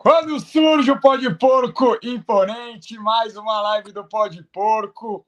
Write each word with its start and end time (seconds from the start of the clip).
Quando 0.00 0.40
surge 0.40 0.90
o 0.90 0.98
pó 0.98 1.14
de 1.16 1.28
porco 1.34 1.94
imponente, 2.02 2.96
mais 2.96 3.36
uma 3.36 3.60
live 3.60 3.92
do 3.92 4.02
pó 4.02 4.28
de 4.28 4.42
porco. 4.44 5.26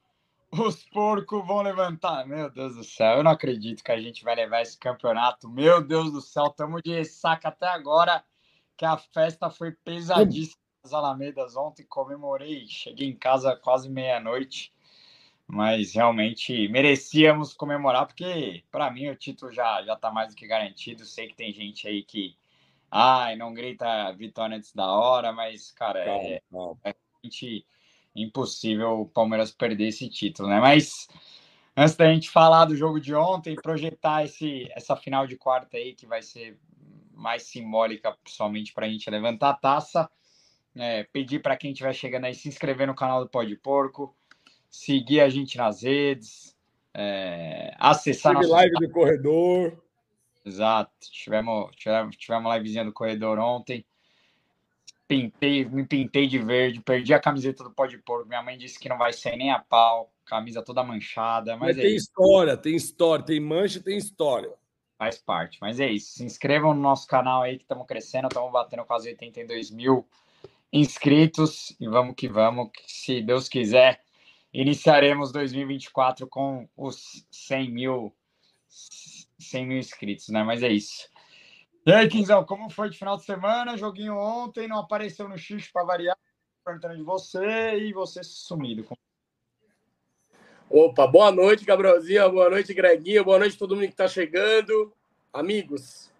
Os 0.50 0.83
porcos 0.87 1.47
vão 1.47 1.60
levantar. 1.60 2.26
Meu 2.26 2.49
Deus 2.49 2.77
do 2.77 2.83
céu, 2.83 3.19
eu 3.19 3.23
não 3.23 3.33
acredito 3.33 3.85
que 3.85 3.93
a 3.93 4.00
gente 4.00 4.25
vai 4.25 4.35
levar 4.35 4.63
esse 4.63 4.79
campeonato. 4.79 5.47
Meu 5.47 5.87
Deus 5.87 6.11
do 6.11 6.23
céu, 6.23 6.47
estamos 6.47 6.81
de 6.83 6.91
ressaca 6.91 7.49
até 7.49 7.69
agora, 7.69 8.25
que 8.75 8.87
a 8.87 8.96
festa 8.96 9.50
foi 9.50 9.72
pesadíssima 9.72 10.56
nas 10.82 10.95
Alamedas 10.95 11.54
ontem. 11.54 11.84
Comemorei, 11.84 12.66
cheguei 12.66 13.11
em 13.11 13.14
casa 13.14 13.54
quase 13.54 13.91
meia-noite. 13.91 14.73
Mas 15.46 15.93
realmente 15.93 16.66
merecíamos 16.68 17.52
comemorar, 17.52 18.07
porque 18.07 18.64
para 18.70 18.91
mim 18.91 19.11
o 19.11 19.16
título 19.16 19.52
já, 19.52 19.82
já 19.82 19.96
tá 19.96 20.11
mais 20.11 20.30
do 20.30 20.34
que 20.34 20.46
garantido. 20.46 21.04
Sei 21.04 21.29
que 21.29 21.36
tem 21.36 21.52
gente 21.52 21.86
aí 21.86 22.02
que 22.02 22.34
ai, 22.95 23.36
não 23.36 23.54
grita 23.54 24.12
vitória 24.12 24.59
antes 24.59 24.74
da 24.74 24.86
hora, 24.86 25.32
mas, 25.32 25.73
cara, 25.73 25.98
é, 25.98 26.42
é 26.84 26.95
realmente 26.95 27.65
impossível 28.15 29.01
o 29.01 29.09
Palmeiras 29.09 29.51
perder 29.51 29.88
esse 29.88 30.10
título, 30.10 30.51
né? 30.51 30.60
Mas 30.60 31.09
antes 31.74 31.96
da 31.96 32.12
gente 32.12 32.28
falar 32.28 32.66
do 32.66 32.77
jogo 32.77 33.01
de 33.01 33.15
ontem, 33.15 33.56
projetar 33.56 34.24
esse, 34.24 34.70
essa 34.77 34.95
final 34.95 35.27
de 35.27 35.37
quarta 35.37 35.78
aí, 35.78 35.95
que 35.95 36.05
vai 36.06 36.20
ser 36.20 36.59
mais 37.15 37.45
simbólica, 37.45 38.15
pessoalmente, 38.23 38.74
para 38.74 38.84
a 38.84 38.88
gente 38.91 39.09
levantar 39.09 39.51
a 39.51 39.54
taça. 39.54 40.10
É, 40.74 41.04
pedir 41.04 41.40
para 41.40 41.56
quem 41.56 41.73
estiver 41.73 41.95
chegando 41.95 42.24
aí 42.24 42.34
se 42.34 42.48
inscrever 42.48 42.87
no 42.87 42.95
canal 42.95 43.20
do 43.23 43.29
Pode 43.29 43.54
Porco, 43.56 44.15
seguir 44.70 45.20
a 45.20 45.29
gente 45.29 45.56
nas 45.59 45.82
redes, 45.82 46.56
é, 46.95 47.74
acessar 47.79 48.34
nosso 48.34 48.51
live 48.51 48.74
do 48.74 48.90
corredor. 48.90 49.81
Exato. 50.45 50.92
Tivemos, 51.10 51.74
tivemos, 51.77 52.16
tivemos 52.16 52.46
uma 52.46 52.56
livezinha 52.56 52.84
do 52.84 52.92
corredor 52.92 53.38
ontem. 53.38 53.84
Pintei, 55.06 55.65
me 55.65 55.84
pintei 55.87 56.27
de 56.27 56.38
verde, 56.38 56.80
perdi 56.80 57.12
a 57.12 57.20
camiseta 57.20 57.62
do 57.62 57.71
Pó 57.71 57.87
de 57.87 57.98
Porco. 57.98 58.29
Minha 58.29 58.43
mãe 58.43 58.57
disse 58.57 58.79
que 58.79 58.88
não 58.88 58.96
vai 58.96 59.13
ser 59.13 59.37
nem 59.37 59.51
a 59.51 59.59
pau, 59.59 60.10
camisa 60.24 60.63
toda 60.63 60.82
manchada. 60.82 61.57
Mas, 61.57 61.76
mas 61.76 61.79
é 61.79 61.82
tem 61.82 61.96
isso. 61.96 62.07
história, 62.07 62.57
tem 62.57 62.74
história, 62.74 63.24
tem 63.24 63.40
mancha, 63.40 63.80
tem 63.80 63.96
história. 63.96 64.53
Faz 64.98 65.19
parte, 65.19 65.59
mas 65.61 65.81
é 65.81 65.91
isso. 65.91 66.13
Se 66.13 66.25
inscrevam 66.25 66.73
no 66.73 66.81
nosso 66.81 67.07
canal 67.07 67.43
aí 67.43 67.57
que 67.57 67.65
estamos 67.65 67.87
crescendo, 67.87 68.29
estamos 68.29 68.53
batendo 68.53 68.85
quase 68.85 69.11
82 69.11 69.70
mil 69.70 70.07
inscritos 70.73 71.77
e 71.79 71.89
vamos 71.89 72.15
que 72.17 72.29
vamos. 72.29 72.70
Que, 72.73 72.83
se 72.87 73.20
Deus 73.20 73.48
quiser, 73.48 74.01
iniciaremos 74.55 75.33
2024 75.33 76.27
com 76.27 76.69
os 76.77 77.27
100 77.31 77.70
mil 77.70 78.15
100 79.45 79.67
mil 79.67 79.79
inscritos, 79.79 80.29
né? 80.29 80.43
Mas 80.43 80.62
é 80.62 80.69
isso. 80.69 81.09
E 81.85 81.93
aí, 81.93 82.09
Quinzão, 82.09 82.45
como 82.45 82.71
foi 82.71 82.91
de 82.91 82.97
final 82.97 83.17
de 83.17 83.25
semana? 83.25 83.77
Joguinho 83.77 84.17
ontem, 84.17 84.69
não 84.69 84.79
apareceu 84.79 85.29
no 85.29 85.37
X 85.37 85.69
para 85.69 85.85
variar, 85.85 86.17
perguntando 86.65 86.97
de 86.97 87.03
você 87.03 87.77
e 87.77 87.93
você 87.93 88.23
sumido. 88.23 88.87
Opa, 90.70 91.07
boa 91.07 91.33
noite, 91.33 91.65
Gabrielzinho, 91.65 92.31
boa 92.31 92.48
noite, 92.48 92.73
Greguinho, 92.73 93.25
boa 93.25 93.39
noite 93.39 93.59
todo 93.59 93.75
mundo 93.75 93.89
que 93.89 93.97
tá 93.97 94.09
chegando. 94.09 94.93
Amigos, 95.33 96.11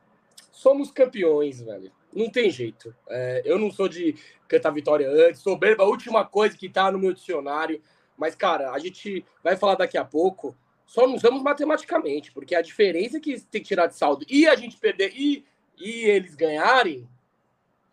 somos 0.51 0.91
campeões, 0.91 1.61
velho. 1.63 1.93
Não 2.13 2.29
tem 2.29 2.51
jeito. 2.51 2.95
É, 3.09 3.43
eu 3.45 3.59
não 3.59 3.71
sou 3.71 3.89
de 3.89 4.17
cantar 4.49 4.71
vitória 4.71 5.09
antes, 5.09 5.41
soberba, 5.41 5.85
a 5.85 5.87
última 5.87 6.25
coisa 6.25 6.57
que 6.57 6.69
tá 6.69 6.91
no 6.91 6.99
meu 6.99 7.13
dicionário. 7.13 7.81
Mas, 8.17 8.35
cara, 8.35 8.73
a 8.73 8.79
gente 8.79 9.25
vai 9.43 9.57
falar 9.57 9.77
daqui 9.77 9.97
a 9.97 10.05
pouco 10.05 10.57
só 10.93 11.07
não 11.07 11.15
usamos 11.15 11.43
matematicamente, 11.43 12.31
porque 12.33 12.55
a 12.55 12.61
diferença 12.61 13.19
que 13.19 13.41
tem 13.41 13.63
que 13.63 13.69
tirar 13.69 13.87
de 13.87 13.97
saldo 13.97 14.27
e 14.29 14.47
a 14.47 14.55
gente 14.55 14.77
perder 14.77 15.11
e, 15.17 15.43
e 15.79 16.05
eles 16.05 16.35
ganharem 16.35 17.09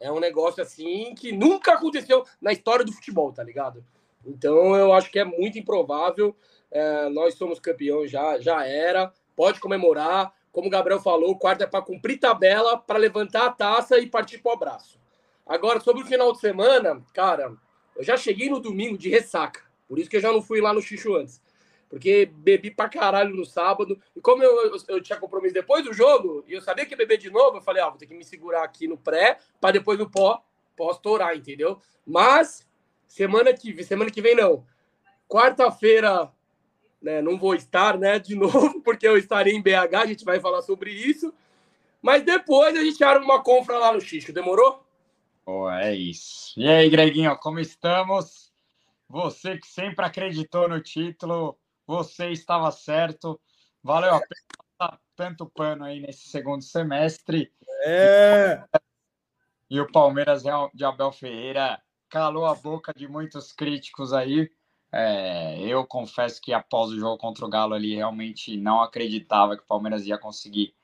é 0.02 0.12
um 0.12 0.20
negócio 0.20 0.62
assim 0.62 1.16
que 1.16 1.32
nunca 1.32 1.76
aconteceu 1.76 2.26
na 2.42 2.52
história 2.52 2.84
do 2.84 2.92
futebol, 2.92 3.32
tá 3.32 3.42
ligado? 3.42 3.86
Então 4.26 4.76
eu 4.76 4.92
acho 4.92 5.10
que 5.10 5.18
é 5.18 5.24
muito 5.24 5.58
improvável. 5.58 6.36
É, 6.70 7.08
nós 7.08 7.36
somos 7.36 7.58
campeões, 7.58 8.12
já, 8.12 8.38
já 8.38 8.66
era. 8.66 9.14
Pode 9.34 9.62
comemorar. 9.62 10.34
Como 10.52 10.68
o 10.68 10.70
Gabriel 10.70 11.00
falou, 11.00 11.32
o 11.32 11.40
quarto 11.40 11.64
é 11.64 11.68
para 11.68 11.82
cumprir 11.82 12.20
tabela, 12.20 12.78
para 12.78 13.00
levantar 13.00 13.46
a 13.46 13.52
taça 13.52 13.98
e 13.98 14.08
partir 14.08 14.40
para 14.40 14.50
o 14.50 14.56
abraço. 14.56 15.00
Agora, 15.48 15.80
sobre 15.80 16.04
o 16.04 16.06
final 16.06 16.34
de 16.34 16.42
semana, 16.42 17.02
cara, 17.14 17.54
eu 17.96 18.04
já 18.04 18.18
cheguei 18.18 18.50
no 18.50 18.60
domingo 18.60 18.98
de 18.98 19.08
ressaca. 19.08 19.62
Por 19.88 19.98
isso 20.00 20.10
que 20.10 20.18
eu 20.18 20.22
já 20.22 20.34
não 20.34 20.42
fui 20.42 20.60
lá 20.60 20.74
no 20.74 20.82
Xixo 20.82 21.16
antes 21.16 21.42
porque 21.90 22.28
bebi 22.32 22.70
pra 22.70 22.88
caralho 22.88 23.36
no 23.36 23.44
sábado. 23.44 24.00
E 24.16 24.22
como 24.22 24.44
eu, 24.44 24.72
eu, 24.72 24.78
eu, 24.88 25.02
tinha 25.02 25.18
compromisso 25.18 25.56
depois 25.56 25.84
do 25.84 25.92
jogo, 25.92 26.46
e 26.48 26.54
eu 26.54 26.62
sabia 26.62 26.86
que 26.86 26.94
ia 26.94 26.98
beber 26.98 27.18
de 27.18 27.32
novo, 27.32 27.58
eu 27.58 27.62
falei, 27.62 27.82
ah, 27.82 27.90
vou 27.90 27.98
ter 27.98 28.06
que 28.06 28.14
me 28.14 28.24
segurar 28.24 28.64
aqui 28.64 28.88
no 28.88 28.98
pré, 28.98 29.40
para 29.60 29.72
depois 29.72 29.98
no 29.98 30.10
pó, 30.10 30.44
posso 30.78 31.02
entendeu? 31.36 31.82
Mas, 32.06 32.66
semana 33.08 33.52
que, 33.54 33.84
semana 33.84 34.12
que 34.12 34.22
vem 34.22 34.36
não. 34.36 34.64
Quarta-feira, 35.28 36.32
né, 37.02 37.22
não 37.22 37.38
vou 37.38 37.56
estar, 37.56 37.98
né, 37.98 38.20
de 38.20 38.36
novo, 38.38 38.82
porque 38.82 39.08
eu 39.08 39.18
estarei 39.18 39.54
em 39.54 39.62
BH, 39.62 39.96
a 39.96 40.06
gente 40.06 40.24
vai 40.24 40.40
falar 40.40 40.62
sobre 40.62 40.92
isso. 40.92 41.34
Mas 42.02 42.24
depois 42.24 42.78
a 42.78 42.84
gente 42.84 43.04
arma 43.04 43.26
uma 43.26 43.44
compra 43.44 43.78
lá 43.78 43.92
no 43.92 44.00
Xixo, 44.00 44.32
demorou? 44.32 44.86
Oh, 45.46 45.70
é 45.70 45.94
isso. 45.94 46.54
E 46.58 46.68
aí, 46.68 46.90
Greguinho, 46.90 47.36
como 47.38 47.60
estamos? 47.60 48.54
Você 49.10 49.58
que 49.58 49.68
sempre 49.68 50.06
acreditou 50.06 50.70
no 50.70 50.80
título, 50.80 51.59
você 51.90 52.30
estava 52.30 52.70
certo. 52.72 53.42
Valeu 53.82 54.14
a 54.14 54.20
pena 54.20 55.00
tanto 55.16 55.50
pano 55.50 55.84
aí 55.84 56.00
nesse 56.00 56.30
segundo 56.30 56.62
semestre. 56.62 57.52
É. 57.84 58.64
E 59.68 59.82
o 59.82 59.92
Palmeiras 59.92 60.44
de 60.72 60.86
Abel 60.86 61.12
Ferreira 61.12 61.82
calou 62.08 62.46
a 62.46 62.54
boca 62.54 62.94
de 62.96 63.08
muitos 63.08 63.52
críticos 63.52 64.14
aí. 64.14 64.52
É, 64.92 65.60
eu 65.62 65.84
confesso 65.84 66.40
que 66.40 66.54
após 66.54 66.92
o 66.92 67.00
jogo 67.00 67.18
contra 67.18 67.44
o 67.44 67.50
Galo 67.50 67.74
ali, 67.74 67.96
realmente 67.96 68.56
não 68.56 68.82
acreditava 68.82 69.58
que 69.58 69.64
o 69.64 69.68
Palmeiras 69.68 70.06
ia 70.06 70.18
conseguir 70.18 70.76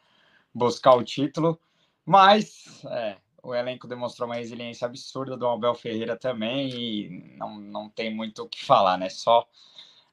buscar 0.52 0.96
o 0.96 1.04
título. 1.04 1.60
Mas 2.04 2.84
é, 2.86 3.18
o 3.44 3.54
elenco 3.54 3.88
demonstrou 3.88 4.28
uma 4.28 4.38
resiliência 4.38 4.88
absurda 4.88 5.38
do 5.38 5.48
Abel 5.48 5.76
Ferreira 5.76 6.18
também 6.18 6.70
e 6.70 7.38
não, 7.38 7.60
não 7.60 7.90
tem 7.90 8.14
muito 8.14 8.42
o 8.42 8.50
que 8.50 8.66
falar, 8.66 8.98
né? 8.98 9.08
Só 9.08 9.48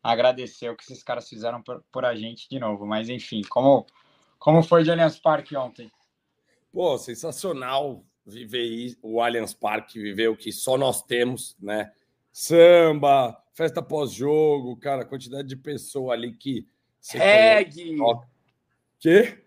agradecer 0.03 0.69
o 0.71 0.77
que 0.77 0.83
esses 0.83 1.03
caras 1.03 1.29
fizeram 1.29 1.63
por, 1.63 1.85
por 1.93 2.05
a 2.05 2.15
gente 2.15 2.49
de 2.49 2.59
novo. 2.59 2.87
Mas 2.87 3.09
enfim, 3.09 3.43
como, 3.49 3.87
como 4.39 4.63
foi 4.63 4.83
de 4.83 4.91
Allianz 4.91 5.19
Parque 5.19 5.57
ontem? 5.57 5.91
Pô, 6.73 6.99
sensacional 6.99 8.05
viver 8.27 8.97
o 9.03 9.21
Allianz 9.21 9.53
Parque, 9.53 10.01
viver 10.01 10.29
o 10.29 10.37
que 10.37 10.53
só 10.53 10.77
nós 10.77 11.03
temos, 11.03 11.57
né? 11.61 11.93
Samba, 12.33 13.37
festa 13.53 13.83
pós-jogo, 13.83 14.77
cara, 14.77 15.05
quantidade 15.05 15.49
de 15.49 15.57
pessoa 15.57 16.15
ali 16.15 16.33
que. 16.33 16.67
Reggae! 17.11 17.97
Quê? 18.99 19.39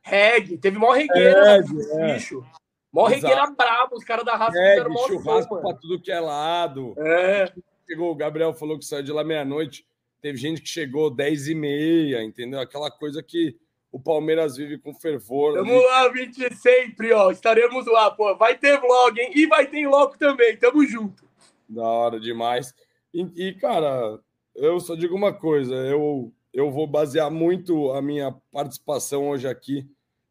Reggae, 0.00 0.56
teve 0.58 0.78
mó 0.78 0.92
regueira, 0.92 1.56
é. 1.56 2.14
bicho. 2.14 2.44
Mó 2.92 3.06
regueira 3.06 3.46
brabo, 3.50 3.96
os 3.96 4.04
caras 4.04 4.24
da 4.24 4.36
raça 4.36 4.52
fizeram 4.52 4.90
mó 4.90 5.06
churrasco 5.06 5.54
som, 5.56 5.60
pra 5.60 5.74
tudo 5.74 6.00
que 6.00 6.12
é 6.12 6.20
lado. 6.20 6.94
É. 6.98 7.52
Chegou, 7.86 8.10
o 8.10 8.16
Gabriel 8.16 8.54
falou 8.54 8.78
que 8.78 8.84
saiu 8.84 9.02
de 9.02 9.12
lá 9.12 9.24
meia-noite. 9.24 9.86
Teve 10.22 10.38
gente 10.38 10.62
que 10.62 10.68
chegou 10.68 11.10
10 11.10 11.48
e 11.48 11.54
meia, 11.54 12.22
entendeu? 12.22 12.60
Aquela 12.60 12.88
coisa 12.90 13.20
que 13.20 13.56
o 13.90 13.98
Palmeiras 13.98 14.56
vive 14.56 14.78
com 14.78 14.94
fervor. 14.94 15.54
Tamo 15.54 15.72
ali. 15.72 15.84
lá, 15.84 16.08
20 16.08 16.54
sempre, 16.54 17.12
ó. 17.12 17.32
Estaremos 17.32 17.84
lá, 17.86 18.08
pô. 18.08 18.34
Vai 18.36 18.56
ter 18.56 18.80
vlog, 18.80 19.20
hein? 19.20 19.32
E 19.34 19.46
vai 19.46 19.66
ter 19.66 19.86
logo 19.88 20.16
também. 20.16 20.56
Tamo 20.56 20.86
junto. 20.86 21.28
Da 21.68 21.82
hora 21.82 22.20
demais. 22.20 22.72
E, 23.12 23.26
e, 23.34 23.54
cara, 23.54 24.18
eu 24.54 24.78
só 24.78 24.94
digo 24.94 25.16
uma 25.16 25.32
coisa. 25.32 25.74
Eu, 25.74 26.32
eu 26.54 26.70
vou 26.70 26.86
basear 26.86 27.30
muito 27.30 27.90
a 27.90 28.00
minha 28.00 28.32
participação 28.52 29.28
hoje 29.28 29.48
aqui 29.48 29.84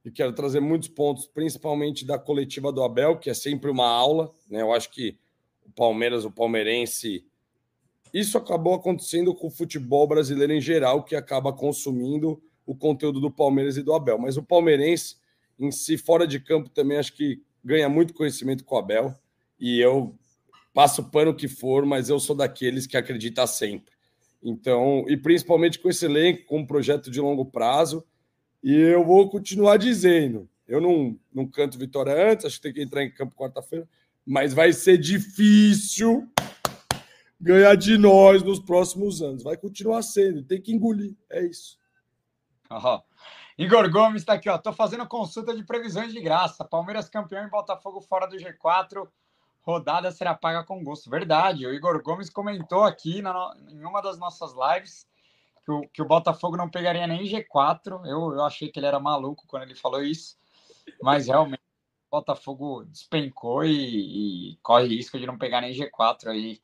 e 0.05 0.09
quero 0.09 0.31
trazer 0.33 0.61
muitos 0.61 0.87
pontos, 0.87 1.27
principalmente 1.27 2.05
da 2.05 2.17
coletiva 2.17 2.71
do 2.71 2.81
Abel, 2.81 3.19
que 3.19 3.29
é 3.29 3.33
sempre 3.33 3.69
uma 3.69 3.87
aula, 3.87 4.33
né? 4.49 4.61
Eu 4.61 4.71
acho 4.71 4.89
que 4.89 5.17
o 5.65 5.69
Palmeiras, 5.69 6.23
o 6.23 6.31
palmeirense 6.31 7.25
isso 8.13 8.37
acabou 8.37 8.73
acontecendo 8.73 9.33
com 9.33 9.47
o 9.47 9.51
futebol 9.51 10.07
brasileiro 10.07 10.53
em 10.53 10.61
geral, 10.61 11.03
que 11.03 11.15
acaba 11.15 11.53
consumindo 11.53 12.41
o 12.65 12.75
conteúdo 12.75 13.19
do 13.19 13.31
Palmeiras 13.31 13.77
e 13.77 13.83
do 13.83 13.93
Abel. 13.93 14.17
Mas 14.17 14.37
o 14.37 14.43
palmeirense, 14.43 15.15
em 15.59 15.71
si, 15.71 15.97
fora 15.97 16.27
de 16.27 16.39
campo, 16.39 16.69
também 16.69 16.97
acho 16.97 17.13
que 17.13 17.41
ganha 17.63 17.87
muito 17.87 18.13
conhecimento 18.13 18.63
com 18.63 18.75
o 18.75 18.79
Abel. 18.79 19.15
E 19.59 19.79
eu 19.79 20.15
passo 20.73 21.03
pano 21.09 21.35
que 21.35 21.47
for, 21.47 21.85
mas 21.85 22.09
eu 22.09 22.19
sou 22.19 22.35
daqueles 22.35 22.85
que 22.85 22.97
acredita 22.97 23.45
sempre. 23.47 23.93
Então, 24.43 25.05
e 25.07 25.15
principalmente 25.15 25.79
com 25.79 25.89
esse 25.89 26.05
elenco, 26.05 26.45
com 26.45 26.59
um 26.59 26.65
projeto 26.65 27.11
de 27.11 27.21
longo 27.21 27.45
prazo. 27.45 28.03
E 28.63 28.73
eu 28.73 29.05
vou 29.05 29.29
continuar 29.29 29.77
dizendo: 29.77 30.49
eu 30.67 30.81
não, 30.81 31.17
não 31.33 31.47
canto 31.47 31.77
vitória 31.77 32.31
antes, 32.31 32.45
acho 32.45 32.57
que 32.57 32.63
tem 32.63 32.73
que 32.73 32.81
entrar 32.81 33.03
em 33.03 33.11
campo 33.11 33.35
quarta-feira, 33.35 33.87
mas 34.25 34.53
vai 34.53 34.73
ser 34.73 34.97
difícil 34.97 36.27
ganhar 37.41 37.75
de 37.75 37.97
nós 37.97 38.43
nos 38.43 38.59
próximos 38.59 39.21
anos. 39.21 39.43
Vai 39.43 39.57
continuar 39.57 40.03
sendo, 40.03 40.43
tem 40.43 40.61
que 40.61 40.71
engolir. 40.71 41.15
É 41.29 41.43
isso. 41.43 41.77
Igor 43.57 43.89
Gomes 43.91 44.21
está 44.21 44.33
aqui, 44.33 44.49
ó. 44.49 44.57
Tô 44.57 44.71
fazendo 44.71 45.07
consulta 45.07 45.55
de 45.55 45.63
previsões 45.63 46.13
de 46.13 46.21
graça. 46.21 46.63
Palmeiras 46.63 47.09
campeão 47.09 47.45
e 47.45 47.49
Botafogo 47.49 47.99
fora 47.99 48.27
do 48.27 48.37
G4. 48.37 49.07
Rodada 49.61 50.11
será 50.11 50.33
paga 50.33 50.63
com 50.63 50.83
gosto. 50.83 51.09
Verdade. 51.09 51.65
O 51.65 51.73
Igor 51.73 52.01
Gomes 52.01 52.29
comentou 52.29 52.83
aqui 52.83 53.21
na, 53.21 53.53
em 53.69 53.83
uma 53.83 54.01
das 54.01 54.17
nossas 54.17 54.53
lives 54.53 55.05
que 55.65 55.71
o, 55.71 55.81
que 55.89 56.01
o 56.01 56.07
Botafogo 56.07 56.55
não 56.55 56.69
pegaria 56.69 57.05
nem 57.05 57.23
G4. 57.23 58.05
Eu, 58.05 58.33
eu 58.33 58.43
achei 58.43 58.69
que 58.69 58.79
ele 58.79 58.87
era 58.87 58.99
maluco 58.99 59.45
quando 59.47 59.63
ele 59.63 59.75
falou 59.75 60.03
isso. 60.03 60.37
Mas 61.01 61.27
realmente 61.27 61.61
o 62.07 62.17
Botafogo 62.17 62.83
despencou 62.85 63.63
e, 63.63 64.53
e 64.53 64.57
corre 64.63 64.87
risco 64.87 65.19
de 65.19 65.27
não 65.27 65.37
pegar 65.37 65.61
nem 65.61 65.73
G4 65.73 66.27
aí 66.27 66.61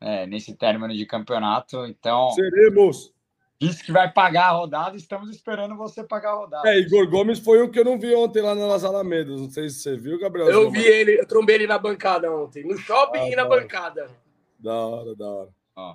é, 0.00 0.26
nesse 0.26 0.54
término 0.54 0.94
de 0.94 1.04
campeonato. 1.06 1.84
Então. 1.86 2.30
Seremos! 2.30 3.12
Disse 3.60 3.84
que 3.84 3.92
vai 3.92 4.10
pagar 4.10 4.46
a 4.46 4.52
rodada, 4.52 4.96
estamos 4.96 5.28
esperando 5.28 5.76
você 5.76 6.02
pagar 6.02 6.30
a 6.30 6.36
rodada. 6.36 6.66
É, 6.66 6.78
Igor 6.78 7.06
Gomes 7.10 7.38
foi 7.38 7.60
o 7.60 7.70
que 7.70 7.78
eu 7.78 7.84
não 7.84 7.98
vi 7.98 8.14
ontem 8.14 8.40
lá 8.40 8.54
nas 8.54 8.84
Alamedas. 8.84 9.38
Não 9.38 9.50
sei 9.50 9.68
se 9.68 9.80
você 9.80 9.98
viu, 9.98 10.18
Gabriel. 10.18 10.48
Eu 10.48 10.70
vi 10.70 10.82
ele, 10.82 11.20
eu 11.20 11.26
trombei 11.26 11.56
ele 11.56 11.66
na 11.66 11.78
bancada 11.78 12.34
ontem, 12.34 12.64
no 12.64 12.78
shopping 12.78 13.18
ah, 13.18 13.28
e 13.28 13.36
na 13.36 13.44
bancada. 13.44 14.10
Da 14.58 14.74
hora, 14.74 15.14
da 15.14 15.28
hora. 15.28 15.50
Ó, 15.76 15.94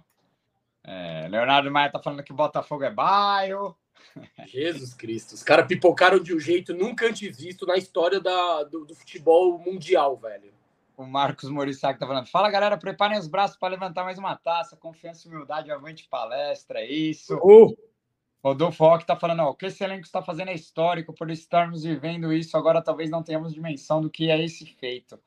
é, 0.84 1.28
Leonardo 1.28 1.72
Maia 1.72 1.92
tá 1.92 2.00
falando 2.00 2.24
que 2.24 2.32
Botafogo 2.32 2.84
é 2.84 2.92
bairro. 2.92 3.76
Jesus 4.46 4.94
Cristo, 4.94 5.34
os 5.34 5.42
caras 5.42 5.66
pipocaram 5.66 6.20
de 6.20 6.36
um 6.36 6.40
jeito 6.40 6.72
nunca 6.72 7.08
antes 7.08 7.36
visto 7.36 7.66
na 7.66 7.78
história 7.78 8.20
da, 8.20 8.64
do, 8.64 8.86
do 8.86 8.94
futebol 8.94 9.58
mundial, 9.58 10.16
velho. 10.18 10.54
O 10.98 11.06
Marcos 11.06 11.50
Morissac 11.50 12.00
tá 12.00 12.08
falando. 12.08 12.28
Fala, 12.28 12.50
galera, 12.50 12.78
preparem 12.78 13.20
os 13.20 13.28
braços 13.28 13.58
para 13.58 13.74
levantar 13.74 14.04
mais 14.04 14.18
uma 14.18 14.36
taça. 14.36 14.78
Confiança 14.78 15.28
e 15.28 15.32
humildade, 15.32 15.72
avante 15.72 16.08
palestra, 16.10 16.80
é 16.80 16.90
isso. 16.90 17.36
Uh! 17.44 17.76
Rodolfo 18.44 18.84
Roque 18.84 19.08
tá 19.08 19.16
falando, 19.16 19.40
ó, 19.40 19.50
o 19.50 19.56
que 19.56 19.66
esse 19.66 19.84
elenco 19.84 20.06
está 20.06 20.22
fazendo 20.22 20.50
é 20.50 20.54
histórico, 20.54 21.12
por 21.12 21.32
estarmos 21.32 21.84
vivendo 21.84 22.32
isso, 22.32 22.56
agora 22.56 22.80
talvez 22.80 23.10
não 23.10 23.24
tenhamos 23.24 23.56
dimensão 23.56 24.00
do 24.00 24.08
que 24.08 24.30
é 24.30 24.40
esse 24.40 24.68
feito. 24.68 25.20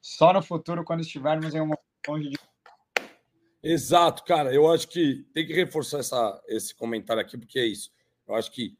Só 0.00 0.32
no 0.32 0.42
futuro, 0.42 0.84
quando 0.84 1.00
estivermos 1.00 1.54
em 1.54 1.60
um 1.60 1.72
longe 2.08 2.30
de. 2.30 2.38
Exato, 3.62 4.24
cara. 4.24 4.52
Eu 4.52 4.70
acho 4.70 4.88
que 4.88 5.24
tem 5.32 5.46
que 5.46 5.54
reforçar 5.54 6.00
essa, 6.00 6.42
esse 6.48 6.74
comentário 6.74 7.22
aqui, 7.22 7.38
porque 7.38 7.60
é 7.60 7.64
isso. 7.64 7.92
Eu 8.26 8.34
acho 8.34 8.50
que 8.50 8.76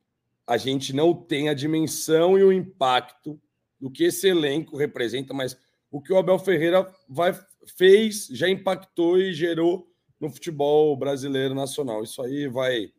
a 0.46 0.56
gente 0.56 0.92
não 0.92 1.14
tem 1.14 1.48
a 1.48 1.54
dimensão 1.54 2.36
e 2.36 2.44
o 2.44 2.52
impacto 2.52 3.40
do 3.80 3.90
que 3.90 4.04
esse 4.04 4.28
elenco 4.28 4.76
representa, 4.76 5.32
mas 5.32 5.56
o 5.94 6.00
que 6.00 6.12
o 6.12 6.18
Abel 6.18 6.40
Ferreira 6.40 6.92
vai, 7.08 7.32
fez, 7.76 8.26
já 8.26 8.48
impactou 8.48 9.16
e 9.16 9.32
gerou 9.32 9.88
no 10.18 10.28
futebol 10.28 10.96
brasileiro 10.96 11.54
nacional. 11.54 12.02
Isso 12.02 12.20
aí 12.20 12.48
vai, 12.48 12.92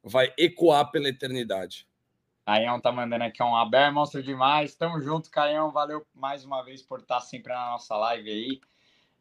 vai 0.00 0.32
ecoar 0.38 0.92
pela 0.92 1.08
eternidade. 1.08 1.88
Caião 2.46 2.80
tá 2.80 2.92
mandando 2.92 3.24
aqui 3.24 3.42
um 3.42 3.56
Abel 3.56 3.80
é 3.80 3.90
monstro 3.90 4.22
demais. 4.22 4.76
Tamo 4.76 5.00
junto, 5.00 5.28
Caião. 5.28 5.72
Valeu 5.72 6.06
mais 6.14 6.44
uma 6.44 6.62
vez 6.62 6.82
por 6.82 7.00
estar 7.00 7.20
sempre 7.20 7.52
na 7.52 7.72
nossa 7.72 7.96
live 7.96 8.30
aí. 8.30 8.60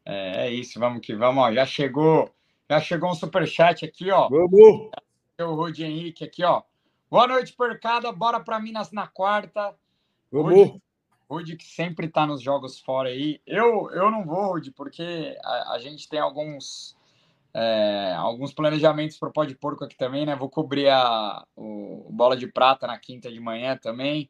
É, 0.05 0.45
é 0.45 0.51
isso, 0.51 0.79
vamos 0.79 1.03
que 1.03 1.15
vamos. 1.15 1.45
Ó. 1.45 1.51
Já 1.51 1.65
chegou, 1.65 2.29
já 2.69 2.79
chegou 2.79 3.09
um 3.09 3.15
super 3.15 3.47
chat 3.47 3.83
aqui, 3.83 4.11
ó. 4.11 4.29
Vamos. 4.29 4.91
O 5.39 5.55
Rudi 5.55 5.83
Henrique 5.83 6.23
aqui, 6.23 6.43
ó. 6.43 6.61
Boa 7.09 7.25
noite, 7.25 7.55
Percada. 7.57 8.11
Bora 8.11 8.39
para 8.39 8.59
Minas 8.59 8.91
na 8.91 9.07
quarta. 9.07 9.75
Vamos. 10.31 10.79
Rude 11.29 11.55
que 11.55 11.65
sempre 11.65 12.07
está 12.07 12.25
nos 12.25 12.41
jogos 12.41 12.79
fora 12.79 13.09
aí. 13.09 13.41
Eu, 13.45 13.89
eu 13.91 14.11
não 14.11 14.25
vou, 14.25 14.53
Rude, 14.53 14.71
porque 14.71 15.37
a, 15.43 15.73
a 15.73 15.79
gente 15.79 16.07
tem 16.07 16.19
alguns 16.19 16.95
é, 17.57 18.13
alguns 18.17 18.53
planejamentos 18.53 19.17
para 19.17 19.29
o 19.29 19.31
pó 19.31 19.45
de 19.45 19.55
porco 19.55 19.85
aqui 19.85 19.95
também, 19.95 20.25
né? 20.25 20.35
Vou 20.35 20.49
cobrir 20.49 20.89
a 20.89 21.45
o, 21.55 22.05
bola 22.11 22.35
de 22.35 22.47
prata 22.47 22.85
na 22.85 22.99
quinta 22.99 23.31
de 23.31 23.39
manhã 23.39 23.77
também. 23.77 24.29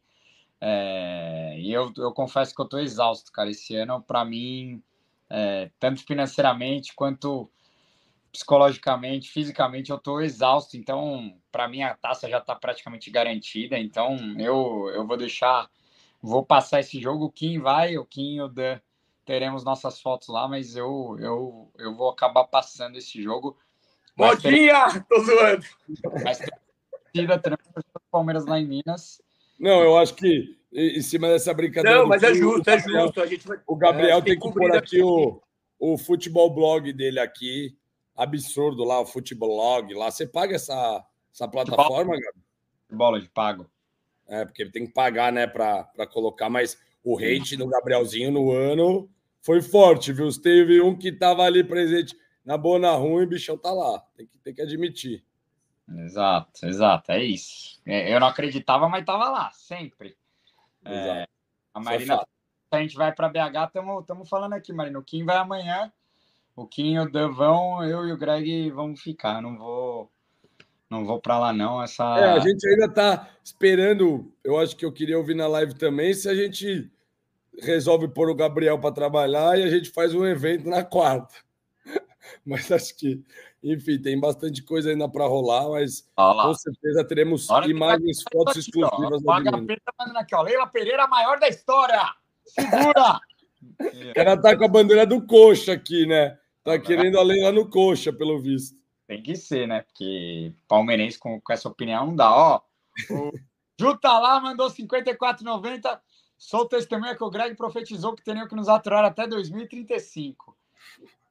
É, 0.61 1.55
e 1.59 1.73
eu, 1.73 1.91
eu 1.97 2.13
confesso 2.13 2.53
que 2.53 2.61
eu 2.61 2.65
estou 2.65 2.79
exausto, 2.79 3.31
cara. 3.31 3.49
Esse 3.49 3.75
ano, 3.75 3.99
para 3.99 4.23
mim, 4.23 4.79
é, 5.27 5.71
tanto 5.79 6.05
financeiramente 6.05 6.93
quanto 6.95 7.49
psicologicamente, 8.31 9.31
fisicamente, 9.31 9.89
eu 9.89 9.97
estou 9.97 10.21
exausto. 10.21 10.77
Então, 10.77 11.35
para 11.51 11.67
mim, 11.67 11.81
a 11.81 11.95
taça 11.95 12.29
já 12.29 12.37
está 12.37 12.53
praticamente 12.53 13.09
garantida. 13.09 13.79
Então, 13.79 14.17
eu, 14.37 14.91
eu 14.93 15.07
vou 15.07 15.17
deixar 15.17 15.67
vou 16.25 16.45
passar 16.45 16.79
esse 16.79 16.99
jogo. 16.99 17.25
O 17.25 17.31
Kim 17.31 17.59
vai, 17.59 17.97
o 17.97 18.05
Kim 18.05 18.35
e 18.35 18.41
o 18.41 18.47
Dan 18.47 18.79
teremos 19.23 19.63
nossas 19.63 19.99
fotos 20.01 20.27
lá, 20.27 20.47
mas 20.47 20.75
eu, 20.75 21.17
eu, 21.19 21.71
eu 21.77 21.95
vou 21.95 22.09
acabar 22.09 22.45
passando 22.45 22.97
esse 22.97 23.21
jogo. 23.21 23.57
Modinha! 24.15 24.91
Ter... 24.91 25.03
Tô 25.05 25.19
zoando! 25.21 25.65
Mas 26.23 26.39
tem 27.13 27.27
Palmeiras 28.11 28.45
lá 28.45 28.59
em 28.59 28.67
Minas. 28.67 29.21
Não, 29.59 29.81
eu 29.81 29.97
acho 29.97 30.13
que 30.15 30.57
em 30.71 31.01
cima 31.01 31.27
dessa 31.29 31.53
brincadeira. 31.53 31.99
Não, 31.99 32.07
mas 32.07 32.23
é 32.23 32.33
justo, 32.33 32.69
é 32.69 32.79
justo. 32.79 33.21
A 33.21 33.25
gente 33.25 33.47
vai... 33.47 33.59
O 33.65 33.75
Gabriel 33.75 34.19
é, 34.19 34.21
tem 34.21 34.39
que 34.39 34.51
pôr 34.51 34.71
aqui, 34.71 34.77
aqui 34.77 35.03
o, 35.03 35.41
o 35.79 35.97
futebol 35.97 36.53
blog 36.53 36.91
dele 36.93 37.19
aqui. 37.19 37.77
Absurdo 38.15 38.83
lá, 38.83 38.99
o 39.01 39.05
futebol 39.05 39.49
blog 39.49 39.93
lá. 39.93 40.11
Você 40.11 40.27
paga 40.27 40.55
essa, 40.55 41.05
essa 41.33 41.47
plataforma, 41.47 42.13
Gabriel? 42.13 42.33
Bola 42.91 43.19
de 43.19 43.29
pago. 43.29 43.69
É, 44.27 44.45
porque 44.45 44.63
ele 44.63 44.71
tem 44.71 44.85
que 44.85 44.93
pagar, 44.93 45.31
né, 45.31 45.45
para 45.45 46.07
colocar, 46.11 46.49
mas 46.49 46.79
o 47.03 47.17
hate 47.17 47.55
do 47.55 47.67
Gabrielzinho 47.67 48.31
no 48.31 48.51
ano 48.51 49.09
foi 49.41 49.61
forte, 49.61 50.11
viu? 50.11 50.27
Teve 50.41 50.81
um 50.81 50.97
que 50.97 51.11
tava 51.11 51.43
ali 51.43 51.63
presente 51.63 52.17
na 52.43 52.57
boa, 52.57 52.79
na 52.79 52.93
ruim, 52.93 53.21
e 53.21 53.25
o 53.25 53.27
bichão 53.27 53.57
tá 53.57 53.71
lá. 53.71 53.99
Tem 54.17 54.25
que, 54.25 54.37
tem 54.39 54.53
que 54.53 54.61
admitir. 54.61 55.23
Exato, 55.87 56.65
exato, 56.65 57.11
é 57.11 57.23
isso. 57.23 57.79
É, 57.85 58.11
eu 58.11 58.19
não 58.19 58.27
acreditava, 58.27 58.89
mas 58.89 59.05
tava 59.05 59.29
lá, 59.29 59.51
sempre. 59.51 60.17
É, 60.83 61.27
a 61.73 61.79
é 61.79 61.83
Marina, 61.83 62.25
a 62.71 62.81
gente 62.81 62.95
vai 62.95 63.13
para 63.13 63.29
BH, 63.29 63.69
estamos 64.01 64.27
falando 64.27 64.53
aqui, 64.53 64.73
Marina. 64.73 64.97
O 64.97 65.03
Kim 65.03 65.23
vai 65.23 65.37
amanhã, 65.37 65.91
o 66.55 66.65
Kim 66.65 66.97
o 66.97 67.09
Dan 67.09 67.31
vão, 67.31 67.83
eu 67.83 68.07
e 68.07 68.11
o 68.11 68.17
Greg 68.17 68.71
vamos 68.71 69.01
ficar. 69.01 69.41
Não 69.41 69.57
vou 69.57 70.11
não 70.95 71.05
vou 71.05 71.19
para 71.19 71.39
lá, 71.39 71.53
não. 71.53 71.81
Essa... 71.81 72.03
É, 72.17 72.29
a 72.31 72.39
gente 72.39 72.67
ainda 72.67 72.85
está 72.85 73.29
esperando. 73.43 74.31
Eu 74.43 74.57
acho 74.57 74.75
que 74.75 74.85
eu 74.85 74.91
queria 74.91 75.17
ouvir 75.17 75.35
na 75.35 75.47
live 75.47 75.75
também. 75.75 76.13
Se 76.13 76.29
a 76.29 76.35
gente 76.35 76.91
resolve 77.61 78.07
pôr 78.07 78.29
o 78.29 78.35
Gabriel 78.35 78.79
para 78.79 78.93
trabalhar 78.93 79.57
e 79.57 79.63
a 79.63 79.69
gente 79.69 79.89
faz 79.91 80.13
um 80.13 80.25
evento 80.25 80.69
na 80.69 80.83
quarta. 80.83 81.35
Mas 82.45 82.71
acho 82.71 82.97
que, 82.97 83.23
enfim, 83.63 84.01
tem 84.01 84.19
bastante 84.19 84.63
coisa 84.63 84.89
ainda 84.89 85.07
para 85.07 85.25
rolar, 85.25 85.69
mas 85.69 86.07
com 86.15 86.53
certeza 86.53 87.03
teremos 87.03 87.47
imagens, 87.67 88.23
fotos 88.31 88.53
aqui, 88.53 88.59
exclusivas. 88.59 89.21
Ó, 89.25 89.31
o 89.31 89.43
HP 89.43 89.81
tá 89.83 89.93
mandando 89.99 90.19
aqui, 90.19 90.35
ó. 90.35 90.41
Leila 90.41 90.67
Pereira, 90.67 91.07
maior 91.07 91.39
da 91.39 91.47
história! 91.47 92.01
Segura! 92.45 93.19
o 94.09 94.13
cara 94.13 94.41
tá 94.41 94.57
com 94.57 94.65
a 94.65 94.67
bandeira 94.67 95.05
do 95.05 95.25
coxa 95.25 95.73
aqui, 95.73 96.05
né? 96.05 96.37
Tá 96.63 96.79
querendo 96.79 97.19
a 97.19 97.23
Leila 97.23 97.51
no 97.51 97.69
coxa, 97.69 98.11
pelo 98.11 98.39
visto. 98.39 98.84
Tem 99.07 99.21
que 99.21 99.35
ser, 99.35 99.67
né? 99.67 99.81
Porque 99.81 100.53
palmeirense 100.67 101.19
com, 101.19 101.39
com 101.39 101.53
essa 101.53 101.69
opinião 101.69 102.07
não 102.07 102.15
dá. 102.15 102.35
Ó, 102.35 102.61
o 103.11 103.31
Ju 103.79 103.97
tá 103.97 104.17
lá, 104.19 104.39
mandou 104.39 104.67
54,90. 104.67 105.99
Sou 106.37 106.67
testemunha 106.67 107.15
que 107.15 107.23
o 107.23 107.29
Greg 107.29 107.55
profetizou 107.55 108.15
que 108.15 108.23
teriam 108.23 108.47
que 108.47 108.55
nos 108.55 108.69
aturar 108.69 109.03
até 109.03 109.27
2035. 109.27 110.57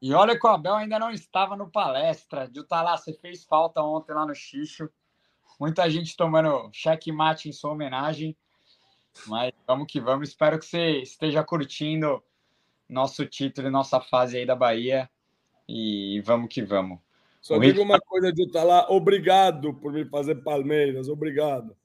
E 0.00 0.12
olha 0.12 0.38
que 0.38 0.46
o 0.46 0.50
Abel 0.50 0.74
ainda 0.74 0.98
não 0.98 1.10
estava 1.10 1.56
no 1.56 1.70
palestra. 1.70 2.50
Ju 2.54 2.64
tá 2.64 2.82
lá, 2.82 2.96
você 2.96 3.12
fez 3.14 3.44
falta 3.44 3.82
ontem 3.82 4.12
lá 4.12 4.26
no 4.26 4.34
Xixo. 4.34 4.88
Muita 5.58 5.88
gente 5.88 6.16
tomando 6.16 6.70
checkmate 6.72 7.48
em 7.48 7.52
sua 7.52 7.72
homenagem. 7.72 8.36
Mas 9.26 9.52
vamos 9.66 9.86
que 9.90 10.00
vamos. 10.00 10.28
Espero 10.28 10.58
que 10.58 10.66
você 10.66 11.00
esteja 11.00 11.42
curtindo 11.42 12.22
nosso 12.88 13.24
título 13.24 13.68
e 13.68 13.70
nossa 13.70 14.00
fase 14.00 14.36
aí 14.36 14.46
da 14.46 14.54
Bahia. 14.54 15.08
E 15.68 16.20
vamos 16.24 16.52
que 16.52 16.62
vamos. 16.62 16.98
Só 17.44 17.58
digo 17.58 17.82
uma 17.82 18.00
coisa 18.00 18.32
de 18.32 18.42
estar 18.44 18.64
lá. 18.64 18.86
Obrigado 18.88 19.74
por 19.74 19.92
me 19.92 20.06
fazer 20.06 20.36
Palmeiras. 20.36 21.08
Obrigado. 21.08 21.76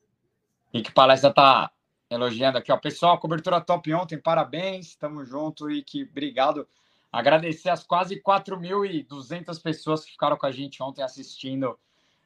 Rick 0.74 0.94
Palestra 0.94 1.34
tá 1.34 1.70
elogiando 2.10 2.58
aqui, 2.58 2.72
ó. 2.72 2.78
Pessoal, 2.78 3.20
cobertura 3.20 3.60
top 3.60 3.94
ontem, 3.94 4.18
parabéns, 4.18 4.88
estamos 4.88 5.28
junto 5.28 5.70
e 5.70 5.84
que 5.84 6.04
obrigado. 6.04 6.66
Agradecer 7.12 7.70
as 7.70 7.84
quase 7.84 8.22
4.200 8.22 9.62
pessoas 9.62 10.06
que 10.06 10.12
ficaram 10.12 10.38
com 10.38 10.46
a 10.46 10.52
gente 10.52 10.82
ontem 10.82 11.04
assistindo 11.04 11.78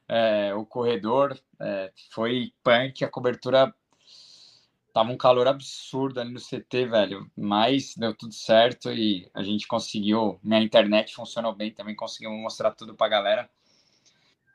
é, 0.07 0.53
o 0.53 0.63
corredor. 0.63 1.35
É, 1.59 1.91
foi 2.11 2.53
punk, 2.63 3.03
a 3.03 3.09
cobertura 3.09 3.73
Tava 4.93 5.12
um 5.12 5.17
calor 5.17 5.47
absurdo 5.47 6.21
ali 6.21 6.31
no 6.31 6.39
CT, 6.39 6.85
velho. 6.85 7.27
Mas 7.35 7.95
deu 7.97 8.15
tudo 8.15 8.33
certo 8.33 8.91
e 8.91 9.27
a 9.33 9.41
gente 9.41 9.67
conseguiu. 9.67 10.39
Minha 10.43 10.62
internet 10.62 11.15
funcionou 11.15 11.53
bem 11.53 11.73
também, 11.73 11.95
conseguimos 11.95 12.39
mostrar 12.39 12.71
tudo 12.71 12.93
pra 12.93 13.09
galera. 13.09 13.50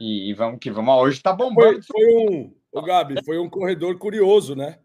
E, 0.01 0.31
e 0.31 0.35
vamos 0.35 0.61
que 0.61 0.71
vamos. 0.71 0.95
Hoje 0.95 1.21
tá 1.21 1.33
bombando. 1.33 1.83
Foi, 1.83 2.05
foi 2.05 2.29
um. 2.31 2.55
O 2.71 2.83
Gabi, 2.83 3.17
foi 3.25 3.39
um 3.39 3.51
corredor 3.51 3.99
curioso, 3.99 4.55
né? 4.55 4.79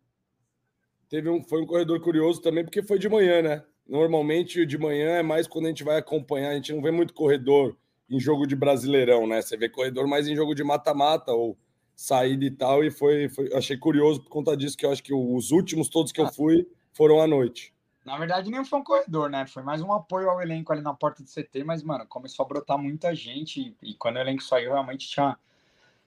Teve 1.07 1.29
um, 1.29 1.43
foi 1.43 1.61
um 1.61 1.67
corredor 1.67 2.01
curioso 2.01 2.41
também, 2.41 2.63
porque 2.63 2.81
foi 2.81 2.97
de 2.97 3.07
manhã, 3.07 3.43
né? 3.43 3.63
Normalmente 3.87 4.65
de 4.65 4.77
manhã 4.79 5.17
é 5.17 5.21
mais 5.21 5.47
quando 5.47 5.65
a 5.65 5.67
gente 5.67 5.83
vai 5.83 5.97
acompanhar, 5.97 6.49
a 6.49 6.55
gente 6.55 6.73
não 6.73 6.81
vê 6.81 6.89
muito 6.89 7.13
corredor 7.13 7.77
em 8.09 8.19
jogo 8.19 8.47
de 8.47 8.55
brasileirão, 8.55 9.27
né? 9.27 9.39
Você 9.39 9.55
vê 9.55 9.69
corredor 9.69 10.07
mais 10.07 10.27
em 10.27 10.35
jogo 10.35 10.55
de 10.55 10.63
mata-mata 10.63 11.31
ou 11.31 11.55
saída 11.95 12.45
e 12.45 12.51
tal, 12.51 12.83
e 12.83 12.91
foi, 12.91 13.29
foi 13.29 13.53
achei 13.53 13.77
curioso 13.77 14.21
por 14.21 14.29
conta 14.29 14.57
disso, 14.57 14.77
que 14.77 14.85
eu 14.85 14.91
acho 14.91 15.03
que 15.03 15.13
os 15.13 15.51
últimos 15.51 15.89
todos 15.89 16.11
que 16.11 16.19
eu 16.19 16.25
ah. 16.25 16.31
fui 16.31 16.67
foram 16.91 17.21
à 17.21 17.27
noite. 17.27 17.73
Na 18.05 18.17
verdade, 18.17 18.51
nem 18.51 18.65
foi 18.65 18.79
um 18.79 18.83
corredor, 18.83 19.29
né? 19.29 19.45
Foi 19.47 19.63
mais 19.63 19.81
um 19.81 19.93
apoio 19.93 20.29
ao 20.29 20.41
elenco 20.41 20.73
ali 20.73 20.81
na 20.81 20.93
porta 20.93 21.23
do 21.23 21.29
CT, 21.29 21.63
mas, 21.63 21.81
mano, 21.81 22.05
começou 22.05 22.43
a 22.45 22.47
brotar 22.47 22.77
muita 22.77 23.15
gente, 23.15 23.75
e, 23.81 23.91
e 23.91 23.93
quando 23.93 24.17
o 24.17 24.19
elenco 24.19 24.43
saiu, 24.43 24.73
realmente 24.73 25.07
tinha 25.07 25.37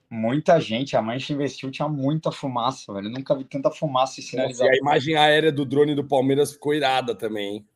muita 0.09 0.59
gente. 0.59 0.95
A 0.95 1.01
Mancha 1.01 1.33
investiu, 1.33 1.71
tinha 1.71 1.87
muita 1.87 2.31
fumaça, 2.31 2.93
velho. 2.93 3.07
Eu 3.07 3.11
nunca 3.11 3.35
vi 3.35 3.43
tanta 3.43 3.71
fumaça 3.71 4.19
e 4.19 4.23
sinalização. 4.23 4.67
E 4.67 4.75
a 4.75 4.77
imagem 4.77 5.15
aérea 5.15 5.51
do 5.51 5.65
drone 5.65 5.95
do 5.95 6.03
Palmeiras 6.03 6.51
ficou 6.51 6.73
irada 6.73 7.15
também, 7.15 7.55
hein? 7.55 7.67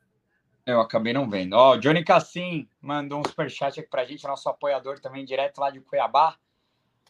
Eu 0.65 0.79
acabei 0.79 1.11
não 1.11 1.27
vendo. 1.27 1.53
Ó, 1.53 1.75
Johnny 1.77 2.03
Cassim 2.03 2.67
mandou 2.79 3.19
um 3.19 3.23
superchat 3.25 3.79
aqui 3.79 3.89
pra 3.89 4.05
gente, 4.05 4.23
nosso 4.23 4.47
apoiador 4.47 4.99
também, 4.99 5.25
direto 5.25 5.59
lá 5.59 5.71
de 5.71 5.81
Cuiabá. 5.81 6.35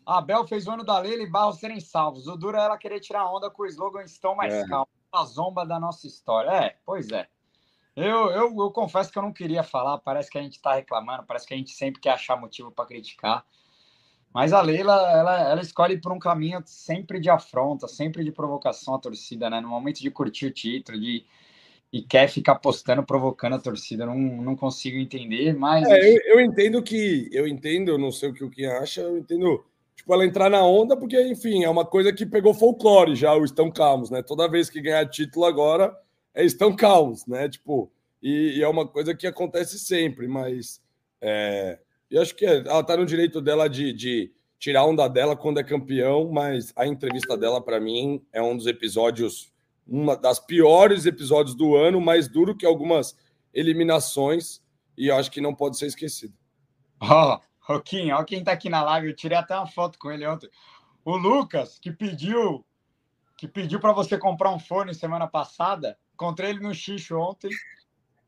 A 0.06 0.18
Abel 0.18 0.48
fez 0.48 0.68
o 0.68 0.72
ano 0.72 0.84
da 0.84 1.00
Leila 1.00 1.24
e 1.24 1.30
Barros 1.30 1.60
serem 1.60 1.80
salvos. 1.80 2.28
O 2.28 2.36
duro 2.36 2.58
é 2.58 2.64
ela 2.64 2.78
querer 2.78 3.00
tirar 3.00 3.32
onda 3.32 3.50
com 3.50 3.64
o 3.64 3.68
slogan 3.68 4.04
Estão 4.04 4.36
Mais 4.36 4.54
é. 4.54 4.66
Calmos. 4.68 4.90
A 5.12 5.26
zomba 5.26 5.66
da 5.66 5.80
nossa 5.80 6.08
história. 6.08 6.50
É, 6.50 6.78
pois 6.86 7.12
é. 7.12 7.28
Eu, 7.96 8.32
eu, 8.32 8.56
eu 8.58 8.72
confesso 8.72 9.12
que 9.12 9.18
eu 9.18 9.24
não 9.24 9.34
queria 9.34 9.62
falar. 9.62 9.98
Parece 9.98 10.30
que 10.30 10.38
a 10.38 10.42
gente 10.42 10.62
tá 10.62 10.76
reclamando, 10.76 11.26
parece 11.26 11.46
que 11.46 11.54
a 11.54 11.58
gente 11.58 11.72
sempre 11.72 12.00
quer 12.00 12.12
achar 12.12 12.40
motivo 12.40 12.72
para 12.72 12.86
criticar. 12.86 13.46
Mas 14.34 14.54
a 14.54 14.62
Leila, 14.62 14.96
ela, 15.12 15.50
ela 15.50 15.62
escolhe 15.62 16.00
por 16.00 16.14
um 16.14 16.20
caminho 16.20 16.64
sempre 16.66 17.20
de 17.20 17.30
afronta, 17.30 17.88
sempre 17.88 18.24
de 18.24 18.32
provocação 18.32 18.96
à 18.96 19.00
torcida, 19.00 19.50
né? 19.50 19.60
No 19.60 19.68
momento 19.68 20.00
de 20.00 20.10
curtir 20.10 20.46
o 20.46 20.54
título, 20.54 20.98
de 20.98 21.26
e 21.92 22.02
quer 22.02 22.30
ficar 22.30 22.56
postando, 22.56 23.04
provocando 23.04 23.56
a 23.56 23.60
torcida. 23.60 24.06
Não, 24.06 24.16
não 24.16 24.56
consigo 24.56 24.98
entender, 24.98 25.54
mas. 25.54 25.86
É, 25.90 26.10
eu, 26.10 26.20
eu, 26.26 26.40
entendo 26.40 26.82
que. 26.82 27.30
Eu 27.34 27.46
entendo, 27.46 27.90
eu 27.90 27.98
não 27.98 28.12
sei 28.12 28.30
o 28.30 28.34
que 28.34 28.44
o 28.44 28.50
Kim 28.50 28.66
acha, 28.66 29.02
eu 29.02 29.18
entendo. 29.18 29.64
Tipo, 30.02 30.16
ela 30.16 30.26
entrar 30.26 30.50
na 30.50 30.66
onda, 30.66 30.98
porque, 30.98 31.22
enfim, 31.28 31.64
é 31.64 31.70
uma 31.70 31.86
coisa 31.86 32.12
que 32.12 32.26
pegou 32.26 32.56
folclore 32.56 33.16
já, 33.16 33.36
o 33.36 33.46
Estão 33.46 33.70
Calmos, 33.70 34.10
né? 34.10 34.24
Toda 34.24 34.50
vez 34.50 34.68
que 34.68 34.82
ganhar 34.82 35.08
título 35.08 35.46
agora, 35.46 35.96
é 36.34 36.44
Estão 36.44 36.76
Calmos, 36.76 37.28
né? 37.28 37.48
Tipo, 37.48 37.92
e, 38.20 38.58
e 38.58 38.64
é 38.64 38.68
uma 38.68 38.88
coisa 38.88 39.14
que 39.14 39.28
acontece 39.28 39.78
sempre, 39.78 40.28
mas. 40.28 40.82
É, 41.22 41.78
eu 42.10 42.20
acho 42.20 42.36
que 42.36 42.44
ela 42.44 42.84
tá 42.84 42.98
no 42.98 43.06
direito 43.06 43.40
dela 43.40 43.70
de, 43.70 43.94
de 43.94 44.32
tirar 44.58 44.86
onda 44.86 45.08
dela 45.08 45.38
quando 45.38 45.60
é 45.60 45.64
campeão, 45.64 46.32
mas 46.32 46.74
a 46.76 46.88
entrevista 46.88 47.38
dela, 47.38 47.62
para 47.64 47.80
mim, 47.80 48.26
é 48.34 48.42
um 48.42 48.58
dos 48.58 48.66
episódios 48.66 49.52
uma 49.88 50.16
das 50.16 50.40
piores 50.40 51.06
episódios 51.06 51.54
do 51.56 51.76
ano, 51.76 52.02
mais 52.02 52.28
duro 52.28 52.56
que 52.56 52.66
algumas 52.66 53.16
eliminações, 53.54 54.62
e 54.98 55.08
eu 55.08 55.16
acho 55.16 55.30
que 55.30 55.42
não 55.42 55.54
pode 55.54 55.78
ser 55.78 55.86
esquecido. 55.86 56.34
Oh, 57.02 57.38
Roquinho, 57.74 58.16
ó 58.16 58.24
quem 58.24 58.44
tá 58.44 58.52
aqui 58.52 58.70
na 58.70 58.84
live, 58.84 59.08
eu 59.08 59.16
tirei 59.16 59.38
até 59.38 59.56
uma 59.56 59.68
foto 59.68 59.98
com 59.98 60.12
ele 60.12 60.26
ontem. 60.28 60.50
O 61.04 61.16
Lucas, 61.18 61.80
que 61.80 61.92
pediu 61.92 62.66
que 63.38 63.48
pediu 63.48 63.80
para 63.80 63.92
você 63.92 64.20
comprar 64.20 64.52
um 64.52 64.60
fone 64.60 64.94
semana 64.94 65.28
passada, 65.28 65.98
encontrei 66.14 66.52
ele 66.52 66.60
no 66.60 66.76
xixo 66.76 67.18
ontem. 67.18 67.50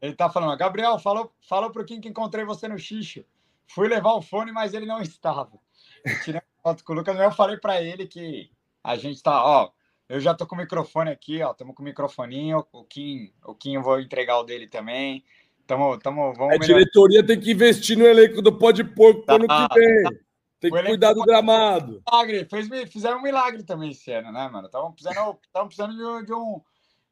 Ele 0.02 0.16
tá 0.16 0.28
falando, 0.28 0.58
Gabriel, 0.58 0.98
falou, 0.98 1.32
falou 1.48 1.70
pro 1.70 1.86
Kim 1.86 2.02
que 2.02 2.10
encontrei 2.10 2.44
você 2.44 2.68
no 2.68 2.80
xixo. 2.80 3.24
Fui 3.68 3.88
levar 3.88 4.14
o 4.14 4.24
fone, 4.24 4.52
mas 4.52 4.74
ele 4.74 4.88
não 4.88 5.00
estava. 5.02 5.60
Eu 6.04 6.20
tirei 6.24 6.42
foto 6.64 6.84
com 6.84 6.94
o 6.94 6.96
Lucas, 6.96 7.20
eu 7.20 7.32
falei 7.32 7.58
para 7.58 7.80
ele 7.80 8.08
que 8.08 8.52
a 8.84 8.96
gente 8.96 9.22
tá, 9.22 9.46
ó, 9.46 9.72
eu 10.10 10.20
já 10.20 10.34
tô 10.34 10.46
com 10.46 10.56
o 10.56 10.58
microfone 10.58 11.10
aqui, 11.10 11.42
ó. 11.42 11.52
Estamos 11.52 11.76
com 11.76 11.82
o 11.82 11.86
microfoninho. 11.86 12.66
O 12.72 12.84
Kim, 12.84 13.32
o 13.46 13.56
Kim, 13.56 13.76
eu 13.76 13.82
vou 13.82 14.00
entregar 14.00 14.40
o 14.40 14.44
dele 14.44 14.68
também. 14.68 15.24
Tamo, 15.66 15.98
tamo, 15.98 16.34
vamos 16.34 16.56
a 16.56 16.58
diretoria 16.58 17.26
tem 17.26 17.40
que 17.40 17.52
investir 17.52 17.98
no 17.98 18.06
elenco 18.06 18.42
do 18.42 18.58
Pó 18.58 18.72
de 18.72 18.84
Porco 18.84 19.22
tá, 19.24 19.36
ano 19.36 19.48
que 19.48 19.80
vem. 19.80 20.20
Tem 20.60 20.72
que 20.72 20.84
cuidar 20.84 21.14
do 21.14 21.24
gramado. 21.24 22.02
Milagre, 22.10 22.46
fez, 22.46 22.68
fizeram 22.92 23.20
um 23.20 23.22
milagre 23.22 23.64
também 23.64 23.92
esse 23.92 24.12
ano, 24.12 24.32
né, 24.32 24.48
mano? 24.50 24.68
Estamos 24.68 24.94
precisando, 24.94 25.38
precisando 25.52 25.92
de, 25.94 26.26
de 26.26 26.34
um 26.34 26.62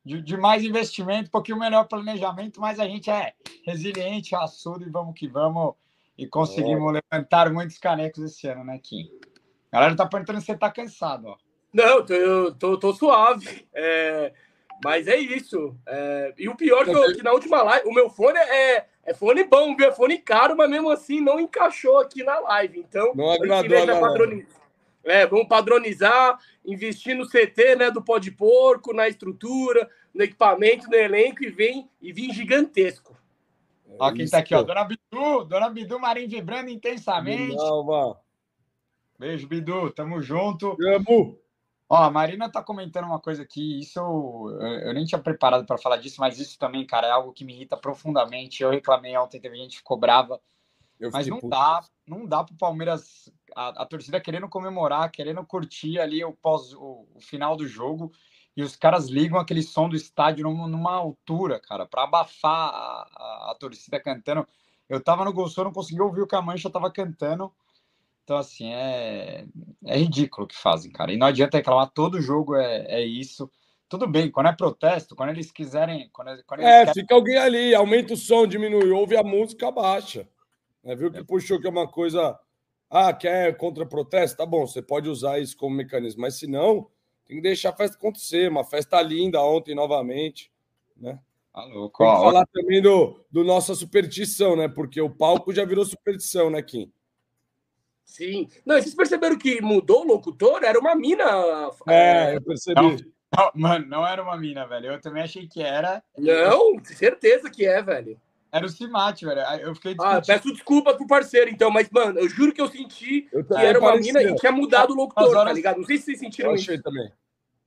de, 0.03 0.21
de, 0.21 0.37
mais 0.37 0.63
investimento, 0.63 1.27
um 1.27 1.31
pouquinho 1.31 1.59
melhor 1.59 1.87
planejamento, 1.87 2.59
mas 2.59 2.79
a 2.79 2.85
gente 2.85 3.09
é 3.09 3.33
resiliente, 3.65 4.35
assudo 4.35 4.85
e 4.85 4.89
vamos 4.89 5.13
que 5.15 5.27
vamos. 5.27 5.75
E 6.17 6.27
conseguimos 6.27 6.95
é. 6.95 7.01
levantar 7.11 7.51
muitos 7.51 7.77
canecos 7.77 8.23
esse 8.23 8.47
ano, 8.47 8.63
né, 8.63 8.79
Kim? 8.79 9.09
A 9.71 9.77
galera 9.77 9.95
tá 9.95 10.05
perguntando 10.05 10.39
se 10.39 10.47
você 10.47 10.57
tá 10.57 10.69
cansado, 10.69 11.27
ó. 11.27 11.37
Não, 11.73 12.05
tô, 12.05 12.51
tô, 12.55 12.77
tô 12.77 12.93
suave. 12.93 13.65
É, 13.73 14.33
mas 14.83 15.07
é 15.07 15.17
isso. 15.17 15.75
É, 15.87 16.33
e 16.37 16.49
o 16.49 16.55
pior 16.55 16.85
que, 16.85 16.91
eu, 16.91 17.15
que, 17.15 17.23
na 17.23 17.31
última 17.31 17.61
live, 17.63 17.87
o 17.87 17.93
meu 17.93 18.09
fone 18.09 18.37
é, 18.37 18.85
é 19.03 19.13
fone 19.13 19.43
bom, 19.43 19.75
viu? 19.75 19.87
É 19.87 19.91
fone 19.91 20.17
caro, 20.17 20.55
mas 20.55 20.69
mesmo 20.69 20.89
assim 20.89 21.21
não 21.21 21.39
encaixou 21.39 21.99
aqui 21.99 22.23
na 22.23 22.39
live. 22.39 22.79
Então, 22.79 23.13
não 23.15 23.31
agradou, 23.31 23.85
É, 25.03 25.25
vamos 25.25 25.47
padronizar, 25.47 26.37
investir 26.65 27.15
no 27.15 27.27
CT, 27.27 27.75
né, 27.75 27.91
do 27.91 28.03
pó 28.03 28.19
de 28.19 28.31
porco, 28.31 28.93
na 28.93 29.07
estrutura, 29.07 29.89
no 30.13 30.23
equipamento, 30.23 30.87
no 30.87 30.95
elenco 30.95 31.43
e 31.43 31.49
vem 31.49 31.89
e 31.99 32.13
vem 32.13 32.31
gigantesco. 32.31 33.17
Ó, 33.99 34.11
quem 34.11 34.27
tá 34.27 34.39
aqui, 34.39 34.53
ó, 34.55 34.61
Dona 34.63 34.83
Bidu, 34.83 35.43
Dona 35.45 35.69
Bidu 35.69 35.99
Marim 35.99 36.27
vibrando 36.27 36.69
intensamente. 36.69 37.55
Não, 37.55 38.17
Beijo, 39.17 39.47
Bidu, 39.47 39.91
tamo 39.91 40.21
junto. 40.21 40.75
Tamo. 40.77 41.37
Ó, 41.91 41.97
a 41.97 42.09
Marina 42.09 42.49
tá 42.49 42.63
comentando 42.63 43.03
uma 43.03 43.19
coisa 43.19 43.43
aqui, 43.43 43.81
isso 43.81 43.99
eu, 43.99 44.57
eu 44.61 44.93
nem 44.93 45.03
tinha 45.03 45.19
preparado 45.19 45.65
para 45.65 45.77
falar 45.77 45.97
disso, 45.97 46.21
mas 46.21 46.39
isso 46.39 46.57
também, 46.57 46.85
cara, 46.87 47.07
é 47.07 47.11
algo 47.11 47.33
que 47.33 47.43
me 47.43 47.53
irrita 47.53 47.75
profundamente. 47.75 48.63
Eu 48.63 48.69
reclamei 48.69 49.17
ontem, 49.17 49.41
teve 49.41 49.57
gente 49.57 49.71
que 49.71 49.79
ficou 49.79 49.97
brava. 49.97 50.39
Eu 50.97 51.09
mas 51.11 51.27
não 51.27 51.41
puto. 51.41 51.49
dá, 51.49 51.83
não 52.07 52.25
dá 52.25 52.45
pro 52.45 52.55
Palmeiras, 52.55 53.29
a, 53.53 53.83
a, 53.83 53.85
torcida 53.85 54.21
querendo 54.21 54.47
comemorar, 54.47 55.11
querendo 55.11 55.45
curtir 55.45 55.99
ali 55.99 56.23
o, 56.23 56.31
pós, 56.31 56.71
o, 56.73 57.09
o, 57.13 57.19
final 57.19 57.57
do 57.57 57.67
jogo, 57.67 58.09
e 58.55 58.63
os 58.63 58.77
caras 58.77 59.09
ligam 59.09 59.37
aquele 59.37 59.61
som 59.61 59.89
do 59.89 59.95
estádio 59.97 60.45
numa, 60.45 60.69
numa 60.69 60.93
altura, 60.93 61.59
cara, 61.59 61.85
para 61.85 62.03
abafar 62.03 62.69
a, 62.73 63.07
a, 63.17 63.51
a, 63.51 63.57
torcida 63.59 63.99
cantando. 63.99 64.47
Eu 64.87 65.03
tava 65.03 65.25
no 65.25 65.33
Gol 65.33 65.49
não 65.57 65.73
consegui 65.73 65.99
ouvir 65.99 66.21
o 66.21 66.27
que 66.27 66.37
a 66.37 66.41
Mancha 66.41 66.69
tava 66.69 66.89
cantando. 66.89 67.53
Então, 68.23 68.37
assim, 68.37 68.71
é, 68.71 69.45
é 69.85 69.97
ridículo 69.97 70.45
o 70.45 70.47
que 70.47 70.55
fazem, 70.55 70.91
cara. 70.91 71.11
E 71.11 71.17
não 71.17 71.27
adianta 71.27 71.57
reclamar, 71.57 71.91
todo 71.91 72.21
jogo 72.21 72.55
é, 72.55 72.85
é 72.87 73.01
isso. 73.05 73.49
Tudo 73.89 74.07
bem, 74.07 74.31
quando 74.31 74.47
é 74.47 74.53
protesto, 74.53 75.15
quando 75.15 75.31
eles 75.31 75.51
quiserem. 75.51 76.09
Quando, 76.13 76.41
quando 76.45 76.61
eles 76.61 76.71
é, 76.71 76.85
querem... 76.85 76.93
fica 76.93 77.15
alguém 77.15 77.37
ali, 77.37 77.75
aumenta 77.75 78.13
o 78.13 78.17
som, 78.17 78.47
diminui, 78.47 78.89
ouve 78.91 79.17
a 79.17 79.23
música, 79.23 79.71
baixa. 79.71 80.27
É, 80.83 80.95
viu 80.95 81.11
que 81.11 81.19
é. 81.19 81.23
puxou 81.23 81.59
que 81.59 81.67
é 81.67 81.69
uma 81.69 81.87
coisa. 81.87 82.39
Ah, 82.89 83.13
quer 83.13 83.57
contra 83.57 83.85
protesto? 83.85 84.37
Tá 84.37 84.45
bom, 84.45 84.65
você 84.65 84.81
pode 84.81 85.09
usar 85.09 85.39
isso 85.39 85.57
como 85.57 85.75
mecanismo, 85.75 86.21
mas 86.21 86.35
se 86.35 86.47
não, 86.47 86.87
tem 87.25 87.37
que 87.37 87.43
deixar 87.43 87.69
a 87.69 87.75
festa 87.75 87.97
acontecer. 87.97 88.49
Uma 88.49 88.63
festa 88.63 89.01
linda 89.01 89.41
ontem 89.41 89.75
novamente, 89.75 90.51
né? 90.95 91.19
Tá 91.53 91.65
louco. 91.65 92.03
falar 92.03 92.45
também 92.53 92.81
do, 92.81 93.19
do 93.29 93.43
nossa 93.43 93.75
superstição, 93.75 94.55
né? 94.55 94.69
Porque 94.69 95.01
o 95.01 95.09
palco 95.09 95.53
já 95.53 95.65
virou 95.65 95.83
superstição, 95.83 96.49
né, 96.49 96.61
Kim? 96.61 96.91
Sim. 98.05 98.47
Não, 98.65 98.75
vocês 98.75 98.93
perceberam 98.93 99.37
que 99.37 99.61
mudou 99.61 100.01
o 100.01 100.07
locutor? 100.07 100.63
Era 100.63 100.79
uma 100.79 100.95
mina. 100.95 101.23
É, 101.87 102.33
é... 102.33 102.35
eu 102.37 102.41
percebi. 102.41 102.81
Não, 102.81 102.97
não, 103.37 103.51
mano, 103.55 103.85
não 103.87 104.07
era 104.07 104.21
uma 104.21 104.37
mina, 104.37 104.67
velho. 104.67 104.87
Eu 104.87 105.01
também 105.01 105.23
achei 105.23 105.47
que 105.47 105.61
era. 105.61 106.03
Não, 106.17 106.83
certeza 106.83 107.49
que 107.49 107.65
é, 107.65 107.81
velho. 107.81 108.19
Era 108.51 108.65
o 108.65 108.69
Cimate, 108.69 109.25
velho. 109.25 109.39
Eu 109.61 109.73
fiquei 109.73 109.95
Ah, 109.99 110.21
peço 110.25 110.51
desculpa 110.51 110.93
pro 110.93 111.07
parceiro, 111.07 111.49
então, 111.49 111.71
mas, 111.71 111.89
mano, 111.89 112.19
eu 112.19 112.27
juro 112.27 112.51
que 112.51 112.61
eu 112.61 112.67
senti 112.67 113.29
eu 113.31 113.45
que 113.45 113.53
era 113.53 113.79
uma 113.79 113.91
parecia. 113.91 114.13
mina 114.13 114.29
e 114.29 114.35
tinha 114.35 114.51
mudado 114.51 114.91
o 114.91 114.95
locutor, 114.95 115.31
tá 115.31 115.39
horas... 115.39 115.45
tá 115.45 115.53
ligado? 115.53 115.77
Não 115.77 115.85
sei 115.85 115.97
se 115.97 116.03
vocês 116.03 116.19
sentiram 116.19 116.49
eu 116.49 116.55
achei 116.55 116.75
isso. 116.75 116.83
também. 116.83 117.09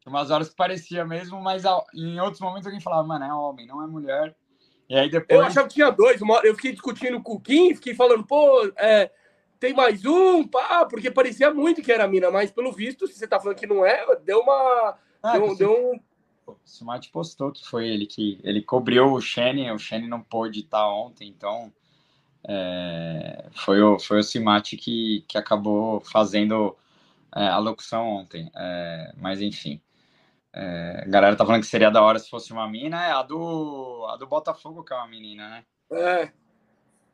Umas 0.06 0.30
horas 0.30 0.50
que 0.50 0.56
parecia 0.56 1.02
mesmo, 1.06 1.40
mas 1.40 1.64
em 1.94 2.20
outros 2.20 2.40
momentos 2.42 2.66
alguém 2.66 2.80
falava, 2.82 3.08
mano, 3.08 3.24
é 3.24 3.32
homem, 3.32 3.66
não 3.66 3.82
é 3.82 3.86
mulher. 3.86 4.36
E 4.86 4.94
aí 4.94 5.10
depois. 5.10 5.40
Eu 5.40 5.46
achava 5.46 5.66
que 5.66 5.74
tinha 5.74 5.90
dois. 5.90 6.20
Eu 6.42 6.54
fiquei 6.54 6.72
discutindo 6.72 7.22
com 7.22 7.32
o 7.32 7.40
Kim, 7.40 7.74
fiquei 7.74 7.94
falando, 7.94 8.26
pô, 8.26 8.70
é 8.76 9.10
tem 9.64 9.72
mais 9.72 10.04
um, 10.04 10.46
pá, 10.46 10.84
porque 10.84 11.10
parecia 11.10 11.50
muito 11.50 11.80
que 11.80 11.90
era 11.90 12.06
mina, 12.06 12.30
mas 12.30 12.50
pelo 12.50 12.70
visto, 12.70 13.06
se 13.06 13.14
você 13.14 13.26
tá 13.26 13.40
falando 13.40 13.56
que 13.56 13.66
não 13.66 13.84
é, 13.84 14.04
deu 14.16 14.40
uma. 14.40 14.98
Ah, 15.22 15.38
deu, 15.38 15.56
deu 15.56 15.92
um. 15.92 16.00
O 16.46 16.56
Smart 16.66 17.10
postou 17.10 17.50
que 17.50 17.66
foi 17.66 17.88
ele 17.88 18.04
que 18.04 18.38
ele 18.44 18.60
cobriu 18.60 19.10
o 19.10 19.20
Shane, 19.22 19.72
o 19.72 19.78
Shane 19.78 20.06
não 20.06 20.20
pôde 20.20 20.60
estar 20.60 20.86
ontem, 20.86 21.28
então 21.30 21.72
é, 22.46 23.48
foi 23.52 23.80
o 23.80 23.98
foi 23.98 24.18
o 24.18 24.22
Simati 24.22 24.76
que, 24.76 25.24
que 25.26 25.38
acabou 25.38 25.98
fazendo 26.00 26.76
é, 27.34 27.48
a 27.48 27.56
locução 27.56 28.06
ontem, 28.06 28.50
é, 28.54 29.14
mas 29.16 29.40
enfim. 29.40 29.80
É, 30.52 31.04
a 31.06 31.08
galera 31.08 31.36
tá 31.36 31.46
falando 31.46 31.62
que 31.62 31.66
seria 31.66 31.90
da 31.90 32.02
hora 32.02 32.18
se 32.18 32.28
fosse 32.28 32.52
uma 32.52 32.68
mina, 32.68 33.02
é 33.02 33.12
a 33.12 33.22
do, 33.22 34.06
a 34.10 34.16
do 34.16 34.26
Botafogo 34.26 34.84
que 34.84 34.92
é 34.92 34.96
uma 34.96 35.08
menina, 35.08 35.48
né? 35.48 35.64
É, 35.90 36.32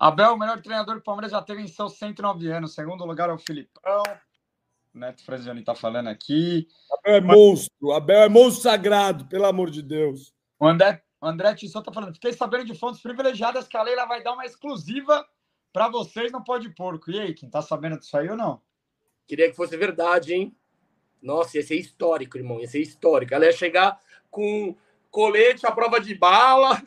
Abel, 0.00 0.32
o 0.32 0.38
melhor 0.38 0.62
treinador 0.62 0.94
que 0.94 1.02
o 1.02 1.04
Palmeiras 1.04 1.30
já 1.30 1.42
teve 1.42 1.60
em 1.60 1.68
seus 1.68 1.98
109 1.98 2.50
anos. 2.50 2.74
Segundo 2.74 3.04
lugar 3.04 3.28
é 3.28 3.34
o 3.34 3.38
Filipão. 3.38 4.02
O 4.94 4.98
Neto 4.98 5.22
Frazioni 5.22 5.60
está 5.60 5.74
falando 5.74 6.08
aqui. 6.08 6.66
Abel 6.90 7.16
é 7.16 7.20
monstro. 7.20 7.92
Abel 7.92 8.22
é 8.22 8.28
monstro 8.30 8.62
sagrado, 8.62 9.26
pelo 9.26 9.44
amor 9.44 9.70
de 9.70 9.82
Deus. 9.82 10.32
O 10.58 10.66
André, 10.66 11.02
o 11.20 11.26
André 11.26 11.54
Tissot 11.54 11.80
está 11.80 11.92
falando. 11.92 12.14
Fiquei 12.14 12.32
sabendo 12.32 12.64
de 12.64 12.74
fontes 12.74 13.02
privilegiadas 13.02 13.68
que 13.68 13.76
a 13.76 13.82
Leila 13.82 14.06
vai 14.06 14.22
dar 14.22 14.32
uma 14.32 14.46
exclusiva 14.46 15.22
para 15.70 15.88
vocês 15.88 16.32
no 16.32 16.42
Pode 16.42 16.70
Porco. 16.70 17.10
E 17.10 17.20
aí, 17.20 17.34
quem 17.34 17.46
está 17.48 17.60
sabendo 17.60 17.98
disso 17.98 18.16
aí 18.16 18.30
ou 18.30 18.36
não? 18.38 18.62
Queria 19.26 19.50
que 19.50 19.54
fosse 19.54 19.76
verdade, 19.76 20.32
hein? 20.32 20.56
Nossa, 21.22 21.58
ia 21.58 21.62
ser 21.62 21.76
histórico, 21.76 22.38
irmão. 22.38 22.58
Ia 22.58 22.68
ser 22.68 22.80
histórico. 22.80 23.34
Ela 23.34 23.44
ia 23.44 23.52
chegar 23.52 24.00
com 24.30 24.74
colete 25.10 25.66
à 25.66 25.70
prova 25.70 26.00
de 26.00 26.14
bala. 26.14 26.82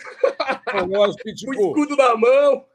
Eu 0.91 1.03
acho 1.03 1.15
que, 1.17 1.31
tipo, 1.35 1.51
o 1.51 1.53
escudo 1.53 1.95
na 1.95 2.17
mão. 2.17 2.65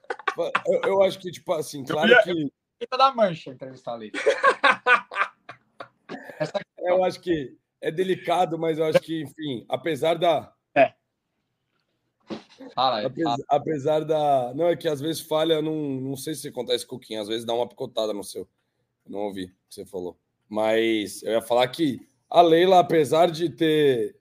Eu, 0.67 0.81
eu, 0.85 1.03
acho 1.03 1.19
que, 1.19 1.31
tipo, 1.31 1.53
assim, 1.53 1.85
claro 1.85 2.11
eu 2.11 2.17
ia, 2.17 2.23
que. 2.23 2.53
da 2.97 3.13
mancha 3.13 3.51
entrevistar 3.51 3.95
ali. 3.95 4.13
eu 6.79 7.05
acho 7.05 7.21
que 7.21 7.57
é 7.81 7.91
delicado, 7.91 8.59
mas 8.59 8.79
eu 8.79 8.85
acho 8.85 9.01
que, 9.01 9.23
enfim, 9.23 9.65
apesar 9.69 10.15
da. 10.15 10.53
É. 10.75 10.95
Fala 12.75 12.99
aí, 12.99 13.07
apesar, 13.07 13.31
fala. 13.31 13.45
apesar, 13.49 14.05
da. 14.05 14.55
Não, 14.55 14.69
é 14.69 14.77
que 14.77 14.89
às 14.89 15.01
vezes 15.01 15.21
falha, 15.21 15.61
não, 15.61 15.75
não 15.75 16.17
sei 16.17 16.35
se 16.35 16.49
acontece 16.49 16.87
com 16.87 16.97
o 16.97 17.01
Kim, 17.01 17.17
às 17.17 17.29
vezes 17.29 17.45
dá 17.45 17.55
uma 17.55 17.69
picotada 17.69 18.13
no 18.13 18.23
seu. 18.23 18.49
Não 19.07 19.21
ouvi 19.21 19.45
o 19.45 19.49
que 19.69 19.75
você 19.75 19.87
falou. 19.87 20.19
Mas 20.49 21.23
eu 21.23 21.33
ia 21.33 21.43
falar 21.43 21.67
que 21.69 22.07
a 22.31 22.43
Leila, 22.43 22.79
apesar 22.79 23.31
de 23.31 23.49
ter 23.49 24.17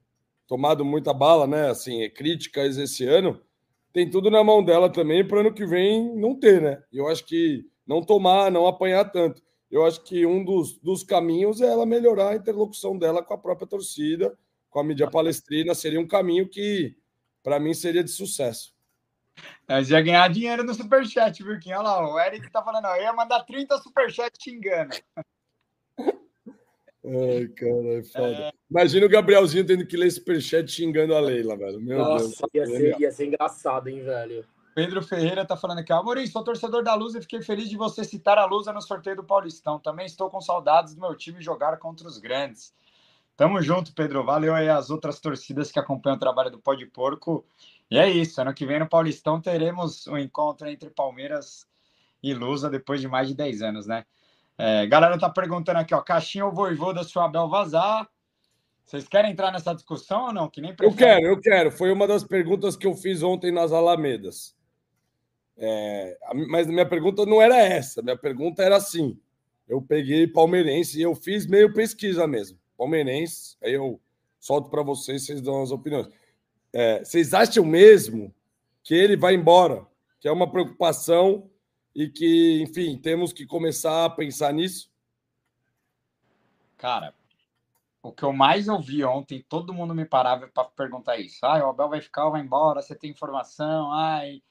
tomado 0.47 0.85
muita 0.85 1.13
bala, 1.13 1.45
né? 1.45 1.69
Assim, 1.69 2.09
críticas 2.09 2.77
esse 2.77 3.05
ano, 3.05 3.41
tem 3.97 4.07
tudo 4.07 4.29
na 4.29 4.43
mão 4.43 4.63
dela 4.63 4.91
também 4.91 5.27
para 5.27 5.39
ano 5.39 5.51
que 5.51 5.65
vem 5.65 6.15
não 6.15 6.39
ter, 6.39 6.61
né? 6.61 6.83
Eu 6.93 7.07
acho 7.07 7.25
que 7.25 7.65
não 7.83 7.99
tomar, 7.99 8.51
não 8.51 8.67
apanhar 8.67 9.05
tanto. 9.05 9.41
Eu 9.71 9.83
acho 9.87 10.03
que 10.03 10.23
um 10.23 10.45
dos, 10.45 10.77
dos 10.77 11.01
caminhos 11.01 11.61
é 11.61 11.65
ela 11.65 11.83
melhorar 11.83 12.29
a 12.29 12.35
interlocução 12.35 12.95
dela 12.95 13.23
com 13.23 13.33
a 13.33 13.37
própria 13.39 13.65
torcida, 13.65 14.37
com 14.69 14.79
a 14.79 14.83
mídia 14.83 15.09
palestrina. 15.09 15.73
Seria 15.73 15.99
um 15.99 16.05
caminho 16.07 16.47
que, 16.47 16.95
para 17.41 17.59
mim, 17.59 17.73
seria 17.73 18.03
de 18.03 18.11
sucesso. 18.11 18.71
Mas 19.67 19.89
ia 19.89 19.99
ganhar 19.99 20.27
dinheiro 20.29 20.63
no 20.63 20.75
superchat, 20.75 21.41
viu, 21.41 21.57
Olha 21.65 21.81
lá, 21.81 22.13
o 22.13 22.19
Eric 22.19 22.51
tá 22.51 22.63
falando, 22.63 22.85
eu 22.85 23.01
ia 23.01 23.13
mandar 23.13 23.45
30 23.45 23.79
superchats 23.79 24.37
xingando. 24.39 24.95
Ai, 27.07 27.47
cara, 27.47 27.99
é 27.99 28.03
foda. 28.03 28.43
É... 28.43 28.51
Imagina 28.69 29.05
o 29.05 29.09
Gabrielzinho 29.09 29.65
tendo 29.65 29.85
que 29.85 29.95
ler 29.95 30.11
superchat 30.11 30.69
xingando 30.69 31.15
a 31.15 31.19
Leila, 31.19 31.55
velho. 31.55 31.79
Meu 31.79 31.99
Nossa, 31.99 32.45
Deus. 32.53 32.69
Ia 32.69 32.77
ser, 32.77 32.99
ia 32.99 33.11
ser 33.11 33.25
engraçado, 33.27 33.87
hein, 33.87 34.01
velho. 34.03 34.45
Pedro 34.75 35.01
Ferreira 35.01 35.43
tá 35.43 35.57
falando 35.57 35.79
aqui, 35.79 35.91
Amorim, 35.91 36.27
sou 36.27 36.43
torcedor 36.43 36.83
da 36.83 36.93
Luz 36.93 37.15
e 37.15 37.21
fiquei 37.21 37.41
feliz 37.41 37.67
de 37.67 37.75
você 37.75 38.03
citar 38.03 38.37
a 38.37 38.45
Lusa 38.45 38.71
no 38.71 38.81
sorteio 38.81 39.15
do 39.15 39.23
Paulistão. 39.23 39.79
Também 39.79 40.05
estou 40.05 40.29
com 40.29 40.39
saudades 40.39 40.93
do 40.93 41.01
meu 41.01 41.15
time 41.15 41.41
jogar 41.41 41.77
contra 41.77 42.07
os 42.07 42.19
grandes. 42.19 42.71
Tamo 43.35 43.59
junto, 43.61 43.93
Pedro. 43.93 44.23
Valeu 44.23 44.53
aí 44.53 44.69
as 44.69 44.89
outras 44.89 45.19
torcidas 45.19 45.71
que 45.71 45.79
acompanham 45.79 46.17
o 46.17 46.19
trabalho 46.19 46.51
do 46.51 46.59
Pó 46.59 46.75
de 46.75 46.85
Porco. 46.85 47.43
E 47.89 47.97
é 47.97 48.09
isso, 48.09 48.39
ano 48.41 48.53
que 48.53 48.65
vem 48.65 48.79
no 48.79 48.87
Paulistão 48.87 49.41
teremos 49.41 50.05
um 50.07 50.17
encontro 50.17 50.67
entre 50.67 50.89
Palmeiras 50.89 51.65
e 52.21 52.33
Lusa 52.33 52.69
depois 52.69 52.99
de 52.99 53.07
mais 53.07 53.29
de 53.29 53.33
10 53.33 53.61
anos, 53.61 53.87
né? 53.87 54.05
É, 54.57 54.87
galera 54.87 55.19
tá 55.19 55.29
perguntando 55.29 55.79
aqui, 55.79 55.93
ó, 55.93 56.01
caixinha 56.01 56.45
ou 56.45 56.51
voivoda 56.51 57.03
se 57.03 57.17
o 57.17 57.21
Abel 57.21 57.47
vazar. 57.47 58.09
Vocês 58.83 59.07
querem 59.07 59.31
entrar 59.31 59.51
nessa 59.51 59.73
discussão 59.73 60.27
ou 60.27 60.33
não? 60.33 60.49
Que 60.49 60.61
nem 60.61 60.73
Eu 60.79 60.95
quero, 60.95 61.25
eu 61.25 61.39
quero. 61.39 61.71
Foi 61.71 61.91
uma 61.91 62.07
das 62.07 62.23
perguntas 62.23 62.75
que 62.75 62.87
eu 62.87 62.95
fiz 62.95 63.21
ontem 63.21 63.51
nas 63.51 63.71
Alamedas. 63.71 64.55
É, 65.57 66.17
mas 66.49 66.67
minha 66.67 66.87
pergunta 66.87 67.25
não 67.25 67.41
era 67.41 67.57
essa. 67.57 68.01
Minha 68.01 68.17
pergunta 68.17 68.63
era 68.63 68.77
assim. 68.77 69.19
Eu 69.67 69.81
peguei 69.81 70.25
palmeirense 70.25 70.97
e 70.97 71.01
eu 71.01 71.13
fiz 71.13 71.45
meio 71.45 71.73
pesquisa 71.73 72.25
mesmo. 72.25 72.57
Palmeirense, 72.77 73.57
aí 73.61 73.73
eu 73.73 73.99
solto 74.39 74.69
para 74.69 74.81
vocês, 74.81 75.25
vocês 75.25 75.41
dão 75.41 75.61
as 75.61 75.71
opiniões. 75.71 76.07
É, 76.71 77.03
vocês 77.03 77.33
acham 77.33 77.65
mesmo 77.65 78.33
que 78.83 78.95
ele 78.95 79.17
vai 79.17 79.33
embora? 79.33 79.85
Que 80.19 80.27
é 80.27 80.31
uma 80.31 80.49
preocupação 80.49 81.49
e 81.97 82.07
que, 82.07 82.61
enfim, 82.61 82.95
temos 82.95 83.33
que 83.33 83.43
começar 83.43 84.05
a 84.05 84.09
pensar 84.11 84.53
nisso? 84.53 84.87
Cara, 86.77 87.11
o 88.03 88.11
que 88.11 88.21
eu 88.21 88.31
mais 88.31 88.67
ouvi 88.67 89.03
ontem, 89.03 89.43
todo 89.49 89.73
mundo 89.73 89.95
me 89.95 90.05
parava 90.05 90.47
para 90.47 90.65
perguntar 90.65 91.17
isso. 91.17 91.43
Ah, 91.43 91.57
o 91.65 91.69
Abel 91.69 91.89
vai 91.89 91.99
ficar 91.99 92.25
ou 92.25 92.33
vai 92.33 92.41
embora? 92.41 92.83
Você 92.83 92.93
tem 92.93 93.09
informação? 93.09 93.91
Ai, 93.91 94.43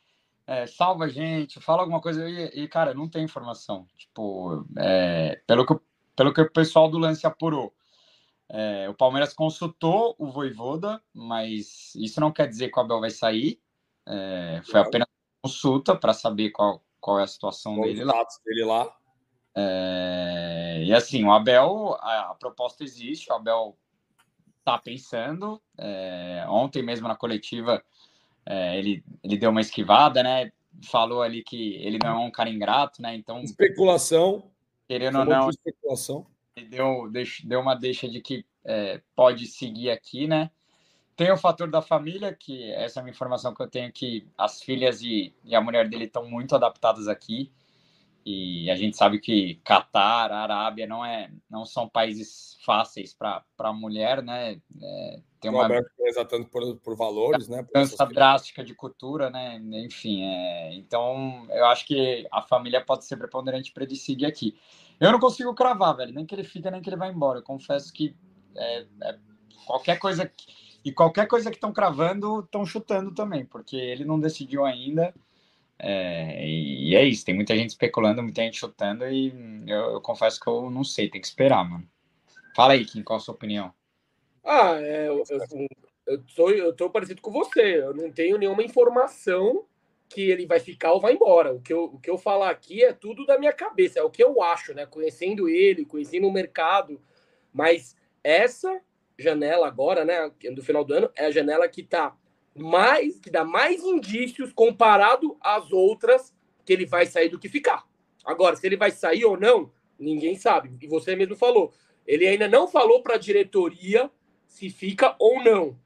é, 0.44 0.66
salva 0.66 1.04
a 1.04 1.08
gente, 1.08 1.60
fala 1.60 1.82
alguma 1.82 2.00
coisa. 2.00 2.28
E, 2.28 2.64
e 2.64 2.66
cara, 2.66 2.92
não 2.92 3.08
tem 3.08 3.22
informação. 3.22 3.86
Tipo, 3.96 4.66
é, 4.76 5.40
pelo, 5.46 5.64
que, 5.64 5.78
pelo 6.16 6.34
que 6.34 6.40
o 6.40 6.50
pessoal 6.50 6.90
do 6.90 6.98
lance 6.98 7.28
apurou, 7.28 7.72
é, 8.48 8.88
o 8.88 8.94
Palmeiras 8.94 9.32
consultou 9.32 10.16
o 10.18 10.26
Voivoda, 10.32 11.00
mas 11.14 11.94
isso 11.94 12.20
não 12.20 12.32
quer 12.32 12.48
dizer 12.48 12.70
que 12.70 12.78
o 12.80 12.82
Abel 12.82 12.98
vai 12.98 13.10
sair. 13.10 13.60
É, 14.04 14.62
foi 14.64 14.80
apenas 14.80 15.06
consulta 15.40 15.94
para 15.94 16.12
saber 16.12 16.50
qual, 16.50 16.84
qual 17.06 17.20
é 17.20 17.22
a 17.22 17.28
situação 17.28 17.80
dele 17.82 18.02
lá. 18.02 18.26
dele 18.44 18.64
lá. 18.64 18.92
É, 19.54 20.82
e 20.84 20.92
assim, 20.92 21.22
o 21.22 21.30
Abel, 21.30 21.96
a, 22.00 22.32
a, 22.32 22.34
proposta 22.34 22.82
existe, 22.82 23.30
o 23.30 23.34
Abel 23.36 23.78
tá 24.64 24.76
pensando. 24.76 25.62
É, 25.78 26.44
ontem 26.48 26.82
mesmo 26.82 27.06
na 27.06 27.14
coletiva, 27.14 27.80
é, 28.44 28.76
ele, 28.76 29.04
ele 29.22 29.36
deu 29.36 29.50
uma 29.50 29.60
esquivada, 29.60 30.20
né? 30.20 30.50
Falou 30.82 31.22
ali 31.22 31.44
que 31.44 31.74
ele 31.76 31.96
não 32.02 32.22
é 32.22 32.26
um 32.26 32.30
cara 32.30 32.50
ingrato, 32.50 33.00
né? 33.00 33.14
Então. 33.14 33.40
Especulação. 33.40 34.50
Querendo 34.88 35.20
ou 35.20 35.24
não. 35.24 35.48
Especulação. 35.48 36.26
Ele 36.56 36.66
deu, 36.66 37.08
deu 37.44 37.60
uma 37.60 37.76
deixa 37.76 38.08
de 38.08 38.20
que 38.20 38.44
é, 38.64 39.00
pode 39.14 39.46
seguir 39.46 39.92
aqui, 39.92 40.26
né? 40.26 40.50
Tem 41.16 41.32
o 41.32 41.36
fator 41.38 41.70
da 41.70 41.80
família, 41.80 42.34
que 42.34 42.70
essa 42.72 43.00
é 43.00 43.02
uma 43.02 43.08
informação 43.08 43.54
que 43.54 43.62
eu 43.62 43.68
tenho 43.68 43.90
que 43.90 44.28
as 44.36 44.62
filhas 44.62 45.00
e, 45.00 45.34
e 45.44 45.56
a 45.56 45.60
mulher 45.62 45.88
dele 45.88 46.04
estão 46.04 46.28
muito 46.28 46.54
adaptadas 46.54 47.08
aqui. 47.08 47.50
E 48.28 48.68
a 48.70 48.74
gente 48.74 48.96
sabe 48.96 49.20
que 49.20 49.54
Catar, 49.64 50.32
Arábia 50.32 50.84
não 50.84 51.04
é, 51.04 51.30
não 51.48 51.64
são 51.64 51.88
países 51.88 52.58
fáceis 52.64 53.14
para 53.14 53.44
a 53.56 53.72
mulher, 53.72 54.20
né? 54.20 54.60
É, 54.82 55.20
tem 55.40 55.48
uma 55.48 55.68
exatamente 56.00 56.50
por, 56.50 56.76
por 56.78 56.96
valores, 56.96 57.48
né? 57.48 57.62
Mudança 57.62 58.04
drástica 58.04 58.64
de 58.64 58.74
cultura, 58.74 59.30
né? 59.30 59.62
Enfim, 59.84 60.24
é, 60.24 60.74
então 60.74 61.46
eu 61.50 61.66
acho 61.66 61.86
que 61.86 62.26
a 62.32 62.42
família 62.42 62.84
pode 62.84 63.04
ser 63.04 63.16
preponderante 63.16 63.72
para 63.72 63.84
ele 63.84 63.94
seguir 63.94 64.26
aqui. 64.26 64.58
Eu 64.98 65.12
não 65.12 65.20
consigo 65.20 65.54
cravar, 65.54 65.96
velho, 65.96 66.12
nem 66.12 66.26
que 66.26 66.34
ele 66.34 66.42
fica, 66.42 66.68
nem 66.68 66.82
que 66.82 66.90
ele 66.90 66.96
vai 66.96 67.12
embora. 67.12 67.38
Eu 67.38 67.44
confesso 67.44 67.92
que 67.92 68.12
é, 68.56 68.86
é 69.02 69.18
qualquer 69.66 70.00
coisa 70.00 70.26
que 70.26 70.65
e 70.86 70.92
qualquer 70.92 71.26
coisa 71.26 71.50
que 71.50 71.56
estão 71.56 71.72
cravando, 71.72 72.38
estão 72.38 72.64
chutando 72.64 73.12
também, 73.12 73.44
porque 73.44 73.74
ele 73.74 74.04
não 74.04 74.20
decidiu 74.20 74.64
ainda. 74.64 75.12
É, 75.76 76.48
e 76.48 76.94
é 76.94 77.02
isso, 77.02 77.24
tem 77.24 77.34
muita 77.34 77.56
gente 77.56 77.70
especulando, 77.70 78.22
muita 78.22 78.42
gente 78.42 78.56
chutando, 78.56 79.04
e 79.04 79.34
eu, 79.66 79.94
eu, 79.94 80.00
confesso 80.00 80.40
que 80.40 80.46
eu 80.46 80.70
não 80.70 80.84
sei, 80.84 81.10
tem 81.10 81.20
que 81.20 81.26
esperar, 81.26 81.68
mano. 81.68 81.84
Fala 82.54 82.74
aí, 82.74 82.84
Kim, 82.84 83.02
qual 83.02 83.16
a 83.16 83.20
sua 83.20 83.34
opinião? 83.34 83.74
Ah, 84.44 84.80
é, 84.80 85.08
eu, 85.08 85.24
eu, 85.28 86.22
eu, 86.38 86.50
eu 86.50 86.72
tô 86.72 86.88
parecido 86.88 87.20
com 87.20 87.32
você, 87.32 87.82
eu 87.82 87.92
não 87.92 88.12
tenho 88.12 88.38
nenhuma 88.38 88.62
informação 88.62 89.66
que 90.08 90.30
ele 90.30 90.46
vai 90.46 90.60
ficar 90.60 90.92
ou 90.92 91.00
vai 91.00 91.14
embora. 91.14 91.52
O 91.52 91.60
que, 91.60 91.72
eu, 91.72 91.86
o 91.86 91.98
que 91.98 92.08
eu 92.08 92.16
falar 92.16 92.50
aqui 92.50 92.84
é 92.84 92.92
tudo 92.92 93.26
da 93.26 93.36
minha 93.40 93.52
cabeça, 93.52 93.98
é 93.98 94.02
o 94.04 94.10
que 94.10 94.22
eu 94.22 94.40
acho, 94.40 94.72
né? 94.72 94.86
Conhecendo 94.86 95.48
ele, 95.48 95.84
conhecendo 95.84 96.28
o 96.28 96.32
mercado, 96.32 97.02
mas 97.52 97.96
essa 98.22 98.80
janela 99.18 99.66
agora, 99.66 100.04
né, 100.04 100.30
do 100.52 100.62
final 100.62 100.84
do 100.84 100.94
ano, 100.94 101.10
é 101.14 101.26
a 101.26 101.30
janela 101.30 101.68
que 101.68 101.82
tá 101.82 102.16
mais, 102.54 103.18
que 103.18 103.30
dá 103.30 103.44
mais 103.44 103.82
indícios 103.82 104.52
comparado 104.52 105.36
às 105.40 105.72
outras 105.72 106.34
que 106.64 106.72
ele 106.72 106.86
vai 106.86 107.06
sair 107.06 107.28
do 107.28 107.38
que 107.38 107.48
ficar. 107.48 107.84
Agora, 108.24 108.56
se 108.56 108.66
ele 108.66 108.76
vai 108.76 108.90
sair 108.90 109.24
ou 109.24 109.38
não, 109.38 109.70
ninguém 109.98 110.36
sabe. 110.36 110.76
E 110.80 110.86
você 110.86 111.14
mesmo 111.14 111.36
falou, 111.36 111.72
ele 112.06 112.26
ainda 112.26 112.48
não 112.48 112.66
falou 112.66 113.02
para 113.02 113.14
a 113.14 113.18
diretoria 113.18 114.10
se 114.46 114.70
fica 114.70 115.14
ou 115.18 115.42
não. 115.42 115.78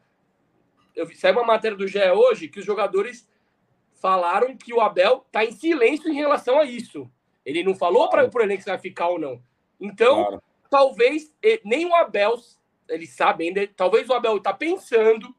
Eu 0.94 1.06
vi, 1.06 1.16
saiu 1.16 1.34
uma 1.34 1.44
matéria 1.44 1.76
do 1.76 1.86
GE 1.86 1.98
hoje 2.10 2.48
que 2.48 2.60
os 2.60 2.64
jogadores 2.64 3.28
falaram 3.94 4.56
que 4.56 4.72
o 4.72 4.80
Abel 4.80 5.26
tá 5.30 5.44
em 5.44 5.52
silêncio 5.52 6.10
em 6.10 6.14
relação 6.14 6.58
a 6.58 6.64
isso. 6.64 7.10
Ele 7.44 7.62
não 7.62 7.74
falou 7.74 8.08
para 8.08 8.28
o 8.28 8.42
elenco 8.42 8.62
se 8.62 8.68
vai 8.68 8.78
ficar 8.78 9.08
ou 9.08 9.18
não. 9.18 9.42
Então, 9.78 10.24
claro. 10.24 10.42
talvez 10.68 11.34
nem 11.64 11.86
o 11.86 11.94
Abel 11.94 12.36
eles 12.90 13.11
sabem 13.11 13.48
ainda. 13.48 13.66
Talvez 13.76 14.09
o 14.09 14.14
Abel 14.14 14.37
está 14.37 14.53
pensando 14.53 15.35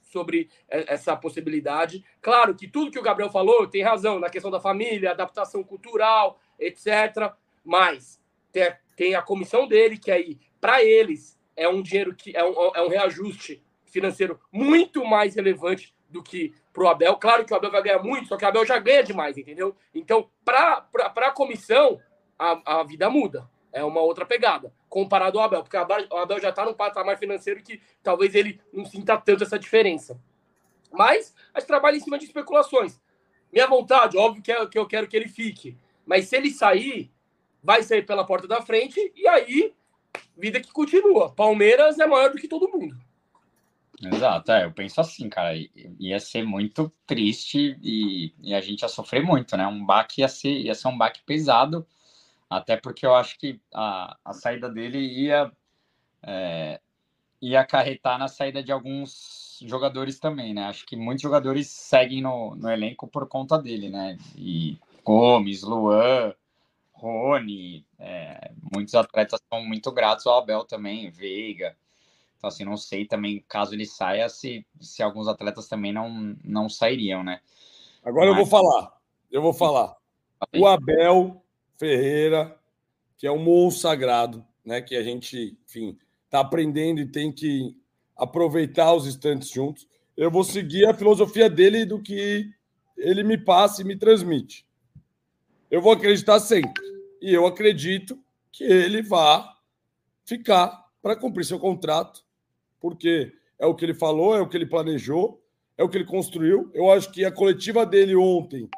sobre 0.00 0.50
essa 0.68 1.16
possibilidade. 1.16 2.04
Claro 2.20 2.54
que 2.54 2.68
tudo 2.68 2.90
que 2.90 2.98
o 2.98 3.02
Gabriel 3.02 3.30
falou 3.30 3.66
tem 3.66 3.82
razão 3.82 4.18
na 4.18 4.28
questão 4.28 4.50
da 4.50 4.60
família, 4.60 5.10
adaptação 5.10 5.64
cultural, 5.64 6.38
etc. 6.58 7.32
Mas 7.64 8.20
tem, 8.52 8.76
tem 8.94 9.14
a 9.14 9.22
comissão 9.22 9.66
dele, 9.66 9.98
que 9.98 10.10
aí, 10.10 10.38
para 10.60 10.84
eles, 10.84 11.40
é 11.56 11.66
um 11.68 11.82
dinheiro 11.82 12.14
que 12.14 12.36
é 12.36 12.44
um, 12.44 12.54
é 12.74 12.82
um 12.82 12.88
reajuste 12.88 13.62
financeiro 13.86 14.38
muito 14.50 15.04
mais 15.04 15.34
relevante 15.34 15.94
do 16.08 16.22
que 16.22 16.54
para 16.72 16.84
o 16.84 16.88
Abel. 16.88 17.16
Claro 17.16 17.44
que 17.44 17.52
o 17.52 17.56
Abel 17.56 17.70
vai 17.70 17.82
ganhar 17.82 18.02
muito, 18.02 18.28
só 18.28 18.36
que 18.36 18.44
o 18.44 18.48
Abel 18.48 18.66
já 18.66 18.78
ganha 18.78 19.02
demais, 19.02 19.38
entendeu? 19.38 19.74
Então, 19.94 20.28
para 20.44 20.86
a 21.16 21.30
comissão, 21.30 21.98
a, 22.38 22.80
a 22.80 22.82
vida 22.84 23.08
muda 23.08 23.48
é 23.72 23.82
uma 23.82 24.00
outra 24.00 24.26
pegada, 24.26 24.72
comparado 24.92 25.38
ao 25.38 25.46
Abel, 25.46 25.62
porque 25.62 25.76
o 25.78 26.16
Abel 26.18 26.38
já 26.38 26.50
está 26.50 26.66
num 26.66 26.74
patamar 26.74 27.16
financeiro 27.16 27.62
que 27.62 27.80
talvez 28.02 28.34
ele 28.34 28.60
não 28.70 28.84
sinta 28.84 29.16
tanto 29.16 29.42
essa 29.42 29.58
diferença. 29.58 30.20
Mas 30.92 31.34
a 31.54 31.60
gente 31.60 31.66
trabalha 31.66 31.96
em 31.96 32.00
cima 32.00 32.18
de 32.18 32.26
especulações. 32.26 33.00
Minha 33.50 33.66
vontade, 33.66 34.18
óbvio 34.18 34.42
que, 34.42 34.52
é, 34.52 34.66
que 34.66 34.78
eu 34.78 34.86
quero 34.86 35.08
que 35.08 35.16
ele 35.16 35.28
fique, 35.28 35.78
mas 36.04 36.26
se 36.26 36.36
ele 36.36 36.50
sair, 36.50 37.10
vai 37.62 37.82
sair 37.82 38.04
pela 38.04 38.22
porta 38.22 38.46
da 38.46 38.60
frente, 38.60 39.00
e 39.16 39.26
aí 39.26 39.72
vida 40.36 40.60
que 40.60 40.70
continua. 40.70 41.32
Palmeiras 41.32 41.98
é 41.98 42.06
maior 42.06 42.30
do 42.30 42.36
que 42.36 42.46
todo 42.46 42.68
mundo. 42.68 42.94
Exato, 43.98 44.52
é, 44.52 44.66
eu 44.66 44.72
penso 44.72 45.00
assim, 45.00 45.26
cara, 45.30 45.54
ia 45.98 46.20
ser 46.20 46.44
muito 46.44 46.92
triste 47.06 47.78
e, 47.82 48.34
e, 48.42 48.52
a 48.52 48.60
gente 48.60 48.82
ia 48.82 48.88
sofrer 48.88 49.22
muito, 49.22 49.56
né? 49.56 49.66
Um 49.66 49.86
baque 49.86 50.20
ia 50.20 50.28
ser, 50.28 50.52
ia 50.52 50.74
ser 50.74 50.88
um 50.88 50.98
baque 50.98 51.22
pesado, 51.24 51.86
até 52.56 52.76
porque 52.76 53.06
eu 53.06 53.14
acho 53.14 53.38
que 53.38 53.58
a, 53.72 54.16
a 54.22 54.32
saída 54.34 54.68
dele 54.68 54.98
ia, 54.98 55.50
é, 56.22 56.80
ia 57.40 57.60
acarretar 57.60 58.18
na 58.18 58.28
saída 58.28 58.62
de 58.62 58.70
alguns 58.70 59.58
jogadores 59.64 60.18
também, 60.18 60.52
né? 60.52 60.64
Acho 60.64 60.84
que 60.84 60.94
muitos 60.94 61.22
jogadores 61.22 61.68
seguem 61.68 62.20
no, 62.20 62.54
no 62.54 62.70
elenco 62.70 63.08
por 63.08 63.26
conta 63.26 63.58
dele, 63.58 63.88
né? 63.88 64.18
E 64.36 64.78
Gomes, 65.02 65.62
Luan, 65.62 66.34
Rony, 66.92 67.86
é, 67.98 68.52
muitos 68.74 68.94
atletas 68.94 69.40
são 69.50 69.64
muito 69.64 69.90
gratos 69.90 70.26
ao 70.26 70.38
Abel 70.38 70.64
também, 70.64 71.10
Veiga. 71.10 71.74
Então, 72.36 72.48
assim, 72.48 72.64
não 72.64 72.76
sei 72.76 73.06
também, 73.06 73.42
caso 73.48 73.74
ele 73.74 73.86
saia, 73.86 74.28
se, 74.28 74.66
se 74.78 75.02
alguns 75.02 75.26
atletas 75.26 75.68
também 75.68 75.92
não, 75.92 76.36
não 76.44 76.68
sairiam, 76.68 77.24
né? 77.24 77.40
Agora 78.04 78.30
Mas... 78.30 78.38
eu 78.38 78.44
vou 78.44 78.46
falar. 78.46 78.92
Eu 79.30 79.40
vou 79.40 79.54
falar. 79.54 79.96
O 80.54 80.66
Abel 80.66 81.41
Ferreira, 81.82 82.56
que 83.18 83.26
é 83.26 83.32
um 83.32 83.42
monstro 83.42 83.82
sagrado, 83.82 84.46
né? 84.64 84.80
Que 84.80 84.94
a 84.94 85.02
gente, 85.02 85.58
enfim, 85.66 85.98
tá 86.30 86.38
aprendendo 86.38 87.00
e 87.00 87.06
tem 87.06 87.32
que 87.32 87.76
aproveitar 88.16 88.94
os 88.94 89.04
instantes 89.04 89.48
juntos. 89.48 89.88
Eu 90.16 90.30
vou 90.30 90.44
seguir 90.44 90.86
a 90.86 90.94
filosofia 90.94 91.50
dele 91.50 91.84
do 91.84 92.00
que 92.00 92.48
ele 92.96 93.24
me 93.24 93.36
passa 93.36 93.82
e 93.82 93.84
me 93.84 93.96
transmite. 93.96 94.64
Eu 95.68 95.82
vou 95.82 95.90
acreditar 95.90 96.38
sempre. 96.38 96.80
E 97.20 97.34
eu 97.34 97.44
acredito 97.46 98.16
que 98.52 98.62
ele 98.62 99.02
vá 99.02 99.52
ficar 100.24 100.86
para 101.02 101.16
cumprir 101.16 101.44
seu 101.44 101.58
contrato 101.58 102.24
porque 102.78 103.32
é 103.58 103.66
o 103.66 103.74
que 103.74 103.84
ele 103.84 103.94
falou, 103.94 104.36
é 104.36 104.40
o 104.40 104.48
que 104.48 104.56
ele 104.56 104.66
planejou, 104.66 105.42
é 105.76 105.82
o 105.82 105.88
que 105.88 105.96
ele 105.96 106.04
construiu. 106.04 106.70
Eu 106.74 106.92
acho 106.92 107.10
que 107.10 107.24
a 107.24 107.32
coletiva 107.32 107.84
dele 107.84 108.14
ontem 108.14 108.68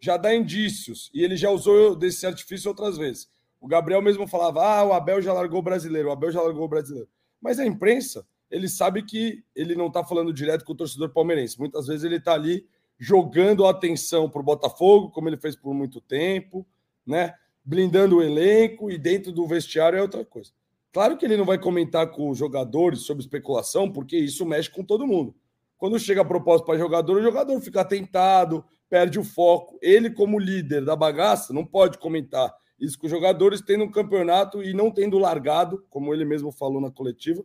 já 0.00 0.16
dá 0.16 0.34
indícios, 0.34 1.10
e 1.12 1.22
ele 1.22 1.36
já 1.36 1.50
usou 1.50 1.94
desse 1.94 2.26
artifício 2.26 2.68
outras 2.68 2.96
vezes. 2.96 3.28
O 3.60 3.66
Gabriel 3.66 4.00
mesmo 4.00 4.26
falava: 4.26 4.64
ah, 4.64 4.84
o 4.84 4.92
Abel 4.92 5.20
já 5.20 5.32
largou 5.32 5.60
o 5.60 5.62
brasileiro, 5.62 6.08
o 6.08 6.12
Abel 6.12 6.30
já 6.30 6.40
largou 6.40 6.64
o 6.64 6.68
brasileiro. 6.68 7.08
Mas 7.40 7.58
a 7.58 7.66
imprensa, 7.66 8.26
ele 8.50 8.68
sabe 8.68 9.02
que 9.02 9.44
ele 9.54 9.74
não 9.74 9.88
está 9.88 10.04
falando 10.04 10.32
direto 10.32 10.64
com 10.64 10.72
o 10.72 10.76
torcedor 10.76 11.10
palmeirense. 11.10 11.58
Muitas 11.58 11.86
vezes 11.86 12.04
ele 12.04 12.16
está 12.16 12.34
ali 12.34 12.66
jogando 12.98 13.66
atenção 13.66 14.28
para 14.28 14.40
o 14.40 14.44
Botafogo, 14.44 15.10
como 15.10 15.28
ele 15.28 15.36
fez 15.36 15.54
por 15.54 15.72
muito 15.72 16.00
tempo, 16.00 16.66
né? 17.06 17.34
blindando 17.64 18.16
o 18.16 18.22
elenco, 18.22 18.90
e 18.90 18.96
dentro 18.96 19.30
do 19.30 19.46
vestiário 19.46 19.98
é 19.98 20.02
outra 20.02 20.24
coisa. 20.24 20.50
Claro 20.90 21.18
que 21.18 21.24
ele 21.26 21.36
não 21.36 21.44
vai 21.44 21.58
comentar 21.58 22.10
com 22.10 22.30
os 22.30 22.38
jogadores 22.38 23.00
sobre 23.00 23.22
especulação, 23.22 23.92
porque 23.92 24.16
isso 24.16 24.44
mexe 24.46 24.70
com 24.70 24.82
todo 24.82 25.06
mundo. 25.06 25.34
Quando 25.76 25.98
chega 25.98 26.22
a 26.22 26.24
proposta 26.24 26.66
para 26.66 26.78
jogador, 26.78 27.18
o 27.18 27.22
jogador 27.22 27.60
fica 27.60 27.84
tentado, 27.84 28.64
perde 28.88 29.18
o 29.18 29.24
foco. 29.24 29.78
Ele, 29.82 30.10
como 30.10 30.38
líder 30.38 30.84
da 30.84 30.96
bagaça, 30.96 31.52
não 31.52 31.64
pode 31.64 31.98
comentar 31.98 32.52
isso 32.78 32.98
com 32.98 33.06
os 33.06 33.10
jogadores, 33.10 33.60
tendo 33.60 33.84
um 33.84 33.90
campeonato 33.90 34.62
e 34.62 34.72
não 34.72 34.90
tendo 34.90 35.18
largado, 35.18 35.84
como 35.90 36.14
ele 36.14 36.24
mesmo 36.24 36.52
falou 36.52 36.80
na 36.80 36.90
coletiva, 36.90 37.44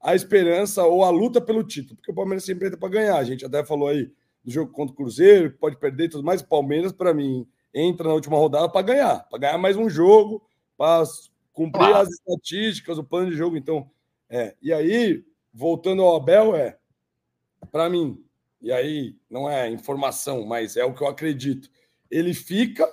a 0.00 0.14
esperança 0.14 0.84
ou 0.84 1.04
a 1.04 1.10
luta 1.10 1.40
pelo 1.40 1.62
título, 1.62 1.94
porque 1.94 2.10
o 2.10 2.14
Palmeiras 2.14 2.44
sempre 2.44 2.66
entra 2.66 2.78
para 2.78 2.88
ganhar. 2.88 3.16
A 3.16 3.24
gente 3.24 3.44
até 3.44 3.64
falou 3.64 3.88
aí 3.88 4.10
do 4.44 4.50
jogo 4.50 4.72
contra 4.72 4.92
o 4.92 4.96
Cruzeiro, 4.96 5.52
pode 5.52 5.76
perder 5.76 6.06
e 6.06 6.08
tudo 6.08 6.24
mais. 6.24 6.40
O 6.40 6.48
Palmeiras, 6.48 6.92
para 6.92 7.14
mim, 7.14 7.46
entra 7.72 8.08
na 8.08 8.14
última 8.14 8.36
rodada 8.36 8.68
para 8.68 8.82
ganhar, 8.82 9.20
para 9.28 9.38
ganhar 9.38 9.58
mais 9.58 9.76
um 9.76 9.88
jogo, 9.88 10.44
para 10.76 11.04
cumprir 11.52 11.86
claro. 11.86 11.96
as 11.98 12.08
estatísticas, 12.08 12.98
o 12.98 13.04
plano 13.04 13.30
de 13.30 13.36
jogo. 13.36 13.56
Então, 13.56 13.88
é. 14.28 14.56
E 14.60 14.72
aí, 14.72 15.24
voltando 15.54 16.02
ao 16.02 16.16
Abel, 16.16 16.56
é 16.56 16.76
para 17.70 17.88
mim, 17.88 18.22
e 18.62 18.70
aí 18.70 19.16
não 19.28 19.50
é 19.50 19.68
informação, 19.68 20.46
mas 20.46 20.76
é 20.76 20.84
o 20.84 20.94
que 20.94 21.02
eu 21.02 21.08
acredito. 21.08 21.68
Ele 22.10 22.32
fica, 22.32 22.86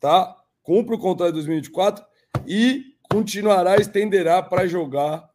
tá? 0.00 0.34
Cumpre 0.62 0.94
o 0.94 0.98
contrato 0.98 1.28
de 1.28 1.34
2024 1.34 2.04
e 2.46 2.94
continuará, 3.10 3.76
estenderá 3.76 4.42
para 4.42 4.66
jogar 4.66 5.28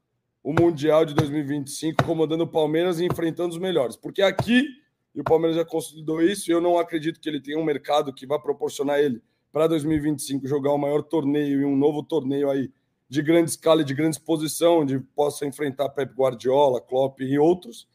o 0.43 0.53
Mundial 0.53 1.05
de 1.05 1.13
2025, 1.13 2.03
comandando 2.03 2.43
o 2.43 2.47
Palmeiras 2.47 2.99
e 2.99 3.05
enfrentando 3.05 3.53
os 3.53 3.59
melhores. 3.59 3.95
Porque 3.95 4.21
aqui, 4.21 4.67
e 5.15 5.21
o 5.21 5.23
Palmeiras 5.23 5.55
já 5.55 5.63
consolidou 5.63 6.21
isso, 6.21 6.51
eu 6.51 6.59
não 6.59 6.77
acredito 6.77 7.19
que 7.19 7.29
ele 7.29 7.41
tenha 7.41 7.57
um 7.57 7.63
mercado 7.63 8.13
que 8.13 8.27
vá 8.27 8.37
proporcionar 8.37 8.99
ele 8.99 9.21
para 9.51 9.67
2025 9.67 10.47
jogar 10.47 10.73
o 10.73 10.77
maior 10.77 11.03
torneio 11.03 11.61
e 11.61 11.65
um 11.65 11.75
novo 11.75 12.01
torneio 12.01 12.49
aí 12.49 12.71
de 13.07 13.21
grande 13.21 13.51
escala 13.51 13.81
e 13.81 13.85
de 13.85 13.93
grande 13.93 14.15
exposição, 14.15 14.79
onde 14.79 14.99
possa 14.99 15.45
enfrentar 15.45 15.89
Pep 15.89 16.11
Guardiola, 16.15 16.81
Klopp 16.81 17.21
e 17.21 17.37
outros, 17.37 17.87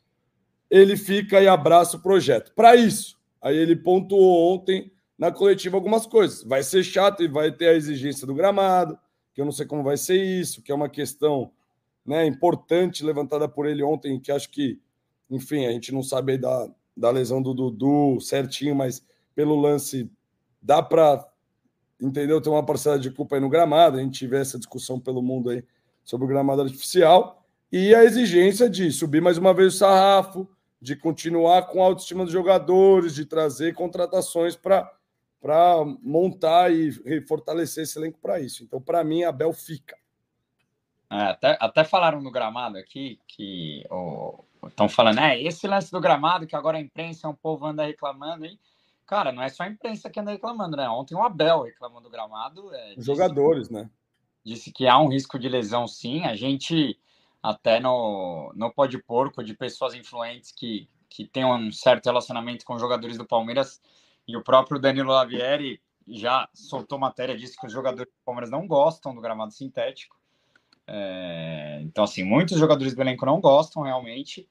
ele 0.70 0.96
fica 0.96 1.40
e 1.40 1.48
abraça 1.48 1.96
o 1.96 2.02
projeto. 2.02 2.52
Para 2.54 2.76
isso, 2.76 3.16
aí 3.40 3.56
ele 3.56 3.76
pontuou 3.76 4.54
ontem 4.54 4.92
na 5.18 5.32
coletiva 5.32 5.76
algumas 5.76 6.06
coisas. 6.06 6.42
Vai 6.42 6.62
ser 6.62 6.82
chato 6.82 7.22
e 7.22 7.28
vai 7.28 7.50
ter 7.50 7.68
a 7.68 7.74
exigência 7.74 8.26
do 8.26 8.34
gramado, 8.34 8.98
que 9.34 9.40
eu 9.40 9.44
não 9.44 9.52
sei 9.52 9.66
como 9.66 9.82
vai 9.82 9.96
ser 9.96 10.22
isso, 10.22 10.62
que 10.62 10.70
é 10.70 10.74
uma 10.74 10.88
questão 10.88 11.50
né, 12.04 12.26
importante 12.26 13.04
levantada 13.04 13.48
por 13.48 13.66
ele 13.66 13.82
ontem, 13.82 14.18
que 14.20 14.32
acho 14.32 14.50
que, 14.50 14.80
enfim, 15.30 15.66
a 15.66 15.72
gente 15.72 15.92
não 15.92 16.02
sabe 16.02 16.38
da, 16.38 16.68
da 16.96 17.10
lesão 17.10 17.42
do 17.42 17.54
Dudu 17.54 18.20
certinho, 18.20 18.74
mas 18.74 19.04
pelo 19.34 19.60
lance 19.60 20.10
dá 20.60 20.82
para 20.82 21.26
entendeu? 22.00 22.40
Tem 22.40 22.52
uma 22.52 22.64
parcela 22.64 22.98
de 22.98 23.10
culpa 23.10 23.36
aí 23.36 23.40
no 23.40 23.48
gramado, 23.48 23.98
a 23.98 24.00
gente 24.00 24.18
tiver 24.18 24.40
essa 24.40 24.58
discussão 24.58 25.00
pelo 25.00 25.20
mundo 25.20 25.50
aí 25.50 25.64
sobre 26.04 26.24
o 26.24 26.28
gramado 26.28 26.62
artificial, 26.62 27.44
e 27.70 27.94
a 27.94 28.04
exigência 28.04 28.70
de 28.70 28.90
subir 28.90 29.20
mais 29.20 29.36
uma 29.36 29.52
vez 29.52 29.74
o 29.74 29.78
sarrafo, 29.78 30.48
de 30.80 30.94
continuar 30.94 31.62
com 31.66 31.82
a 31.82 31.86
autoestima 31.86 32.24
dos 32.24 32.32
jogadores, 32.32 33.14
de 33.14 33.24
trazer 33.24 33.74
contratações 33.74 34.54
para 34.54 34.90
montar 36.02 36.72
e 36.72 37.20
fortalecer 37.26 37.84
esse 37.84 37.98
elenco 37.98 38.18
para 38.20 38.40
isso. 38.40 38.62
Então, 38.62 38.80
para 38.80 39.02
mim, 39.02 39.24
a 39.24 39.32
Bel 39.32 39.52
fica. 39.52 39.96
É, 41.10 41.22
até, 41.22 41.58
até 41.60 41.84
falaram 41.84 42.20
no 42.20 42.30
gramado 42.30 42.76
aqui 42.76 43.18
que 43.26 43.82
estão 44.66 44.88
falando, 44.88 45.20
é, 45.20 45.40
esse 45.40 45.66
lance 45.66 45.90
do 45.90 46.00
gramado 46.00 46.46
que 46.46 46.54
agora 46.54 46.76
a 46.76 46.80
imprensa, 46.80 47.28
um 47.28 47.34
povo 47.34 47.66
anda 47.66 47.86
reclamando, 47.86 48.44
hein? 48.44 48.58
Cara, 49.06 49.32
não 49.32 49.42
é 49.42 49.48
só 49.48 49.62
a 49.62 49.68
imprensa 49.68 50.10
que 50.10 50.20
anda 50.20 50.32
reclamando, 50.32 50.76
né? 50.76 50.86
Ontem 50.88 51.14
o 51.14 51.22
Abel 51.22 51.62
reclamando 51.62 52.02
do 52.02 52.10
gramado. 52.10 52.74
É, 52.74 52.94
Os 52.94 53.06
jogadores, 53.06 53.70
né? 53.70 53.88
Disse 54.44 54.70
que 54.70 54.86
há 54.86 54.98
um 54.98 55.08
risco 55.08 55.38
de 55.38 55.48
lesão, 55.48 55.88
sim. 55.88 56.24
A 56.24 56.36
gente, 56.36 56.98
até 57.48 57.80
no, 57.80 58.52
no 58.54 58.70
pó 58.70 58.84
de 58.84 58.98
porco, 58.98 59.42
de 59.42 59.54
pessoas 59.54 59.94
influentes 59.94 60.52
que, 60.52 60.86
que 61.08 61.24
têm 61.24 61.46
um 61.46 61.72
certo 61.72 62.04
relacionamento 62.04 62.62
com 62.62 62.74
os 62.74 62.80
jogadores 62.80 63.16
do 63.16 63.26
Palmeiras, 63.26 63.80
e 64.26 64.36
o 64.36 64.44
próprio 64.44 64.78
Danilo 64.78 65.10
Lavieri 65.10 65.80
já 66.06 66.46
soltou 66.52 66.98
matéria, 66.98 67.38
disse 67.38 67.58
que 67.58 67.66
os 67.66 67.72
jogadores 67.72 68.12
do 68.12 68.22
Palmeiras 68.22 68.50
não 68.50 68.66
gostam 68.66 69.14
do 69.14 69.22
gramado 69.22 69.50
sintético. 69.54 70.14
É, 70.86 71.80
então, 71.84 72.04
assim, 72.04 72.22
muitos 72.22 72.58
jogadores 72.58 72.94
do 72.94 73.00
elenco 73.00 73.24
não 73.24 73.40
gostam 73.40 73.82
realmente. 73.82 74.46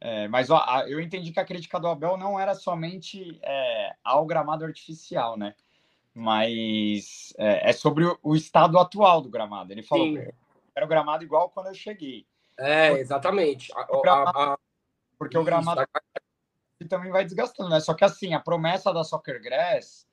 É, 0.00 0.26
mas 0.26 0.50
ó, 0.50 0.60
eu 0.88 1.00
entendi 1.00 1.30
que 1.30 1.38
a 1.38 1.44
crítica 1.44 1.78
do 1.78 1.86
Abel 1.86 2.16
não 2.16 2.40
era 2.40 2.56
somente 2.56 3.38
é, 3.44 3.94
ao 4.02 4.26
gramado 4.26 4.64
artificial, 4.64 5.36
né? 5.36 5.54
Mas 6.12 7.32
é, 7.38 7.70
é 7.70 7.72
sobre 7.72 8.06
o, 8.06 8.18
o, 8.24 8.34
estado 8.34 8.76
atual 8.76 9.20
do 9.20 9.30
gramado. 9.30 9.72
Ele 9.72 9.84
falou 9.84 10.12
que 10.12 10.34
era 10.74 10.84
o 10.84 10.88
gramado 10.88 11.22
igual 11.22 11.48
quando 11.50 11.68
eu 11.68 11.74
cheguei. 11.74 12.26
É, 12.60 12.92
exatamente. 12.92 13.72
O 13.88 14.02
gramado, 14.02 14.38
a, 14.38 14.52
a... 14.54 14.58
Porque 15.18 15.36
o 15.36 15.44
gramado 15.44 15.82
também 16.88 17.10
vai 17.10 17.24
desgastando, 17.24 17.70
né? 17.70 17.80
Só 17.80 17.94
que 17.94 18.04
assim, 18.04 18.34
a 18.34 18.40
promessa 18.40 18.92
da 18.92 19.04
Soccer 19.04 19.42
Grass, 19.42 20.06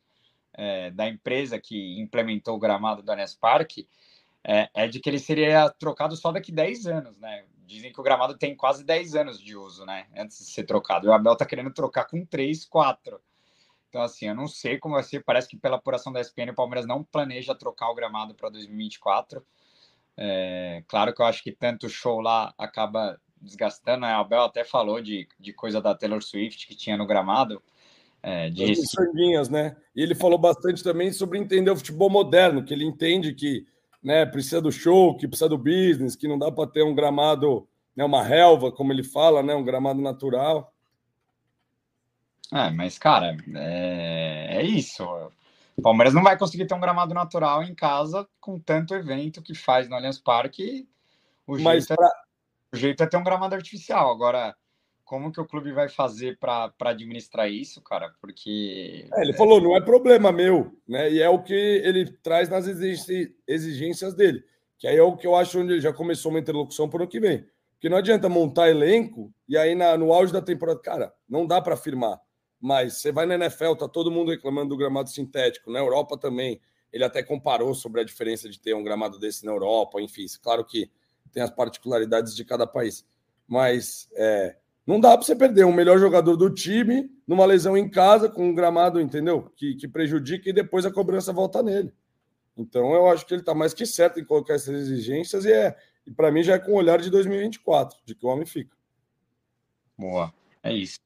é, 0.54 0.92
da 0.92 1.08
empresa 1.08 1.60
que 1.60 2.00
implementou 2.00 2.56
o 2.56 2.60
gramado 2.60 3.02
do 3.02 3.12
Anes 3.12 3.36
Park, 3.36 3.80
é, 4.44 4.70
é, 4.74 4.88
de 4.88 5.00
que 5.00 5.10
ele 5.10 5.20
seria 5.20 5.70
trocado 5.70 6.16
só 6.16 6.32
daqui 6.32 6.52
10 6.52 6.88
anos, 6.88 7.20
né? 7.20 7.46
Dizem 7.66 7.92
que 7.92 8.00
o 8.00 8.04
gramado 8.04 8.38
tem 8.38 8.56
quase 8.56 8.84
10 8.84 9.16
anos 9.16 9.40
de 9.40 9.56
uso, 9.58 9.86
né? 9.86 10.08
Antes 10.16 10.38
de 10.38 10.46
ser 10.46 10.64
trocado. 10.64 11.06
E 11.06 11.10
o 11.10 11.14
Abel 11.14 11.36
tá 11.36 11.46
querendo 11.46 11.72
trocar 11.74 12.06
com 12.06 12.26
3, 12.26 12.64
4. 12.66 13.20
Então, 13.90 14.02
assim, 14.02 14.28
eu 14.28 14.36
não 14.36 14.48
sei 14.48 14.78
como 14.78 14.96
vai 14.96 15.04
ser. 15.04 15.24
Parece 15.24 15.50
que 15.50 15.58
pela 15.58 15.76
apuração 15.76 16.14
da 16.14 16.22
ESPN, 16.22 16.52
o 16.52 16.56
Palmeiras 16.56 16.86
não 16.86 17.04
planeja 17.04 17.54
trocar 17.54 17.90
o 17.90 17.96
gramado 17.96 18.34
para 18.36 18.50
2024. 18.50 19.46
É, 20.18 20.84
claro 20.88 21.14
que 21.14 21.22
eu 21.22 21.26
acho 21.26 21.44
que 21.44 21.52
tanto 21.52 21.88
show 21.88 22.20
lá 22.20 22.54
acaba 22.58 23.20
desgastando. 23.40 24.02
Né? 24.02 24.18
O 24.18 24.22
Abel 24.22 24.42
até 24.42 24.64
falou 24.64 25.02
de, 25.02 25.28
de 25.40 25.54
coisa 25.54 25.80
da 25.80 25.94
Taylor 25.94 26.24
Swift 26.24 26.68
que 26.68 26.76
tinha 26.76 26.98
no 26.98 27.06
gramado. 27.06 27.62
É, 28.22 28.50
de... 28.50 28.76
sanguinhas, 28.88 29.48
né? 29.48 29.78
E 29.96 30.02
ele 30.02 30.16
falou 30.16 30.40
bastante 30.40 30.84
também 30.84 31.12
sobre 31.14 31.38
entender 31.38 31.70
o 31.70 31.78
futebol 31.78 32.10
moderno, 32.10 32.64
que 32.64 32.74
ele 32.74 32.84
entende 32.84 33.34
que 33.34 33.66
né, 34.04 34.26
precisa 34.26 34.60
do 34.60 34.72
show, 34.72 35.16
que 35.16 35.28
precisa 35.28 35.48
do 35.48 35.58
business, 35.58 36.16
que 36.16 36.28
não 36.28 36.38
dá 36.38 36.52
para 36.52 36.70
ter 36.70 36.84
um 36.84 36.96
gramado, 36.96 37.68
né, 37.96 38.04
uma 38.04 38.24
relva, 38.24 38.72
como 38.72 38.92
ele 38.92 39.04
fala, 39.04 39.44
né, 39.44 39.54
um 39.54 39.64
gramado 39.64 40.02
natural. 40.02 40.74
É, 42.54 42.70
mas, 42.72 42.98
cara, 42.98 43.38
é, 43.56 44.58
é 44.58 44.64
isso. 44.64 45.04
O 45.78 45.82
Palmeiras 45.82 46.14
não 46.14 46.24
vai 46.24 46.38
conseguir 46.38 46.66
ter 46.66 46.74
um 46.74 46.80
gramado 46.80 47.14
natural 47.14 47.62
em 47.62 47.76
casa 47.76 48.28
com 48.42 48.60
tanto 48.60 48.96
evento 48.96 49.44
que 49.44 49.54
faz 49.54 49.88
no 49.88 49.96
Allianz 49.96 50.18
Parque. 50.18 50.90
O 51.46 51.58
Mas 51.60 51.86
jeito, 51.86 51.96
pra... 51.96 52.08
é, 52.08 52.12
o 52.74 52.78
jeito 52.78 53.04
é 53.04 53.06
ter 53.06 53.18
um 53.18 53.24
gramado 53.24 53.54
artificial. 53.54 54.12
Agora, 54.12 54.56
como 55.06 55.32
que 55.32 55.40
o 55.40 55.46
clube 55.46 55.72
vai 55.72 55.88
fazer 55.88 56.38
para 56.40 56.74
administrar 56.80 57.50
isso, 57.50 57.80
cara? 57.82 58.12
Porque. 58.20 59.08
É, 59.14 59.22
ele 59.22 59.34
falou, 59.34 59.62
não 59.62 59.78
é 59.78 59.82
problema 59.82 60.32
meu, 60.32 60.76
né? 60.88 61.12
E 61.12 61.22
é 61.22 61.30
o 61.30 61.44
que 61.44 61.54
ele 61.54 62.12
traz 62.24 62.50
nas 62.50 62.66
exigências 62.68 64.16
dele. 64.16 64.44
Que 64.80 64.88
aí 64.88 64.98
é 64.98 65.04
o 65.04 65.16
que 65.16 65.28
eu 65.28 65.36
acho 65.36 65.60
onde 65.60 65.74
ele 65.74 65.82
já 65.82 65.94
começou 65.94 66.32
uma 66.32 66.40
interlocução 66.40 66.90
para 66.90 66.98
o 66.98 67.02
ano 67.04 67.10
que 67.10 67.20
vem. 67.20 67.46
Porque 67.74 67.88
não 67.88 67.98
adianta 67.98 68.28
montar 68.28 68.70
elenco 68.70 69.32
e 69.48 69.56
aí 69.56 69.76
na, 69.76 69.96
no 69.96 70.12
auge 70.12 70.34
da 70.34 70.42
temporada, 70.42 70.80
cara, 70.80 71.14
não 71.30 71.46
dá 71.46 71.62
para 71.62 71.76
afirmar. 71.76 72.20
Mas 72.60 72.96
você 72.96 73.12
vai 73.12 73.26
na 73.26 73.36
NFL, 73.36 73.74
tá 73.76 73.88
todo 73.88 74.12
mundo 74.12 74.32
reclamando 74.32 74.70
do 74.70 74.78
gramado 74.78 75.10
sintético, 75.10 75.72
na 75.72 75.80
Europa 75.80 76.18
também. 76.18 76.60
Ele 76.92 77.04
até 77.04 77.22
comparou 77.22 77.74
sobre 77.76 78.02
a 78.02 78.04
diferença 78.04 78.50
de 78.50 78.60
ter 78.60 78.74
um 78.74 78.84
gramado 78.84 79.20
desse 79.20 79.46
na 79.46 79.52
Europa, 79.52 80.02
enfim, 80.02 80.26
claro 80.42 80.66
que 80.66 80.90
tem 81.32 81.44
as 81.44 81.52
particularidades 81.52 82.36
de 82.36 82.44
cada 82.44 82.66
país. 82.66 83.06
Mas 83.48 84.10
é, 84.14 84.56
não 84.86 85.00
dá 85.00 85.16
para 85.16 85.26
você 85.26 85.36
perder 85.36 85.66
um 85.66 85.74
melhor 85.74 86.00
jogador 86.00 86.36
do 86.36 86.50
time 86.50 87.12
numa 87.28 87.46
lesão 87.46 87.78
em 87.78 87.90
casa 87.90 88.30
com 88.30 88.50
um 88.50 88.56
gramado, 88.56 89.00
entendeu? 89.00 89.52
Que, 89.56 89.76
que 89.76 89.88
prejudica 89.88 90.50
e 90.50 90.54
depois 90.54 90.86
a 90.86 90.92
cobrança 90.92 91.34
volta 91.34 91.62
nele. 91.62 91.94
Então 92.58 92.94
eu 92.94 93.08
acho 93.08 93.26
que 93.26 93.34
ele 93.34 93.42
está 93.42 93.54
mais 93.54 93.74
que 93.74 93.86
certo 93.86 94.20
em 94.20 94.26
colocar 94.26 94.56
essas 94.56 94.74
exigências 94.74 95.46
e 95.46 95.52
é 95.52 95.78
e 96.08 96.12
para 96.12 96.32
mim 96.32 96.42
já 96.42 96.56
é 96.56 96.60
com 96.60 96.72
o 96.72 96.76
olhar 96.76 97.02
de 97.02 97.10
2024, 97.10 98.00
de 98.06 98.16
que 98.16 98.26
o 98.26 98.30
homem 98.30 98.46
fica. 98.46 98.76
Boa, 99.98 100.34
é 100.64 100.72
isso. 100.72 101.00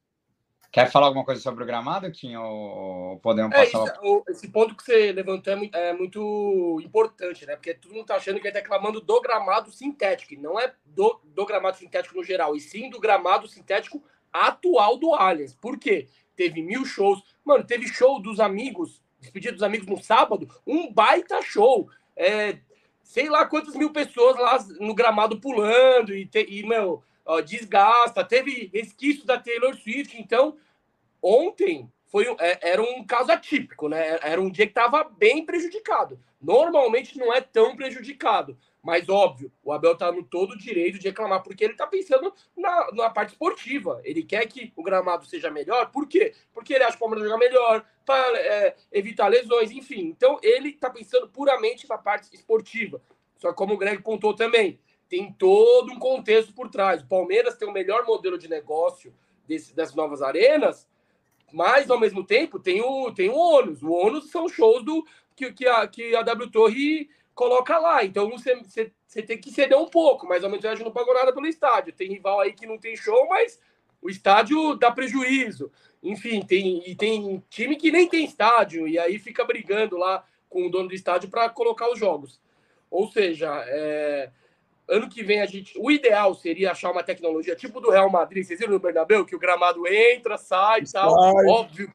Quer 0.72 0.90
falar 0.90 1.08
alguma 1.08 1.24
coisa 1.24 1.38
sobre 1.38 1.62
o 1.62 1.66
gramado, 1.66 2.10
Kim? 2.10 2.34
Ou 2.34 3.18
podemos 3.18 3.54
é 3.54 3.66
passar? 3.66 4.00
Isso, 4.02 4.24
esse 4.26 4.48
ponto 4.48 4.74
que 4.74 4.82
você 4.82 5.12
levantou 5.12 5.52
é, 5.52 5.90
é 5.90 5.92
muito 5.92 6.80
importante, 6.82 7.44
né? 7.44 7.56
Porque 7.56 7.74
todo 7.74 7.92
mundo 7.92 8.06
tá 8.06 8.16
achando 8.16 8.40
que 8.40 8.46
ele 8.46 8.54
tá 8.54 8.60
reclamando 8.60 8.98
do 8.98 9.20
gramado 9.20 9.70
sintético, 9.70 10.32
e 10.32 10.38
não 10.38 10.58
é 10.58 10.72
do, 10.86 11.20
do 11.26 11.44
gramado 11.44 11.76
sintético 11.76 12.16
no 12.16 12.24
geral, 12.24 12.56
e 12.56 12.60
sim 12.60 12.88
do 12.88 12.98
gramado 12.98 13.46
sintético 13.46 14.02
atual 14.32 14.96
do 14.96 15.14
Allianz. 15.14 15.54
Por 15.54 15.78
quê? 15.78 16.08
Teve 16.34 16.62
mil 16.62 16.86
shows. 16.86 17.22
Mano, 17.44 17.64
teve 17.64 17.86
show 17.86 18.18
dos 18.18 18.40
amigos, 18.40 19.02
despedida 19.20 19.52
dos 19.52 19.62
amigos 19.62 19.86
no 19.86 20.02
sábado, 20.02 20.48
um 20.66 20.90
baita 20.90 21.42
show. 21.42 21.86
É, 22.16 22.56
sei 23.02 23.28
lá 23.28 23.44
quantas 23.44 23.74
mil 23.74 23.92
pessoas 23.92 24.38
lá 24.38 24.58
no 24.80 24.94
gramado 24.94 25.38
pulando 25.38 26.14
e, 26.14 26.24
te, 26.24 26.46
e 26.48 26.66
meu, 26.66 27.02
ó, 27.24 27.40
desgasta. 27.40 28.24
Teve 28.24 28.70
resquícios 28.72 29.24
da 29.24 29.38
Taylor 29.38 29.74
Swift. 29.76 30.18
Então, 30.20 30.56
ontem 31.20 31.90
foi, 32.06 32.26
é, 32.38 32.70
era 32.70 32.82
um 32.82 33.04
caso 33.04 33.32
atípico, 33.32 33.88
né? 33.88 34.18
Era 34.22 34.40
um 34.40 34.50
dia 34.50 34.66
que 34.66 34.72
estava 34.72 35.04
bem 35.04 35.46
prejudicado. 35.46 36.20
Normalmente 36.40 37.18
não 37.18 37.32
é 37.32 37.40
tão 37.40 37.74
prejudicado. 37.74 38.58
Mas, 38.82 39.08
óbvio, 39.08 39.50
o 39.62 39.72
Abel 39.72 39.92
está 39.92 40.10
no 40.10 40.24
todo 40.24 40.58
direito 40.58 40.98
de 40.98 41.08
reclamar, 41.08 41.42
porque 41.42 41.62
ele 41.62 41.74
está 41.74 41.86
pensando 41.86 42.34
na, 42.56 42.90
na 42.92 43.10
parte 43.10 43.30
esportiva. 43.30 44.00
Ele 44.02 44.24
quer 44.24 44.44
que 44.46 44.72
o 44.74 44.82
gramado 44.82 45.24
seja 45.24 45.50
melhor. 45.50 45.90
Por 45.92 46.08
quê? 46.08 46.34
Porque 46.52 46.74
ele 46.74 46.82
acha 46.82 46.92
que 46.92 46.96
o 46.96 47.00
Palmeiras 47.00 47.24
jogar 47.24 47.38
melhor, 47.38 47.86
para 48.04 48.38
é, 48.38 48.76
evitar 48.90 49.28
lesões, 49.28 49.70
enfim. 49.70 50.06
Então, 50.06 50.38
ele 50.42 50.70
está 50.70 50.90
pensando 50.90 51.28
puramente 51.28 51.88
na 51.88 51.96
parte 51.96 52.34
esportiva. 52.34 53.00
Só 53.38 53.52
como 53.52 53.74
o 53.74 53.78
Greg 53.78 54.02
pontou 54.02 54.34
também, 54.34 54.80
tem 55.12 55.30
todo 55.30 55.92
um 55.92 55.98
contexto 55.98 56.54
por 56.54 56.70
trás. 56.70 57.02
O 57.02 57.06
Palmeiras 57.06 57.54
tem 57.54 57.68
o 57.68 57.72
melhor 57.72 58.06
modelo 58.06 58.38
de 58.38 58.48
negócio 58.48 59.12
desse, 59.46 59.76
das 59.76 59.94
novas 59.94 60.22
arenas, 60.22 60.88
mas, 61.52 61.90
ao 61.90 62.00
mesmo 62.00 62.24
tempo, 62.24 62.58
tem 62.58 62.80
o, 62.80 63.12
tem 63.12 63.28
o 63.28 63.36
ônus. 63.36 63.82
O 63.82 63.90
ônus 63.90 64.30
são 64.30 64.48
shows 64.48 64.82
do, 64.82 65.06
que, 65.36 65.52
que, 65.52 65.68
a, 65.68 65.86
que 65.86 66.16
a 66.16 66.22
W 66.22 66.50
Torre 66.50 67.10
coloca 67.34 67.78
lá. 67.78 68.02
Então 68.02 68.30
você, 68.30 68.56
você, 68.56 68.90
você 69.06 69.20
tem 69.20 69.36
que 69.36 69.50
ceder 69.50 69.76
um 69.76 69.84
pouco, 69.84 70.26
mas 70.26 70.42
ao 70.42 70.50
a 70.50 70.54
gente 70.54 70.82
não 70.82 70.90
pagou 70.90 71.12
nada 71.12 71.30
pelo 71.30 71.46
estádio. 71.46 71.92
Tem 71.92 72.08
rival 72.08 72.40
aí 72.40 72.54
que 72.54 72.64
não 72.64 72.78
tem 72.78 72.96
show, 72.96 73.28
mas 73.28 73.60
o 74.00 74.08
estádio 74.08 74.76
dá 74.76 74.90
prejuízo. 74.90 75.70
Enfim, 76.02 76.40
tem, 76.40 76.90
e 76.90 76.94
tem 76.94 77.44
time 77.50 77.76
que 77.76 77.92
nem 77.92 78.08
tem 78.08 78.24
estádio, 78.24 78.88
e 78.88 78.98
aí 78.98 79.18
fica 79.18 79.44
brigando 79.44 79.98
lá 79.98 80.24
com 80.48 80.66
o 80.66 80.70
dono 80.70 80.88
do 80.88 80.94
estádio 80.94 81.28
para 81.28 81.50
colocar 81.50 81.92
os 81.92 81.98
jogos. 81.98 82.40
Ou 82.90 83.12
seja, 83.12 83.62
é, 83.66 84.30
ano 84.88 85.08
que 85.08 85.22
vem 85.22 85.40
a 85.40 85.46
gente. 85.46 85.78
O 85.78 85.90
ideal 85.90 86.34
seria 86.34 86.72
achar 86.72 86.90
uma 86.90 87.02
tecnologia 87.02 87.56
tipo 87.56 87.80
do 87.80 87.90
Real 87.90 88.10
Madrid. 88.10 88.44
Vocês 88.44 88.58
viram 88.58 88.72
no 88.72 88.78
Bernabéu 88.78 89.24
que 89.24 89.36
o 89.36 89.38
gramado 89.38 89.86
entra, 89.86 90.36
sai 90.36 90.80
e 90.80 90.92
tal. 90.92 91.14
Óbvio, 91.48 91.92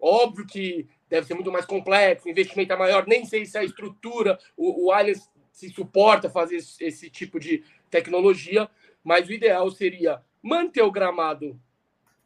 óbvio 0.00 0.46
que 0.46 0.88
deve 1.12 1.26
ser 1.26 1.34
muito 1.34 1.52
mais 1.52 1.66
complexo, 1.66 2.26
o 2.26 2.30
investimento 2.30 2.72
é 2.72 2.76
maior, 2.76 3.06
nem 3.06 3.26
sei 3.26 3.44
se 3.44 3.58
a 3.58 3.62
estrutura, 3.62 4.38
o, 4.56 4.86
o 4.86 4.92
Allianz 4.92 5.30
se 5.52 5.68
suporta 5.68 6.30
fazer 6.30 6.56
esse, 6.56 6.82
esse 6.82 7.10
tipo 7.10 7.38
de 7.38 7.62
tecnologia, 7.90 8.66
mas 9.04 9.28
o 9.28 9.32
ideal 9.32 9.70
seria 9.70 10.22
manter 10.42 10.80
o 10.80 10.90
gramado 10.90 11.60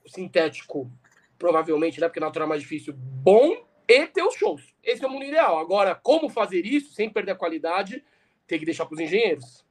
sintético, 0.06 0.88
provavelmente, 1.36 2.00
né, 2.00 2.06
porque 2.06 2.20
natural 2.20 2.46
é 2.46 2.48
mais 2.50 2.62
difícil, 2.62 2.94
bom 2.96 3.66
e 3.88 4.06
ter 4.06 4.22
os 4.22 4.34
shows. 4.34 4.72
Esse 4.84 5.04
é 5.04 5.08
o 5.08 5.10
mundo 5.10 5.24
ideal. 5.24 5.58
Agora, 5.58 5.96
como 5.96 6.28
fazer 6.28 6.64
isso 6.64 6.94
sem 6.94 7.10
perder 7.10 7.32
a 7.32 7.36
qualidade, 7.36 8.04
tem 8.46 8.56
que 8.56 8.64
deixar 8.64 8.86
para 8.86 8.94
os 8.94 9.00
engenheiros. 9.00 9.65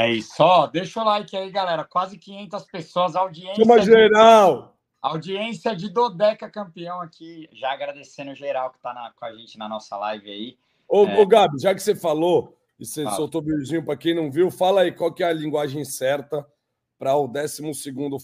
É 0.00 0.10
isso, 0.10 0.42
ó. 0.42 0.66
Deixa 0.66 1.02
o 1.02 1.04
like 1.04 1.36
aí, 1.36 1.50
galera. 1.50 1.84
Quase 1.84 2.16
500 2.16 2.64
pessoas, 2.64 3.14
audiência. 3.14 3.62
Chama 3.62 3.82
geral! 3.82 4.74
Audiência 5.02 5.76
de 5.76 5.90
Dodeca 5.90 6.48
campeão 6.48 7.02
aqui, 7.02 7.46
já 7.52 7.72
agradecendo 7.72 8.34
geral 8.34 8.70
que 8.70 8.78
está 8.78 9.12
com 9.14 9.24
a 9.26 9.32
gente 9.34 9.58
na 9.58 9.68
nossa 9.68 9.98
live 9.98 10.30
aí. 10.30 10.58
Ô, 10.88 11.04
é... 11.04 11.20
ô 11.20 11.26
Gabi, 11.26 11.58
já 11.60 11.74
que 11.74 11.82
você 11.82 11.94
falou, 11.94 12.56
e 12.78 12.86
você 12.86 13.04
fala. 13.04 13.16
soltou 13.16 13.42
o 13.42 13.44
beijinho 13.44 13.84
para 13.84 13.96
quem 13.96 14.14
não 14.14 14.30
viu, 14.30 14.50
fala 14.50 14.82
aí 14.82 14.92
qual 14.92 15.12
que 15.12 15.22
é 15.22 15.26
a 15.26 15.34
linguagem 15.34 15.84
certa 15.84 16.46
para 16.98 17.14
o 17.14 17.28
12 17.28 17.62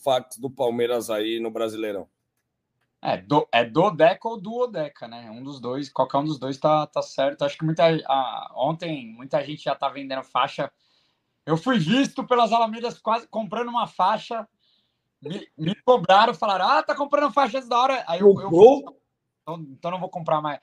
fax 0.03 0.39
do 0.39 0.49
Palmeiras 0.49 1.11
aí 1.11 1.41
no 1.41 1.51
Brasileirão. 1.51 2.09
É, 3.03 3.19
do, 3.19 3.47
é 3.53 3.65
Dodeca 3.65 4.27
ou 4.29 4.41
Duodeca, 4.41 5.07
né? 5.07 5.31
Um 5.31 5.43
dos 5.43 5.61
dois, 5.61 5.91
qualquer 5.91 6.19
um 6.19 6.25
dos 6.25 6.39
dois 6.39 6.57
tá, 6.57 6.87
tá 6.87 7.03
certo. 7.03 7.45
Acho 7.45 7.59
que 7.59 7.65
muita, 7.67 7.85
a, 8.07 8.53
ontem 8.57 9.07
muita 9.15 9.45
gente 9.45 9.62
já 9.62 9.75
tá 9.75 9.91
vendendo 9.91 10.23
faixa. 10.23 10.73
Eu 11.47 11.57
fui 11.57 11.79
visto 11.79 12.27
pelas 12.27 12.53
Alamedas 12.53 12.99
quase 12.99 13.27
comprando 13.29 13.69
uma 13.69 13.87
faixa 13.87 14.47
me, 15.23 15.49
me 15.57 15.75
cobraram, 15.77 16.35
falaram: 16.35 16.67
ah, 16.67 16.83
tá 16.83 16.95
comprando 16.95 17.33
faixas 17.33 17.69
da 17.69 17.79
hora. 17.79 18.05
Aí 18.07 18.21
eu, 18.21 18.35
eu 18.41 18.51
então, 19.43 19.67
então 19.71 19.91
não 19.91 20.01
vou 20.01 20.11
comprar 20.11 20.43
mais. 20.43 20.61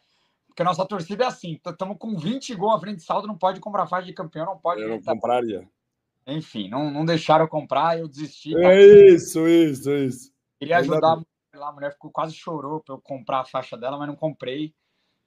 Porque 0.48 0.62
a 0.62 0.66
nossa 0.66 0.86
torcida 0.86 1.24
é 1.24 1.28
assim: 1.28 1.60
estamos 1.66 1.98
com 1.98 2.16
20 2.16 2.54
gols 2.56 2.76
à 2.76 2.80
frente 2.80 2.98
de 2.98 3.04
saldo, 3.04 3.28
não 3.28 3.38
pode 3.38 3.60
comprar 3.60 3.88
faixa 3.88 4.08
de 4.08 4.14
campeão, 4.14 4.46
não 4.46 4.58
pode. 4.58 4.82
Eu 4.82 4.90
não 4.90 5.02
compraria. 5.02 5.68
Enfim, 6.26 6.70
não, 6.70 6.90
não 6.90 7.04
deixaram 7.04 7.46
eu 7.46 7.50
comprar, 7.50 8.00
eu 8.00 8.08
desisti. 8.08 8.56
É 8.56 8.82
isso, 8.82 9.46
isso, 9.48 9.92
isso. 9.92 10.34
Queria 10.60 10.78
ajudar 10.78 11.18
a 11.54 11.72
mulher, 11.72 11.92
ficou 11.92 12.12
quase 12.12 12.34
chorou 12.34 12.80
para 12.80 12.96
eu 12.96 13.02
comprar 13.02 13.42
a 13.42 13.46
faixa 13.46 13.78
dela, 13.78 13.98
mas 13.98 14.08
não 14.08 14.16
comprei. 14.16 14.74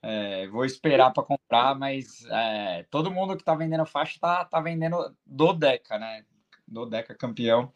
É, 0.09 0.47
vou 0.47 0.65
esperar 0.65 1.13
para 1.13 1.25
comprar, 1.25 1.75
mas 1.75 2.25
é, 2.31 2.87
todo 2.93 3.11
mundo 3.11 3.35
que 3.35 3.43
está 3.43 3.57
vendendo 3.57 3.85
faixa 3.85 4.17
tá, 4.21 4.45
tá 4.45 4.61
vendendo 4.61 5.13
do 5.27 5.53
Deca, 5.53 5.99
né? 5.99 6.25
Do 6.65 6.87
Deca 6.87 7.13
campeão. 7.13 7.73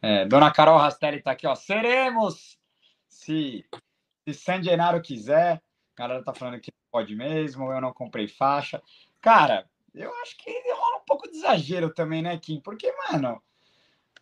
É, 0.00 0.24
Dona 0.24 0.50
Carol 0.50 0.78
Rastelli 0.78 1.18
está 1.18 1.32
aqui, 1.32 1.46
ó. 1.46 1.54
Seremos! 1.54 2.58
Se, 3.06 3.62
se 4.26 4.32
San 4.32 4.62
Genaro 4.62 5.02
quiser. 5.02 5.62
A 5.94 5.98
galera 5.98 6.24
tá 6.24 6.32
falando 6.32 6.58
que 6.60 6.72
pode 6.90 7.14
mesmo, 7.14 7.70
eu 7.70 7.80
não 7.82 7.92
comprei 7.92 8.26
faixa. 8.26 8.82
Cara, 9.20 9.68
eu 9.94 10.10
acho 10.22 10.34
que 10.38 10.50
rola 10.72 10.96
um 10.96 11.04
pouco 11.06 11.30
de 11.30 11.36
exagero 11.36 11.92
também, 11.92 12.22
né, 12.22 12.38
Kim? 12.38 12.58
Porque, 12.58 12.90
mano, 13.12 13.42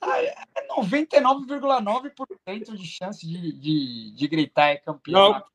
é 0.02 0.34
99,9% 0.76 2.76
de 2.76 2.84
chance 2.84 3.24
de, 3.24 3.52
de, 3.52 4.12
de 4.12 4.26
gritar 4.26 4.70
é 4.70 4.76
campeão. 4.76 5.34
Não. 5.34 5.53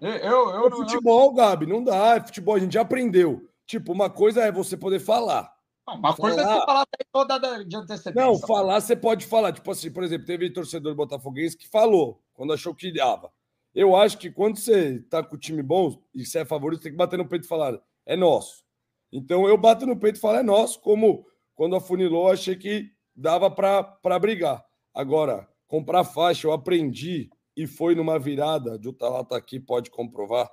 Eu, 0.00 0.10
eu, 0.10 0.50
eu, 0.50 0.66
é 0.68 0.70
futebol. 0.70 1.32
Gabi, 1.34 1.66
não 1.66 1.84
dá. 1.84 2.16
É 2.16 2.20
futebol, 2.20 2.54
a 2.54 2.58
gente 2.58 2.74
já 2.74 2.80
aprendeu. 2.80 3.48
Tipo, 3.66 3.92
uma 3.92 4.08
coisa 4.10 4.42
é 4.42 4.50
você 4.50 4.76
poder 4.76 4.98
falar. 4.98 5.52
Uma 5.86 6.14
coisa 6.14 6.42
falar... 6.42 6.52
é 6.52 6.58
você 6.58 6.66
falar 6.66 6.86
toda 7.12 7.64
de 7.64 7.76
antecedência. 7.76 8.26
Não, 8.26 8.38
falar 8.38 8.80
você 8.80 8.96
pode 8.96 9.26
falar. 9.26 9.52
Tipo 9.52 9.70
assim, 9.70 9.90
por 9.90 10.02
exemplo, 10.02 10.26
teve 10.26 10.50
torcedor 10.50 10.94
botafoguense 10.94 11.56
que 11.56 11.68
falou 11.68 12.22
quando 12.32 12.52
achou 12.52 12.74
que 12.74 12.92
dava. 12.92 13.30
Eu 13.74 13.94
acho 13.94 14.18
que 14.18 14.30
quando 14.30 14.56
você 14.56 15.00
tá 15.08 15.22
com 15.22 15.36
o 15.36 15.38
time 15.38 15.62
bom 15.62 16.02
e 16.14 16.24
você 16.24 16.40
é 16.40 16.44
favorito, 16.44 16.82
tem 16.82 16.92
que 16.92 16.98
bater 16.98 17.16
no 17.16 17.28
peito 17.28 17.44
e 17.44 17.48
falar, 17.48 17.78
é 18.04 18.16
nosso. 18.16 18.64
Então 19.12 19.46
eu 19.48 19.56
bato 19.56 19.86
no 19.86 19.96
peito 19.96 20.16
e 20.16 20.20
falo, 20.20 20.38
é 20.38 20.42
nosso, 20.42 20.80
como 20.80 21.26
quando 21.54 21.76
afunilou, 21.76 22.30
achei 22.30 22.56
que 22.56 22.90
dava 23.14 23.50
para 23.50 24.18
brigar. 24.18 24.64
Agora, 24.92 25.48
comprar 25.68 26.04
faixa, 26.04 26.46
eu 26.46 26.52
aprendi 26.52 27.30
e 27.62 27.66
foi 27.66 27.94
numa 27.94 28.18
virada, 28.18 28.78
de 28.78 28.88
Utalá 28.88 29.22
tá 29.24 29.36
aqui, 29.36 29.60
pode 29.60 29.90
comprovar, 29.90 30.50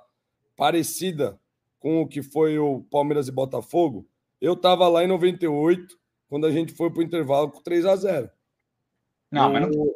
parecida 0.56 1.40
com 1.78 2.02
o 2.02 2.08
que 2.08 2.22
foi 2.22 2.58
o 2.58 2.82
Palmeiras 2.90 3.28
e 3.28 3.32
Botafogo 3.32 4.06
eu 4.40 4.52
estava 4.52 4.86
lá 4.88 5.02
em 5.02 5.08
98, 5.08 5.98
quando 6.28 6.46
a 6.46 6.50
gente 6.50 6.72
foi 6.72 6.90
para 6.90 7.00
o 7.00 7.02
intervalo 7.02 7.50
com 7.50 7.60
3 7.60 7.86
a 7.86 7.96
0 7.96 8.30
Não, 9.30 9.48
no, 9.48 9.52
mas 9.52 9.76
não. 9.76 9.94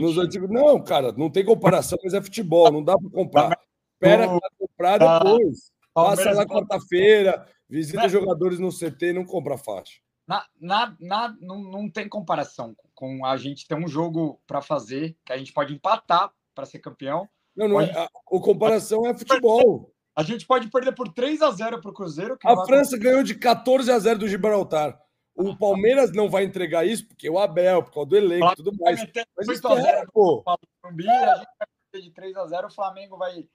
Nos 0.00 0.18
antigos, 0.18 0.50
não, 0.50 0.82
cara, 0.82 1.12
não 1.12 1.30
tem 1.30 1.44
comparação, 1.44 1.98
mas 2.02 2.14
é 2.14 2.22
futebol, 2.22 2.72
não 2.72 2.82
dá 2.82 2.98
para 2.98 3.10
comprar. 3.10 3.60
Espera 3.94 4.28
oh, 4.28 4.40
comprar 4.58 4.98
depois. 4.98 5.70
Passa 5.94 6.32
lá 6.32 6.44
quarta-feira, 6.44 7.46
visita 7.68 8.08
jogadores 8.08 8.58
no 8.58 8.70
CT 8.70 9.06
e 9.06 9.12
não 9.12 9.24
compra 9.24 9.56
faixa. 9.56 10.00
Na, 10.26 10.44
na, 10.60 10.96
na, 10.98 11.36
não, 11.40 11.62
não 11.62 11.90
tem 11.90 12.08
comparação 12.08 12.74
com 12.94 13.24
a 13.24 13.36
gente 13.36 13.68
ter 13.68 13.76
um 13.76 13.86
jogo 13.86 14.40
para 14.46 14.60
fazer, 14.60 15.16
que 15.24 15.32
a 15.32 15.38
gente 15.38 15.52
pode 15.52 15.74
empatar 15.74 16.32
para 16.54 16.66
ser 16.66 16.80
campeão. 16.80 17.28
Não, 17.54 17.68
não 17.68 17.80
é, 17.80 17.90
a, 17.92 18.04
a 18.04 18.40
comparação 18.40 19.06
é 19.06 19.16
futebol. 19.16 19.92
A 20.16 20.22
gente 20.22 20.46
pode 20.46 20.68
perder 20.68 20.92
por 20.92 21.12
3 21.12 21.42
a 21.42 21.50
0 21.50 21.80
para 21.80 21.90
o 21.90 21.94
Cruzeiro. 21.94 22.38
a 22.42 22.64
França 22.64 22.98
ganhou 22.98 23.22
de 23.22 23.34
14 23.34 23.92
a 23.92 23.98
0 23.98 24.20
do 24.20 24.28
Gibraltar. 24.28 24.98
O 25.36 25.50
ah, 25.50 25.56
Palmeiras 25.58 26.10
não 26.12 26.30
vai 26.30 26.44
entregar 26.44 26.86
isso 26.86 27.06
porque 27.06 27.28
o 27.28 27.38
Abel, 27.38 27.82
por 27.82 27.92
causa 27.92 28.08
do 28.08 28.16
elenco 28.16 28.52
e 28.52 28.56
tudo 28.56 28.72
mais. 28.80 28.98
Mas 29.36 29.48
8 29.48 29.68
a 29.68 29.76
0 29.76 30.12
pô. 30.12 30.42
a 30.46 30.90
gente 30.90 31.04
vai 31.04 31.46
perder 31.92 32.06
de 32.06 32.10
3 32.10 32.36
a 32.36 32.46
0 32.46 32.66
o 32.66 32.70
Flamengo 32.70 33.18
vai. 33.18 33.46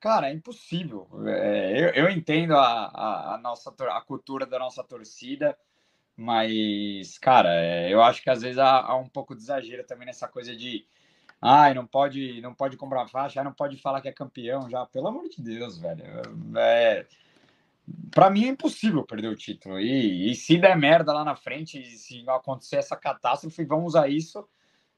Cara, 0.00 0.28
é 0.28 0.32
impossível. 0.32 1.08
É, 1.26 1.84
eu, 1.84 2.04
eu, 2.04 2.10
entendo 2.10 2.54
a, 2.54 2.86
a, 2.86 3.34
a, 3.34 3.38
nossa 3.38 3.72
a 3.90 4.00
cultura 4.00 4.44
da 4.44 4.58
nossa 4.58 4.82
torcida, 4.82 5.56
mas, 6.18 7.16
cara, 7.18 7.54
é, 7.54 7.92
eu 7.92 8.02
acho 8.02 8.22
que 8.22 8.28
às 8.28 8.42
vezes 8.42 8.58
há, 8.58 8.80
há 8.80 8.96
um 8.96 9.08
pouco 9.08 9.36
de 9.36 9.42
exagero 9.42 9.84
também 9.84 10.06
nessa 10.06 10.26
coisa 10.26 10.54
de 10.54 10.84
Ai, 11.40 11.72
não 11.72 11.86
pode, 11.86 12.40
não 12.40 12.52
pode 12.52 12.76
comprar 12.76 13.06
faixa, 13.06 13.44
não 13.44 13.52
pode 13.52 13.76
falar 13.80 14.00
que 14.00 14.08
é 14.08 14.12
campeão 14.12 14.68
já. 14.68 14.84
Pelo 14.86 15.08
amor 15.08 15.28
de 15.28 15.40
Deus, 15.40 15.78
velho. 15.78 16.02
É, 16.56 17.06
para 18.10 18.28
mim 18.28 18.46
é 18.46 18.48
impossível 18.48 19.04
perder 19.04 19.28
o 19.28 19.36
título. 19.36 19.78
E, 19.78 20.32
e, 20.32 20.34
se 20.34 20.58
der 20.58 20.76
merda 20.76 21.12
lá 21.12 21.24
na 21.24 21.36
frente, 21.36 21.84
se 21.96 22.28
acontecer 22.28 22.76
essa 22.76 22.96
catástrofe, 22.96 23.64
vamos 23.64 23.94
a 23.94 24.08
isso. 24.08 24.46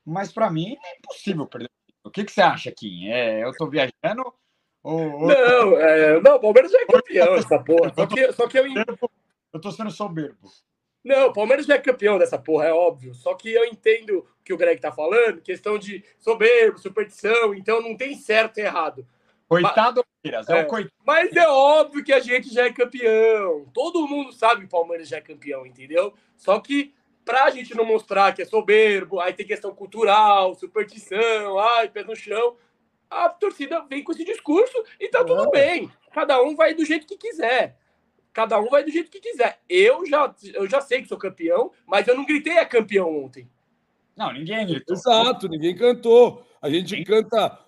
Mas 0.05 0.33
para 0.33 0.51
mim 0.51 0.77
é 0.83 0.97
impossível 0.97 1.47
perder 1.47 1.67
o 1.67 1.87
título. 1.87 2.01
O 2.05 2.11
que, 2.11 2.25
que 2.25 2.33
você 2.33 2.41
acha, 2.41 2.73
Kim? 2.73 3.09
É, 3.09 3.45
eu 3.45 3.53
tô 3.53 3.69
viajando? 3.69 4.33
Ou, 4.83 5.27
Não, 5.27 5.77
é, 5.79 6.21
não, 6.23 6.37
o 6.37 6.41
Palmeiras 6.41 6.73
já 6.73 6.81
é 6.81 6.87
campeão 6.87 7.35
essa 7.35 7.63
porra. 7.63 7.93
Só 7.95 8.07
que, 8.07 8.33
só 8.33 8.49
que 8.49 8.59
eu... 8.59 8.65
eu 9.53 9.61
tô 9.61 9.71
sendo 9.71 9.91
soberbo. 9.91 10.51
Não, 11.05 11.29
o 11.29 11.33
Palmeiras 11.33 11.67
já 11.67 11.75
é 11.75 11.79
campeão 11.79 12.19
dessa 12.19 12.39
porra, 12.39 12.67
é 12.67 12.73
óbvio. 12.73 13.15
Só 13.15 13.35
que 13.35 13.51
eu 13.51 13.65
entendo 13.65 14.19
o 14.19 14.45
que 14.45 14.53
o 14.53 14.57
Greg 14.57 14.81
tá 14.81 14.93
falando, 14.93 15.41
questão 15.41 15.79
de 15.79 16.05
soberbo, 16.19 16.79
superstição, 16.79 17.55
então 17.55 17.81
não 17.81 17.97
tem 17.97 18.15
certo 18.15 18.59
e 18.59 18.63
errado. 18.63 19.07
Coitado 19.49 20.05
Palmeiras, 20.23 20.49
é, 20.49 20.59
é 20.59 20.65
coitado. 20.65 20.95
Mas 21.05 21.35
é 21.35 21.49
óbvio 21.49 22.05
que 22.05 22.13
a 22.13 22.21
gente 22.21 22.53
já 22.53 22.67
é 22.67 22.73
campeão. 22.73 23.67
Todo 23.73 24.07
mundo 24.07 24.33
sabe 24.33 24.61
que 24.61 24.67
o 24.67 24.71
Palmeiras 24.71 25.09
já 25.09 25.17
é 25.17 25.21
campeão, 25.21 25.67
entendeu? 25.67 26.15
Só 26.37 26.61
que 26.61 26.95
pra 27.25 27.51
gente 27.51 27.75
não 27.75 27.85
mostrar 27.85 28.33
que 28.35 28.43
é 28.43 28.45
soberbo, 28.45 29.21
aí 29.21 29.33
tem 29.33 29.47
questão 29.47 29.75
cultural, 29.75 30.55
superstição, 30.55 31.59
ai, 31.59 31.89
pé 31.89 32.05
no 32.05 32.15
chão, 32.15 32.57
a 33.09 33.29
torcida 33.29 33.85
vem 33.89 34.05
com 34.05 34.13
esse 34.13 34.25
discurso 34.25 34.85
e 34.99 35.09
tá 35.09 35.25
tudo 35.25 35.51
bem. 35.51 35.91
Cada 36.13 36.41
um 36.43 36.55
vai 36.55 36.75
do 36.75 36.85
jeito 36.85 37.07
que 37.07 37.17
quiser. 37.17 37.77
Cada 38.33 38.61
um 38.61 38.69
vai 38.69 38.85
do 38.85 38.91
jeito 38.91 39.11
que 39.11 39.21
quiser. 39.21 39.61
Eu 39.69 40.07
já, 40.07 40.35
eu 40.55 40.69
já 40.69 40.81
sei 40.81 41.03
que 41.03 41.09
sou 41.09 41.19
campeão, 41.19 41.73
mas 41.87 42.07
eu 42.07 42.17
não 42.17 42.25
gritei 42.25 42.55
é 42.55 42.65
campeão 42.65 43.25
ontem. 43.25 43.49
Não, 44.17 44.33
ninguém 44.33 44.67
gritou. 44.67 44.95
Exato, 44.95 45.49
ninguém 45.49 45.75
cantou. 45.75 46.45
A 46.61 46.69
gente 46.69 46.97
Sim. 46.97 47.05
canta 47.05 47.59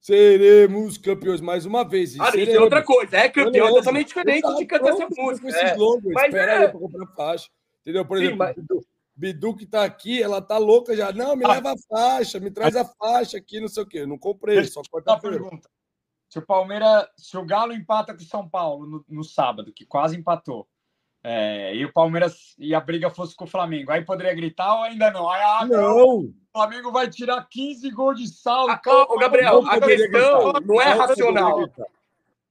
seremos 0.00 0.96
campeões 0.96 1.40
mais 1.40 1.66
uma 1.66 1.84
vez. 1.84 2.18
Ah, 2.18 2.30
isso 2.34 2.50
é 2.50 2.60
outra 2.60 2.82
coisa. 2.82 3.16
É 3.16 3.28
campeão 3.28 3.68
é 3.68 3.70
totalmente 3.70 4.08
diferente 4.08 4.44
Exato, 4.44 4.58
de 4.58 4.66
cantar 4.66 4.88
essa 4.90 5.08
música. 5.16 5.48
É. 5.48 5.72
Slogans, 5.72 6.14
mas 6.14 6.24
espera 6.26 6.52
é... 6.52 6.58
aí 6.58 6.68
pra 6.68 6.80
comprar 6.80 7.06
faixa. 7.14 7.48
Entendeu? 7.82 8.04
Por 8.04 8.18
Sim, 8.18 8.24
exemplo, 8.24 8.38
mas... 8.38 8.56
Bidu 9.14 9.56
que 9.56 9.66
tá 9.66 9.84
aqui, 9.84 10.22
ela 10.22 10.40
tá 10.40 10.56
louca 10.58 10.96
já. 10.96 11.12
Não, 11.12 11.34
me 11.34 11.44
ah. 11.44 11.48
leva 11.48 11.72
a 11.72 11.76
faixa, 11.88 12.38
me 12.38 12.50
traz 12.50 12.76
a 12.76 12.84
faixa 12.84 13.36
aqui, 13.36 13.60
não 13.60 13.68
sei 13.68 13.82
o 13.82 13.86
quê. 13.86 13.98
Eu 14.00 14.06
não 14.06 14.16
comprei, 14.16 14.64
só 14.64 14.80
corta 14.88 15.18
pergunta. 15.18 15.68
Se 16.28 16.38
o 16.38 16.42
Palmeiras, 16.42 17.06
se 17.16 17.36
o 17.36 17.44
Galo 17.44 17.72
empata 17.72 18.14
com 18.14 18.20
o 18.20 18.24
São 18.24 18.48
Paulo 18.48 18.86
no, 18.86 19.04
no 19.08 19.24
sábado, 19.24 19.72
que 19.72 19.86
quase 19.86 20.16
empatou, 20.16 20.68
é, 21.24 21.74
e 21.74 21.84
o 21.84 21.92
Palmeiras 21.92 22.54
e 22.58 22.74
a 22.74 22.80
briga 22.80 23.10
fosse 23.10 23.34
com 23.34 23.44
o 23.44 23.48
Flamengo, 23.48 23.90
aí 23.90 24.04
poderia 24.04 24.34
gritar 24.34 24.74
ou 24.76 24.82
ainda 24.84 25.10
não? 25.10 25.28
Aí, 25.28 25.42
ah, 25.42 25.66
não. 25.66 25.76
não. 25.76 26.18
O 26.18 26.34
Flamengo 26.52 26.92
vai 26.92 27.08
tirar 27.08 27.46
15 27.48 27.90
gols 27.90 28.18
de 28.18 28.28
saldo. 28.28 28.72
Ah, 28.72 28.78
calma, 28.78 29.06
ô, 29.14 29.18
Gabriel, 29.18 29.62
a 29.66 29.80
questão 29.80 30.52
gritar. 30.52 30.60
não 30.60 30.80
é 30.80 30.92
racional. 30.92 31.68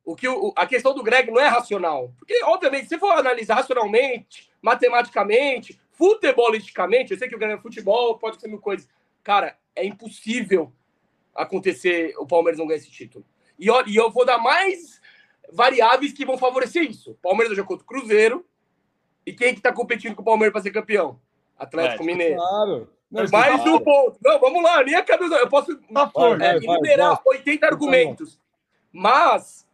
O 0.03 0.15
que 0.15 0.27
o, 0.27 0.53
a 0.55 0.65
questão 0.65 0.93
do 0.93 1.03
Greg 1.03 1.29
não 1.29 1.39
é 1.39 1.47
racional. 1.47 2.13
Porque, 2.17 2.41
obviamente, 2.43 2.87
se 2.87 2.97
for 2.97 3.11
analisar 3.11 3.55
racionalmente, 3.55 4.49
matematicamente, 4.61 5.79
futebolisticamente, 5.91 7.11
eu 7.11 7.17
sei 7.17 7.27
que 7.27 7.35
o 7.35 7.39
Greg 7.39 7.55
é 7.55 7.61
futebol, 7.61 8.17
pode 8.17 8.39
ser 8.39 8.47
mil 8.47 8.59
coisas. 8.59 8.87
Cara, 9.23 9.57
é 9.75 9.85
impossível 9.85 10.71
acontecer 11.35 12.13
o 12.17 12.25
Palmeiras 12.25 12.57
não 12.57 12.65
ganhar 12.65 12.77
esse 12.77 12.89
título. 12.89 13.25
E, 13.59 13.67
e 13.87 13.95
eu 13.95 14.11
vou 14.11 14.25
dar 14.25 14.37
mais 14.37 15.01
variáveis 15.51 16.13
que 16.13 16.25
vão 16.25 16.37
favorecer 16.37 16.83
isso. 16.83 17.17
Palmeiras 17.21 17.55
já 17.55 17.63
contra 17.63 17.83
o 17.83 17.87
Cruzeiro. 17.87 18.45
E 19.25 19.33
quem 19.33 19.53
que 19.53 19.61
tá 19.61 19.73
competindo 19.73 20.15
com 20.15 20.21
o 20.21 20.25
Palmeiras 20.25 20.53
para 20.53 20.61
ser 20.61 20.71
campeão? 20.71 21.19
Atlético 21.57 22.03
é, 22.03 22.05
Mineiro. 22.05 22.35
Claro. 22.35 22.89
Não, 23.09 23.25
mais 23.31 23.65
um 23.65 23.79
ponto. 23.79 24.19
Não, 24.23 24.39
vamos 24.39 24.61
lá, 24.61 24.83
nem 24.83 24.95
a 24.95 25.03
cabeça. 25.03 25.35
Eu 25.35 25.49
posso 25.49 25.75
tá 25.77 26.11
é, 26.41 26.57
enumerar 26.57 27.21
80 27.25 27.65
argumentos. 27.65 28.39
Mas, 28.91 29.65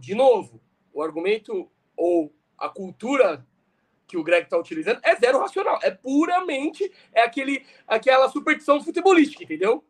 de 0.00 0.14
novo, 0.14 0.60
o 0.92 1.02
argumento 1.02 1.70
ou 1.96 2.32
a 2.58 2.68
cultura 2.68 3.44
que 4.06 4.16
o 4.16 4.22
Greg 4.24 4.44
está 4.44 4.58
utilizando 4.58 5.00
é 5.02 5.14
zero 5.16 5.38
racional. 5.38 5.78
É 5.82 5.90
puramente 5.90 6.90
é 7.12 7.22
aquele, 7.22 7.64
aquela 7.86 8.28
superstição 8.28 8.82
futebolística, 8.82 9.42
entendeu? 9.42 9.84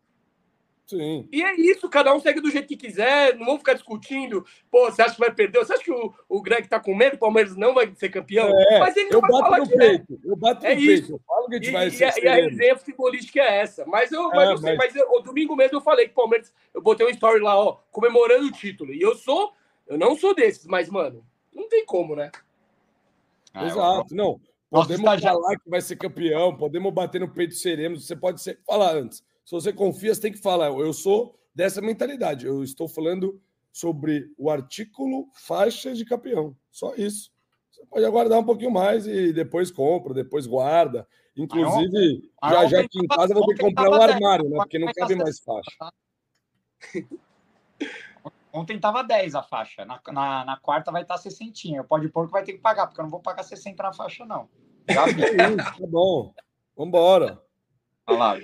Sim. 0.86 1.26
E 1.32 1.42
é 1.42 1.54
isso, 1.54 1.88
cada 1.88 2.14
um 2.14 2.20
segue 2.20 2.40
do 2.40 2.50
jeito 2.50 2.68
que 2.68 2.76
quiser, 2.76 3.34
não 3.36 3.46
vamos 3.46 3.60
ficar 3.60 3.72
discutindo. 3.72 4.44
Pô, 4.70 4.90
você 4.90 5.00
acha 5.00 5.14
que 5.14 5.20
vai 5.20 5.34
perder? 5.34 5.58
Você 5.58 5.72
acha 5.72 5.82
que 5.82 5.90
o, 5.90 6.12
o 6.28 6.42
Greg 6.42 6.68
tá 6.68 6.78
com 6.78 6.94
medo, 6.94 7.16
o 7.16 7.18
Palmeiras 7.18 7.56
não 7.56 7.72
vai 7.72 7.90
ser 7.94 8.10
campeão? 8.10 8.48
É, 8.48 8.78
Mas 8.78 8.94
ele 8.94 9.08
não 9.08 9.16
eu 9.16 9.20
vai 9.22 9.30
bato 9.30 9.44
falar 9.44 9.58
no 9.58 9.64
é. 9.64 9.76
peito, 9.76 10.12
é. 10.12 10.30
Eu 10.30 10.36
bato 10.36 10.66
é 10.66 10.74
no 10.74 10.80
isso. 10.80 10.86
peito, 10.86 11.12
eu 11.12 11.20
falo 11.26 11.48
que 11.48 11.54
a 11.54 11.56
gente 11.56 11.68
e, 11.68 11.72
vai 11.72 11.86
e, 11.86 11.90
ser 11.90 12.22
e 12.22 12.28
a 12.28 12.34
resenha 12.34 12.76
futebolística 12.76 13.40
é 13.40 13.60
essa. 13.60 13.86
Mas 13.86 14.12
eu, 14.12 14.30
é, 14.30 14.36
mas, 14.36 14.50
eu 14.50 14.58
sei, 14.58 14.76
mas... 14.76 14.94
eu, 14.94 15.10
o 15.10 15.20
domingo 15.20 15.56
mesmo 15.56 15.78
eu 15.78 15.82
falei 15.82 16.06
que 16.06 16.12
o 16.12 16.16
Palmeiras, 16.16 16.52
eu 16.74 16.82
botei 16.82 17.06
um 17.06 17.10
story 17.10 17.40
lá, 17.40 17.58
ó, 17.58 17.78
comemorando 17.90 18.46
o 18.46 18.52
título. 18.52 18.92
E 18.92 19.00
eu 19.00 19.14
sou, 19.14 19.54
eu 19.86 19.96
não 19.96 20.14
sou 20.16 20.34
desses, 20.34 20.66
mas, 20.66 20.90
mano, 20.90 21.24
não 21.54 21.66
tem 21.66 21.86
como, 21.86 22.14
né? 22.14 22.30
Ah, 23.54 23.64
Exato, 23.64 24.12
eu... 24.12 24.16
não. 24.16 24.40
Podemos 24.70 25.04
Nossa, 25.04 25.20
falar 25.20 25.56
que 25.56 25.70
vai 25.70 25.80
ser 25.80 25.94
campeão, 25.94 26.56
podemos 26.56 26.92
bater 26.92 27.20
no 27.20 27.32
peito 27.32 27.54
seremos. 27.54 28.04
Você 28.06 28.16
pode 28.16 28.42
ser, 28.42 28.58
falar 28.66 28.94
antes. 28.96 29.22
Se 29.44 29.52
você 29.52 29.72
confia, 29.72 30.14
você 30.14 30.20
tem 30.20 30.32
que 30.32 30.38
falar. 30.38 30.68
Eu 30.68 30.92
sou 30.92 31.38
dessa 31.54 31.80
mentalidade. 31.80 32.46
Eu 32.46 32.64
estou 32.64 32.88
falando 32.88 33.40
sobre 33.72 34.32
o 34.38 34.50
artículo 34.50 35.28
faixa 35.34 35.92
de 35.92 36.04
campeão. 36.04 36.56
Só 36.70 36.94
isso. 36.94 37.32
Você 37.70 37.84
pode 37.86 38.04
aguardar 38.04 38.38
um 38.38 38.44
pouquinho 38.44 38.70
mais 38.70 39.06
e 39.06 39.32
depois 39.32 39.70
compra, 39.70 40.14
depois 40.14 40.46
guarda. 40.46 41.06
Inclusive, 41.36 42.30
já 42.48 42.66
já 42.66 42.80
aqui 42.80 42.98
em 43.00 43.08
casa 43.08 43.32
eu 43.32 43.38
vou 43.38 43.46
ter 43.48 43.54
que 43.54 43.62
comprar 43.62 43.90
um 43.90 44.00
armário, 44.00 44.48
né? 44.48 44.56
Porque 44.56 44.78
não 44.78 44.92
cabe 44.92 45.16
mais 45.16 45.40
faixa. 45.40 45.70
Tá? 45.78 45.92
Ontem 48.52 48.78
tava 48.78 49.02
10 49.02 49.34
a 49.34 49.42
faixa. 49.42 49.84
Na, 49.84 50.00
na, 50.12 50.44
na 50.44 50.56
quarta 50.58 50.92
vai 50.92 51.02
estar 51.02 51.18
60. 51.18 51.80
O 51.80 51.84
pode 51.84 52.08
pôr 52.08 52.26
que 52.26 52.32
vai 52.32 52.44
ter 52.44 52.52
que 52.52 52.60
pagar, 52.60 52.86
porque 52.86 53.00
eu 53.00 53.02
não 53.02 53.10
vou 53.10 53.20
pagar 53.20 53.42
60 53.42 53.82
na 53.82 53.92
faixa, 53.92 54.24
não. 54.24 54.48
Já 54.88 55.06
vi. 55.06 55.24
É 55.24 55.26
isso, 55.50 55.80
tá 55.80 55.86
bom. 55.88 56.32
Vambora. 56.76 57.42
Olha 58.06 58.18
lá. 58.18 58.38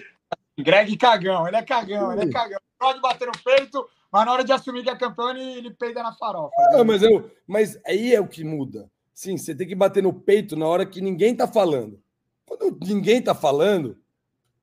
Greg 0.63 0.97
cagão, 0.97 1.47
ele 1.47 1.57
é 1.57 1.63
cagão, 1.63 2.13
ele 2.13 2.23
é 2.23 2.33
cagão 2.33 2.59
pode 2.81 3.01
bater 3.01 3.27
no 3.27 3.39
peito, 3.45 3.87
mas 4.11 4.25
na 4.25 4.33
hora 4.33 4.43
de 4.43 4.53
assumir 4.53 4.83
que 4.83 4.91
é 4.91 4.97
campeão, 4.97 5.31
ele, 5.31 5.59
ele 5.59 5.71
peida 5.71 6.03
na 6.03 6.15
farofa. 6.15 6.55
Ah, 6.73 6.83
mas, 6.83 7.03
eu, 7.03 7.31
mas 7.47 7.79
aí 7.87 8.15
é 8.15 8.21
o 8.21 8.27
que 8.27 8.43
muda. 8.43 8.91
Sim, 9.13 9.37
você 9.37 9.55
tem 9.55 9.69
que 9.69 9.75
bater 9.75 10.03
no 10.03 10.15
peito 10.15 10.57
na 10.57 10.67
hora 10.67 10.87
que 10.87 11.03
ninguém 11.03 11.37
tá 11.37 11.47
falando. 11.47 12.01
Quando 12.47 12.77
ninguém 12.83 13.21
tá 13.23 13.35
falando, 13.35 13.99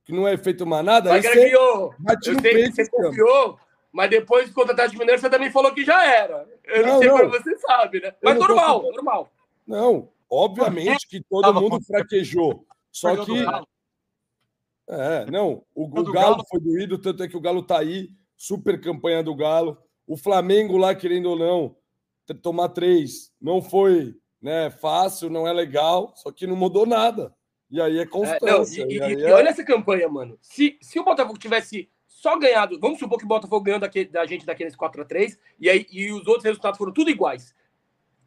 que 0.03 0.12
não 0.12 0.27
é 0.27 0.36
feito 0.36 0.65
mais 0.65 0.83
nada, 0.83 1.12
mas, 1.12 1.25
aí 1.25 1.51
você 1.51 1.89
bate 1.99 2.31
no 2.31 2.41
peito. 2.41 2.75
Você 2.75 2.89
confiou, 2.89 3.60
mas 3.91 4.10
depois 4.10 4.49
contra 4.51 4.71
o 4.71 4.73
Atlético 4.73 4.99
Mineiro 4.99 5.21
você 5.21 5.29
também 5.29 5.51
falou 5.51 5.71
que 5.73 5.86
já 5.86 6.03
era. 6.03 6.47
Eu 6.65 6.86
não, 6.86 6.93
não 6.93 6.99
sei 6.99 7.10
como 7.10 7.29
você 7.29 7.57
sabe, 7.60 8.01
né? 8.01 8.15
Mas 8.21 8.39
normal, 8.39 8.81
normal. 8.81 9.31
Não, 9.65 10.10
obviamente 10.29 11.07
que 11.07 11.21
todo 11.21 11.54
mundo 11.54 11.79
fraquejou. 11.85 12.65
Só 12.91 13.15
que 13.23 13.45
é, 14.90 15.29
não, 15.29 15.63
o, 15.75 15.83
o 15.83 15.90
Galo, 15.90 16.12
Galo 16.12 16.44
foi 16.50 16.60
doído, 16.60 16.98
tanto 16.98 17.23
é 17.23 17.27
que 17.27 17.35
o 17.35 17.42
Galo 17.42 17.62
tá 17.63 17.79
aí, 17.79 18.10
super 18.35 18.79
campanha 18.79 19.21
do 19.21 19.35
Galo. 19.35 19.77
O 20.06 20.15
Flamengo 20.15 20.77
lá, 20.77 20.96
querendo 20.96 21.29
ou 21.31 21.38
não, 21.38 21.75
tomar 22.42 22.69
três 22.69 23.31
não 23.42 23.62
foi 23.62 24.15
né, 24.42 24.69
fácil, 24.69 25.29
não 25.29 25.48
é 25.48 25.52
legal, 25.52 26.13
só 26.15 26.31
que 26.31 26.48
não 26.48 26.56
mudou 26.56 26.85
nada. 26.85 27.33
E 27.69 27.81
aí 27.81 28.00
é 28.00 28.06
constância. 28.06 28.83
É, 28.83 28.85
não, 28.85 29.10
e, 29.10 29.15
e, 29.15 29.19
e, 29.19 29.23
é... 29.23 29.33
olha 29.33 29.50
essa 29.50 29.63
campanha, 29.63 30.08
mano. 30.08 30.38
Se, 30.42 30.77
se 30.81 31.00
o 31.00 31.04
Botafogo 31.04 31.38
tivesse 31.38 31.90
só 32.06 32.38
ganhado, 32.40 32.79
vamos 32.79 32.98
supor 33.00 33.17
que 33.17 33.25
o 33.25 33.27
Botafogo 33.27 33.62
ganhou 33.62 33.79
daquele, 33.79 34.10
da 34.10 34.25
gente 34.25 34.46
daqueles 34.46 34.75
4 34.75 35.02
a 35.02 35.06
3 35.06 35.38
e 35.60 35.69
aí 35.69 35.85
e 35.92 36.12
os 36.12 36.25
outros 36.27 36.46
resultados 36.46 36.77
foram 36.77 36.94
tudo 36.94 37.12
iguais. 37.12 37.54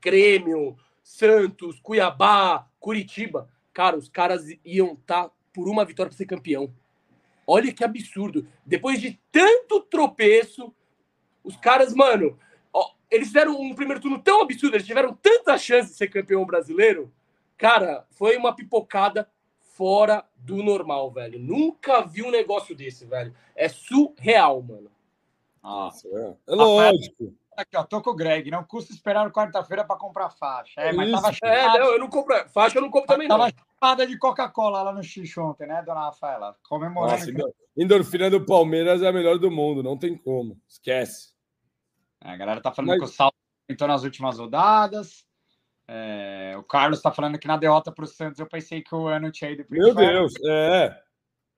Grêmio, 0.01 0.77
Santos, 1.03 1.81
Cuiabá, 1.81 2.69
Curitiba. 2.79 3.49
Cara, 3.73 3.97
os 3.97 4.09
caras 4.09 4.45
iam 4.65 4.93
estar 4.93 5.29
tá 5.29 5.35
por 5.53 5.69
uma 5.69 5.85
vitória 5.85 6.11
para 6.11 6.17
ser 6.17 6.27
campeão. 6.27 6.73
Olha 7.47 7.73
que 7.73 7.85
absurdo. 7.85 8.47
Depois 8.65 9.01
de 9.01 9.21
tanto 9.33 9.81
tropeço, 9.81 10.75
os 11.43 11.57
caras, 11.57 11.95
mano, 11.95 12.39
eles 13.11 13.29
fizeram 13.29 13.61
um 13.61 13.75
primeiro 13.75 14.01
turno 14.01 14.23
tão 14.23 14.43
absurdo, 14.43 14.77
eles 14.77 14.87
tiveram 14.87 15.13
tanta 15.15 15.59
chance 15.59 15.91
de 15.91 15.97
ser 15.97 16.09
campeão 16.09 16.47
brasileiro. 16.47 17.13
Cara, 17.59 18.07
foi 18.11 18.37
uma 18.37 18.55
pipocada 18.55 19.29
fora 19.59 20.25
do 20.37 20.63
normal, 20.63 21.11
velho. 21.11 21.39
Nunca 21.39 22.03
vi 22.03 22.23
um 22.23 22.31
negócio 22.31 22.75
desse, 22.75 23.05
velho. 23.05 23.35
É 23.57 23.69
surreal, 23.69 24.63
mano. 24.63 24.91
Nossa, 25.63 26.09
é, 26.09 26.53
é 26.53 26.55
lógico. 26.55 27.35
Aqui, 27.61 27.77
ó, 27.77 27.85
tô 27.85 28.01
com 28.01 28.11
o 28.11 28.15
Greg. 28.15 28.51
Não 28.51 28.65
custa 28.65 28.93
esperar 28.93 29.31
quarta-feira 29.31 29.85
para 29.85 29.97
comprar 29.97 30.31
faixa. 30.31 30.81
É, 30.81 30.93
mas 30.93 31.11
tava 31.11 31.31
é, 31.43 31.67
não, 31.79 31.93
eu 31.93 31.99
não 31.99 32.09
compro. 32.09 32.35
Faixa 32.49 32.79
eu 32.79 32.83
não 32.83 32.91
compro 32.91 33.09
também, 33.09 33.29
tava 33.29 33.47
não. 33.47 33.53
Tava 33.79 34.07
de 34.07 34.19
Coca-Cola 34.19 34.83
lá 34.83 34.93
no 34.93 35.03
xixo 35.03 35.43
ontem, 35.43 35.67
né, 35.67 35.83
dona 35.83 36.07
Rafaela? 36.07 36.57
Comemorando. 36.69 37.13
Nossa, 37.13 37.33
que... 37.33 37.83
endorfina 37.83 38.31
do 38.31 38.45
Palmeiras 38.45 39.03
é 39.03 39.09
a 39.09 39.13
melhor 39.13 39.39
do 39.39 39.51
mundo, 39.51 39.83
não 39.83 39.97
tem 39.97 40.17
como. 40.17 40.61
Esquece. 40.69 41.35
É, 42.23 42.31
a 42.31 42.37
galera 42.37 42.61
tá 42.61 42.73
falando 42.73 42.91
mas... 42.91 42.99
que 42.99 43.05
o 43.05 43.09
Salto 43.09 43.37
entrou 43.69 43.89
nas 43.89 44.05
últimas 44.05 44.39
rodadas. 44.39 45.25
É, 45.89 46.55
o 46.57 46.63
Carlos 46.63 47.03
tá 47.03 47.11
falando 47.11 47.39
que 47.39 47.49
na 47.49 47.57
derrota 47.57 47.91
pro 47.91 48.07
Santos 48.07 48.39
eu 48.39 48.47
pensei 48.47 48.81
que 48.83 48.95
o 48.95 49.07
ano 49.07 49.33
tinha 49.33 49.51
ido 49.51 49.65
pro 49.65 49.77
Meu 49.77 49.95
Deus, 49.95 50.33
é. 50.47 51.03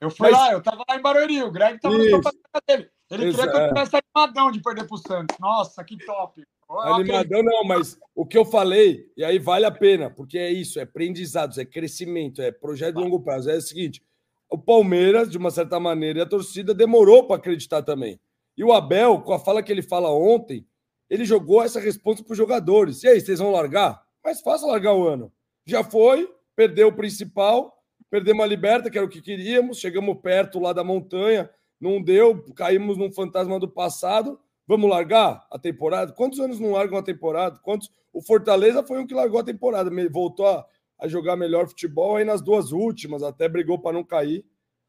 Eu 0.01 0.11
fui 0.11 0.31
mas... 0.31 0.41
lá, 0.41 0.53
eu 0.53 0.63
tava 0.63 0.85
lá 0.89 0.97
em 0.97 1.03
Barueri, 1.03 1.43
o 1.43 1.51
Greg 1.51 1.79
tava 1.79 1.95
Isso. 1.97 2.17
no 2.17 2.61
dele. 2.67 2.91
Ele 3.13 3.29
Isso, 3.29 3.39
queria 3.39 3.53
que 3.53 3.59
eu 3.59 3.69
tivesse 3.69 3.97
é. 3.97 4.01
animadão 4.17 4.51
de 4.51 4.63
perder 4.63 4.89
pro 4.89 4.97
Santos. 4.97 5.37
Nossa, 5.39 5.85
que 5.85 5.99
top. 5.99 6.43
Animadão 6.71 7.43
não, 7.43 7.63
mas 7.65 7.99
o 8.15 8.25
que 8.25 8.39
eu 8.39 8.45
falei, 8.47 9.07
e 9.15 9.23
aí 9.23 9.39
vale 9.39 9.67
a 9.67 9.71
pena, 9.71 10.09
porque 10.09 10.39
é 10.39 10.51
isso, 10.51 10.79
é 10.79 10.85
aprendizados, 10.85 11.59
é 11.59 11.65
crescimento, 11.67 12.41
é 12.41 12.51
projeto 12.51 12.97
de 12.97 13.03
longo 13.03 13.21
prazo. 13.21 13.51
É 13.51 13.57
o 13.57 13.61
seguinte, 13.61 14.03
o 14.49 14.57
Palmeiras, 14.57 15.31
de 15.31 15.37
uma 15.37 15.51
certa 15.51 15.79
maneira, 15.79 16.21
e 16.21 16.23
a 16.23 16.27
torcida 16.27 16.73
demorou 16.73 17.27
para 17.27 17.37
acreditar 17.37 17.83
também. 17.83 18.19
E 18.57 18.65
o 18.65 18.73
Abel, 18.73 19.21
com 19.21 19.35
a 19.35 19.39
fala 19.39 19.63
que 19.63 19.71
ele 19.71 19.83
fala 19.83 20.11
ontem, 20.11 20.67
ele 21.11 21.27
jogou 21.27 21.63
essa 21.63 21.79
resposta 21.79 22.25
para 22.25 22.33
os 22.33 22.39
jogadores. 22.39 23.03
E 23.03 23.09
aí, 23.09 23.21
vocês 23.21 23.39
vão 23.39 23.51
largar? 23.51 24.03
Mais 24.25 24.41
fácil 24.41 24.69
largar 24.69 24.95
o 24.95 25.07
ano. 25.07 25.31
Já 25.67 25.85
foi, 25.85 26.33
perdeu 26.57 26.89
o 26.89 26.97
principal, 26.97 27.77
perdemos 28.11 28.43
a 28.43 28.47
liberta, 28.49 28.91
que 28.91 28.97
era 28.97 29.07
o 29.07 29.11
que 29.11 29.21
queríamos, 29.21 29.79
chegamos 29.79 30.19
perto 30.23 30.59
lá 30.59 30.73
da 30.73 30.83
montanha, 30.83 31.51
não 31.83 32.01
deu, 32.01 32.41
caímos 32.55 32.97
num 32.97 33.11
fantasma 33.11 33.59
do 33.59 33.69
passado. 33.69 34.39
Vamos 34.69 34.89
largar 34.89 35.45
a 35.51 35.59
temporada? 35.59 36.13
Quantos 36.13 36.39
anos 36.39 36.61
não 36.61 36.71
largam 36.71 36.97
a 36.97 37.03
temporada? 37.03 37.59
Quantos? 37.59 37.91
O 38.13 38.23
Fortaleza 38.23 38.85
foi 38.85 39.01
um 39.01 39.07
que 39.07 39.15
largou 39.15 39.41
a 39.41 39.45
temporada, 39.45 39.91
voltou 40.09 40.47
a, 40.47 40.65
a 40.97 41.09
jogar 41.09 41.35
melhor 41.35 41.67
futebol 41.67 42.17
aí 42.17 42.25
nas 42.25 42.41
duas 42.41 42.71
últimas, 42.71 43.23
até 43.23 43.49
brigou 43.49 43.81
para 43.81 43.95
não 43.95 44.05
cair. 44.05 44.45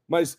Mas, 0.06 0.38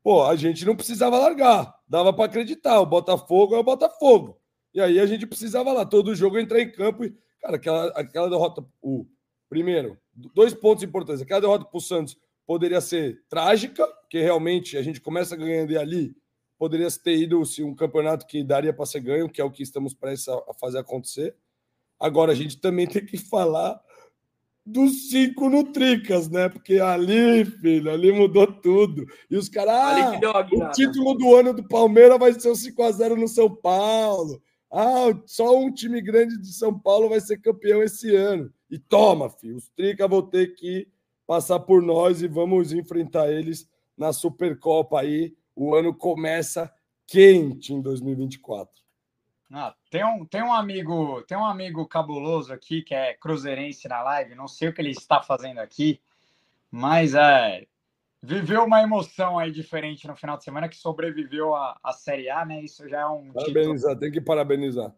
pô, 0.00 0.24
a 0.24 0.36
gente 0.36 0.64
não 0.64 0.76
precisava 0.76 1.18
largar, 1.18 1.74
dava 1.88 2.12
para 2.12 2.26
acreditar. 2.26 2.78
O 2.78 2.86
Botafogo 2.86 3.56
é 3.56 3.58
o 3.58 3.64
Botafogo. 3.64 4.38
E 4.72 4.80
aí 4.80 5.00
a 5.00 5.06
gente 5.06 5.26
precisava 5.26 5.72
lá, 5.72 5.84
todo 5.84 6.14
jogo 6.14 6.38
entrar 6.38 6.60
em 6.60 6.70
campo 6.70 7.04
e, 7.04 7.12
cara, 7.40 7.56
aquela, 7.56 7.86
aquela 7.88 8.30
derrota, 8.30 8.64
o 8.80 9.06
primeiro, 9.48 9.98
dois 10.14 10.54
pontos 10.54 10.84
importantes. 10.84 11.22
Aquela 11.22 11.40
derrota 11.40 11.64
para 11.64 11.78
o 11.78 11.80
Santos 11.80 12.16
poderia 12.46 12.80
ser 12.80 13.22
trágica, 13.28 13.86
porque 13.86 14.20
realmente 14.20 14.76
a 14.76 14.82
gente 14.82 15.00
começa 15.00 15.36
ganhando 15.36 15.72
e 15.72 15.78
ali 15.78 16.16
poderia 16.58 16.88
ter 16.90 17.16
ido 17.16 17.44
se 17.44 17.62
um 17.62 17.74
campeonato 17.74 18.26
que 18.26 18.42
daria 18.42 18.72
para 18.72 18.86
ser 18.86 19.00
ganho, 19.00 19.28
que 19.28 19.40
é 19.40 19.44
o 19.44 19.50
que 19.50 19.62
estamos 19.62 19.92
prestes 19.92 20.28
a 20.28 20.54
fazer 20.58 20.78
acontecer. 20.78 21.34
Agora 21.98 22.32
a 22.32 22.34
gente 22.34 22.58
também 22.58 22.86
tem 22.86 23.04
que 23.04 23.18
falar 23.18 23.80
dos 24.64 25.10
cinco 25.10 25.48
no 25.48 25.64
Tricas, 25.64 26.28
né? 26.28 26.48
Porque 26.48 26.80
ali, 26.80 27.44
filho, 27.44 27.90
ali 27.90 28.10
mudou 28.10 28.46
tudo. 28.46 29.06
E 29.30 29.36
os 29.36 29.48
caras, 29.48 29.74
ah, 29.74 30.46
o 30.52 30.70
título 30.70 31.14
do 31.14 31.36
ano 31.36 31.54
do 31.54 31.66
Palmeiras 31.66 32.18
vai 32.18 32.32
ser 32.32 32.48
o 32.48 32.52
5x0 32.52 33.16
no 33.16 33.28
São 33.28 33.54
Paulo. 33.54 34.42
Ah, 34.72 35.16
só 35.24 35.56
um 35.56 35.72
time 35.72 36.00
grande 36.02 36.36
de 36.40 36.52
São 36.52 36.76
Paulo 36.76 37.08
vai 37.08 37.20
ser 37.20 37.40
campeão 37.40 37.82
esse 37.82 38.14
ano. 38.14 38.52
E 38.68 38.78
toma, 38.78 39.30
filho, 39.30 39.56
os 39.56 39.68
Tricas 39.68 40.10
vão 40.10 40.22
ter 40.22 40.54
que 40.54 40.88
passar 41.26 41.60
por 41.60 41.82
nós 41.82 42.22
e 42.22 42.28
vamos 42.28 42.72
enfrentar 42.72 43.30
eles 43.30 43.68
na 43.96 44.12
Supercopa 44.12 45.00
aí. 45.00 45.34
O 45.54 45.74
ano 45.74 45.94
começa 45.94 46.72
quente 47.06 47.72
em 47.72 47.80
2024. 47.80 48.74
Ah, 49.52 49.74
tem, 49.90 50.04
um, 50.04 50.24
tem 50.24 50.42
um 50.42 50.52
amigo, 50.52 51.22
tem 51.22 51.38
um 51.38 51.44
amigo 51.44 51.86
cabuloso 51.86 52.52
aqui 52.52 52.82
que 52.82 52.94
é 52.94 53.14
cruzeirense 53.14 53.86
na 53.88 54.02
live, 54.02 54.34
não 54.34 54.48
sei 54.48 54.68
o 54.68 54.72
que 54.72 54.80
ele 54.80 54.90
está 54.90 55.22
fazendo 55.22 55.58
aqui, 55.58 56.00
mas 56.70 57.14
é 57.14 57.66
viveu 58.20 58.64
uma 58.64 58.82
emoção 58.82 59.38
aí 59.38 59.52
diferente 59.52 60.08
no 60.08 60.16
final 60.16 60.36
de 60.36 60.42
semana 60.42 60.68
que 60.68 60.76
sobreviveu 60.76 61.54
à, 61.54 61.92
Série 61.92 62.28
A, 62.28 62.44
né? 62.44 62.60
Isso 62.60 62.88
já 62.88 63.02
é 63.02 63.06
um 63.06 63.32
Parabenizar, 63.32 63.92
título. 63.92 64.00
tem 64.00 64.10
que 64.10 64.20
parabenizar. 64.20 64.92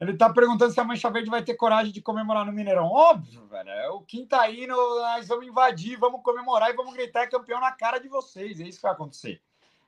Ele 0.00 0.16
tá 0.16 0.32
perguntando 0.32 0.72
se 0.72 0.78
a 0.78 0.84
Mancha 0.84 1.10
Verde 1.10 1.28
vai 1.28 1.42
ter 1.42 1.54
coragem 1.54 1.92
de 1.92 2.00
comemorar 2.00 2.46
no 2.46 2.52
Mineirão. 2.52 2.86
Óbvio, 2.86 3.46
velho. 3.46 3.68
É 3.68 3.90
o 3.90 4.04
indo, 4.12 4.76
nós 4.76 5.26
vamos 5.26 5.46
invadir, 5.46 5.98
vamos 5.98 6.22
comemorar 6.22 6.70
e 6.70 6.76
vamos 6.76 6.94
gritar 6.94 7.28
campeão 7.28 7.60
na 7.60 7.72
cara 7.72 7.98
de 7.98 8.08
vocês. 8.08 8.60
É 8.60 8.64
isso 8.64 8.78
que 8.78 8.84
vai 8.84 8.92
acontecer. 8.92 9.42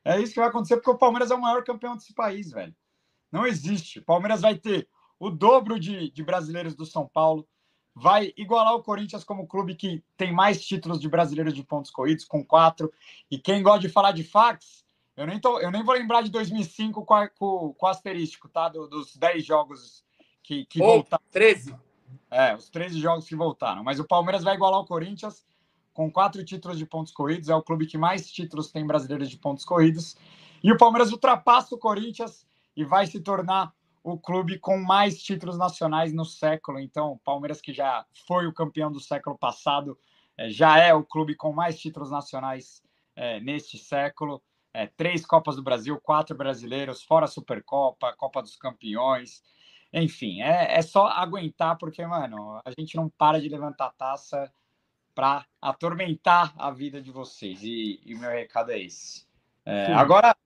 É 0.05 0.21
isso 0.21 0.33
que 0.33 0.41
vai 0.41 0.49
acontecer 0.49 0.77
porque 0.77 0.91
o 0.91 0.99
Palmeiras 0.99 1.31
é 1.31 1.35
o 1.35 1.41
maior 1.41 1.63
campeão 1.63 1.95
desse 1.95 2.13
país, 2.13 2.51
velho. 2.51 2.75
Não 3.31 3.47
existe. 3.47 4.01
O 4.01 4.05
Palmeiras 4.05 4.41
vai 4.41 4.57
ter 4.57 4.89
o 5.19 5.31
dobro 5.31 5.79
de, 5.79 6.11
de 6.11 6.23
brasileiros 6.25 6.75
do 6.75 6.87
São 6.87 7.07
Paulo, 7.07 7.47
vai 7.95 8.33
igualar 8.37 8.75
o 8.75 8.83
Corinthians 8.83 9.23
como 9.23 9.47
clube 9.47 9.75
que 9.75 10.03
tem 10.17 10.33
mais 10.33 10.65
títulos 10.65 11.01
de 11.01 11.09
brasileiros 11.09 11.55
de 11.55 11.63
pontos 11.63 11.91
corridos, 11.91 12.25
com 12.25 12.45
quatro. 12.45 12.93
E 13.31 13.39
quem 13.39 13.63
gosta 13.63 13.81
de 13.81 13.89
falar 13.89 14.13
de 14.13 14.25
fax, 14.25 14.85
eu 15.21 15.27
nem, 15.27 15.39
tô, 15.39 15.61
eu 15.61 15.71
nem 15.71 15.85
vou 15.85 15.95
lembrar 15.95 16.23
de 16.23 16.31
2005 16.31 17.05
com, 17.05 17.13
a, 17.13 17.29
com, 17.29 17.75
com 17.75 17.87
o 17.87 17.89
asterístico, 17.89 18.49
tá? 18.49 18.71
Do, 18.71 18.89
dos 18.89 19.15
10 19.15 19.45
jogos 19.45 20.03
que, 20.43 20.65
que 20.65 20.81
oh, 20.81 20.87
voltaram. 20.87 21.23
13. 21.31 21.77
É, 22.31 22.57
os 22.57 22.71
13 22.71 22.99
jogos 22.99 23.29
que 23.29 23.37
voltaram. 23.37 23.85
Mas 23.85 24.01
o 24.01 24.07
Palmeiras 24.07 24.43
vai 24.43 24.55
igualar 24.55 24.81
o 24.81 24.87
Corinthians 24.87 25.45
com 25.93 26.11
quatro 26.11 26.43
títulos 26.43 26.79
de 26.79 26.87
pontos 26.87 27.13
corridos. 27.13 27.51
É 27.51 27.55
o 27.55 27.63
clube 27.63 27.87
que 27.87 27.99
mais 27.99 28.33
títulos 28.33 28.73
tem 28.73 28.87
brasileiros 28.87 29.29
de 29.29 29.37
pontos 29.37 29.63
corridos. 29.63 30.17
E 30.65 30.73
o 30.73 30.79
Palmeiras 30.79 31.13
ultrapassa 31.13 31.75
o 31.75 31.79
Corinthians 31.79 32.47
e 32.75 32.83
vai 32.83 33.07
se 33.07 33.21
tornar 33.21 33.75
o 34.03 34.19
clube 34.19 34.59
com 34.59 34.79
mais 34.79 35.23
títulos 35.23 35.59
nacionais 35.59 36.15
no 36.15 36.25
século. 36.25 36.79
Então, 36.79 37.13
o 37.13 37.19
Palmeiras, 37.19 37.61
que 37.61 37.75
já 37.75 38.07
foi 38.27 38.47
o 38.47 38.55
campeão 38.55 38.91
do 38.91 39.01
século 39.01 39.37
passado, 39.37 39.99
é, 40.39 40.49
já 40.49 40.79
é 40.79 40.95
o 40.95 41.05
clube 41.05 41.35
com 41.35 41.53
mais 41.53 41.79
títulos 41.79 42.11
nacionais 42.11 42.83
é, 43.15 43.39
neste 43.41 43.77
século. 43.77 44.43
É, 44.73 44.87
três 44.87 45.27
Copas 45.27 45.57
do 45.57 45.63
Brasil, 45.63 46.01
quatro 46.01 46.37
brasileiros, 46.37 47.03
fora 47.03 47.25
a 47.25 47.29
Supercopa, 47.29 48.13
Copa 48.17 48.41
dos 48.41 48.57
Campeões. 48.57 49.43
Enfim, 49.93 50.41
é, 50.41 50.79
é 50.79 50.83
só 50.83 51.09
aguentar, 51.09 51.77
porque, 51.77 52.05
mano, 52.07 52.61
a 52.65 52.71
gente 52.79 52.97
não 52.97 53.09
para 53.09 53.41
de 53.41 53.49
levantar 53.49 53.91
taça 53.91 54.53
para 55.15 55.45
atormentar 55.61 56.55
a 56.57 56.71
vida 56.71 57.03
de 57.03 57.11
vocês. 57.11 57.61
E, 57.63 58.01
o 58.15 58.19
meu 58.19 58.31
recado 58.31 58.71
é 58.71 58.81
esse. 58.81 59.27
É, 59.67 59.93
agora, 59.93 60.37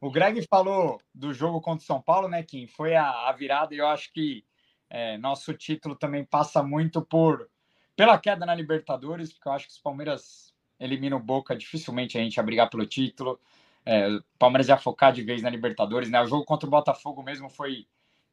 o 0.00 0.10
Greg 0.10 0.46
falou 0.48 1.00
do 1.14 1.32
jogo 1.32 1.60
contra 1.60 1.82
o 1.82 1.86
São 1.86 2.00
Paulo, 2.00 2.28
né, 2.28 2.42
Kim? 2.42 2.66
Foi 2.66 2.94
a, 2.94 3.28
a 3.28 3.32
virada 3.32 3.74
e 3.74 3.78
eu 3.78 3.86
acho 3.88 4.12
que 4.12 4.44
é, 4.88 5.18
nosso 5.18 5.52
título 5.54 5.96
também 5.96 6.24
passa 6.24 6.62
muito 6.62 7.02
por 7.02 7.48
pela 7.96 8.18
queda 8.18 8.46
na 8.46 8.54
Libertadores, 8.54 9.32
porque 9.32 9.48
eu 9.48 9.52
acho 9.52 9.66
que 9.66 9.72
os 9.72 9.78
Palmeiras 9.78 10.54
eliminam 10.80 11.18
o 11.18 11.22
Boca, 11.22 11.56
dificilmente 11.56 12.18
a 12.18 12.20
gente 12.20 12.36
ia 12.36 12.42
brigar 12.42 12.68
pelo 12.68 12.86
título. 12.86 13.38
É, 13.84 14.08
o 14.08 14.22
Palmeiras 14.38 14.68
ia 14.68 14.76
focar 14.76 15.12
de 15.12 15.22
vez 15.22 15.42
na 15.42 15.50
Libertadores, 15.50 16.08
né? 16.08 16.20
O 16.22 16.26
jogo 16.26 16.44
contra 16.44 16.66
o 16.66 16.70
Botafogo 16.70 17.22
mesmo 17.22 17.50
foi 17.50 17.86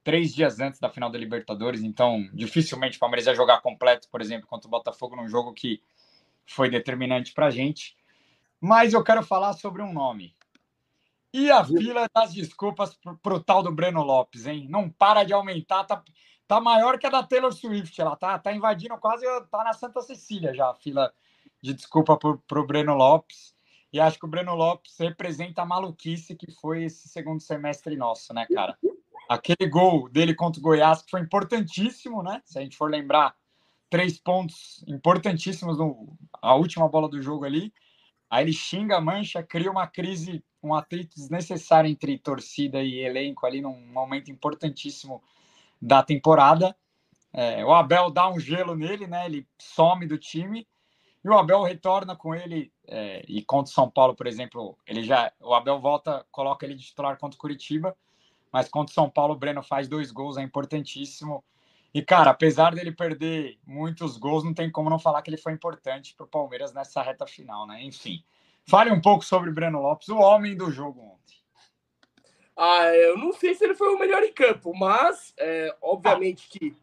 três 0.03 0.33
dias 0.33 0.59
antes 0.59 0.79
da 0.79 0.89
final 0.89 1.09
da 1.09 1.17
Libertadores, 1.17 1.81
então 1.81 2.29
dificilmente 2.33 2.97
o 2.97 2.99
Palmeiras 2.99 3.27
ia 3.27 3.35
jogar 3.35 3.61
completo, 3.61 4.07
por 4.09 4.21
exemplo, 4.21 4.47
contra 4.47 4.67
o 4.67 4.71
Botafogo, 4.71 5.15
num 5.15 5.27
jogo 5.27 5.53
que 5.53 5.81
foi 6.45 6.69
determinante 6.69 7.33
para 7.33 7.47
a 7.47 7.51
gente. 7.51 7.97
Mas 8.59 8.93
eu 8.93 9.03
quero 9.03 9.23
falar 9.23 9.53
sobre 9.53 9.81
um 9.81 9.93
nome. 9.93 10.35
E 11.31 11.51
a 11.51 11.63
fila 11.63 12.07
das 12.13 12.33
desculpas 12.33 12.97
para 13.21 13.33
o 13.33 13.39
tal 13.39 13.61
do 13.61 13.71
Breno 13.71 14.03
Lopes, 14.03 14.47
hein? 14.47 14.67
Não 14.67 14.89
para 14.89 15.23
de 15.23 15.31
aumentar, 15.31 15.83
tá, 15.83 16.03
tá 16.47 16.59
maior 16.59 16.97
que 16.97 17.05
a 17.05 17.09
da 17.09 17.21
Taylor 17.21 17.53
Swift. 17.53 18.01
Ela 18.01 18.15
tá, 18.15 18.39
tá 18.39 18.51
invadindo 18.51 18.97
quase, 18.97 19.25
tá 19.51 19.63
na 19.63 19.73
Santa 19.73 20.01
Cecília 20.01 20.53
já 20.53 20.71
a 20.71 20.73
fila 20.73 21.13
de 21.61 21.73
desculpa 21.73 22.17
para 22.17 22.59
o 22.59 22.65
Breno 22.65 22.95
Lopes. 22.95 23.55
E 23.91 23.99
acho 23.99 24.19
que 24.19 24.25
o 24.25 24.29
Breno 24.29 24.55
Lopes 24.55 24.95
representa 24.99 25.63
a 25.63 25.65
maluquice 25.65 26.35
que 26.35 26.51
foi 26.51 26.83
esse 26.83 27.09
segundo 27.09 27.41
semestre 27.41 27.95
nosso, 27.95 28.33
né, 28.33 28.45
cara? 28.53 28.77
Aquele 29.27 29.69
gol 29.69 30.09
dele 30.09 30.33
contra 30.33 30.59
o 30.59 30.63
Goiás 30.63 31.01
que 31.01 31.11
foi 31.11 31.21
importantíssimo, 31.21 32.21
né? 32.21 32.41
Se 32.45 32.59
a 32.59 32.61
gente 32.61 32.77
for 32.77 32.89
lembrar, 32.89 33.35
três 33.89 34.19
pontos 34.19 34.83
importantíssimos 34.87 35.77
no 35.77 36.15
a 36.41 36.55
última 36.55 36.87
bola 36.87 37.09
do 37.09 37.21
jogo 37.21 37.45
ali. 37.45 37.73
Aí 38.29 38.45
ele 38.45 38.53
xinga 38.53 38.97
a 38.97 39.01
mancha, 39.01 39.41
cria 39.41 39.71
uma 39.71 39.87
crise 39.87 40.43
um 40.61 40.73
atrito 40.73 41.15
desnecessário 41.15 41.89
entre 41.89 42.17
torcida 42.17 42.83
e 42.83 42.99
elenco 42.99 43.45
ali 43.45 43.61
num 43.61 43.79
momento 43.87 44.29
importantíssimo 44.29 45.23
da 45.81 46.03
temporada. 46.03 46.75
É, 47.31 47.63
o 47.63 47.73
Abel 47.73 48.11
dá 48.11 48.29
um 48.29 48.39
gelo 48.39 48.75
nele, 48.75 49.07
né? 49.07 49.25
Ele 49.25 49.47
some 49.57 50.05
do 50.05 50.17
time 50.17 50.67
e 51.23 51.29
o 51.29 51.37
Abel 51.37 51.63
retorna 51.63 52.15
com 52.15 52.33
ele 52.35 52.71
é, 52.89 53.23
e 53.27 53.43
contra 53.43 53.69
o 53.69 53.73
São 53.73 53.89
Paulo, 53.89 54.15
por 54.15 54.25
exemplo, 54.25 54.77
ele 54.85 55.03
já 55.03 55.31
o 55.39 55.53
Abel 55.53 55.79
volta, 55.79 56.25
coloca 56.31 56.65
ele 56.65 56.75
de 56.75 56.85
titular 56.85 57.17
contra 57.17 57.37
o 57.37 57.39
Curitiba, 57.39 57.95
mas 58.51 58.67
contra 58.67 58.91
o 58.91 58.93
São 58.93 59.09
Paulo, 59.09 59.35
o 59.35 59.37
Breno 59.37 59.61
faz 59.61 59.87
dois 59.87 60.11
gols, 60.11 60.37
é 60.37 60.41
importantíssimo. 60.41 61.43
E, 61.93 62.01
cara, 62.01 62.31
apesar 62.31 62.73
dele 62.73 62.91
perder 62.91 63.59
muitos 63.65 64.17
gols, 64.17 64.43
não 64.43 64.53
tem 64.53 64.71
como 64.71 64.89
não 64.89 64.99
falar 64.99 65.21
que 65.21 65.29
ele 65.29 65.37
foi 65.37 65.53
importante 65.53 66.15
para 66.15 66.25
o 66.25 66.29
Palmeiras 66.29 66.73
nessa 66.73 67.01
reta 67.01 67.25
final, 67.27 67.67
né? 67.67 67.83
Enfim, 67.83 68.23
fale 68.65 68.91
um 68.91 69.01
pouco 69.01 69.23
sobre 69.23 69.49
o 69.49 69.53
Breno 69.53 69.81
Lopes, 69.81 70.09
o 70.09 70.17
homem 70.17 70.55
do 70.55 70.71
jogo 70.71 70.99
ontem. 71.01 71.37
Ah, 72.57 72.93
eu 72.93 73.17
não 73.17 73.31
sei 73.33 73.53
se 73.53 73.63
ele 73.63 73.73
foi 73.73 73.87
o 73.93 73.99
melhor 73.99 74.21
em 74.23 74.33
campo, 74.33 74.73
mas 74.75 75.33
é, 75.37 75.75
obviamente 75.81 76.47
ah, 76.47 76.59
que. 76.59 76.75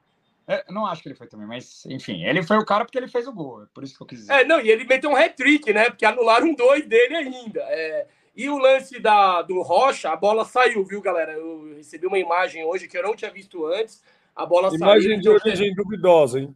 É, 0.48 0.64
não 0.70 0.86
acho 0.86 1.02
que 1.02 1.08
ele 1.08 1.16
foi 1.16 1.26
também, 1.26 1.46
mas 1.46 1.84
enfim, 1.86 2.24
ele 2.24 2.42
foi 2.42 2.56
o 2.56 2.64
cara 2.64 2.84
porque 2.84 2.96
ele 2.96 3.08
fez 3.08 3.26
o 3.26 3.32
gol, 3.32 3.64
é 3.64 3.66
por 3.74 3.82
isso 3.82 3.96
que 3.96 4.02
eu 4.02 4.06
quis 4.06 4.20
dizer. 4.20 4.32
É, 4.32 4.44
não, 4.44 4.60
e 4.60 4.70
ele 4.70 4.84
meteu 4.84 5.10
um 5.10 5.16
hat-trick, 5.16 5.72
né? 5.72 5.90
Porque 5.90 6.04
anularam 6.04 6.54
dois 6.54 6.86
dele 6.86 7.16
ainda. 7.16 7.60
É, 7.62 8.06
e 8.34 8.48
o 8.48 8.58
lance 8.58 9.00
da, 9.00 9.42
do 9.42 9.60
Rocha, 9.62 10.10
a 10.10 10.16
bola 10.16 10.44
saiu, 10.44 10.84
viu, 10.84 11.00
galera? 11.00 11.32
Eu 11.32 11.74
recebi 11.74 12.06
uma 12.06 12.18
imagem 12.18 12.64
hoje 12.64 12.86
que 12.86 12.96
eu 12.96 13.02
não 13.02 13.16
tinha 13.16 13.30
visto 13.30 13.66
antes. 13.66 14.02
A 14.36 14.46
bola 14.46 14.68
imagem 14.68 14.78
saiu. 14.78 15.00
Imagem 15.00 15.20
de 15.20 15.28
origem 15.28 15.74
duvidosa, 15.74 16.38
hein? 16.38 16.54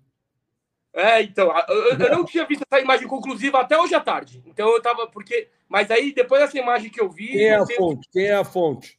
É, 0.93 1.23
então, 1.23 1.53
eu, 1.69 1.99
eu, 1.99 2.11
não 2.11 2.25
tinha 2.25 2.45
visto 2.45 2.65
essa 2.69 2.83
imagem 2.83 3.09
conclusiva 3.09 3.61
até 3.61 3.79
hoje 3.79 3.95
à 3.95 4.01
tarde. 4.01 4.43
Então 4.45 4.69
eu 4.69 4.83
tava, 4.83 5.07
porque. 5.07 5.49
Mas 5.69 5.91
aí, 5.91 6.13
depois 6.13 6.43
dessa 6.43 6.59
imagem 6.59 6.91
que 6.91 7.01
eu 7.01 7.09
vi. 7.09 7.29
Quem 7.29 7.45
é 7.45 7.55
a 7.55 7.67
fonte? 7.67 8.09
Quem 8.13 8.27
é 8.27 8.35
a 8.35 8.45
fonte? 8.45 8.99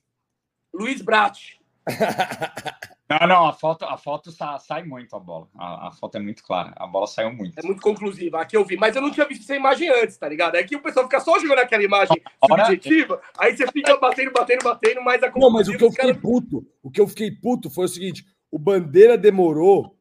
Luiz 0.73 1.01
Brat. 1.01 1.37
Não, 3.19 3.27
não, 3.27 3.45
a 3.45 3.51
foto, 3.51 3.83
a 3.83 3.97
foto 3.97 4.31
sai 4.31 4.83
muito 4.83 5.13
a 5.15 5.19
bola. 5.19 5.47
A, 5.57 5.89
a, 5.89 5.91
foto 5.91 6.15
é 6.15 6.19
muito 6.19 6.41
clara. 6.43 6.73
A 6.77 6.87
bola 6.87 7.05
saiu 7.07 7.33
muito. 7.33 7.59
É 7.59 7.63
muito 7.63 7.81
conclusiva. 7.81 8.39
Aqui 8.41 8.55
eu 8.55 8.63
vi, 8.63 8.77
mas 8.77 8.95
eu 8.95 9.01
não 9.01 9.11
tinha 9.11 9.27
visto 9.27 9.41
essa 9.41 9.55
imagem 9.55 9.89
antes, 9.89 10.15
tá 10.15 10.29
ligado? 10.29 10.55
É 10.55 10.63
que 10.63 10.75
o 10.75 10.81
pessoal 10.81 11.05
fica 11.05 11.19
só 11.19 11.37
jogando 11.37 11.59
aquela 11.59 11.83
imagem 11.83 12.21
subjetiva, 12.47 13.21
aí 13.37 13.55
você 13.55 13.67
fica 13.67 13.97
batendo, 13.97 14.31
batendo, 14.31 14.63
batendo, 14.63 15.01
mas 15.03 15.21
a 15.23 15.31
Não, 15.35 15.49
mas 15.49 15.67
o 15.67 15.77
que 15.77 15.83
eu 15.83 15.91
fiquei 15.91 16.09
cara... 16.09 16.21
puto, 16.21 16.65
o 16.81 16.89
que 16.89 17.01
eu 17.01 17.07
fiquei 17.07 17.31
puto 17.31 17.69
foi 17.69 17.85
o 17.85 17.89
seguinte: 17.89 18.25
o 18.49 18.57
Bandeira 18.57 19.17
demorou 19.17 19.97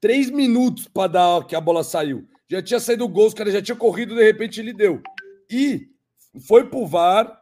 três 0.00 0.30
minutos 0.30 0.88
para 0.88 1.08
dar 1.08 1.46
que 1.46 1.54
a 1.54 1.60
bola 1.60 1.84
saiu. 1.84 2.26
Já 2.48 2.62
tinha 2.62 2.80
saído 2.80 3.04
o 3.04 3.08
gol, 3.08 3.26
os 3.26 3.34
caras 3.34 3.52
já 3.52 3.60
tinham 3.60 3.76
corrido, 3.76 4.14
de 4.14 4.22
repente 4.22 4.60
ele 4.60 4.72
deu. 4.72 5.02
E 5.50 5.88
foi 6.46 6.64
pro 6.64 6.86
VAR, 6.86 7.40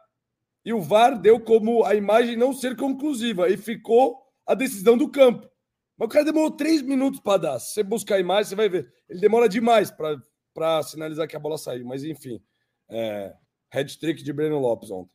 e 0.64 0.72
o 0.72 0.80
VAR 0.80 1.18
deu 1.18 1.38
como 1.38 1.84
a 1.84 1.94
imagem 1.94 2.36
não 2.36 2.52
ser 2.52 2.76
conclusiva, 2.76 3.48
e 3.48 3.56
ficou 3.56 4.21
a 4.46 4.54
decisão 4.54 4.96
do 4.96 5.10
campo. 5.10 5.48
Mas 5.96 6.06
o 6.06 6.10
cara 6.10 6.24
demorou 6.24 6.50
três 6.50 6.82
minutos 6.82 7.20
para 7.20 7.38
dar. 7.38 7.58
Se 7.58 7.74
você 7.74 7.82
buscar 7.82 8.16
a 8.16 8.20
imagem, 8.20 8.50
você 8.50 8.56
vai 8.56 8.68
ver. 8.68 8.92
Ele 9.08 9.20
demora 9.20 9.48
demais 9.48 9.90
para 9.90 10.82
sinalizar 10.82 11.28
que 11.28 11.36
a 11.36 11.40
bola 11.40 11.58
saiu. 11.58 11.86
Mas 11.86 12.04
enfim, 12.04 12.42
é, 12.88 13.34
head 13.70 13.98
trick 13.98 14.22
de 14.22 14.32
Breno 14.32 14.58
Lopes 14.58 14.90
ontem. 14.90 15.12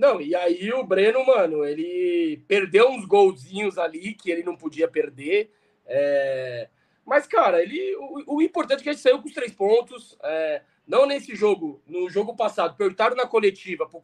Não, 0.00 0.18
e 0.18 0.34
aí 0.34 0.72
o 0.72 0.82
Breno, 0.82 1.24
mano, 1.26 1.62
ele 1.62 2.42
perdeu 2.48 2.88
uns 2.88 3.04
golzinhos 3.04 3.76
ali 3.76 4.14
que 4.14 4.30
ele 4.30 4.42
não 4.42 4.56
podia 4.56 4.88
perder. 4.88 5.52
É... 5.84 6.70
Mas, 7.04 7.26
cara, 7.26 7.62
ele, 7.62 7.96
o, 7.96 8.36
o, 8.36 8.42
importante 8.42 8.80
é 8.80 8.82
que 8.82 8.88
a 8.88 8.92
gente 8.92 9.02
saiu 9.02 9.20
com 9.20 9.28
os 9.28 9.34
três 9.34 9.52
pontos. 9.52 10.16
É... 10.22 10.62
Não 10.86 11.04
nesse 11.04 11.36
jogo, 11.36 11.82
no 11.86 12.08
jogo 12.08 12.34
passado. 12.34 12.78
Perguntaram 12.78 13.14
na 13.14 13.26
coletiva 13.26 13.86
pro 13.86 14.00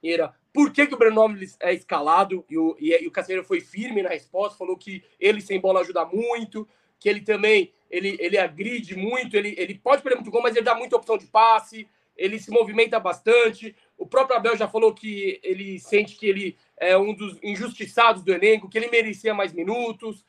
Castanheira 0.00 0.34
por 0.52 0.72
que, 0.72 0.86
que 0.86 0.94
o 0.94 0.98
Breno 0.98 1.36
é 1.60 1.72
escalado 1.72 2.44
e 2.50 2.58
o, 2.58 2.76
e, 2.80 2.90
e 2.90 3.06
o 3.06 3.10
Castanheira 3.10 3.46
foi 3.46 3.60
firme 3.60 4.02
na 4.02 4.08
resposta, 4.08 4.58
falou 4.58 4.76
que 4.76 5.04
ele 5.18 5.40
sem 5.40 5.60
bola 5.60 5.80
ajuda 5.80 6.04
muito, 6.06 6.66
que 6.98 7.08
ele 7.08 7.20
também 7.20 7.72
ele, 7.88 8.16
ele 8.18 8.36
agride 8.36 8.96
muito, 8.96 9.36
ele, 9.36 9.54
ele 9.56 9.74
pode 9.78 10.02
perder 10.02 10.16
muito 10.16 10.30
gol, 10.30 10.42
mas 10.42 10.56
ele 10.56 10.64
dá 10.64 10.74
muita 10.74 10.96
opção 10.96 11.16
de 11.16 11.26
passe, 11.26 11.88
ele 12.16 12.38
se 12.38 12.50
movimenta 12.50 12.98
bastante. 12.98 13.74
O 13.96 14.06
próprio 14.06 14.36
Abel 14.36 14.56
já 14.56 14.68
falou 14.68 14.92
que 14.92 15.40
ele 15.42 15.78
sente 15.78 16.16
que 16.16 16.26
ele 16.26 16.56
é 16.76 16.96
um 16.96 17.14
dos 17.14 17.38
injustiçados 17.42 18.22
do 18.22 18.32
elenco, 18.32 18.68
que 18.68 18.78
ele 18.78 18.90
merecia 18.90 19.34
mais 19.34 19.52
minutos, 19.52 20.24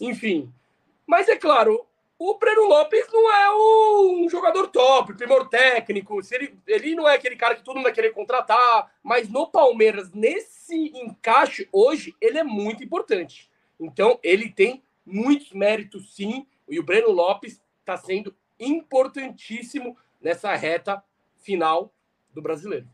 enfim. 0.00 0.52
Mas 1.06 1.28
é 1.28 1.36
claro, 1.36 1.86
o 2.18 2.36
Breno 2.36 2.66
Lopes 2.66 3.06
não 3.12 3.32
é 3.32 3.54
um 3.54 4.28
jogador 4.28 4.66
top, 4.68 5.14
primor 5.14 5.48
técnico. 5.48 6.20
Se 6.22 6.34
ele, 6.34 6.58
ele 6.66 6.94
não 6.96 7.08
é 7.08 7.14
aquele 7.14 7.36
cara 7.36 7.54
que 7.54 7.62
todo 7.62 7.76
mundo 7.76 7.84
vai 7.84 7.92
querer 7.92 8.10
contratar, 8.10 8.92
mas 9.02 9.28
no 9.28 9.46
Palmeiras, 9.46 10.10
nesse 10.12 10.92
encaixe 10.98 11.68
hoje, 11.70 12.14
ele 12.20 12.38
é 12.38 12.44
muito 12.44 12.82
importante. 12.82 13.48
Então, 13.78 14.18
ele 14.22 14.50
tem 14.50 14.82
muitos 15.06 15.52
méritos, 15.52 16.14
sim, 16.14 16.46
e 16.68 16.80
o 16.80 16.82
Breno 16.82 17.10
Lopes 17.10 17.62
está 17.80 17.96
sendo 17.96 18.34
importantíssimo 18.58 19.96
nessa 20.20 20.54
reta 20.56 21.02
final 21.36 21.94
do 22.34 22.42
brasileiro. 22.42 22.88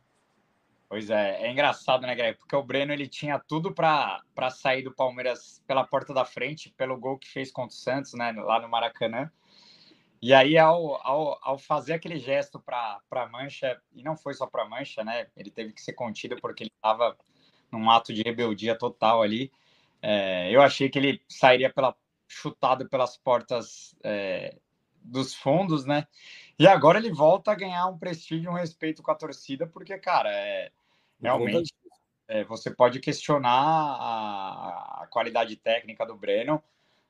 Pois 0.88 1.10
é, 1.10 1.46
é 1.46 1.50
engraçado, 1.50 2.06
né, 2.06 2.14
Greg? 2.14 2.38
Porque 2.38 2.54
o 2.54 2.62
Breno 2.62 2.92
ele 2.92 3.08
tinha 3.08 3.38
tudo 3.38 3.72
para 3.72 4.50
sair 4.50 4.82
do 4.82 4.94
Palmeiras 4.94 5.62
pela 5.66 5.84
porta 5.84 6.12
da 6.12 6.24
frente, 6.24 6.70
pelo 6.76 6.98
gol 6.98 7.18
que 7.18 7.28
fez 7.28 7.50
contra 7.50 7.74
o 7.74 7.78
Santos, 7.78 8.14
né, 8.14 8.32
lá 8.32 8.60
no 8.60 8.68
Maracanã. 8.68 9.30
E 10.22 10.32
aí, 10.32 10.56
ao, 10.56 10.94
ao, 11.06 11.38
ao 11.42 11.58
fazer 11.58 11.94
aquele 11.94 12.18
gesto 12.18 12.58
para 12.58 12.98
a 13.10 13.28
Mancha, 13.28 13.78
e 13.94 14.02
não 14.02 14.16
foi 14.16 14.32
só 14.32 14.46
para 14.46 14.62
a 14.62 14.68
Mancha, 14.68 15.04
né? 15.04 15.26
Ele 15.36 15.50
teve 15.50 15.70
que 15.72 15.82
ser 15.82 15.92
contido 15.92 16.36
porque 16.40 16.62
ele 16.62 16.72
estava 16.74 17.14
num 17.70 17.90
ato 17.90 18.10
de 18.10 18.22
rebeldia 18.22 18.74
total 18.74 19.20
ali. 19.20 19.52
É, 20.00 20.50
eu 20.50 20.62
achei 20.62 20.88
que 20.88 20.98
ele 20.98 21.20
sairia 21.28 21.70
pela, 21.70 21.94
chutado 22.26 22.88
pelas 22.88 23.18
portas 23.18 23.94
é, 24.02 24.56
dos 25.04 25.34
fundos, 25.34 25.84
né? 25.84 26.06
E 26.58 26.66
agora 26.66 26.98
ele 26.98 27.12
volta 27.12 27.52
a 27.52 27.54
ganhar 27.54 27.86
um 27.86 27.98
prestígio, 27.98 28.50
um 28.50 28.54
respeito 28.54 29.02
com 29.02 29.10
a 29.10 29.14
torcida, 29.14 29.66
porque, 29.66 29.96
cara, 29.98 30.30
é, 30.30 30.70
realmente 31.20 31.72
é, 32.28 32.44
você 32.44 32.70
pode 32.70 33.00
questionar 33.00 33.50
a, 33.50 35.02
a, 35.02 35.06
qualidade 35.08 35.56
técnica 35.56 36.06
do 36.06 36.16
Breno, 36.16 36.62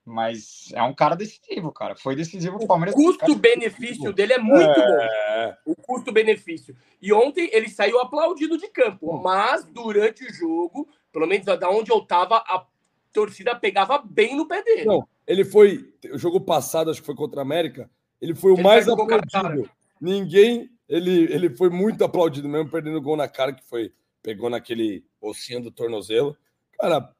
mas 0.05 0.70
é 0.74 0.82
um 0.82 0.95
cara 0.95 1.14
decisivo, 1.14 1.72
cara. 1.72 1.95
Foi 1.95 2.16
decisivo 2.16 2.57
o 2.57 2.66
Palmeiras. 2.66 2.95
O 2.95 2.99
custo-benefício 2.99 4.12
dele 4.12 4.34
é 4.34 4.38
muito 4.38 4.80
é... 4.80 5.59
bom. 5.64 5.72
O 5.72 5.76
custo-benefício. 5.76 6.76
E 7.01 7.12
ontem 7.12 7.49
ele 7.53 7.68
saiu 7.68 8.01
aplaudido 8.01 8.59
de 8.59 8.68
campo, 8.68 9.18
mas 9.22 9.64
durante 9.64 10.24
o 10.24 10.32
jogo, 10.32 10.88
pelo 11.12 11.26
menos 11.26 11.47
da 11.47 11.70
onde 11.70 11.90
eu 11.90 12.01
tava, 12.01 12.38
a 12.38 12.66
torcida 13.12 13.55
pegava 13.55 13.99
bem 13.99 14.36
no 14.36 14.47
pé 14.47 14.62
dele. 14.62 14.84
Não, 14.84 15.09
ele 15.26 15.44
foi. 15.44 15.92
O 16.12 16.18
jogo 16.18 16.40
passado, 16.40 16.90
acho 16.90 17.00
que 17.00 17.06
foi 17.06 17.14
contra 17.14 17.40
a 17.40 17.42
América 17.42 17.90
ele 18.24 18.34
foi 18.34 18.52
o 18.52 18.54
ele 18.54 18.62
mais 18.62 18.88
aplaudido. 18.88 19.70
Ninguém. 20.00 20.70
Ele, 20.88 21.32
ele 21.32 21.50
foi 21.50 21.68
muito 21.68 22.02
aplaudido 22.04 22.48
mesmo, 22.48 22.70
perdendo 22.70 23.00
gol 23.00 23.16
na 23.16 23.28
cara, 23.28 23.52
que 23.52 23.62
foi. 23.64 23.92
Pegou 24.22 24.48
naquele 24.48 25.04
ossinho 25.20 25.62
do 25.62 25.70
tornozelo. 25.70 26.34
Cara, 26.78 27.12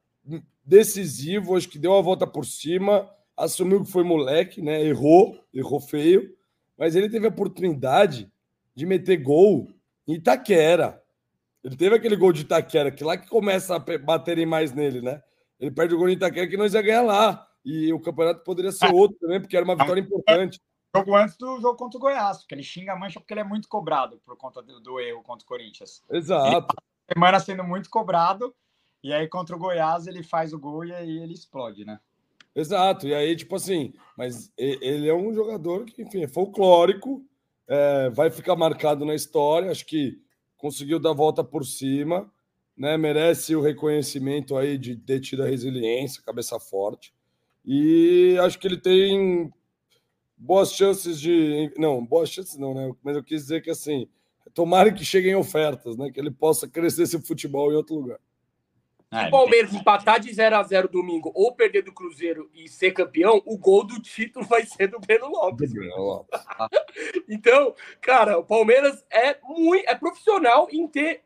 decisivo, 0.65 1.55
acho 1.55 1.69
que 1.69 1.77
deu 1.77 1.95
a 1.95 2.01
volta 2.01 2.25
por 2.25 2.43
cima, 2.43 3.07
assumiu 3.37 3.83
que 3.83 3.91
foi 3.91 4.03
moleque, 4.03 4.59
né? 4.59 4.83
Errou, 4.83 5.39
errou 5.53 5.79
feio, 5.79 6.35
mas 6.75 6.95
ele 6.95 7.07
teve 7.07 7.27
a 7.27 7.29
oportunidade 7.29 8.31
de 8.73 8.85
meter 8.87 9.17
gol 9.17 9.67
em 10.07 10.15
Itaquera. 10.15 10.99
Ele 11.63 11.75
teve 11.75 11.95
aquele 11.95 12.15
gol 12.15 12.33
de 12.33 12.41
Itaquera, 12.41 12.91
que 12.91 13.03
lá 13.03 13.15
que 13.15 13.29
começa 13.29 13.75
a 13.75 13.79
baterem 13.99 14.47
mais 14.47 14.73
nele, 14.73 15.01
né? 15.01 15.21
Ele 15.59 15.69
perde 15.69 15.93
o 15.93 15.97
gol 15.99 16.09
em 16.09 16.13
Itaquera 16.13 16.47
que 16.47 16.57
nós 16.57 16.73
ia 16.73 16.81
ganhar 16.81 17.03
lá. 17.03 17.47
E 17.65 17.91
o 17.91 17.99
campeonato 17.99 18.43
poderia 18.43 18.71
ser 18.71 18.93
outro 18.93 19.17
também, 19.19 19.41
porque 19.41 19.57
era 19.57 19.65
uma 19.65 19.75
vitória 19.75 19.99
importante 19.99 20.59
jogo 20.95 21.15
antes 21.15 21.35
do 21.35 21.59
jogo 21.59 21.75
contra 21.75 21.97
o 21.97 22.01
Goiás, 22.01 22.37
porque 22.37 22.55
ele 22.55 22.63
xinga 22.63 22.93
a 22.93 22.95
mancha 22.95 23.19
porque 23.19 23.33
ele 23.33 23.41
é 23.41 23.45
muito 23.45 23.67
cobrado 23.67 24.21
por 24.23 24.37
conta 24.37 24.61
do, 24.61 24.79
do 24.79 24.99
erro 24.99 25.21
contra 25.23 25.43
o 25.43 25.47
Corinthians. 25.47 26.01
Exato. 26.09 26.73
Semana 27.11 27.39
sendo 27.39 27.63
muito 27.63 27.89
cobrado, 27.89 28.55
e 29.03 29.13
aí 29.13 29.27
contra 29.27 29.55
o 29.55 29.59
Goiás 29.59 30.07
ele 30.07 30.23
faz 30.23 30.53
o 30.53 30.59
gol 30.59 30.85
e 30.85 30.93
aí 30.93 31.19
ele 31.19 31.33
explode, 31.33 31.85
né? 31.85 31.99
Exato, 32.55 33.05
e 33.05 33.13
aí, 33.13 33.35
tipo 33.35 33.55
assim, 33.55 33.93
mas 34.17 34.49
ele 34.57 35.09
é 35.09 35.13
um 35.13 35.33
jogador 35.33 35.83
que, 35.85 36.01
enfim, 36.01 36.23
é 36.23 36.27
folclórico, 36.27 37.21
é, 37.67 38.09
vai 38.11 38.31
ficar 38.31 38.55
marcado 38.55 39.03
na 39.03 39.13
história, 39.13 39.69
acho 39.69 39.85
que 39.85 40.21
conseguiu 40.55 40.97
dar 40.97 41.09
a 41.09 41.13
volta 41.15 41.43
por 41.43 41.65
cima, 41.65 42.31
né? 42.77 42.95
Merece 42.95 43.55
o 43.55 43.61
reconhecimento 43.61 44.55
aí 44.55 44.77
de 44.77 44.95
ter 44.95 45.19
tido 45.19 45.43
a 45.43 45.47
resiliência, 45.47 46.23
cabeça 46.23 46.57
forte. 46.57 47.13
E 47.65 48.37
acho 48.41 48.59
que 48.59 48.67
ele 48.67 48.77
tem 48.77 49.51
boas 50.37 50.73
chances 50.73 51.19
de. 51.19 51.73
Não, 51.77 52.05
boas 52.05 52.29
chances 52.29 52.57
não, 52.57 52.73
né? 52.73 52.93
Mas 53.03 53.15
eu 53.15 53.23
quis 53.23 53.41
dizer 53.41 53.61
que 53.61 53.69
assim, 53.69 54.07
tomara 54.53 54.91
que 54.91 55.03
cheguem 55.03 55.35
ofertas, 55.35 55.97
né? 55.97 56.11
Que 56.11 56.19
ele 56.19 56.31
possa 56.31 56.67
crescer 56.67 57.03
esse 57.03 57.19
futebol 57.21 57.71
em 57.71 57.75
outro 57.75 57.95
lugar. 57.95 58.19
Se 59.13 59.27
o 59.27 59.31
Palmeiras 59.31 59.73
empatar 59.73 60.19
de 60.19 60.33
0 60.33 60.55
a 60.57 60.63
0 60.63 60.89
domingo 60.89 61.31
ou 61.33 61.53
perder 61.55 61.83
do 61.83 61.93
Cruzeiro 61.93 62.49
e 62.53 62.67
ser 62.67 62.91
campeão, 62.91 63.41
o 63.45 63.57
gol 63.57 63.85
do 63.85 64.01
título 64.01 64.43
vai 64.45 64.65
ser 64.65 64.87
do 64.87 64.99
Breno 64.99 65.27
Lopes. 65.27 65.69
Do 65.69 65.75
Breno 65.75 65.95
Lopes. 65.95 66.41
então, 67.29 67.73
cara, 68.01 68.37
o 68.37 68.43
Palmeiras 68.43 69.05
é 69.09 69.37
muito 69.43 69.87
é 69.87 69.95
profissional 69.95 70.67
em 70.69 70.87
ter 70.87 71.23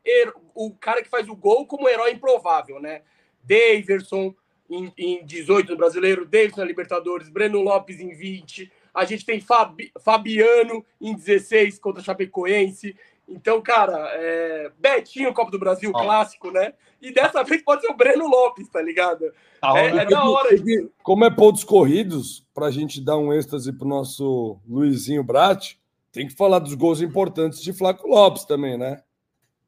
o 0.53 0.71
cara 0.75 1.01
que 1.01 1.09
faz 1.09 1.27
o 1.27 1.35
gol 1.35 1.65
como 1.65 1.89
herói 1.89 2.11
improvável, 2.11 2.79
né? 2.79 3.01
Daverson 3.43 4.35
em, 4.69 4.93
em 4.97 5.25
18 5.25 5.71
no 5.71 5.77
Brasileiro, 5.77 6.25
Davidson 6.25 6.61
na 6.61 6.67
Libertadores, 6.67 7.29
Breno 7.29 7.61
Lopes 7.61 7.99
em 7.99 8.13
20, 8.13 8.71
a 8.93 9.05
gente 9.05 9.25
tem 9.25 9.39
Fabi, 9.39 9.91
Fabiano 9.99 10.85
em 10.99 11.15
16 11.15 11.79
contra 11.79 12.03
Chapecoense. 12.03 12.95
Então, 13.27 13.61
cara, 13.61 14.09
é... 14.13 14.71
Betinho, 14.77 15.33
Copa 15.33 15.51
do 15.51 15.59
Brasil, 15.59 15.91
oh. 15.93 15.99
clássico, 15.99 16.51
né? 16.51 16.73
E 17.01 17.13
dessa 17.13 17.43
vez 17.43 17.61
pode 17.61 17.81
ser 17.81 17.91
o 17.91 17.95
Breno 17.95 18.27
Lopes, 18.27 18.67
tá 18.69 18.81
ligado? 18.81 19.31
Tá 19.61 19.77
é, 19.77 19.97
é 19.97 20.05
da 20.05 20.23
hora 20.25 20.53
isso. 20.53 20.91
Como 21.03 21.23
é 21.23 21.29
pontos 21.29 21.63
corridos, 21.63 22.45
pra 22.53 22.71
gente 22.71 22.99
dar 22.99 23.17
um 23.17 23.31
êxtase 23.31 23.71
pro 23.71 23.87
nosso 23.87 24.59
Luizinho 24.67 25.23
Brat, 25.23 25.75
tem 26.11 26.27
que 26.27 26.33
falar 26.35 26.59
dos 26.59 26.73
gols 26.73 27.01
importantes 27.01 27.61
de 27.61 27.71
Flaco 27.71 28.07
Lopes 28.07 28.43
também, 28.45 28.77
né? 28.77 29.03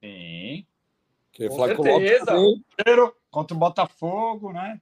Sim. 0.04 0.66
Que 1.32 1.48
Com 1.48 1.56
Flaco 1.56 1.84
certeza. 1.84 2.34
Lopes 2.34 2.62
também. 2.76 3.12
contra 3.30 3.56
o 3.56 3.60
Botafogo, 3.60 4.52
né? 4.52 4.82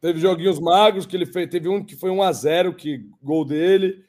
Teve 0.00 0.18
joguinhos 0.18 0.58
magros 0.58 1.04
que 1.04 1.14
ele 1.14 1.26
fez. 1.26 1.48
Teve 1.48 1.68
um 1.68 1.84
que 1.84 1.94
foi 1.94 2.10
1 2.10 2.22
a 2.22 2.32
0 2.32 2.74
que 2.74 3.06
gol 3.22 3.44
dele. 3.44 4.04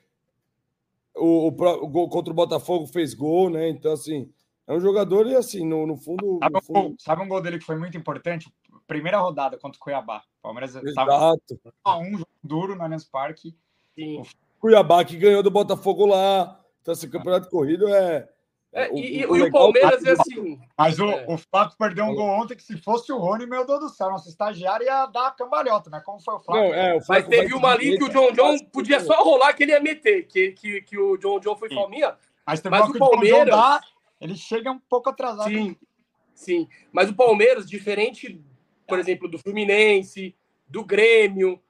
O, 1.15 1.47
o, 1.47 1.47
o, 1.47 1.87
gol 1.87 2.09
contra 2.09 2.31
o 2.31 2.35
Botafogo 2.35 2.87
fez 2.87 3.13
gol, 3.13 3.49
né? 3.49 3.67
Então, 3.67 3.91
assim, 3.91 4.31
é 4.65 4.73
um 4.73 4.79
jogador 4.79 5.27
e, 5.27 5.35
assim, 5.35 5.65
no, 5.65 5.85
no, 5.85 5.97
fundo, 5.97 6.39
sabe, 6.39 6.53
no 6.53 6.61
fundo... 6.61 6.95
sabe 6.97 7.21
um 7.21 7.27
gol 7.27 7.41
dele 7.41 7.59
que 7.59 7.65
foi 7.65 7.75
muito 7.75 7.97
importante? 7.97 8.49
Primeira 8.87 9.19
rodada 9.19 9.57
contra 9.57 9.77
o 9.77 9.83
Cuiabá. 9.83 10.23
O 10.39 10.41
Palmeiras 10.43 10.73
estava 10.75 11.35
a 11.83 11.97
um 11.97 12.11
jogo 12.11 12.27
duro 12.41 12.75
no 12.75 12.83
Allianz 12.83 13.03
Parque. 13.03 13.53
Sim. 13.93 14.21
O 14.21 14.25
Cuiabá 14.61 15.03
que 15.03 15.17
ganhou 15.17 15.43
do 15.43 15.51
Botafogo 15.51 16.05
lá. 16.05 16.57
Então, 16.81 16.93
esse 16.93 17.09
campeonato 17.09 17.49
corrido 17.49 17.89
é, 17.89 18.29
é, 18.73 18.89
o, 18.89 18.97
e, 18.97 19.25
o, 19.25 19.35
e 19.35 19.41
o 19.41 19.51
Palmeiras 19.51 20.03
é 20.05 20.11
assim. 20.11 20.57
Mas 20.77 20.97
o, 20.97 21.09
é. 21.09 21.25
o 21.27 21.37
Flávio 21.37 21.75
perdeu 21.77 22.05
um 22.05 22.15
gol 22.15 22.29
ontem 22.29 22.55
que, 22.55 22.63
se 22.63 22.77
fosse 22.77 23.11
o 23.11 23.17
Rony, 23.17 23.45
meu 23.45 23.65
Deus 23.65 23.81
do 23.81 23.89
céu, 23.89 24.09
nosso 24.09 24.29
estagiário 24.29 24.85
ia 24.85 25.05
dar 25.07 25.35
cambalhota, 25.35 25.89
né? 25.89 26.01
Como 26.05 26.21
foi 26.21 26.35
o 26.35 26.39
Flávio? 26.39 26.69
Não, 26.69 26.73
é, 26.73 26.95
o 26.95 27.01
Mas 27.07 27.27
teve 27.27 27.53
uma 27.53 27.69
ali 27.69 27.97
que 27.97 28.03
o 28.05 28.09
John 28.09 28.31
John 28.31 28.57
podia 28.71 29.01
só 29.01 29.21
rolar 29.23 29.53
que 29.53 29.63
ele 29.63 29.73
ia 29.73 29.79
meter, 29.81 30.25
que, 30.25 30.53
que, 30.53 30.81
que 30.83 30.97
o 30.97 31.17
John 31.17 31.39
John 31.41 31.57
foi 31.57 31.67
Sim. 31.67 31.75
palminha. 31.75 32.15
Mas, 32.47 32.63
mas 32.63 32.89
o 32.89 32.97
Palmeiras. 32.97 33.53
Dá, 33.53 33.81
ele 34.21 34.35
chega 34.35 34.71
um 34.71 34.79
pouco 34.79 35.09
atrasado. 35.09 35.49
Sim, 35.49 35.75
sim. 36.33 36.69
Mas 36.93 37.09
o 37.09 37.13
Palmeiras, 37.13 37.69
diferente, 37.69 38.41
por 38.87 38.99
exemplo, 38.99 39.27
do 39.27 39.37
Fluminense, 39.37 40.33
do 40.65 40.85
Grêmio, 40.85 41.61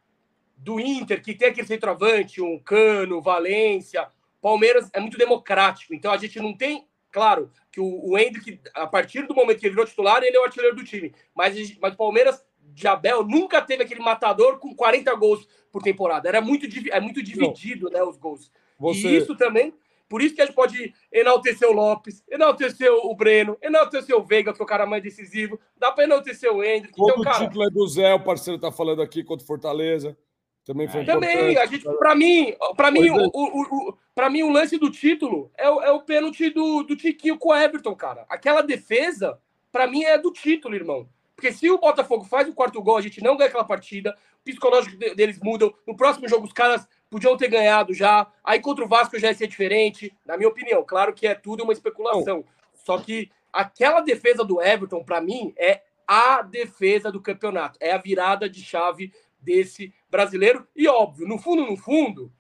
do 0.56 0.80
Inter, 0.80 1.22
que 1.24 1.34
tem 1.34 1.48
aquele 1.48 1.66
centroavante, 1.66 2.42
um 2.42 2.60
Cano, 2.60 3.22
Valência. 3.22 4.08
Palmeiras 4.40 4.90
é 4.94 5.00
muito 5.00 5.18
democrático, 5.18 5.96
então 5.96 6.12
a 6.12 6.18
gente 6.18 6.40
não 6.40 6.56
tem 6.56 6.88
Claro 7.12 7.52
que 7.72 7.80
o, 7.80 8.12
o 8.12 8.18
Hendrick, 8.18 8.60
a 8.74 8.88
partir 8.88 9.28
do 9.28 9.36
momento 9.36 9.60
que 9.60 9.66
ele 9.66 9.76
virou 9.76 9.86
titular, 9.86 10.24
ele 10.24 10.36
é 10.36 10.40
o 10.40 10.44
artilheiro 10.44 10.76
do 10.76 10.84
time. 10.84 11.14
Mas, 11.36 11.78
mas 11.80 11.94
o 11.94 11.98
Palmeiras 11.98 12.44
de 12.74 12.88
Abel 12.88 13.24
nunca 13.24 13.62
teve 13.62 13.84
aquele 13.84 14.02
matador 14.02 14.58
com 14.60 14.74
40 14.76 15.14
gols 15.16 15.48
por 15.72 15.82
temporada. 15.82 16.28
Era 16.28 16.42
muito, 16.42 16.68
é 16.90 17.00
muito 17.00 17.22
dividido, 17.22 17.90
né, 17.90 18.02
os 18.04 18.18
gols. 18.18 18.52
Você... 18.80 19.08
E 19.08 19.18
isso 19.18 19.36
também, 19.36 19.74
por 20.10 20.22
isso 20.22 20.36
que 20.36 20.42
a 20.42 20.46
gente 20.46 20.56
pode 20.56 20.94
enaltecer 21.12 21.70
o 21.70 21.74
Lopes, 21.74 22.24
enaltecer 22.30 22.92
o 22.92 23.16
Breno, 23.16 23.58
enaltecer 23.62 24.16
o 24.16 24.24
Veiga, 24.24 24.54
que 24.54 24.62
é 24.62 24.64
o 24.64 24.68
cara 24.68 24.86
mais 24.86 25.04
decisivo, 25.04 25.60
dá 25.78 25.92
para 25.92 26.06
enaltecer 26.06 26.52
o 26.52 26.64
Hendrick. 26.64 26.96
Todo 26.96 27.12
então, 27.12 27.24
cara... 27.24 27.46
título 27.46 27.64
é 27.64 27.70
do 27.70 27.88
Zé, 27.88 28.14
o 28.14 28.24
parceiro 28.24 28.60
tá 28.60 28.72
falando 28.72 29.02
aqui 29.02 29.24
contra 29.24 29.44
o 29.44 29.48
Fortaleza. 29.48 30.18
Também 30.66 30.88
foi 30.88 31.04
Também, 31.04 31.58
a 31.58 31.66
gente, 31.66 31.84
para 31.98 32.16
mim, 32.16 32.54
para 32.76 32.92
mim, 32.92 33.08
é. 33.08 33.12
o, 33.12 33.30
o, 33.34 33.90
o 33.90 33.98
para 34.14 34.30
mim, 34.30 34.44
o 34.44 34.52
lance 34.52 34.78
do 34.78 34.92
título 34.92 35.52
é, 35.58 35.70
o, 35.70 35.82
é 35.82 35.92
o 35.92 36.02
pênalti 36.02 36.50
do, 36.50 36.84
do 36.84 36.96
Tiquinho 36.96 37.38
com 37.38 37.50
o 37.50 37.56
Everton, 37.56 37.96
cara. 37.96 38.26
Aquela 38.30 38.62
defesa, 38.62 39.40
para 39.72 39.88
mim, 39.88 40.04
é 40.04 40.18
do 40.18 40.32
título, 40.32 40.76
irmão. 40.76 41.10
Porque 41.36 41.52
se 41.52 41.72
o 41.72 41.80
Botafogo 41.80 42.24
faz 42.24 42.48
o 42.48 42.54
quarto 42.54 42.80
gol, 42.82 42.98
a 42.98 43.02
gente 43.02 43.24
não 43.24 43.36
ganha 43.36 43.50
aquela 43.50 43.64
partida, 43.64 44.16
o 44.42 44.44
psicológico 44.44 44.96
deles 45.16 45.40
mudam. 45.40 45.74
No 45.88 45.96
próximo 45.96 46.28
jogo, 46.28 46.46
os 46.46 46.54
caras 46.54 46.88
podiam 47.10 47.36
ter 47.36 47.48
ganhado 47.48 47.96
já. 47.96 48.28
Aí 48.44 48.60
contra 48.60 48.86
o 48.86 48.88
Vasco 48.88 49.18
já 49.18 49.30
ia 49.30 49.34
ser 49.34 49.48
diferente, 49.48 50.14
na 50.24 50.38
minha 50.38 50.50
opinião. 50.50 50.84
Claro 50.84 51.14
que 51.14 51.26
é 51.26 51.34
tudo 51.34 51.64
uma 51.64 51.74
especulação. 51.74 52.46
Só 52.76 53.00
que 53.00 53.32
aquela 53.52 54.02
defesa 54.02 54.44
do 54.44 54.62
Everton, 54.62 55.04
para 55.04 55.20
mim, 55.20 55.52
é 55.58 55.82
a 56.08 56.44
defesa 56.44 57.12
do 57.12 57.20
campeonato. 57.20 57.78
É 57.82 57.92
a 57.92 57.98
virada 57.98 58.48
de 58.48 58.62
chave 58.62 59.12
desse 59.42 59.94
brasileiro. 60.10 60.68
E 60.76 60.88
óbvio, 60.88 61.28
no 61.28 61.38
fundo, 61.38 61.66
no 61.66 61.78
fundo, 61.78 62.32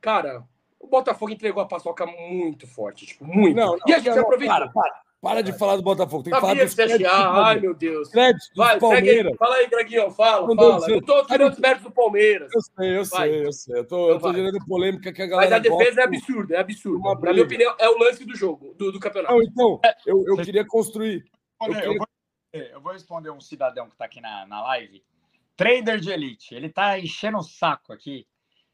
cara, 0.00 0.44
o 0.78 0.86
Botafogo 0.86 1.30
entregou 1.30 1.62
a 1.62 1.66
paçoca 1.66 2.06
muito 2.06 2.66
forte, 2.66 3.06
tipo, 3.06 3.24
muito. 3.24 3.54
Não, 3.54 3.76
não, 3.76 3.78
e 3.86 3.92
a 3.92 3.98
gente 3.98 4.14
não, 4.14 4.22
aproveitou. 4.22 4.56
Para, 4.56 4.68
para, 4.68 5.02
para 5.20 5.42
de 5.42 5.52
falar 5.52 5.76
do 5.76 5.82
Botafogo. 5.82 6.22
Tem 6.22 6.32
que 6.32 6.40
falar 6.40 6.54
dos 6.54 6.74
créditos. 6.74 7.06
Ai, 7.12 7.60
meu 7.60 7.74
Deus. 7.74 8.08
Créditos 8.08 8.50
Vai, 8.56 8.80
Palmeiras. 8.80 9.32
Aí. 9.32 9.38
Fala 9.38 9.54
aí, 9.56 9.68
Greginho, 9.68 10.10
fala, 10.10 10.46
não, 10.46 10.56
fala. 10.56 10.90
Eu 10.90 11.02
tô 11.02 11.26
tirando 11.26 11.52
os 11.52 11.58
méritos 11.58 11.84
do 11.84 11.90
Palmeiras. 11.90 12.50
Eu 12.54 12.62
sei, 12.62 12.98
eu 12.98 13.04
Vai. 13.04 13.28
sei, 13.28 13.46
eu 13.46 13.52
sei. 13.52 13.78
Eu 13.78 13.84
tô, 13.86 14.10
eu 14.10 14.18
tô 14.18 14.32
gerando 14.32 14.64
polêmica 14.66 15.12
que 15.12 15.20
a 15.20 15.26
galera. 15.26 15.50
Mas 15.50 15.58
a 15.58 15.62
defesa 15.62 16.00
é 16.00 16.04
absurda, 16.04 16.56
é 16.56 16.58
absurda. 16.58 17.14
Na 17.20 17.32
minha 17.32 17.44
opinião, 17.44 17.74
é 17.78 17.88
o 17.88 17.98
lance 17.98 18.24
do 18.24 18.34
jogo, 18.34 18.74
do, 18.78 18.90
do 18.90 18.98
campeonato. 18.98 19.34
Não, 19.34 19.42
então, 19.42 19.80
eu, 20.06 20.24
eu 20.26 20.36
queria 20.38 20.64
construir. 20.64 21.22
Eu, 21.62 21.74
queria... 21.74 21.84
eu, 21.84 21.98
vou, 21.98 22.06
eu 22.54 22.80
vou 22.80 22.92
responder 22.92 23.30
um 23.30 23.40
cidadão 23.40 23.90
que 23.90 23.96
tá 23.96 24.06
aqui 24.06 24.22
na, 24.22 24.46
na 24.46 24.62
live. 24.62 25.04
Trader 25.60 26.00
de 26.00 26.10
elite. 26.10 26.54
Ele 26.54 26.70
tá 26.70 26.98
enchendo 26.98 27.38
o 27.38 27.42
saco 27.42 27.92
aqui 27.92 28.26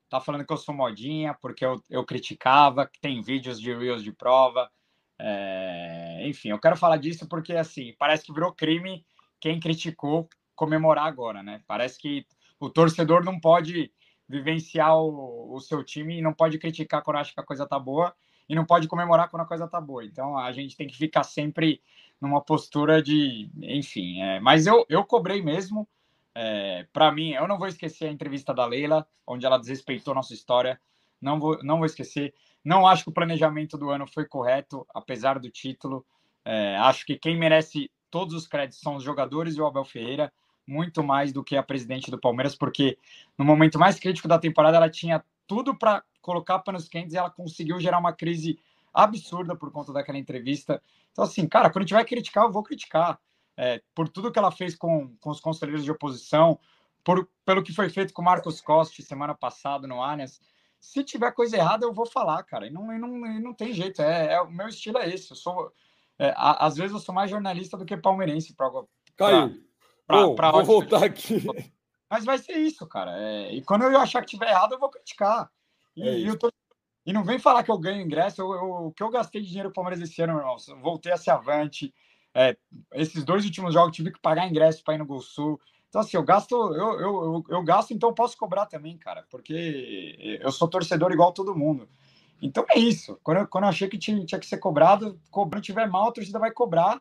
tá 0.08 0.20
falando 0.20 0.44
que 0.46 0.52
eu 0.52 0.56
sou 0.56 0.74
modinha 0.74 1.34
porque 1.40 1.64
eu, 1.64 1.82
eu 1.90 2.04
criticava, 2.04 2.86
que 2.86 3.00
tem 3.00 3.20
vídeos 3.20 3.60
de 3.60 3.74
Reels 3.74 4.02
de 4.02 4.12
prova. 4.12 4.70
É... 5.18 6.26
Enfim, 6.26 6.50
eu 6.50 6.58
quero 6.58 6.76
falar 6.76 6.96
disso 6.96 7.28
porque, 7.28 7.54
assim, 7.54 7.94
parece 7.98 8.24
que 8.24 8.32
virou 8.32 8.52
crime 8.52 9.04
quem 9.40 9.60
criticou 9.60 10.28
comemorar 10.54 11.06
agora, 11.06 11.42
né? 11.42 11.62
Parece 11.66 11.98
que 11.98 12.26
o 12.58 12.70
torcedor 12.70 13.24
não 13.24 13.38
pode 13.38 13.92
vivenciar 14.28 14.96
o, 14.96 15.54
o 15.54 15.60
seu 15.60 15.84
time 15.84 16.18
e 16.18 16.22
não 16.22 16.32
pode 16.32 16.58
criticar 16.58 17.02
quando 17.02 17.18
acha 17.18 17.32
que 17.32 17.40
a 17.40 17.44
coisa 17.44 17.66
tá 17.66 17.78
boa 17.78 18.14
e 18.48 18.54
não 18.54 18.64
pode 18.64 18.88
comemorar 18.88 19.28
quando 19.28 19.42
a 19.42 19.46
coisa 19.46 19.68
tá 19.68 19.80
boa. 19.80 20.04
Então, 20.04 20.38
a 20.38 20.52
gente 20.52 20.76
tem 20.76 20.86
que 20.86 20.96
ficar 20.96 21.24
sempre 21.24 21.82
numa 22.20 22.40
postura 22.40 23.02
de, 23.02 23.50
enfim, 23.60 24.22
é... 24.22 24.40
mas 24.40 24.66
eu, 24.66 24.86
eu 24.88 25.04
cobrei 25.04 25.42
mesmo, 25.42 25.86
é, 26.38 26.86
para 26.92 27.10
mim, 27.10 27.30
eu 27.30 27.48
não 27.48 27.58
vou 27.58 27.66
esquecer 27.66 28.06
a 28.06 28.12
entrevista 28.12 28.52
da 28.52 28.66
Leila, 28.66 29.06
onde 29.26 29.46
ela 29.46 29.58
desrespeitou 29.58 30.14
nossa 30.14 30.34
história. 30.34 30.78
Não 31.18 31.40
vou, 31.40 31.58
não 31.62 31.78
vou 31.78 31.86
esquecer. 31.86 32.34
Não 32.62 32.86
acho 32.86 33.04
que 33.04 33.08
o 33.08 33.14
planejamento 33.14 33.78
do 33.78 33.88
ano 33.88 34.06
foi 34.06 34.26
correto, 34.26 34.86
apesar 34.94 35.38
do 35.38 35.50
título. 35.50 36.04
É, 36.44 36.76
acho 36.76 37.06
que 37.06 37.16
quem 37.16 37.38
merece 37.38 37.90
todos 38.10 38.34
os 38.34 38.46
créditos 38.46 38.80
são 38.80 38.96
os 38.96 39.02
jogadores 39.02 39.56
e 39.56 39.60
o 39.62 39.66
Abel 39.66 39.84
Ferreira, 39.84 40.30
muito 40.66 41.02
mais 41.02 41.32
do 41.32 41.42
que 41.42 41.56
a 41.56 41.62
presidente 41.62 42.10
do 42.10 42.20
Palmeiras, 42.20 42.54
porque 42.54 42.98
no 43.38 43.44
momento 43.44 43.78
mais 43.78 43.98
crítico 43.98 44.28
da 44.28 44.38
temporada 44.38 44.76
ela 44.76 44.90
tinha 44.90 45.24
tudo 45.46 45.74
para 45.74 46.02
colocar 46.20 46.58
panos 46.58 46.86
quentes 46.86 47.14
e 47.14 47.16
ela 47.16 47.30
conseguiu 47.30 47.80
gerar 47.80 47.98
uma 47.98 48.12
crise 48.12 48.58
absurda 48.92 49.56
por 49.56 49.70
conta 49.70 49.90
daquela 49.90 50.18
entrevista. 50.18 50.82
Então, 51.12 51.24
assim, 51.24 51.48
cara, 51.48 51.70
quando 51.70 51.86
tiver 51.86 52.04
criticar, 52.04 52.44
eu 52.44 52.52
vou 52.52 52.62
criticar 52.62 53.18
é, 53.56 53.82
por 53.94 54.08
tudo 54.08 54.30
que 54.30 54.38
ela 54.38 54.50
fez 54.50 54.74
com, 54.74 55.16
com 55.18 55.30
os 55.30 55.40
conselheiros 55.40 55.84
de 55.84 55.90
oposição, 55.90 56.58
por, 57.02 57.28
pelo 57.44 57.62
que 57.62 57.72
foi 57.72 57.88
feito 57.88 58.12
com 58.12 58.22
o 58.22 58.24
Marcos 58.24 58.60
Costa 58.60 59.00
semana 59.02 59.34
passada 59.34 59.86
no 59.86 60.02
Allianz. 60.02 60.40
Se 60.78 61.02
tiver 61.02 61.32
coisa 61.32 61.56
errada, 61.56 61.86
eu 61.86 61.92
vou 61.92 62.06
falar, 62.06 62.42
cara. 62.42 62.66
E 62.66 62.70
não, 62.70 62.92
e 62.92 62.98
não, 62.98 63.26
e 63.26 63.40
não 63.40 63.54
tem 63.54 63.72
jeito. 63.72 64.02
É, 64.02 64.34
é, 64.34 64.40
o 64.40 64.50
meu 64.50 64.68
estilo 64.68 64.98
é 64.98 65.08
esse. 65.08 65.30
Eu 65.30 65.36
sou, 65.36 65.72
é, 66.18 66.34
a, 66.36 66.66
às 66.66 66.76
vezes 66.76 66.92
eu 66.92 66.98
sou 66.98 67.14
mais 67.14 67.30
jornalista 67.30 67.76
do 67.76 67.84
que 67.84 67.96
palmeirense. 67.96 68.54
Pra, 68.54 68.70
Caio, 69.16 69.64
pra, 70.06 70.22
Bom, 70.22 70.34
pra 70.34 70.50
vou 70.50 70.64
voltar 70.64 71.04
aqui. 71.04 71.42
Mas 72.10 72.24
vai 72.24 72.38
ser 72.38 72.56
isso, 72.58 72.86
cara. 72.86 73.12
É, 73.18 73.54
e 73.54 73.62
quando 73.62 73.82
eu 73.82 73.98
achar 73.98 74.20
que 74.20 74.28
tiver 74.28 74.48
errado, 74.48 74.72
eu 74.74 74.78
vou 74.78 74.90
criticar. 74.90 75.50
E, 75.96 76.08
é 76.08 76.28
eu 76.28 76.38
tô, 76.38 76.52
e 77.04 77.12
não 77.12 77.24
vem 77.24 77.38
falar 77.38 77.62
que 77.62 77.70
eu 77.70 77.78
ganho 77.78 78.02
ingresso. 78.02 78.42
Eu, 78.42 78.52
eu, 78.52 78.70
o 78.86 78.92
que 78.92 79.02
eu 79.02 79.10
gastei 79.10 79.40
de 79.40 79.48
dinheiro 79.48 79.70
o 79.70 79.72
Palmeiras 79.72 80.00
esse 80.00 80.20
ano, 80.22 80.38
irmão, 80.38 80.56
voltei 80.82 81.12
a 81.12 81.16
ser 81.16 81.30
avante. 81.30 81.94
É, 82.38 82.54
esses 82.92 83.24
dois 83.24 83.46
últimos 83.46 83.72
jogos 83.72 83.96
tive 83.96 84.12
que 84.12 84.20
pagar 84.20 84.46
ingresso 84.46 84.84
para 84.84 84.94
ir 84.94 84.98
no 84.98 85.06
Gol 85.06 85.22
Sul. 85.22 85.58
Então, 85.88 86.02
assim, 86.02 86.18
eu 86.18 86.22
gasto, 86.22 86.54
eu, 86.54 87.00
eu, 87.00 87.44
eu, 87.48 87.64
gasto, 87.64 87.94
então 87.94 88.10
eu 88.10 88.14
posso 88.14 88.36
cobrar 88.36 88.66
também, 88.66 88.98
cara, 88.98 89.24
porque 89.30 90.38
eu 90.42 90.52
sou 90.52 90.68
torcedor 90.68 91.10
igual 91.12 91.32
todo 91.32 91.56
mundo. 91.56 91.88
Então 92.42 92.66
é 92.68 92.78
isso. 92.78 93.18
Quando 93.22 93.38
eu, 93.38 93.48
quando 93.48 93.64
eu 93.64 93.70
achei 93.70 93.88
que 93.88 93.96
tinha, 93.96 94.22
tinha 94.26 94.38
que 94.38 94.46
ser 94.46 94.58
cobrado, 94.58 95.18
cobrando 95.30 95.64
tiver 95.64 95.88
mal, 95.88 96.08
a 96.08 96.12
torcida 96.12 96.38
vai 96.38 96.50
cobrar. 96.50 97.00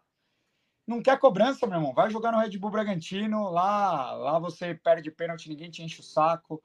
Não 0.87 1.01
quer 1.01 1.19
cobrança, 1.19 1.67
meu 1.67 1.79
irmão. 1.79 1.93
Vai 1.93 2.09
jogar 2.09 2.31
no 2.31 2.39
Red 2.39 2.57
Bull 2.57 2.71
Bragantino, 2.71 3.49
lá, 3.49 4.13
lá 4.13 4.39
você 4.39 4.73
perde 4.73 5.11
pênalti, 5.11 5.49
ninguém 5.49 5.69
te 5.69 5.83
enche 5.83 5.99
o 5.99 6.03
saco. 6.03 6.63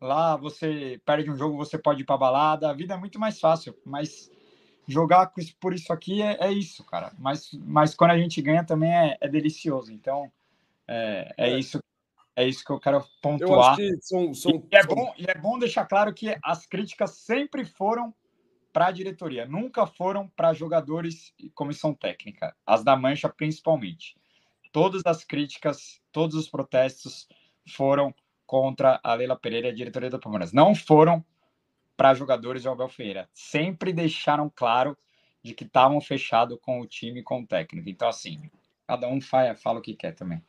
Lá 0.00 0.36
você 0.36 1.00
perde 1.04 1.30
um 1.30 1.36
jogo, 1.36 1.56
você 1.56 1.78
pode 1.78 2.02
ir 2.02 2.04
para 2.04 2.16
balada. 2.16 2.68
A 2.68 2.74
vida 2.74 2.94
é 2.94 2.96
muito 2.96 3.20
mais 3.20 3.38
fácil, 3.38 3.76
mas 3.84 4.28
jogar 4.88 5.30
por 5.60 5.74
isso 5.74 5.92
aqui 5.92 6.22
é, 6.22 6.38
é, 6.40 6.50
isso, 6.50 6.82
cara. 6.82 7.12
Mas, 7.18 7.50
mas 7.52 7.94
quando 7.94 8.12
a 8.12 8.18
gente 8.18 8.40
ganha 8.40 8.64
também 8.64 8.90
é, 8.90 9.18
é 9.20 9.28
delicioso. 9.28 9.92
Então, 9.92 10.32
é, 10.88 11.34
é, 11.36 11.50
é, 11.50 11.58
isso 11.58 11.78
é 12.34 12.46
isso 12.46 12.64
que 12.64 12.70
eu 12.70 12.80
quero 12.80 13.04
pontuar. 13.20 13.78
Eu 13.78 13.96
que 13.96 14.00
são, 14.00 14.32
são, 14.32 14.52
e, 14.52 14.76
é 14.76 14.86
bom, 14.86 15.12
e 15.18 15.26
é 15.28 15.34
bom 15.34 15.58
deixar 15.58 15.84
claro 15.86 16.14
que 16.14 16.36
as 16.42 16.64
críticas 16.64 17.10
sempre 17.10 17.64
foram 17.64 18.14
para 18.72 18.86
a 18.86 18.92
diretoria, 18.92 19.44
nunca 19.44 19.86
foram 19.86 20.28
para 20.28 20.52
jogadores 20.52 21.34
e 21.38 21.50
comissão 21.50 21.92
técnica, 21.92 22.54
as 22.64 22.84
da 22.84 22.96
Mancha 22.96 23.28
principalmente. 23.28 24.16
Todas 24.70 25.02
as 25.04 25.24
críticas, 25.24 26.00
todos 26.12 26.36
os 26.36 26.48
protestos 26.48 27.26
foram 27.66 28.14
contra 28.46 29.00
a 29.02 29.14
Leila 29.14 29.36
Pereira 29.36 29.66
e 29.66 29.70
a 29.70 29.74
diretoria 29.74 30.10
do 30.10 30.20
Palmeiras. 30.20 30.52
Não 30.52 30.74
foram 30.74 31.24
para 31.98 32.14
jogadores 32.14 32.62
de 32.62 32.68
Abel 32.68 32.88
Ferreira. 32.88 33.28
Sempre 33.34 33.92
deixaram 33.92 34.48
claro 34.54 34.96
de 35.42 35.52
que 35.52 35.64
estavam 35.64 36.00
fechados 36.00 36.56
com 36.62 36.80
o 36.80 36.86
time, 36.86 37.24
com 37.24 37.40
o 37.40 37.46
técnico. 37.46 37.88
Então, 37.88 38.08
assim, 38.08 38.48
cada 38.86 39.08
um 39.08 39.20
fala, 39.20 39.56
fala 39.56 39.80
o 39.80 39.82
que 39.82 39.96
quer 39.96 40.14
também. 40.14 40.40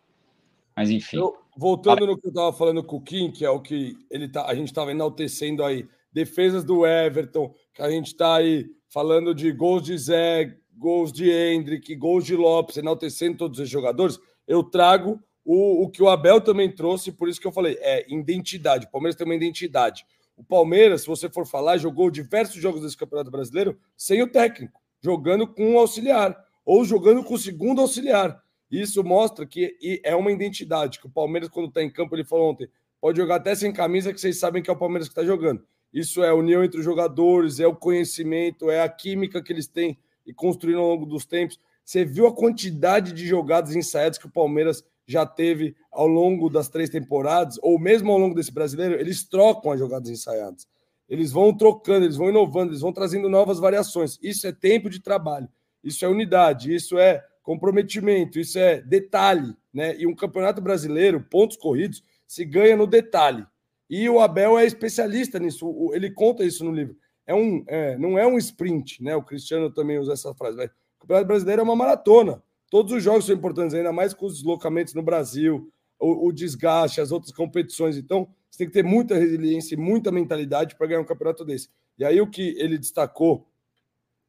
Mas 0.76 0.92
enfim. 0.92 1.18
Eu, 1.18 1.36
voltando 1.58 2.06
no 2.06 2.16
que 2.20 2.28
eu 2.28 2.30
estava 2.30 2.54
falando 2.54 2.84
com 2.84 2.98
o 2.98 3.02
Kim, 3.02 3.32
que 3.32 3.44
é 3.44 3.50
o 3.50 3.60
que 3.60 3.98
ele 4.12 4.30
tá, 4.30 4.46
a 4.46 4.54
gente 4.54 4.68
estava 4.68 4.92
enaltecendo 4.92 5.64
aí, 5.66 5.90
defesas 6.14 6.64
do 6.64 6.86
Everton, 6.86 7.52
que 7.74 7.82
a 7.82 7.90
gente 7.90 8.08
está 8.08 8.36
aí 8.36 8.68
falando 8.88 9.34
de 9.34 9.52
gols 9.52 9.82
de 9.82 9.98
Zé, 9.98 10.56
gols 10.78 11.12
de 11.12 11.32
Hendrick, 11.32 11.96
gols 11.96 12.26
de 12.26 12.36
Lopes, 12.36 12.78
enaltecendo 12.78 13.38
todos 13.38 13.58
os 13.58 13.68
jogadores, 13.68 14.20
eu 14.48 14.64
trago 14.64 15.20
o, 15.44 15.84
o 15.84 15.90
que 15.90 16.04
o 16.04 16.10
Abel 16.10 16.40
também 16.40 16.72
trouxe, 16.72 17.12
por 17.12 17.28
isso 17.28 17.42
que 17.42 17.48
eu 17.48 17.52
falei, 17.52 17.76
é 17.82 18.06
identidade. 18.08 18.86
O 18.86 18.92
Palmeiras 18.92 19.16
tem 19.16 19.26
uma 19.26 19.36
identidade. 19.36 20.06
O 20.40 20.44
Palmeiras, 20.46 21.02
se 21.02 21.08
você 21.08 21.30
for 21.30 21.46
falar, 21.46 21.76
jogou 21.76 22.10
diversos 22.10 22.62
jogos 22.62 22.82
desse 22.82 22.96
Campeonato 22.96 23.30
Brasileiro 23.30 23.78
sem 23.98 24.24
o 24.24 24.32
técnico, 24.32 24.80
jogando 25.02 25.46
com 25.46 25.74
um 25.74 25.78
auxiliar, 25.78 26.34
ou 26.64 26.86
jogando 26.86 27.26
com 27.26 27.34
o 27.34 27.38
segundo 27.38 27.82
auxiliar. 27.82 28.42
Isso 28.72 29.04
mostra 29.04 29.46
que 29.46 29.76
é 30.02 30.16
uma 30.16 30.32
identidade, 30.32 30.98
que 30.98 31.08
o 31.08 31.10
Palmeiras, 31.10 31.50
quando 31.50 31.68
está 31.68 31.84
em 31.84 31.92
campo, 31.92 32.16
ele 32.16 32.24
falou 32.24 32.52
ontem, 32.52 32.70
pode 33.02 33.18
jogar 33.18 33.36
até 33.36 33.54
sem 33.54 33.74
camisa, 33.74 34.14
que 34.14 34.22
vocês 34.22 34.40
sabem 34.40 34.64
que 34.64 34.70
é 34.70 34.74
o 34.74 34.80
Palmeiras 34.80 35.10
que 35.10 35.12
está 35.12 35.26
jogando. 35.26 35.62
Isso 35.94 36.24
é 36.24 36.30
a 36.30 36.34
união 36.34 36.64
entre 36.64 36.80
os 36.80 36.86
jogadores, 36.86 37.60
é 37.60 37.68
o 37.68 37.76
conhecimento, 37.76 38.70
é 38.70 38.82
a 38.82 38.88
química 38.88 39.44
que 39.44 39.52
eles 39.52 39.68
têm 39.68 40.00
e 40.26 40.34
construíram 40.34 40.80
ao 40.80 40.88
longo 40.88 41.06
dos 41.06 41.26
tempos. 41.26 41.60
Você 41.84 42.06
viu 42.06 42.26
a 42.26 42.34
quantidade 42.34 43.12
de 43.12 43.28
jogadas 43.28 43.76
ensaiadas 43.76 44.18
que 44.18 44.28
o 44.28 44.32
Palmeiras 44.32 44.86
já 45.12 45.26
teve 45.26 45.76
ao 45.92 46.08
longo 46.08 46.50
das 46.50 46.70
três 46.70 46.90
temporadas, 46.90 47.58
ou 47.64 47.80
mesmo 47.80 48.12
ao 48.12 48.20
longo 48.20 48.36
desse 48.36 48.52
brasileiro, 48.52 48.94
eles 49.00 49.28
trocam 49.28 49.72
as 49.72 49.80
jogadas 49.80 50.10
ensaiadas. 50.10 50.68
Eles 51.10 51.32
vão 51.32 51.52
trocando, 51.52 52.06
eles 52.06 52.16
vão 52.16 52.30
inovando, 52.30 52.72
eles 52.72 52.82
vão 52.82 52.94
trazendo 52.94 53.28
novas 53.28 53.58
variações. 53.58 54.20
Isso 54.22 54.46
é 54.46 54.52
tempo 54.52 54.88
de 54.88 55.02
trabalho, 55.02 55.50
isso 55.84 56.06
é 56.06 56.08
unidade, 56.08 56.74
isso 56.74 57.00
é 57.00 57.26
comprometimento, 57.42 58.40
isso 58.40 58.60
é 58.60 58.82
detalhe, 58.82 59.56
né? 59.74 59.96
E 59.98 60.06
um 60.06 60.16
campeonato 60.16 60.62
brasileiro, 60.62 61.26
pontos 61.28 61.58
corridos, 61.58 62.04
se 62.28 62.46
ganha 62.46 62.78
no 62.78 62.86
detalhe. 62.86 63.44
E 63.90 64.08
o 64.08 64.20
Abel 64.20 64.60
é 64.60 64.66
especialista 64.66 65.40
nisso, 65.40 65.92
ele 65.92 66.12
conta 66.12 66.44
isso 66.44 66.64
no 66.64 66.72
livro. 66.72 66.96
É 67.26 67.34
um, 67.34 67.64
é, 67.68 67.98
não 67.98 68.20
é 68.20 68.28
um 68.28 68.38
sprint, 68.38 69.04
né? 69.04 69.16
O 69.16 69.24
Cristiano 69.24 69.72
também 69.72 69.98
usa 69.98 70.14
essa 70.14 70.34
frase. 70.36 70.58
Mas 70.58 70.70
o 70.70 71.00
Campeonato 71.00 71.28
Brasileiro 71.28 71.62
é 71.62 71.64
uma 71.64 71.76
maratona. 71.76 72.44
Todos 72.70 72.94
os 72.94 73.04
jogos 73.04 73.26
são 73.26 73.36
importantes, 73.36 73.74
ainda 73.74 73.92
mais 73.92 74.14
com 74.14 74.26
os 74.26 74.36
deslocamentos 74.36 74.94
no 74.94 75.02
Brasil, 75.02 75.72
o, 76.00 76.28
o 76.28 76.32
desgaste, 76.32 77.02
as 77.02 77.12
outras 77.12 77.34
competições. 77.34 77.98
Então, 77.98 78.30
você 78.50 78.60
tem 78.60 78.68
que 78.68 78.74
ter 78.74 78.84
muita 78.84 79.16
resiliência 79.16 79.76
e 79.76 79.78
muita 79.78 80.12
mentalidade 80.12 80.76
para 80.76 80.88
ganhar 80.88 81.02
um 81.02 81.06
campeonato 81.06 81.44
desse. 81.44 81.70
E 81.98 82.06
aí, 82.06 82.22
o 82.22 82.28
que 82.28 82.56
ele 82.58 82.78
destacou, 82.78 83.48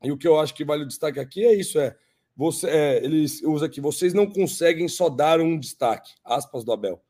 e 0.03 0.11
o 0.11 0.16
que 0.16 0.26
eu 0.26 0.38
acho 0.38 0.55
que 0.55 0.64
vale 0.64 0.84
o 0.84 0.88
destaque 0.88 1.20
aqui 1.20 1.45
é 1.45 1.55
isso: 1.55 1.78
é, 1.78 1.97
você, 2.36 2.68
é, 2.68 3.05
ele 3.05 3.24
usa 3.45 3.66
aqui, 3.66 3.80
vocês 3.80 4.14
não 4.14 4.26
conseguem 4.26 4.88
só 4.88 5.09
dar 5.09 5.41
um 5.41 5.59
destaque, 5.59 6.12
aspas 6.24 6.64
do 6.64 6.72
Abel. 6.72 7.03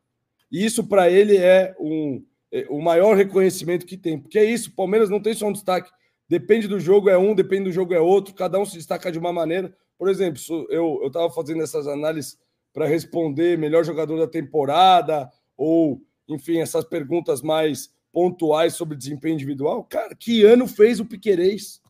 E 0.51 0.65
isso, 0.65 0.85
para 0.85 1.09
ele, 1.09 1.37
é 1.37 1.75
um, 1.79 2.25
é, 2.51 2.67
o 2.69 2.81
maior 2.81 3.17
reconhecimento 3.17 3.87
que 3.87 3.97
tem. 3.97 4.19
Porque 4.19 4.39
é 4.39 4.45
isso, 4.45 4.71
o 4.71 4.75
Palmeiras 4.75 5.09
não 5.09 5.21
tem 5.21 5.33
só 5.33 5.47
um 5.47 5.53
destaque. 5.53 5.91
Depende 6.29 6.69
do 6.69 6.79
jogo, 6.79 7.09
é 7.09 7.17
um, 7.17 7.35
depende 7.35 7.65
do 7.65 7.73
jogo, 7.73 7.95
é 7.95 8.01
outro, 8.01 8.35
cada 8.35 8.59
um 8.59 8.65
se 8.65 8.77
destaca 8.77 9.11
de 9.11 9.19
uma 9.19 9.33
maneira. 9.33 9.75
Por 10.01 10.09
exemplo, 10.09 10.41
eu 10.71 11.07
estava 11.09 11.29
fazendo 11.29 11.63
essas 11.63 11.87
análises 11.87 12.39
para 12.73 12.87
responder 12.87 13.59
melhor 13.59 13.85
jogador 13.85 14.17
da 14.17 14.27
temporada, 14.27 15.31
ou, 15.55 16.01
enfim, 16.27 16.59
essas 16.59 16.87
perguntas 16.87 17.43
mais 17.43 17.93
pontuais 18.11 18.73
sobre 18.73 18.97
desempenho 18.97 19.35
individual. 19.35 19.85
Cara, 19.85 20.15
que 20.15 20.43
ano 20.43 20.67
fez 20.67 21.01
o 21.01 21.05
Piquerez? 21.05 21.83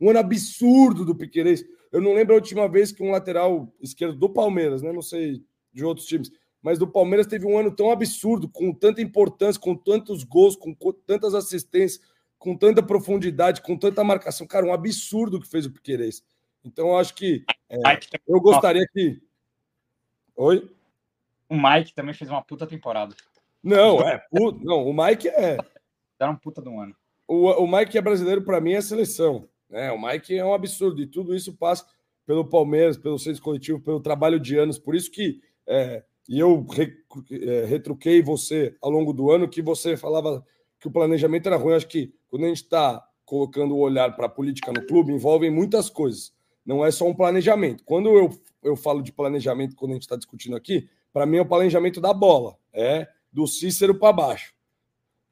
Um 0.00 0.08
ano 0.08 0.20
absurdo 0.20 1.04
do 1.04 1.16
Piquerez. 1.16 1.64
Eu 1.90 2.00
não 2.00 2.14
lembro 2.14 2.32
a 2.32 2.36
última 2.36 2.68
vez 2.68 2.92
que 2.92 3.02
um 3.02 3.10
lateral 3.10 3.74
esquerdo 3.80 4.16
do 4.16 4.30
Palmeiras, 4.30 4.80
né? 4.80 4.92
Não 4.92 5.02
sei 5.02 5.42
de 5.72 5.84
outros 5.84 6.06
times, 6.06 6.30
mas 6.62 6.78
do 6.78 6.86
Palmeiras 6.86 7.26
teve 7.26 7.44
um 7.44 7.58
ano 7.58 7.74
tão 7.74 7.90
absurdo, 7.90 8.48
com 8.48 8.72
tanta 8.72 9.02
importância, 9.02 9.60
com 9.60 9.74
tantos 9.74 10.22
gols, 10.22 10.54
com 10.54 10.72
tantas 11.04 11.34
assistências, 11.34 12.00
com 12.38 12.56
tanta 12.56 12.84
profundidade, 12.84 13.62
com 13.62 13.76
tanta 13.76 14.04
marcação. 14.04 14.46
Cara, 14.46 14.64
um 14.64 14.72
absurdo 14.72 15.40
que 15.40 15.48
fez 15.48 15.66
o 15.66 15.72
Piqueires. 15.72 16.22
Então, 16.66 16.88
eu 16.88 16.98
acho 16.98 17.14
que 17.14 17.44
é, 17.70 17.78
eu 18.26 18.40
gostaria 18.40 18.86
que. 18.92 19.22
Oi? 20.36 20.68
O 21.48 21.54
Mike 21.54 21.94
também 21.94 22.12
fez 22.12 22.28
uma 22.28 22.42
puta 22.42 22.66
temporada. 22.66 23.14
Não, 23.62 24.00
é. 24.00 24.18
Puta, 24.30 24.58
não, 24.62 24.84
o 24.84 24.92
Mike 24.92 25.28
é. 25.28 25.56
Era 26.18 26.30
um 26.30 26.36
puta 26.36 26.60
de 26.60 26.68
um 26.68 26.80
ano. 26.80 26.94
O, 27.28 27.64
o 27.64 27.66
Mike 27.66 27.96
é 27.96 28.02
brasileiro, 28.02 28.42
para 28.42 28.60
mim, 28.60 28.72
é 28.72 28.80
seleção. 28.80 29.48
Né? 29.70 29.90
O 29.92 30.00
Mike 30.00 30.36
é 30.36 30.44
um 30.44 30.52
absurdo. 30.52 31.00
E 31.00 31.06
tudo 31.06 31.34
isso 31.34 31.56
passa 31.56 31.86
pelo 32.26 32.44
Palmeiras, 32.44 32.96
pelo 32.96 33.18
centro 33.18 33.42
coletivo, 33.42 33.80
pelo 33.80 34.00
trabalho 34.00 34.40
de 34.40 34.56
anos. 34.56 34.78
Por 34.78 34.94
isso 34.94 35.10
que 35.10 35.40
é, 35.66 36.04
e 36.28 36.38
eu 36.38 36.64
re, 36.64 36.92
é, 37.30 37.64
retruquei 37.64 38.20
você 38.20 38.76
ao 38.82 38.90
longo 38.90 39.12
do 39.12 39.30
ano 39.30 39.48
que 39.48 39.62
você 39.62 39.96
falava 39.96 40.44
que 40.80 40.88
o 40.88 40.90
planejamento 40.90 41.46
era 41.46 41.56
ruim. 41.56 41.70
Eu 41.70 41.76
acho 41.76 41.88
que 41.88 42.12
quando 42.28 42.44
a 42.44 42.48
gente 42.48 42.62
está 42.62 43.04
colocando 43.24 43.74
o 43.74 43.80
olhar 43.80 44.14
para 44.14 44.26
a 44.26 44.30
política 44.30 44.72
no 44.72 44.84
clube, 44.86 45.12
envolvem 45.12 45.50
muitas 45.50 45.88
coisas. 45.88 46.32
Não 46.66 46.84
é 46.84 46.90
só 46.90 47.06
um 47.06 47.14
planejamento. 47.14 47.84
Quando 47.84 48.08
eu, 48.10 48.30
eu 48.62 48.76
falo 48.76 49.00
de 49.00 49.12
planejamento, 49.12 49.76
quando 49.76 49.92
a 49.92 49.94
gente 49.94 50.02
está 50.02 50.16
discutindo 50.16 50.56
aqui, 50.56 50.88
para 51.12 51.24
mim 51.24 51.38
é 51.38 51.42
o 51.42 51.46
planejamento 51.46 52.00
da 52.00 52.12
bola. 52.12 52.56
É 52.72 53.08
do 53.32 53.46
Cícero 53.46 53.94
para 53.94 54.12
baixo. 54.12 54.52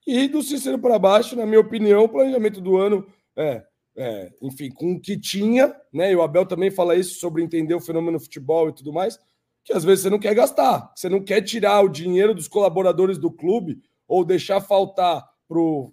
E 0.07 0.28
do 0.28 0.43
Cícero 0.43 0.78
para 0.78 0.99
baixo, 0.99 1.35
na 1.35 1.45
minha 1.45 1.61
opinião, 1.61 2.05
o 2.05 2.09
planejamento 2.09 2.61
do 2.61 2.76
ano 2.76 3.07
é, 3.35 3.64
é, 3.97 4.32
enfim, 4.41 4.70
com 4.70 4.93
o 4.93 5.01
que 5.01 5.18
tinha, 5.18 5.74
né? 5.93 6.12
E 6.12 6.16
o 6.16 6.22
Abel 6.22 6.47
também 6.47 6.70
fala 6.70 6.95
isso 6.95 7.18
sobre 7.18 7.43
entender 7.43 7.74
o 7.74 7.80
fenômeno 7.80 8.20
futebol 8.20 8.68
e 8.68 8.72
tudo 8.72 8.93
mais 8.93 9.18
que 9.64 9.72
às 9.72 9.82
vezes 9.82 10.03
você 10.03 10.11
não 10.11 10.18
quer 10.18 10.35
gastar, 10.35 10.93
você 10.95 11.09
não 11.09 11.24
quer 11.24 11.41
tirar 11.41 11.80
o 11.82 11.89
dinheiro 11.89 12.35
dos 12.35 12.47
colaboradores 12.47 13.16
do 13.16 13.30
clube 13.30 13.80
ou 14.07 14.24
deixar 14.24 14.61
faltar 14.61 15.26
para 15.49 15.59
o 15.59 15.93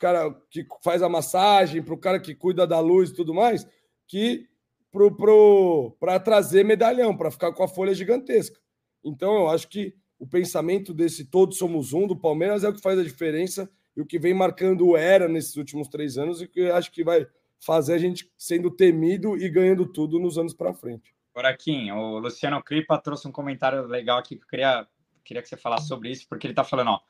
cara 0.00 0.34
que 0.50 0.66
faz 0.82 1.02
a 1.02 1.08
massagem, 1.08 1.80
para 1.80 1.94
o 1.94 1.98
cara 1.98 2.18
que 2.18 2.34
cuida 2.34 2.66
da 2.66 2.80
luz 2.80 3.10
e 3.10 3.14
tudo 3.14 3.32
mais, 3.32 3.64
que 4.08 4.48
para 4.92 5.10
pro, 5.10 5.96
pro, 5.98 6.20
trazer 6.22 6.64
medalhão, 6.64 7.16
para 7.16 7.30
ficar 7.30 7.52
com 7.52 7.62
a 7.62 7.68
folha 7.68 7.94
gigantesca. 7.94 8.60
Então, 9.02 9.34
eu 9.34 9.48
acho 9.48 9.66
que 9.68 9.94
o 10.18 10.26
pensamento 10.26 10.94
desse 10.94 11.24
todos 11.24 11.58
somos 11.58 11.92
um 11.92 12.06
do 12.06 12.14
Palmeiras 12.14 12.62
é 12.62 12.68
o 12.68 12.74
que 12.74 12.80
faz 12.80 12.98
a 12.98 13.02
diferença 13.02 13.68
e 13.96 14.00
o 14.00 14.06
que 14.06 14.18
vem 14.18 14.34
marcando 14.34 14.86
o 14.86 14.96
era 14.96 15.26
nesses 15.26 15.56
últimos 15.56 15.88
três 15.88 16.16
anos 16.16 16.40
e 16.40 16.46
que 16.46 16.60
eu 16.60 16.76
acho 16.76 16.92
que 16.92 17.02
vai 17.02 17.26
fazer 17.58 17.94
a 17.94 17.98
gente 17.98 18.30
sendo 18.36 18.70
temido 18.70 19.36
e 19.36 19.48
ganhando 19.48 19.86
tudo 19.86 20.20
nos 20.20 20.38
anos 20.38 20.54
para 20.54 20.74
frente. 20.74 21.14
Kim, 21.58 21.90
o 21.90 22.18
Luciano 22.18 22.62
Cripa 22.62 22.98
trouxe 22.98 23.26
um 23.26 23.32
comentário 23.32 23.86
legal 23.86 24.18
aqui 24.18 24.36
que 24.36 24.44
eu 24.44 24.48
queria, 24.48 24.86
queria 25.24 25.42
que 25.42 25.48
você 25.48 25.56
falasse 25.56 25.88
sobre 25.88 26.10
isso, 26.10 26.28
porque 26.28 26.46
ele 26.46 26.54
tá 26.54 26.62
falando, 26.62 26.90
ó, 26.90 27.00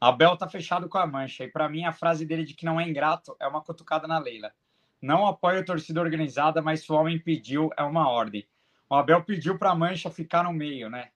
Abel 0.00 0.36
tá 0.36 0.48
fechado 0.48 0.88
com 0.88 0.98
a 0.98 1.06
mancha, 1.06 1.44
e 1.44 1.48
para 1.48 1.68
mim 1.68 1.84
a 1.84 1.92
frase 1.92 2.24
dele 2.24 2.44
de 2.44 2.54
que 2.54 2.64
não 2.64 2.80
é 2.80 2.88
ingrato 2.88 3.36
é 3.40 3.46
uma 3.46 3.62
cutucada 3.62 4.06
na 4.06 4.18
Leila. 4.18 4.52
Não 5.00 5.26
apoio 5.26 5.60
a 5.60 5.64
torcida 5.64 6.00
organizada, 6.00 6.60
mas 6.60 6.82
se 6.82 6.92
o 6.92 6.94
homem 6.96 7.18
pediu, 7.18 7.70
é 7.76 7.82
uma 7.82 8.08
ordem. 8.08 8.46
O 8.90 8.94
Abel 8.94 9.22
pediu 9.22 9.58
para 9.58 9.70
a 9.70 9.74
mancha 9.74 10.10
ficar 10.10 10.44
no 10.44 10.52
meio, 10.52 10.88
né? 10.90 11.10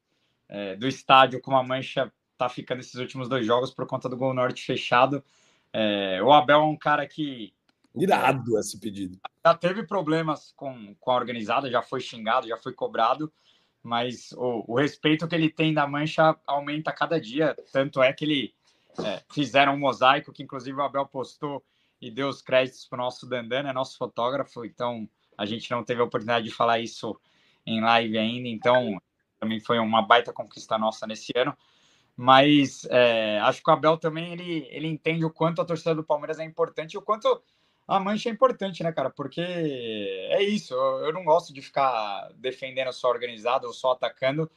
É, 0.49 0.77
do 0.77 0.87
estádio, 0.87 1.41
como 1.41 1.57
a 1.57 1.63
mancha 1.63 2.13
tá 2.37 2.49
ficando 2.49 2.81
esses 2.81 2.95
últimos 2.95 3.29
dois 3.29 3.47
jogos 3.47 3.71
por 3.71 3.87
conta 3.87 4.09
do 4.09 4.17
Gol 4.17 4.35
Norte 4.35 4.65
fechado. 4.65 5.25
É, 5.73 6.23
o 6.23 6.33
Abel 6.33 6.61
é 6.61 6.65
um 6.65 6.77
cara 6.77 7.07
que 7.07 7.55
Irado 7.95 8.59
esse 8.59 8.79
pedido. 8.79 9.19
Já 9.45 9.55
teve 9.55 9.83
problemas 9.83 10.53
com, 10.57 10.95
com 10.99 11.11
a 11.11 11.17
organizada, 11.17 11.71
já 11.71 11.83
foi 11.83 12.01
xingado, 12.01 12.49
já 12.49 12.57
foi 12.57 12.73
cobrado, 12.73 13.31
mas 13.83 14.33
o, 14.33 14.65
o 14.67 14.79
respeito 14.79 15.29
que 15.29 15.35
ele 15.35 15.51
tem 15.51 15.75
da 15.75 15.87
mancha 15.87 16.37
aumenta 16.47 16.91
a 16.91 16.95
cada 16.95 17.21
dia. 17.21 17.55
Tanto 17.71 18.03
é 18.03 18.13
que 18.13 18.25
ele 18.25 18.55
é, 19.05 19.23
fizeram 19.31 19.75
um 19.75 19.79
mosaico 19.79 20.33
que, 20.33 20.43
inclusive, 20.43 20.77
o 20.77 20.83
Abel 20.83 21.07
postou 21.07 21.63
e 22.03 22.11
deu 22.11 22.29
os 22.29 22.43
créditos 22.43 22.85
para 22.85 22.99
o 22.99 23.03
nosso 23.05 23.29
Dandan, 23.29 23.69
é 23.69 23.73
nosso 23.73 23.97
fotógrafo, 23.97 24.65
então 24.65 25.09
a 25.39 25.47
gente 25.47 25.71
não 25.71 25.85
teve 25.85 26.01
a 26.01 26.05
oportunidade 26.05 26.45
de 26.45 26.51
falar 26.53 26.81
isso 26.81 27.17
em 27.65 27.81
live 27.81 28.19
ainda, 28.19 28.49
então 28.49 29.01
também 29.39 29.61
foi 29.61 29.79
uma 29.79 30.03
baita 30.03 30.33
conquista 30.33 30.77
nossa 30.77 31.07
nesse 31.07 31.33
ano. 31.37 31.57
Mas 32.17 32.85
é, 32.91 33.39
acho 33.39 33.63
que 33.63 33.71
o 33.71 33.73
Abel 33.73 33.97
também 33.97 34.33
ele, 34.33 34.67
ele 34.71 34.89
entende 34.89 35.25
o 35.25 35.31
quanto 35.31 35.63
a 35.63 35.65
torcida 35.65 35.95
do 35.95 36.05
Palmeiras 36.05 36.41
é 36.41 36.45
importante 36.45 36.95
e 36.95 36.99
o 36.99 37.03
quanto 37.03 37.41
a 37.87 37.99
mancha 37.99 38.29
é 38.29 38.33
importante, 38.33 38.83
né, 38.83 38.93
cara? 38.93 39.09
Porque 39.09 39.41
é 39.41 40.43
isso. 40.43 40.75
Eu 40.75 41.13
não 41.13 41.25
gosto 41.25 41.55
de 41.55 41.63
ficar 41.63 42.31
defendendo 42.37 42.93
só 42.93 43.09
organizado 43.09 43.67
ou 43.67 43.73
só 43.73 43.93
atacando, 43.93 44.51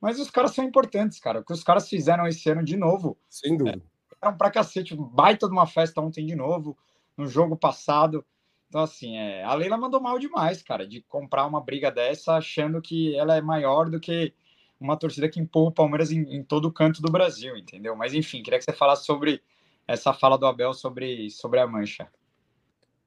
mas 0.00 0.18
os 0.18 0.30
caras 0.30 0.52
são 0.52 0.64
importantes, 0.64 1.18
cara. 1.20 1.40
O 1.40 1.44
que 1.44 1.52
os 1.52 1.62
caras 1.62 1.88
fizeram 1.88 2.26
esse 2.26 2.50
ano 2.50 2.62
de 2.62 2.76
novo. 2.76 3.16
Sem 3.28 3.56
dúvida. 3.56 3.82
É, 4.22 4.32
pra 4.32 4.50
cacete. 4.50 4.96
Baita 4.96 5.46
de 5.46 5.52
uma 5.52 5.66
festa 5.66 6.00
ontem 6.00 6.26
de 6.26 6.34
novo, 6.34 6.76
no 7.18 7.26
jogo 7.26 7.56
passado. 7.56 8.24
Então, 8.68 8.82
assim, 8.82 9.16
é, 9.16 9.42
a 9.42 9.52
Leila 9.54 9.76
mandou 9.76 10.00
mal 10.00 10.18
demais, 10.18 10.62
cara, 10.62 10.86
de 10.86 11.02
comprar 11.02 11.44
uma 11.46 11.60
briga 11.60 11.90
dessa 11.90 12.34
achando 12.34 12.80
que 12.80 13.16
ela 13.16 13.36
é 13.36 13.40
maior 13.40 13.90
do 13.90 13.98
que 13.98 14.32
uma 14.80 14.96
torcida 14.96 15.28
que 15.28 15.40
empurra 15.40 15.70
o 15.70 15.74
Palmeiras 15.74 16.12
em, 16.12 16.20
em 16.34 16.42
todo 16.42 16.66
o 16.66 16.72
canto 16.72 17.02
do 17.02 17.10
Brasil, 17.10 17.56
entendeu? 17.56 17.96
Mas, 17.96 18.14
enfim, 18.14 18.42
queria 18.42 18.58
que 18.58 18.64
você 18.64 18.72
falasse 18.72 19.04
sobre 19.04 19.42
essa 19.86 20.12
fala 20.12 20.38
do 20.38 20.46
Abel 20.46 20.72
sobre, 20.72 21.28
sobre 21.30 21.58
a 21.58 21.66
mancha. 21.66 22.08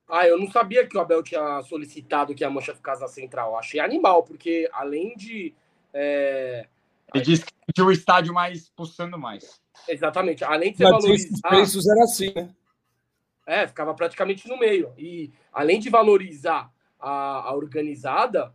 Ah, 0.09 0.27
eu 0.27 0.37
não 0.37 0.51
sabia 0.51 0.85
que 0.85 0.97
o 0.97 0.99
Abel 0.99 1.23
tinha 1.23 1.61
solicitado 1.61 2.35
que 2.35 2.43
a 2.43 2.49
Mancha 2.49 2.75
ficasse 2.75 3.01
na 3.01 3.07
central. 3.07 3.57
Achei 3.57 3.79
animal, 3.79 4.23
porque 4.23 4.69
além 4.73 5.15
de. 5.15 5.53
É... 5.93 6.67
Ele 7.13 7.23
disse 7.23 7.45
que 7.45 7.73
tinha 7.73 7.87
o 7.87 7.91
estádio 7.91 8.33
mais 8.33 8.67
pulsando 8.69 9.17
mais. 9.17 9.61
Exatamente. 9.87 10.43
Além 10.43 10.73
de 10.73 10.79
ser 10.79 10.83
valorizar. 10.83 11.33
Os 11.33 11.41
preços 11.41 11.87
era 11.87 12.03
assim, 12.03 12.33
né? 12.35 12.49
É, 13.45 13.67
ficava 13.67 13.93
praticamente 13.93 14.47
no 14.47 14.57
meio. 14.57 14.93
E 14.97 15.31
além 15.51 15.79
de 15.79 15.89
valorizar 15.89 16.71
a, 16.99 17.49
a 17.49 17.55
organizada, 17.55 18.53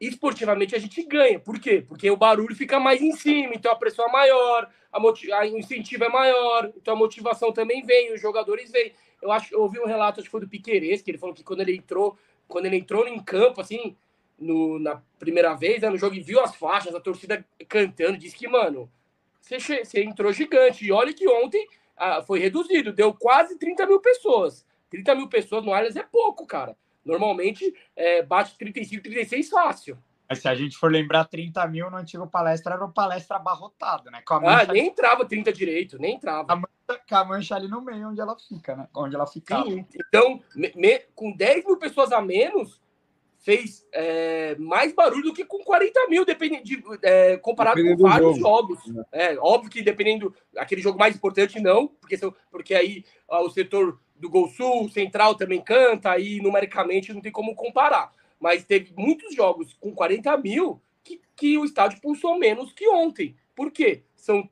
esportivamente 0.00 0.74
a 0.74 0.78
gente 0.78 1.02
ganha. 1.02 1.38
Por 1.38 1.58
quê? 1.60 1.84
Porque 1.86 2.10
o 2.10 2.16
barulho 2.16 2.54
fica 2.54 2.80
mais 2.80 3.02
em 3.02 3.12
cima, 3.12 3.54
então 3.54 3.70
a 3.70 3.76
pressão 3.76 4.08
é 4.08 4.12
maior, 4.12 4.70
a, 4.92 5.38
a 5.38 5.46
incentivo 5.46 6.04
é 6.04 6.08
maior, 6.08 6.72
então 6.76 6.94
a 6.94 6.96
motivação 6.96 7.52
também 7.52 7.82
vem, 7.82 8.12
os 8.12 8.20
jogadores 8.20 8.70
vêm. 8.70 8.92
Eu 9.20 9.30
acho 9.30 9.52
eu 9.54 9.60
ouvi 9.60 9.78
um 9.78 9.86
relato, 9.86 10.20
acho 10.20 10.28
que 10.28 10.30
foi 10.30 10.40
do 10.40 10.48
Piqueires, 10.48 11.02
que 11.02 11.10
ele 11.10 11.18
falou 11.18 11.34
que 11.34 11.44
quando 11.44 11.60
ele 11.60 11.76
entrou, 11.76 12.16
quando 12.48 12.66
ele 12.66 12.76
entrou 12.76 13.06
em 13.06 13.22
campo, 13.22 13.60
assim, 13.60 13.94
no, 14.38 14.78
na 14.78 15.02
primeira 15.18 15.54
vez, 15.54 15.82
né, 15.82 15.90
no 15.90 15.98
jogo, 15.98 16.14
e 16.14 16.20
viu 16.20 16.40
as 16.40 16.56
faixas, 16.56 16.94
a 16.94 17.00
torcida 17.00 17.44
cantando, 17.68 18.16
disse 18.16 18.34
que, 18.34 18.48
mano, 18.48 18.90
você, 19.40 19.58
você 19.84 20.02
entrou 20.02 20.32
gigante. 20.32 20.86
E 20.86 20.92
olha 20.92 21.12
que 21.12 21.28
ontem 21.28 21.68
ah, 22.00 22.22
foi 22.22 22.40
reduzido, 22.40 22.94
deu 22.94 23.12
quase 23.12 23.58
30 23.58 23.86
mil 23.86 24.00
pessoas. 24.00 24.66
30 24.88 25.14
mil 25.14 25.28
pessoas 25.28 25.62
no 25.62 25.72
Allianz 25.72 25.96
é 25.96 26.02
pouco, 26.02 26.46
cara. 26.46 26.74
Normalmente 27.04 27.74
é, 27.94 28.22
bate 28.22 28.56
35, 28.56 29.02
36 29.02 29.50
fácil. 29.50 29.98
Mas 30.28 30.38
se 30.38 30.48
a 30.48 30.54
gente 30.54 30.76
for 30.76 30.90
lembrar, 30.90 31.24
30 31.26 31.66
mil 31.68 31.90
no 31.90 31.96
antigo 31.96 32.26
palestra 32.26 32.74
era 32.74 32.84
uma 32.84 32.92
palestra 32.92 33.36
abarrotada, 33.36 34.10
né? 34.10 34.22
Com 34.24 34.34
a 34.34 34.40
mancha... 34.40 34.70
Ah, 34.70 34.72
nem 34.72 34.86
entrava 34.86 35.26
30 35.26 35.52
direito, 35.52 35.98
nem 35.98 36.14
entrava. 36.14 36.52
A 36.52 36.56
mancha, 36.56 37.02
com 37.08 37.16
a 37.16 37.24
mancha 37.24 37.54
ali 37.56 37.68
no 37.68 37.82
meio, 37.82 38.08
onde 38.08 38.20
ela 38.20 38.36
fica, 38.38 38.76
né? 38.76 38.88
Onde 38.94 39.14
ela 39.14 39.26
ficava. 39.26 39.68
Sim, 39.68 39.84
então, 39.94 40.40
me, 40.54 40.72
me, 40.74 41.00
com 41.14 41.32
10 41.32 41.66
mil 41.66 41.76
pessoas 41.76 42.12
a 42.12 42.22
menos, 42.22 42.80
fez 43.40 43.86
é, 43.92 44.54
mais 44.56 44.92
barulho 44.92 45.24
do 45.24 45.34
que 45.34 45.44
com 45.44 45.58
40 45.58 46.08
mil, 46.08 46.24
dependendo 46.24 46.64
de, 46.64 46.82
é, 47.02 47.36
comparado 47.38 47.76
dependendo 47.76 48.02
com 48.02 48.08
vários 48.08 48.36
jogo. 48.36 48.40
jogos. 48.40 49.06
É. 49.12 49.32
é, 49.32 49.38
óbvio 49.38 49.70
que 49.70 49.82
dependendo, 49.82 50.34
aquele 50.56 50.82
jogo 50.82 50.98
mais 50.98 51.16
importante, 51.16 51.58
não, 51.58 51.88
porque, 51.88 52.18
porque 52.50 52.74
aí 52.74 53.04
ó, 53.26 53.44
o 53.44 53.50
setor 53.50 53.98
do 54.14 54.28
Gol 54.28 54.48
Sul, 54.48 54.90
Central 54.90 55.34
também 55.34 55.60
canta, 55.62 56.10
aí 56.10 56.40
numericamente 56.42 57.12
não 57.12 57.22
tem 57.22 57.32
como 57.32 57.54
comparar. 57.54 58.12
Mas 58.38 58.64
teve 58.64 58.92
muitos 58.96 59.34
jogos 59.34 59.74
com 59.80 59.94
40 59.94 60.36
mil 60.38 60.80
que, 61.02 61.20
que 61.34 61.58
o 61.58 61.64
estádio 61.64 62.00
pulsou 62.00 62.38
menos 62.38 62.72
que 62.72 62.88
ontem. 62.88 63.36
Por 63.56 63.70
quê? 63.70 64.02
São, 64.14 64.48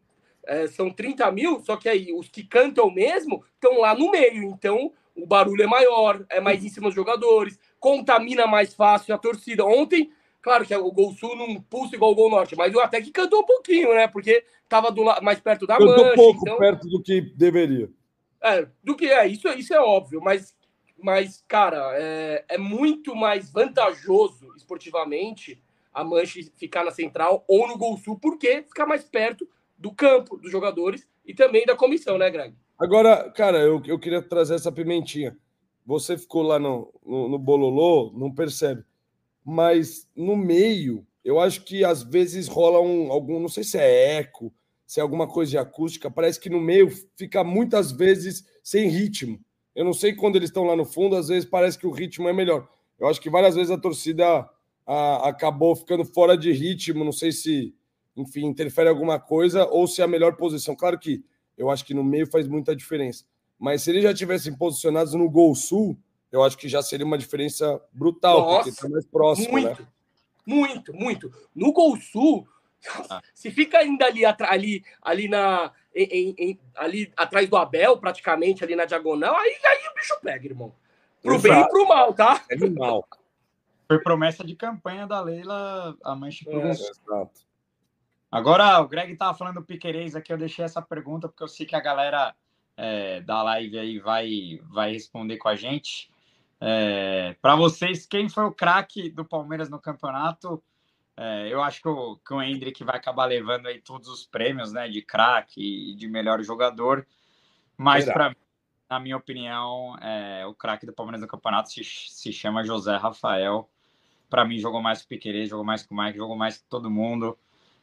é, 0.46 0.66
são 0.66 0.90
30 0.90 1.30
mil, 1.30 1.60
só 1.60 1.76
que 1.76 1.88
aí 1.88 2.12
os 2.12 2.28
que 2.28 2.42
cantam 2.42 2.90
mesmo 2.90 3.44
estão 3.54 3.80
lá 3.80 3.94
no 3.94 4.10
meio. 4.10 4.44
Então 4.44 4.92
o 5.14 5.26
barulho 5.26 5.62
é 5.62 5.66
maior, 5.66 6.24
é 6.30 6.40
mais 6.40 6.64
em 6.64 6.68
cima 6.68 6.86
dos 6.86 6.94
jogadores, 6.94 7.58
contamina 7.80 8.46
mais 8.46 8.74
fácil 8.74 9.14
a 9.14 9.18
torcida. 9.18 9.64
Ontem, 9.64 10.10
claro 10.42 10.66
que 10.66 10.74
o 10.74 10.92
Gol 10.92 11.12
Sul 11.12 11.36
não 11.36 11.60
pulsa 11.62 11.96
igual 11.96 12.12
o 12.12 12.14
Gol 12.14 12.30
Norte, 12.30 12.56
mas 12.56 12.72
eu 12.72 12.80
até 12.80 13.00
que 13.00 13.10
cantou 13.10 13.40
um 13.40 13.46
pouquinho, 13.46 13.94
né? 13.94 14.08
Porque 14.08 14.44
estava 14.62 14.92
mais 15.20 15.40
perto 15.40 15.66
da 15.66 15.78
cantou 15.78 16.04
mancha. 16.04 16.14
pouco 16.14 16.40
então... 16.42 16.58
perto 16.58 16.88
do 16.88 17.02
que 17.02 17.20
deveria. 17.20 17.90
É, 18.42 18.68
do 18.82 18.94
que 18.94 19.06
é, 19.06 19.26
isso, 19.26 19.48
isso 19.48 19.74
é 19.74 19.80
óbvio, 19.80 20.20
mas, 20.22 20.54
mas 20.96 21.44
cara, 21.48 21.90
é, 21.94 22.44
é 22.48 22.58
muito 22.58 23.16
mais 23.16 23.50
vantajoso 23.50 24.54
esportivamente 24.56 25.60
a 25.92 26.04
Mancha 26.04 26.38
ficar 26.56 26.84
na 26.84 26.92
central 26.92 27.44
ou 27.48 27.66
no 27.66 27.76
Gol 27.76 27.96
Sul, 27.96 28.16
porque 28.20 28.62
fica 28.62 28.86
mais 28.86 29.02
perto 29.02 29.48
do 29.76 29.92
campo, 29.92 30.36
dos 30.36 30.50
jogadores 30.50 31.08
e 31.26 31.34
também 31.34 31.66
da 31.66 31.74
comissão, 31.74 32.16
né, 32.16 32.30
Greg? 32.30 32.54
Agora, 32.78 33.28
cara, 33.30 33.58
eu, 33.58 33.82
eu 33.84 33.98
queria 33.98 34.22
trazer 34.22 34.54
essa 34.54 34.70
pimentinha. 34.70 35.36
Você 35.88 36.18
ficou 36.18 36.42
lá 36.42 36.58
no, 36.58 36.92
no, 37.02 37.30
no 37.30 37.38
Bololô, 37.38 38.12
não 38.14 38.30
percebe. 38.30 38.84
Mas 39.42 40.06
no 40.14 40.36
meio, 40.36 41.06
eu 41.24 41.40
acho 41.40 41.64
que 41.64 41.82
às 41.82 42.02
vezes 42.02 42.46
rola 42.46 42.78
um 42.78 43.10
algum, 43.10 43.40
não 43.40 43.48
sei 43.48 43.64
se 43.64 43.78
é 43.78 44.18
eco, 44.18 44.52
se 44.86 45.00
é 45.00 45.02
alguma 45.02 45.26
coisa 45.26 45.50
de 45.52 45.56
acústica, 45.56 46.10
parece 46.10 46.38
que 46.38 46.50
no 46.50 46.60
meio 46.60 46.90
fica 47.16 47.42
muitas 47.42 47.90
vezes 47.90 48.44
sem 48.62 48.86
ritmo. 48.90 49.40
Eu 49.74 49.82
não 49.82 49.94
sei 49.94 50.12
quando 50.12 50.36
eles 50.36 50.50
estão 50.50 50.64
lá 50.64 50.76
no 50.76 50.84
fundo, 50.84 51.16
às 51.16 51.28
vezes 51.28 51.48
parece 51.48 51.78
que 51.78 51.86
o 51.86 51.90
ritmo 51.90 52.28
é 52.28 52.34
melhor. 52.34 52.68
Eu 52.98 53.08
acho 53.08 53.18
que 53.18 53.30
várias 53.30 53.54
vezes 53.54 53.70
a 53.70 53.78
torcida 53.78 54.46
a, 54.86 55.26
acabou 55.26 55.74
ficando 55.74 56.04
fora 56.04 56.36
de 56.36 56.52
ritmo, 56.52 57.02
não 57.02 57.12
sei 57.12 57.32
se, 57.32 57.74
enfim, 58.14 58.44
interfere 58.44 58.90
alguma 58.90 59.18
coisa 59.18 59.64
ou 59.64 59.86
se 59.86 60.02
é 60.02 60.04
a 60.04 60.08
melhor 60.08 60.36
posição. 60.36 60.76
Claro 60.76 60.98
que 60.98 61.24
eu 61.56 61.70
acho 61.70 61.82
que 61.86 61.94
no 61.94 62.04
meio 62.04 62.26
faz 62.26 62.46
muita 62.46 62.76
diferença. 62.76 63.24
Mas 63.58 63.82
se 63.82 63.90
eles 63.90 64.02
já 64.02 64.14
tivessem 64.14 64.54
posicionados 64.54 65.14
no 65.14 65.28
Gol 65.28 65.54
Sul, 65.54 65.98
eu 66.30 66.42
acho 66.42 66.56
que 66.56 66.68
já 66.68 66.82
seria 66.82 67.06
uma 67.06 67.18
diferença 67.18 67.80
brutal, 67.92 68.40
Nossa, 68.40 68.56
porque 68.56 68.70
está 68.70 68.88
mais 68.88 69.06
próximo. 69.06 69.50
Muito, 69.50 69.82
né? 69.82 69.88
muito, 70.46 70.94
muito. 70.94 71.32
No 71.54 71.72
Gol 71.72 71.96
Sul, 71.96 72.46
ah. 73.10 73.20
Se 73.34 73.50
fica 73.50 73.78
ainda 73.78 74.06
ali, 74.06 74.24
ali, 74.24 74.84
ali, 75.02 75.28
na, 75.28 75.72
em, 75.94 76.34
em, 76.38 76.60
ali 76.76 77.12
atrás 77.16 77.48
do 77.48 77.56
Abel, 77.56 77.98
praticamente 77.98 78.62
ali 78.62 78.76
na 78.76 78.84
diagonal, 78.84 79.36
aí, 79.36 79.58
aí 79.64 79.88
o 79.90 79.94
bicho 79.94 80.18
pega, 80.22 80.46
irmão. 80.46 80.74
Pro 81.22 81.34
Exato. 81.34 81.48
bem 81.48 81.60
e 81.60 81.68
pro 81.68 81.88
mal, 81.88 82.14
tá? 82.14 82.44
É 82.50 82.56
mal. 82.56 83.06
Foi 83.86 83.98
promessa 84.00 84.44
de 84.44 84.54
campanha 84.54 85.06
da 85.06 85.20
Leila 85.20 85.96
a 86.04 86.14
Mancha 86.14 86.44
pro 86.44 86.60
é, 86.60 86.70
Exato. 86.70 87.48
Agora, 88.30 88.78
o 88.80 88.88
Greg 88.88 89.16
tava 89.16 89.36
falando 89.36 89.54
do 89.54 89.64
Piquerez 89.64 90.14
aqui, 90.14 90.32
eu 90.32 90.38
deixei 90.38 90.64
essa 90.64 90.82
pergunta 90.82 91.28
porque 91.28 91.42
eu 91.42 91.48
sei 91.48 91.64
que 91.64 91.74
a 91.74 91.80
galera 91.80 92.34
é, 92.78 93.20
da 93.20 93.42
live 93.42 93.76
aí 93.76 93.98
vai, 93.98 94.60
vai 94.70 94.92
responder 94.92 95.36
com 95.36 95.48
a 95.48 95.56
gente. 95.56 96.08
É, 96.60 97.36
para 97.42 97.56
vocês, 97.56 98.06
quem 98.06 98.28
foi 98.28 98.44
o 98.44 98.52
craque 98.52 99.10
do 99.10 99.24
Palmeiras 99.24 99.68
no 99.68 99.80
campeonato? 99.80 100.62
É, 101.16 101.52
eu 101.52 101.60
acho 101.60 101.82
que 101.82 101.88
o, 101.88 102.16
que 102.16 102.32
o 102.32 102.40
Hendrick 102.40 102.84
vai 102.84 102.96
acabar 102.96 103.24
levando 103.24 103.66
aí 103.66 103.80
todos 103.80 104.08
os 104.08 104.24
prêmios, 104.24 104.72
né, 104.72 104.88
de 104.88 105.02
craque 105.02 105.90
e 105.90 105.94
de 105.96 106.06
melhor 106.06 106.40
jogador. 106.42 107.04
Mas 107.76 108.04
para 108.04 108.34
na 108.88 108.98
minha 108.98 109.18
opinião, 109.18 109.98
é, 110.00 110.46
o 110.46 110.54
craque 110.54 110.86
do 110.86 110.94
Palmeiras 110.94 111.20
no 111.20 111.28
campeonato 111.28 111.70
se, 111.70 111.84
se 111.84 112.32
chama 112.32 112.64
José 112.64 112.96
Rafael. 112.96 113.68
Para 114.30 114.46
mim, 114.46 114.58
jogou 114.58 114.80
mais 114.80 115.00
que 115.00 115.04
o 115.04 115.08
Piquerez, 115.08 115.50
jogou 115.50 115.64
mais 115.64 115.82
que 115.82 115.92
o 115.92 115.96
Mike, 115.96 116.16
jogou 116.16 116.36
mais 116.36 116.56
que 116.56 116.64
todo 116.68 116.90
mundo. 116.90 117.38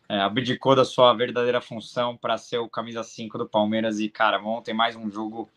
É, 0.08 0.20
abdicou 0.20 0.76
da 0.76 0.86
sua 0.86 1.14
verdadeira 1.14 1.60
função 1.60 2.16
para 2.16 2.38
ser 2.38 2.60
o 2.60 2.70
camisa 2.70 3.04
5 3.04 3.38
do 3.38 3.50
Palmeiras. 3.50 4.00
E, 4.00 4.10
cara, 4.10 4.40
ontem 4.40 4.74
mais 4.74 4.96
um 4.96 5.10
jogo 5.10 5.50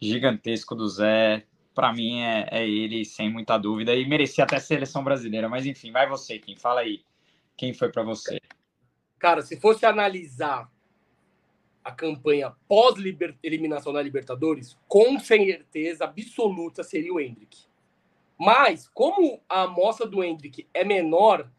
gigantesco 0.00 0.74
do 0.74 0.88
Zé. 0.88 1.44
Para 1.74 1.92
mim, 1.92 2.20
é, 2.22 2.48
é 2.50 2.68
ele, 2.68 3.04
sem 3.04 3.30
muita 3.30 3.58
dúvida. 3.58 3.94
E 3.94 4.06
merecia 4.06 4.44
até 4.44 4.58
seleção 4.60 5.02
brasileira. 5.02 5.48
Mas, 5.48 5.66
enfim, 5.66 5.90
vai 5.90 6.08
você, 6.08 6.38
quem 6.38 6.56
fala 6.56 6.80
aí. 6.80 7.02
Quem 7.56 7.74
foi 7.74 7.90
para 7.90 8.04
você? 8.04 8.40
Cara, 9.18 9.42
se 9.42 9.60
fosse 9.60 9.84
analisar 9.84 10.70
a 11.82 11.90
campanha 11.90 12.52
pós-eliminação 12.68 13.92
da 13.92 14.02
Libertadores, 14.02 14.78
com 14.86 15.18
certeza 15.18 16.04
absoluta 16.04 16.84
seria 16.84 17.12
o 17.12 17.18
Hendrick. 17.18 17.66
Mas, 18.38 18.88
como 18.94 19.40
a 19.48 19.62
amostra 19.62 20.06
do 20.06 20.22
Hendrick 20.22 20.68
é 20.72 20.84
menor 20.84 21.50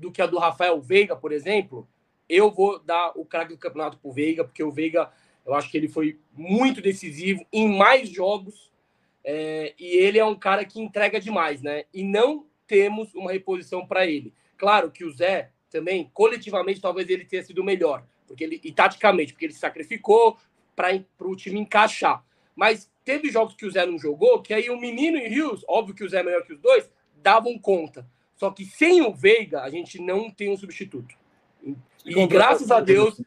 do 0.00 0.10
que 0.10 0.22
a 0.22 0.26
do 0.26 0.38
Rafael 0.38 0.80
Veiga, 0.80 1.14
por 1.14 1.30
exemplo, 1.30 1.86
eu 2.28 2.50
vou 2.50 2.78
dar 2.78 3.12
o 3.14 3.24
craque 3.24 3.52
do 3.52 3.58
campeonato 3.58 3.98
pro 3.98 4.10
Veiga, 4.10 4.44
porque 4.44 4.62
o 4.62 4.72
Veiga, 4.72 5.10
eu 5.44 5.54
acho 5.54 5.70
que 5.70 5.76
ele 5.76 5.88
foi 5.88 6.18
muito 6.32 6.80
decisivo 6.80 7.44
em 7.52 7.68
mais 7.76 8.08
jogos, 8.08 8.72
é, 9.22 9.74
e 9.78 9.86
ele 9.98 10.18
é 10.18 10.24
um 10.24 10.34
cara 10.34 10.64
que 10.64 10.80
entrega 10.80 11.20
demais, 11.20 11.60
né? 11.60 11.84
E 11.92 12.02
não 12.02 12.46
temos 12.66 13.14
uma 13.14 13.30
reposição 13.30 13.86
para 13.86 14.06
ele. 14.06 14.32
Claro 14.56 14.90
que 14.90 15.04
o 15.04 15.12
Zé 15.12 15.50
também, 15.68 16.10
coletivamente, 16.14 16.80
talvez 16.80 17.08
ele 17.10 17.24
tenha 17.24 17.42
sido 17.42 17.62
melhor, 17.62 18.04
porque 18.26 18.44
ele, 18.44 18.60
e 18.64 18.72
taticamente, 18.72 19.32
porque 19.32 19.44
ele 19.44 19.52
se 19.52 19.60
sacrificou 19.60 20.38
para 20.74 21.04
o 21.20 21.36
time 21.36 21.60
encaixar. 21.60 22.24
Mas 22.56 22.90
teve 23.04 23.28
jogos 23.28 23.54
que 23.54 23.66
o 23.66 23.70
Zé 23.70 23.84
não 23.84 23.98
jogou, 23.98 24.40
que 24.40 24.54
aí 24.54 24.70
o 24.70 24.80
Menino 24.80 25.18
e 25.18 25.26
o 25.26 25.28
Rios, 25.28 25.64
óbvio 25.68 25.94
que 25.94 26.04
o 26.04 26.08
Zé 26.08 26.20
é 26.20 26.22
melhor 26.22 26.44
que 26.44 26.54
os 26.54 26.60
dois, 26.60 26.90
davam 27.16 27.58
conta. 27.58 28.08
Só 28.40 28.50
que 28.50 28.64
sem 28.64 29.02
o 29.02 29.12
Veiga, 29.12 29.60
a 29.60 29.68
gente 29.68 30.00
não 30.00 30.30
tem 30.30 30.50
um 30.50 30.56
substituto. 30.56 31.14
E, 31.62 31.76
e 32.06 32.26
graças 32.26 32.70
a 32.70 32.80
Deus, 32.80 33.20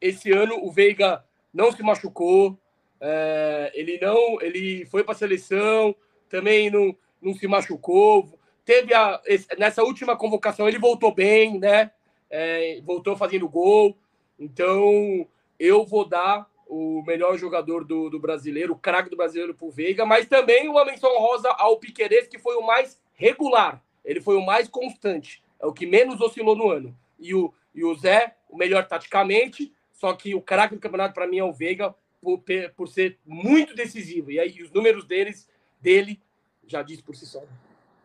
esse 0.00 0.30
ano 0.30 0.64
o 0.64 0.70
Veiga 0.70 1.24
não 1.52 1.72
se 1.72 1.82
machucou, 1.82 2.56
é, 3.00 3.72
ele 3.74 3.98
não, 4.00 4.40
ele 4.40 4.86
foi 4.86 5.02
para 5.02 5.14
a 5.14 5.16
seleção, 5.16 5.96
também 6.28 6.70
não, 6.70 6.96
não 7.20 7.34
se 7.34 7.48
machucou, 7.48 8.38
teve 8.64 8.94
a, 8.94 9.20
nessa 9.58 9.82
última 9.82 10.16
convocação, 10.16 10.68
ele 10.68 10.78
voltou 10.78 11.12
bem, 11.12 11.58
né? 11.58 11.90
É, 12.30 12.80
voltou 12.84 13.16
fazendo 13.16 13.48
gol. 13.48 13.98
Então, 14.38 15.26
eu 15.58 15.84
vou 15.84 16.04
dar 16.08 16.48
o 16.68 17.02
melhor 17.04 17.36
jogador 17.36 17.84
do, 17.84 18.08
do 18.08 18.20
brasileiro, 18.20 18.74
o 18.74 18.78
craque 18.78 19.10
do 19.10 19.16
brasileiro 19.16 19.56
pro 19.56 19.72
Veiga, 19.72 20.06
mas 20.06 20.26
também 20.26 20.68
uma 20.68 20.84
menção 20.84 21.18
rosa 21.18 21.50
ao 21.58 21.80
Piqueires, 21.80 22.28
que 22.28 22.38
foi 22.38 22.54
o 22.54 22.64
mais 22.64 23.02
regular. 23.14 23.84
Ele 24.06 24.20
foi 24.20 24.36
o 24.36 24.46
mais 24.46 24.68
constante. 24.68 25.42
É 25.60 25.66
o 25.66 25.72
que 25.72 25.84
menos 25.84 26.20
oscilou 26.20 26.56
no 26.56 26.70
ano. 26.70 26.96
E 27.18 27.34
o, 27.34 27.52
e 27.74 27.84
o 27.84 27.94
Zé, 27.94 28.36
o 28.48 28.56
melhor 28.56 28.86
taticamente, 28.86 29.74
só 29.92 30.12
que 30.14 30.34
o 30.34 30.40
craque 30.40 30.76
do 30.76 30.80
campeonato 30.80 31.12
para 31.12 31.26
mim 31.26 31.38
é 31.38 31.44
o 31.44 31.52
Veiga, 31.52 31.94
por, 32.22 32.42
por 32.76 32.88
ser 32.88 33.18
muito 33.26 33.74
decisivo. 33.74 34.30
E 34.30 34.38
aí 34.38 34.62
os 34.62 34.70
números 34.70 35.04
deles, 35.04 35.48
dele 35.80 36.20
já 36.66 36.82
diz 36.82 37.00
por 37.00 37.16
si 37.16 37.26
só. 37.26 37.42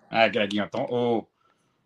É, 0.10 0.28
Greginho, 0.28 0.66
então, 0.66 0.86
o, 0.90 1.26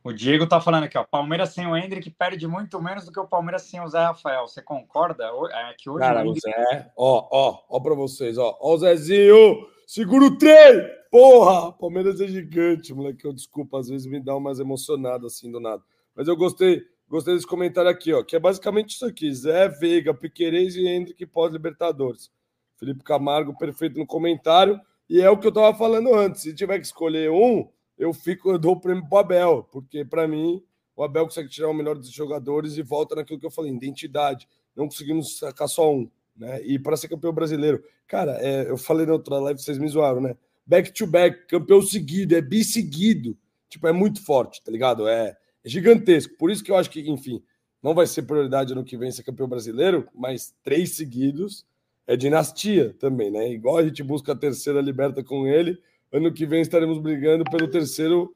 o 0.03 0.13
Diego 0.13 0.47
tá 0.47 0.59
falando 0.61 0.85
aqui, 0.85 0.97
ó. 0.97 1.03
Palmeiras 1.03 1.49
sem 1.49 1.67
o 1.67 1.75
Hendrick 1.75 2.09
perde 2.09 2.47
muito 2.47 2.81
menos 2.81 3.05
do 3.05 3.11
que 3.11 3.19
o 3.19 3.27
Palmeiras 3.27 3.63
sem 3.63 3.81
o 3.81 3.87
Zé 3.87 3.99
Rafael. 3.99 4.47
Você 4.47 4.61
concorda? 4.61 5.25
É 5.51 5.73
que 5.77 5.89
hoje 5.89 5.99
Cara, 5.99 6.27
o. 6.27 6.33
Zé, 6.33 6.91
ó, 6.95 7.27
ó, 7.31 7.63
ó 7.69 7.79
pra 7.79 7.93
vocês, 7.93 8.37
ó. 8.37 8.57
Ó 8.59 8.73
o 8.73 8.77
Zezinho, 8.77 9.67
segura 9.85 10.25
o 10.25 10.37
trem! 10.37 11.04
Porra! 11.15 11.71
Palmeiras 11.71 12.19
é 12.19 12.27
gigante, 12.27 12.93
moleque. 12.93 13.23
Eu 13.23 13.31
desculpa, 13.31 13.79
às 13.79 13.87
vezes 13.87 14.05
me 14.05 14.19
dá 14.19 14.35
umas 14.35 14.59
emocionadas 14.59 15.31
assim 15.31 15.49
do 15.49 15.61
nada. 15.61 15.81
Mas 16.13 16.27
eu 16.27 16.35
gostei, 16.35 16.83
gostei 17.07 17.33
desse 17.33 17.47
comentário 17.47 17.89
aqui, 17.89 18.11
ó, 18.11 18.21
que 18.21 18.35
é 18.35 18.39
basicamente 18.39 18.95
isso 18.95 19.05
aqui: 19.05 19.33
Zé, 19.33 19.69
Veiga, 19.69 20.13
Piquerez 20.13 20.75
e 20.75 20.85
Hendrick 20.85 21.25
pós-Libertadores. 21.27 22.29
Felipe 22.77 23.01
Camargo, 23.01 23.57
perfeito 23.57 23.97
no 23.97 24.05
comentário. 24.05 24.77
E 25.09 25.21
é 25.21 25.29
o 25.29 25.37
que 25.39 25.47
eu 25.47 25.53
tava 25.53 25.73
falando 25.77 26.13
antes. 26.13 26.41
Se 26.41 26.53
tiver 26.53 26.79
que 26.79 26.85
escolher 26.85 27.31
um, 27.31 27.65
eu 27.97 28.11
fico, 28.11 28.51
eu 28.51 28.59
dou 28.59 28.73
o 28.73 28.81
prêmio 28.81 29.07
pro 29.07 29.19
Abel, 29.19 29.63
porque 29.71 30.03
para 30.03 30.27
mim 30.27 30.61
o 30.97 31.01
Abel 31.01 31.23
consegue 31.23 31.47
tirar 31.47 31.69
o 31.69 31.73
melhor 31.73 31.95
dos 31.95 32.11
jogadores 32.11 32.75
e 32.75 32.81
volta 32.81 33.15
naquilo 33.15 33.39
que 33.39 33.45
eu 33.45 33.51
falei, 33.51 33.71
identidade. 33.71 34.49
Não 34.75 34.89
conseguimos 34.89 35.37
sacar 35.37 35.69
só 35.69 35.93
um, 35.93 36.11
né? 36.35 36.61
E 36.65 36.77
para 36.77 36.97
ser 36.97 37.07
campeão 37.07 37.31
brasileiro, 37.31 37.81
cara, 38.05 38.37
é, 38.41 38.69
eu 38.69 38.77
falei 38.77 39.05
na 39.05 39.13
outra 39.13 39.39
live, 39.39 39.61
vocês 39.61 39.77
me 39.77 39.87
zoaram, 39.87 40.19
né? 40.19 40.35
Back 40.65 40.91
to 40.93 41.05
back, 41.05 41.47
campeão 41.47 41.81
seguido, 41.81 42.35
é 42.35 42.41
bi-seguido. 42.41 43.37
Tipo, 43.69 43.87
é 43.87 43.91
muito 43.91 44.23
forte, 44.23 44.63
tá 44.63 44.71
ligado? 44.71 45.07
É, 45.07 45.35
é 45.63 45.69
gigantesco. 45.69 46.35
Por 46.37 46.49
isso 46.49 46.63
que 46.63 46.71
eu 46.71 46.77
acho 46.77 46.89
que, 46.89 47.01
enfim, 47.09 47.43
não 47.81 47.93
vai 47.93 48.07
ser 48.07 48.23
prioridade 48.23 48.73
no 48.73 48.83
que 48.83 48.97
vem 48.97 49.11
ser 49.11 49.23
campeão 49.23 49.47
brasileiro, 49.47 50.07
mas 50.13 50.55
três 50.63 50.95
seguidos 50.95 51.65
é 52.07 52.15
dinastia 52.15 52.95
também, 52.99 53.31
né? 53.31 53.51
Igual 53.51 53.77
a 53.77 53.83
gente 53.83 54.01
busca 54.01 54.31
a 54.31 54.35
terceira 54.35 54.81
liberta 54.81 55.23
com 55.23 55.47
ele, 55.47 55.77
ano 56.11 56.31
que 56.31 56.45
vem 56.45 56.61
estaremos 56.61 56.99
brigando 56.99 57.43
pelo 57.45 57.67
terceiro 57.67 58.35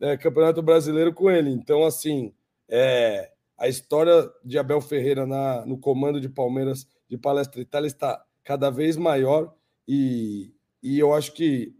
é, 0.00 0.16
campeonato 0.16 0.62
brasileiro 0.62 1.12
com 1.12 1.30
ele. 1.30 1.50
Então, 1.50 1.84
assim, 1.84 2.32
é, 2.68 3.30
a 3.56 3.68
história 3.68 4.28
de 4.44 4.58
Abel 4.58 4.80
Ferreira 4.80 5.26
na, 5.26 5.66
no 5.66 5.78
comando 5.78 6.20
de 6.20 6.28
Palmeiras 6.28 6.86
de 7.08 7.18
Palestra 7.18 7.60
Itália 7.60 7.88
está 7.88 8.24
cada 8.44 8.70
vez 8.70 8.96
maior 8.96 9.54
e, 9.86 10.52
e 10.82 10.98
eu 10.98 11.12
acho 11.12 11.32
que, 11.32 11.74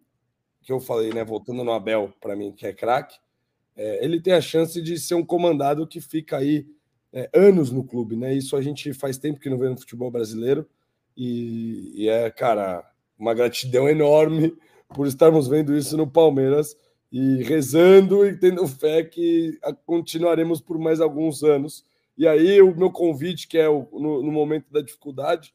que 0.62 0.72
eu 0.72 0.80
falei, 0.80 1.12
né? 1.12 1.24
Voltando 1.24 1.64
no 1.64 1.72
Abel, 1.72 2.12
para 2.20 2.36
mim, 2.36 2.53
que 2.53 2.66
é 2.66 2.72
craque, 2.72 3.18
é, 3.76 4.05
ele 4.05 4.20
tem 4.20 4.32
a 4.32 4.40
chance 4.40 4.80
de 4.82 4.99
ser 4.99 5.14
um 5.14 5.24
comandado 5.24 5.86
que 5.86 6.01
fica 6.01 6.36
aí 6.36 6.66
é, 7.12 7.30
anos 7.32 7.70
no 7.70 7.84
clube, 7.84 8.16
né? 8.16 8.34
Isso 8.34 8.57
a 8.57 8.61
gente 8.61 8.92
faz 8.92 9.18
tempo 9.18 9.40
que 9.40 9.49
não 9.49 9.59
vê 9.59 9.68
no 9.68 9.78
futebol 9.78 10.11
brasileiro 10.11 10.68
e, 11.16 11.92
e 11.94 12.09
é, 12.09 12.30
cara, 12.30 12.84
uma 13.18 13.34
gratidão 13.34 13.88
enorme 13.88 14.57
por 14.94 15.07
estarmos 15.07 15.49
vendo 15.49 15.76
isso 15.76 15.96
no 15.96 16.07
Palmeiras 16.07 16.76
e 17.11 17.42
rezando 17.42 18.26
e 18.26 18.36
tendo 18.36 18.66
fé 18.66 19.03
que 19.03 19.59
continuaremos 19.86 20.61
por 20.61 20.78
mais 20.78 21.01
alguns 21.01 21.42
anos. 21.42 21.84
E 22.16 22.26
aí, 22.26 22.61
o 22.61 22.74
meu 22.76 22.90
convite, 22.90 23.46
que 23.46 23.57
é 23.57 23.68
o, 23.68 23.88
no, 23.92 24.22
no 24.22 24.32
momento 24.32 24.72
da 24.72 24.82
dificuldade, 24.82 25.55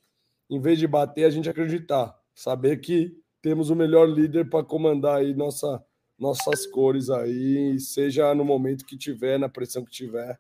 em 0.50 0.60
vez 0.60 0.80
de 0.80 0.88
bater, 0.88 1.26
a 1.26 1.30
gente 1.30 1.50
acreditar, 1.50 2.18
saber 2.34 2.78
que 2.78 3.18
temos 3.44 3.70
o 3.70 3.76
melhor 3.76 4.08
líder 4.08 4.50
para 4.50 4.64
comandar 4.64 5.18
aí 5.18 5.36
nossa, 5.36 5.84
nossas 6.18 6.66
cores 6.66 7.10
aí, 7.10 7.78
seja 7.78 8.34
no 8.34 8.46
momento 8.46 8.86
que 8.86 8.98
tiver, 8.98 9.38
na 9.38 9.50
pressão 9.50 9.84
que 9.84 9.92
tiver, 9.92 10.40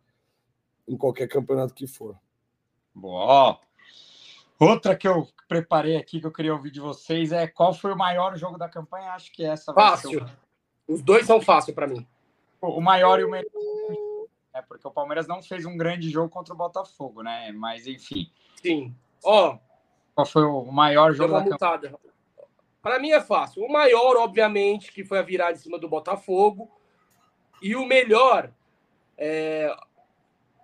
em 0.87 0.95
qualquer 0.95 1.27
campeonato 1.27 1.73
que 1.73 1.85
for. 1.85 2.17
Boa. 2.95 3.59
Outra 4.57 4.95
que 4.95 5.05
eu 5.05 5.27
preparei 5.49 5.97
aqui 5.97 6.21
que 6.21 6.25
eu 6.25 6.31
queria 6.31 6.53
ouvir 6.53 6.71
de 6.71 6.79
vocês 6.79 7.33
é 7.33 7.45
qual 7.45 7.73
foi 7.73 7.91
o 7.91 7.97
maior 7.97 8.37
jogo 8.37 8.57
da 8.57 8.69
campanha? 8.69 9.11
Acho 9.11 9.33
que 9.33 9.43
essa 9.43 9.73
vai 9.73 9.97
ser 9.97 10.03
Fácil. 10.03 10.25
Os 10.87 11.01
dois 11.01 11.25
são 11.27 11.41
fáceis 11.41 11.75
para 11.75 11.87
mim. 11.87 12.07
o, 12.61 12.79
maior 12.79 13.19
e 13.19 13.25
o 13.25 13.29
melhor. 13.29 13.51
É 14.53 14.61
porque 14.61 14.87
o 14.87 14.91
Palmeiras 14.91 15.27
não 15.27 15.43
fez 15.43 15.65
um 15.65 15.75
grande 15.75 16.09
jogo 16.09 16.29
contra 16.29 16.53
o 16.53 16.57
Botafogo, 16.57 17.21
né? 17.21 17.51
Mas 17.51 17.85
enfim, 17.85 18.31
Sim. 18.61 18.95
Ó, 19.25 19.57
qual 20.15 20.25
foi 20.25 20.43
o 20.43 20.71
maior 20.71 21.13
jogo 21.13 21.33
uma 21.33 21.41
da 21.43 21.49
campanha? 21.49 22.12
Para 22.83 22.99
mim 22.99 23.11
é 23.11 23.21
fácil. 23.21 23.63
O 23.63 23.71
maior, 23.71 24.17
obviamente, 24.17 24.91
que 24.91 25.05
foi 25.05 25.17
a 25.17 25.21
virada 25.21 25.53
em 25.53 25.55
cima 25.55 25.79
do 25.79 25.87
Botafogo. 25.87 26.69
E 27.61 27.77
o 27.77 27.85
melhor, 27.85 28.51
é, 29.17 29.73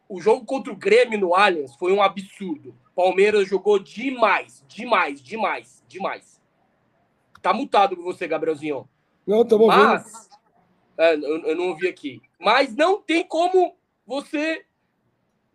o 0.09 0.19
jogo 0.19 0.45
contra 0.45 0.71
o 0.73 0.75
Grêmio 0.75 1.17
no 1.17 1.33
Allianz 1.33 1.73
foi 1.75 1.93
um 1.93 2.01
absurdo. 2.01 2.75
Palmeiras 2.93 3.47
jogou 3.47 3.79
demais, 3.79 4.65
demais, 4.67 5.23
demais, 5.23 5.81
demais. 5.87 6.41
Tá 7.41 7.53
mutado 7.53 7.95
com 7.95 8.03
você, 8.03 8.27
Gabrielzinho. 8.27 8.87
Não, 9.25 9.43
estamos 9.43 9.73
vendo. 9.73 9.87
Mas. 9.87 10.29
É, 10.97 11.15
eu, 11.15 11.45
eu 11.45 11.55
não 11.55 11.69
ouvi 11.69 11.87
aqui. 11.87 12.21
Mas 12.37 12.75
não 12.75 13.01
tem 13.01 13.25
como 13.25 13.77
você 14.05 14.65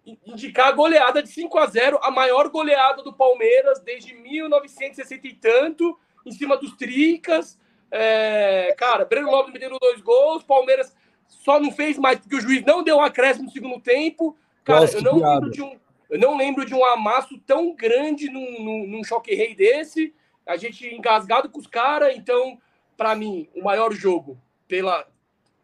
in- 0.06 0.18
indicar 0.24 0.68
a 0.68 0.72
goleada 0.72 1.22
de 1.22 1.28
5 1.28 1.58
a 1.58 1.66
0 1.66 1.98
a 2.02 2.10
maior 2.10 2.48
goleada 2.48 3.02
do 3.02 3.12
Palmeiras 3.12 3.80
desde 3.80 4.14
1960 4.14 5.28
e 5.28 5.34
tanto, 5.34 5.98
em 6.28 6.32
cima 6.32 6.56
dos 6.56 6.76
Tricas. 6.76 7.58
É, 7.90 8.74
cara, 8.76 9.04
Breno 9.04 9.30
Lopes 9.30 9.52
metendo 9.52 9.78
dois 9.78 10.00
gols, 10.00 10.42
Palmeiras 10.42 10.94
só 11.28 11.60
não 11.60 11.70
fez 11.70 11.98
mais 11.98 12.18
porque 12.18 12.36
o 12.36 12.40
juiz 12.40 12.64
não 12.64 12.82
deu 12.82 12.96
um 12.96 13.02
acréscimo 13.02 13.46
no 13.46 13.50
segundo 13.50 13.80
tempo. 13.80 14.36
Cara, 14.64 14.80
Nossa, 14.80 14.98
eu 14.98 15.02
não, 15.02 15.18
piada. 15.18 15.34
lembro 15.34 15.50
de 15.50 15.62
um, 15.62 15.78
eu 16.10 16.18
não 16.18 16.36
lembro 16.36 16.64
de 16.64 16.74
um 16.74 16.84
amasso 16.84 17.38
tão 17.40 17.74
grande 17.74 18.30
num, 18.30 18.62
num, 18.62 18.86
num 18.86 19.04
choque 19.04 19.34
rei 19.34 19.54
desse. 19.54 20.14
A 20.46 20.56
gente 20.56 20.86
engasgado 20.86 21.48
com 21.48 21.58
os 21.58 21.66
caras, 21.66 22.16
então, 22.16 22.58
para 22.96 23.14
mim, 23.14 23.48
o 23.54 23.62
maior 23.62 23.92
jogo, 23.92 24.40
pela 24.68 25.06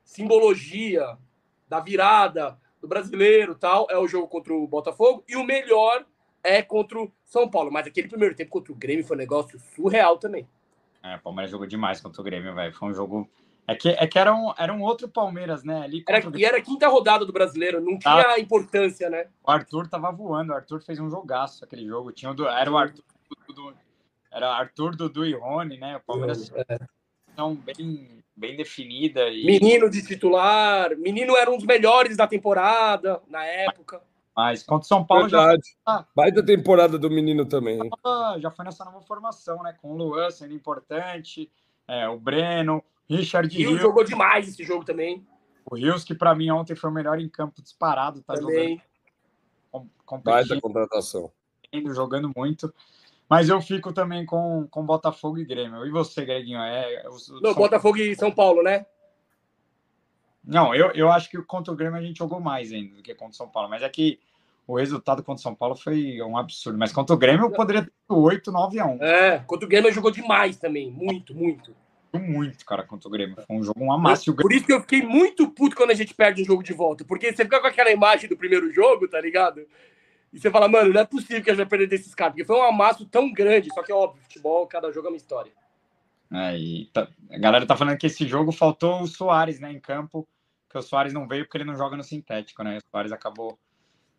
simbologia 0.04 1.16
da 1.68 1.80
virada 1.80 2.58
do 2.80 2.88
brasileiro 2.88 3.54
tal, 3.54 3.86
é 3.90 3.98
o 3.98 4.08
jogo 4.08 4.26
contra 4.28 4.54
o 4.54 4.66
Botafogo. 4.66 5.24
E 5.28 5.36
o 5.36 5.44
melhor 5.44 6.04
é 6.42 6.62
contra 6.62 7.00
o 7.00 7.12
São 7.24 7.48
Paulo. 7.48 7.70
Mas 7.70 7.86
aquele 7.86 8.08
primeiro 8.08 8.34
tempo 8.34 8.50
contra 8.50 8.72
o 8.72 8.76
Grêmio 8.76 9.04
foi 9.04 9.16
um 9.16 9.20
negócio 9.20 9.58
surreal 9.74 10.18
também. 10.18 10.46
É, 11.02 11.16
o 11.16 11.20
Palmeiras 11.20 11.50
jogou 11.50 11.66
demais 11.66 12.00
contra 12.00 12.20
o 12.20 12.24
Grêmio, 12.24 12.54
velho. 12.54 12.74
Foi 12.74 12.88
um 12.88 12.94
jogo. 12.94 13.28
É 13.66 13.74
que, 13.74 13.90
é 13.90 14.06
que 14.06 14.18
era, 14.18 14.34
um, 14.34 14.52
era 14.58 14.72
um 14.72 14.82
outro 14.82 15.08
Palmeiras, 15.08 15.62
né? 15.62 15.82
Ali 15.82 16.02
Era, 16.08 16.28
o 16.28 16.36
e 16.36 16.44
era 16.44 16.58
a 16.58 16.62
quinta 16.62 16.88
rodada 16.88 17.24
do 17.24 17.32
brasileiro, 17.32 17.80
não 17.80 17.98
tinha 17.98 18.38
importância, 18.38 19.08
né? 19.08 19.28
O 19.46 19.50
Arthur 19.50 19.86
tava 19.86 20.10
voando, 20.10 20.52
o 20.52 20.56
Arthur 20.56 20.80
fez 20.82 20.98
um 20.98 21.08
jogaço 21.08 21.64
aquele 21.64 21.86
jogo. 21.86 22.10
Tinha 22.10 22.32
o 22.32 22.34
do, 22.34 22.48
era 22.48 22.70
o 22.70 22.76
Arthur 22.76 23.04
do, 23.54 23.72
era 24.30 24.48
Arthur, 24.48 24.96
Dudu 24.96 25.26
e 25.26 25.34
Rony, 25.34 25.76
né? 25.76 25.96
O 25.96 26.00
Palmeiras 26.00 26.52
são 27.36 27.54
bem, 27.54 28.22
bem 28.36 28.56
definida 28.56 29.28
e 29.28 29.44
Menino 29.44 29.90
de 29.90 30.04
titular, 30.04 30.96
menino 30.96 31.36
era 31.36 31.50
um 31.50 31.56
dos 31.56 31.66
melhores 31.66 32.16
da 32.16 32.26
temporada 32.26 33.20
na 33.28 33.44
época. 33.44 34.00
Mas 34.42 34.62
contra 34.62 34.84
o 34.84 34.88
São 34.88 35.04
Paulo 35.04 35.28
já, 35.28 35.38
Verdade. 35.38 35.76
Ah. 35.84 36.04
Baita 36.16 36.42
temporada 36.44 36.98
do 36.98 37.10
menino 37.10 37.44
também. 37.44 37.78
tava- 38.02 38.38
já 38.40 38.50
foi 38.50 38.64
nessa 38.64 38.84
nova 38.84 39.00
formação, 39.02 39.62
né? 39.62 39.74
Com 39.82 39.92
o 39.92 39.96
Luan 39.96 40.30
sendo 40.30 40.54
importante, 40.54 41.50
é, 41.86 42.08
o 42.08 42.18
Breno, 42.18 42.82
Richard 43.08 43.54
E 43.54 43.66
o 43.66 43.70
Rios, 43.70 43.82
jogou 43.82 44.02
demais 44.04 44.48
esse 44.48 44.64
jogo 44.64 44.84
também. 44.84 45.26
o 45.70 45.74
Rios 45.76 46.04
que 46.04 46.14
para 46.14 46.34
mim 46.34 46.50
ontem 46.50 46.74
foi 46.74 46.88
o 46.88 46.92
melhor 46.92 47.20
em 47.20 47.28
campo 47.28 47.60
disparado, 47.60 48.22
tá 48.22 48.34
jogando 48.36 48.48
também. 48.54 48.82
com- 49.70 50.20
Baita 50.20 50.60
contratação. 50.60 51.30
jogando 51.94 52.32
muito. 52.34 52.72
Mas 53.28 53.48
eu 53.48 53.60
fico 53.60 53.92
também 53.92 54.26
com, 54.26 54.66
com 54.68 54.84
Botafogo 54.84 55.38
e 55.38 55.44
Grêmio. 55.44 55.86
E 55.86 55.90
você, 55.90 56.24
Greginho? 56.24 56.58
É, 56.58 57.08
os- 57.08 57.28
os 57.28 57.40
Não, 57.40 57.52
São- 57.52 57.62
Botafogo 57.62 57.96
e 57.98 58.16
São 58.16 58.32
Paulo, 58.32 58.60
né? 58.62 58.84
Não, 60.42 60.74
eu, 60.74 60.90
eu 60.92 61.10
acho 61.12 61.30
que 61.30 61.40
contra 61.42 61.72
o 61.72 61.76
Grêmio 61.76 61.98
a 61.98 62.02
gente 62.02 62.18
jogou 62.18 62.40
mais 62.40 62.72
ainda 62.72 62.96
do 62.96 63.02
que 63.02 63.14
contra 63.14 63.32
o 63.32 63.36
São 63.36 63.48
Paulo. 63.48 63.68
Mas 63.68 63.82
é 63.82 63.88
que 63.88 64.18
o 64.70 64.78
resultado 64.78 65.22
contra 65.22 65.40
o 65.40 65.42
São 65.42 65.54
Paulo 65.54 65.74
foi 65.74 66.20
um 66.22 66.36
absurdo. 66.36 66.78
Mas 66.78 66.92
contra 66.92 67.14
o 67.14 67.18
Grêmio 67.18 67.46
eu 67.46 67.50
poderia 67.50 67.82
ter 67.82 67.90
8, 68.08 68.50
9 68.52 68.78
a 68.78 68.86
1. 68.86 69.02
É, 69.02 69.38
contra 69.46 69.66
o 69.66 69.68
Grêmio 69.68 69.92
jogou 69.92 70.10
demais 70.10 70.56
também. 70.56 70.90
Muito, 70.90 71.34
muito. 71.34 71.74
Muito, 72.12 72.64
cara, 72.66 72.82
contra 72.82 73.08
o 73.08 73.10
Grêmio. 73.10 73.36
Foi 73.46 73.56
um 73.56 73.62
jogo, 73.62 73.82
um 73.82 73.92
amasso. 73.92 74.30
O 74.32 74.34
Por 74.36 74.52
isso 74.52 74.66
que 74.66 74.72
eu 74.72 74.80
fiquei 74.80 75.02
muito 75.02 75.48
puto 75.50 75.76
quando 75.76 75.90
a 75.90 75.94
gente 75.94 76.12
perde 76.12 76.42
um 76.42 76.44
jogo 76.44 76.62
de 76.62 76.72
volta. 76.72 77.04
Porque 77.04 77.32
você 77.32 77.44
fica 77.44 77.60
com 77.60 77.66
aquela 77.66 77.90
imagem 77.90 78.28
do 78.28 78.36
primeiro 78.36 78.72
jogo, 78.72 79.06
tá 79.06 79.20
ligado? 79.20 79.64
E 80.32 80.38
você 80.38 80.50
fala, 80.50 80.68
mano, 80.68 80.92
não 80.92 81.00
é 81.00 81.04
possível 81.04 81.42
que 81.42 81.50
a 81.50 81.52
gente 81.54 81.62
vai 81.62 81.66
perder 81.66 81.86
desses 81.88 82.14
caras. 82.14 82.32
Porque 82.34 82.44
foi 82.44 82.56
um 82.56 82.62
amasso 82.64 83.04
tão 83.06 83.32
grande. 83.32 83.68
Só 83.72 83.82
que 83.82 83.92
é 83.92 83.94
óbvio, 83.94 84.22
futebol, 84.22 84.66
cada 84.66 84.90
jogo 84.92 85.06
é 85.06 85.10
uma 85.10 85.16
história. 85.16 85.52
é, 86.32 86.56
e 86.56 86.86
tá- 86.92 87.08
a 87.30 87.38
galera 87.38 87.66
tá 87.66 87.76
falando 87.76 87.98
que 87.98 88.06
esse 88.06 88.26
jogo 88.26 88.52
faltou 88.52 89.02
o 89.02 89.06
Soares, 89.06 89.58
né, 89.58 89.72
em 89.72 89.80
campo. 89.80 90.26
Que 90.68 90.78
o 90.78 90.82
Soares 90.82 91.12
não 91.12 91.26
veio 91.26 91.44
porque 91.44 91.58
ele 91.58 91.64
não 91.64 91.74
joga 91.76 91.96
no 91.96 92.04
sintético, 92.04 92.62
né? 92.62 92.78
O 92.78 92.90
Soares 92.90 93.10
acabou 93.10 93.58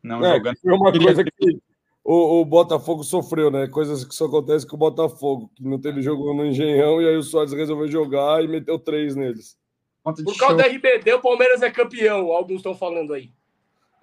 não 0.04 0.24
É, 0.26 0.36
jogando. 0.38 0.58
foi 0.58 0.74
uma 0.74 0.91
coisa 0.91 1.24
que 1.24 1.60
o, 2.04 2.41
o 2.41 2.45
Botafogo 2.45 3.04
sofreu, 3.04 3.52
né? 3.52 3.68
Coisas 3.68 4.04
que 4.04 4.14
só 4.16 4.26
acontecem 4.26 4.68
com 4.68 4.76
o 4.76 4.80
Botafogo, 4.80 5.52
que 5.56 5.64
não 5.64 5.80
teve 5.80 6.02
jogo 6.02 6.34
no 6.34 6.45
Engenhão, 6.45 7.02
e 7.02 7.08
aí 7.08 7.16
o 7.16 7.24
Soares 7.24 7.54
resolveu 7.54 7.88
jogar 7.88 8.43
e 8.43 8.47
meteu 8.47 8.80
três 8.80 9.16
neles. 9.16 9.58
Por 10.04 10.36
causa 10.38 10.56
da 10.58 10.64
RBD, 10.66 11.14
o 11.14 11.22
Palmeiras 11.22 11.62
é 11.62 11.70
campeão. 11.70 12.32
Alguns 12.32 12.58
estão 12.58 12.74
falando 12.76 13.14
aí. 13.14 13.32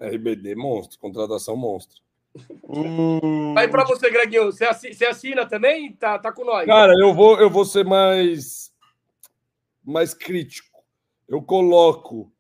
RBD, 0.00 0.54
monstro, 0.54 0.96
contratação 1.00 1.56
monstro. 1.56 2.00
O... 2.62 3.54
Aí 3.58 3.66
pra 3.66 3.84
você, 3.84 4.08
Greginho, 4.08 4.44
você 4.44 4.64
assi- 4.64 4.94
você 4.94 5.06
assina 5.06 5.44
também? 5.44 5.92
Tá, 5.94 6.16
tá 6.20 6.30
com 6.30 6.44
nós. 6.44 6.66
Cara, 6.66 6.92
eu 7.00 7.12
vou, 7.12 7.40
eu 7.40 7.50
vou 7.50 7.64
ser 7.64 7.84
mais 7.84 8.72
mais 9.84 10.14
crítico. 10.14 10.78
Eu 11.28 11.42
coloco 11.42 12.30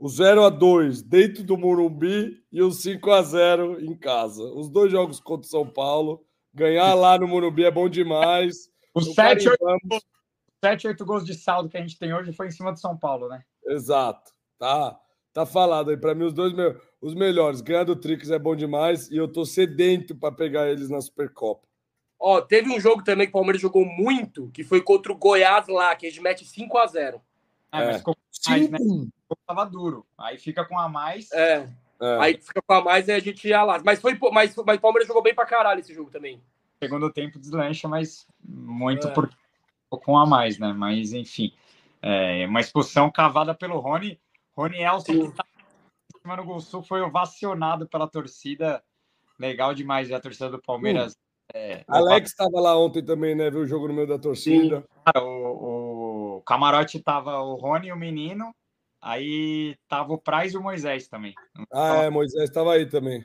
o 0.00 0.08
0 0.08 0.44
a 0.44 0.48
2 0.48 1.02
dentro 1.02 1.44
do 1.44 1.58
Morumbi 1.58 2.42
e 2.50 2.62
o 2.62 2.72
5 2.72 3.10
a 3.10 3.20
0 3.20 3.84
em 3.84 3.94
casa. 3.94 4.42
Os 4.42 4.70
dois 4.70 4.90
jogos 4.90 5.20
contra 5.20 5.46
o 5.46 5.50
São 5.50 5.66
Paulo. 5.66 6.24
Ganhar 6.54 6.94
lá 6.94 7.18
no 7.18 7.28
Morumbi 7.28 7.64
é 7.64 7.70
bom 7.70 7.86
demais. 7.86 8.70
Os 8.94 9.12
7, 9.14 9.46
8, 9.50 9.60
7, 10.64 10.88
8 10.88 11.04
gols 11.04 11.24
de 11.24 11.34
saldo 11.34 11.68
que 11.68 11.76
a 11.76 11.82
gente 11.82 11.98
tem 11.98 12.14
hoje 12.14 12.32
foi 12.32 12.46
em 12.48 12.50
cima 12.50 12.72
do 12.72 12.80
São 12.80 12.96
Paulo, 12.96 13.28
né? 13.28 13.44
Exato. 13.66 14.32
Tá, 14.58 14.98
tá 15.34 15.44
falado 15.44 15.90
aí. 15.90 15.98
Para 15.98 16.14
mim, 16.14 16.24
os 16.24 16.32
dois 16.32 16.54
os 16.98 17.14
melhores. 17.14 17.60
Ganhar 17.60 17.84
do 17.84 17.94
Trix 17.94 18.30
é 18.30 18.38
bom 18.38 18.56
demais 18.56 19.10
e 19.10 19.18
eu 19.18 19.28
tô 19.30 19.44
sedento 19.44 20.16
para 20.16 20.32
pegar 20.32 20.70
eles 20.70 20.88
na 20.88 21.02
Supercopa. 21.02 21.68
Ó, 22.18 22.40
teve 22.40 22.70
um 22.70 22.80
jogo 22.80 23.04
também 23.04 23.26
que 23.26 23.32
o 23.32 23.34
Palmeiras 23.34 23.60
jogou 23.60 23.84
muito, 23.84 24.50
que 24.50 24.64
foi 24.64 24.80
contra 24.80 25.12
o 25.12 25.16
Goiás 25.16 25.68
lá, 25.68 25.94
que 25.94 26.06
a 26.06 26.10
gente 26.10 26.22
mete 26.22 26.44
5 26.46 26.78
a 26.78 26.86
0 26.86 27.20
Ah, 27.70 27.82
é. 27.82 27.86
mas 27.86 27.96
ficou 27.98 28.16
mais, 28.48 28.70
né? 28.70 28.78
Tava 29.46 29.64
duro. 29.64 30.06
Aí 30.18 30.38
fica 30.38 30.64
com 30.64 30.78
a 30.78 30.88
mais. 30.88 31.30
É. 31.32 31.68
é. 32.00 32.18
Aí 32.20 32.40
fica 32.40 32.62
com 32.62 32.74
a 32.74 32.82
mais 32.82 33.08
e 33.08 33.12
a 33.12 33.18
gente 33.18 33.48
ia 33.48 33.62
lá. 33.62 33.80
Mas 33.84 34.00
foi 34.00 34.18
mas, 34.32 34.54
mas 34.56 34.78
o 34.78 34.80
Palmeiras 34.80 35.08
jogou 35.08 35.22
bem 35.22 35.34
pra 35.34 35.46
caralho 35.46 35.80
esse 35.80 35.94
jogo 35.94 36.10
também. 36.10 36.40
Segundo 36.82 37.12
tempo 37.12 37.38
deslancha, 37.38 37.88
mas 37.88 38.26
muito 38.42 39.08
é. 39.08 39.10
por 39.10 39.30
com 39.90 40.16
a 40.16 40.24
mais, 40.24 40.58
né? 40.58 40.72
Mas 40.72 41.12
enfim. 41.12 41.52
É, 42.02 42.46
uma 42.46 42.60
expulsão 42.60 43.10
cavada 43.10 43.54
pelo 43.54 43.78
Rony. 43.78 44.18
Rony 44.56 44.82
Elson, 44.82 45.12
Sim. 45.12 45.30
que 45.30 45.36
tá 45.36 45.44
no 46.36 46.44
Gol 46.44 46.60
Sul, 46.60 46.82
foi 46.82 47.02
ovacionado 47.02 47.88
pela 47.88 48.06
torcida. 48.06 48.82
Legal 49.38 49.74
demais 49.74 50.10
a 50.12 50.20
torcida 50.20 50.50
do 50.50 50.60
Palmeiras. 50.60 51.16
É, 51.52 51.82
Alex 51.88 52.30
estava 52.30 52.60
lá 52.60 52.78
ontem 52.78 53.02
também, 53.02 53.34
né? 53.34 53.50
Viu 53.50 53.60
o 53.60 53.66
jogo 53.66 53.88
no 53.88 53.94
meio 53.94 54.06
da 54.06 54.18
torcida. 54.18 54.84
o, 55.16 56.36
o 56.36 56.42
camarote 56.42 57.00
tava 57.00 57.40
o 57.40 57.54
Rony 57.54 57.88
e 57.88 57.92
o 57.92 57.96
menino. 57.96 58.54
Aí 59.00 59.76
tava 59.88 60.12
o 60.12 60.18
Praz 60.18 60.52
e 60.52 60.56
o 60.56 60.62
Moisés 60.62 61.08
também. 61.08 61.34
Ah, 61.72 62.02
é, 62.04 62.10
Moisés 62.10 62.48
estava 62.48 62.74
aí 62.74 62.86
também. 62.86 63.24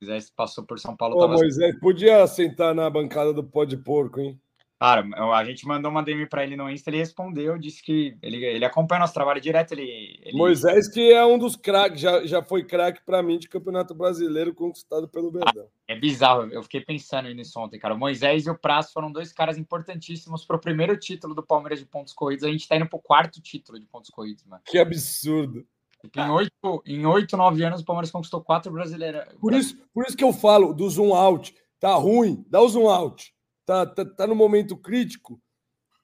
Moisés 0.00 0.30
passou 0.30 0.64
por 0.64 0.78
São 0.78 0.96
Paulo. 0.96 1.16
Ô, 1.16 1.20
tava... 1.20 1.34
Moisés, 1.34 1.78
podia 1.80 2.26
sentar 2.26 2.74
na 2.74 2.88
bancada 2.88 3.32
do 3.32 3.42
pó 3.42 3.64
de 3.64 3.76
porco, 3.76 4.20
hein? 4.20 4.40
Cara, 4.78 5.06
a 5.34 5.44
gente 5.44 5.66
mandou 5.66 5.90
uma 5.90 6.02
DM 6.02 6.26
para 6.26 6.44
ele 6.44 6.54
no 6.54 6.68
Insta, 6.68 6.90
ele 6.90 6.98
respondeu, 6.98 7.56
disse 7.56 7.82
que 7.82 8.16
ele, 8.20 8.44
ele 8.44 8.64
acompanha 8.64 9.00
nosso 9.00 9.14
trabalho 9.14 9.40
direto. 9.40 9.72
Ele, 9.72 10.20
ele... 10.22 10.36
Moisés, 10.36 10.86
que 10.86 11.12
é 11.12 11.24
um 11.24 11.38
dos 11.38 11.56
craques, 11.56 11.98
já, 11.98 12.26
já 12.26 12.42
foi 12.42 12.62
craque 12.62 13.00
para 13.04 13.22
mim 13.22 13.38
de 13.38 13.48
campeonato 13.48 13.94
brasileiro 13.94 14.54
conquistado 14.54 15.08
pelo 15.08 15.30
Verdão. 15.30 15.64
Ah, 15.64 15.92
é 15.92 15.98
bizarro, 15.98 16.52
eu 16.52 16.62
fiquei 16.62 16.82
pensando 16.82 17.32
nisso 17.32 17.58
ontem, 17.58 17.78
cara. 17.78 17.94
O 17.94 17.98
Moisés 17.98 18.44
e 18.44 18.50
o 18.50 18.58
Prazo 18.58 18.92
foram 18.92 19.10
dois 19.10 19.32
caras 19.32 19.56
importantíssimos 19.56 20.44
para 20.44 20.56
o 20.56 20.60
primeiro 20.60 20.94
título 20.98 21.34
do 21.34 21.42
Palmeiras 21.42 21.78
de 21.78 21.86
pontos 21.86 22.12
corridos. 22.12 22.44
A 22.44 22.48
gente 22.48 22.60
está 22.60 22.76
indo 22.76 22.86
para 22.86 22.98
o 22.98 23.02
quarto 23.02 23.40
título 23.40 23.80
de 23.80 23.86
pontos 23.86 24.10
corridos, 24.10 24.44
mano. 24.44 24.60
Que 24.66 24.78
absurdo. 24.78 25.66
Tipo, 26.02 26.20
em 26.20 26.30
oito, 26.30 26.82
em 26.86 27.06
oito, 27.06 27.36
nove 27.36 27.64
anos, 27.64 27.80
o 27.80 27.84
Palmeiras 27.84 28.10
conquistou 28.10 28.42
quatro 28.42 28.70
brasileiros. 28.70 29.22
Por 29.40 29.54
isso, 29.54 29.76
por 29.94 30.04
isso 30.04 30.16
que 30.16 30.24
eu 30.24 30.34
falo 30.34 30.74
do 30.74 30.88
zoom 30.90 31.14
out. 31.14 31.54
Tá 31.80 31.94
ruim, 31.94 32.44
dá 32.48 32.60
o 32.60 32.68
zoom 32.68 32.88
out. 32.88 33.34
Tá, 33.66 33.84
tá, 33.84 34.04
tá 34.04 34.26
no 34.26 34.34
momento 34.34 34.76
crítico 34.76 35.38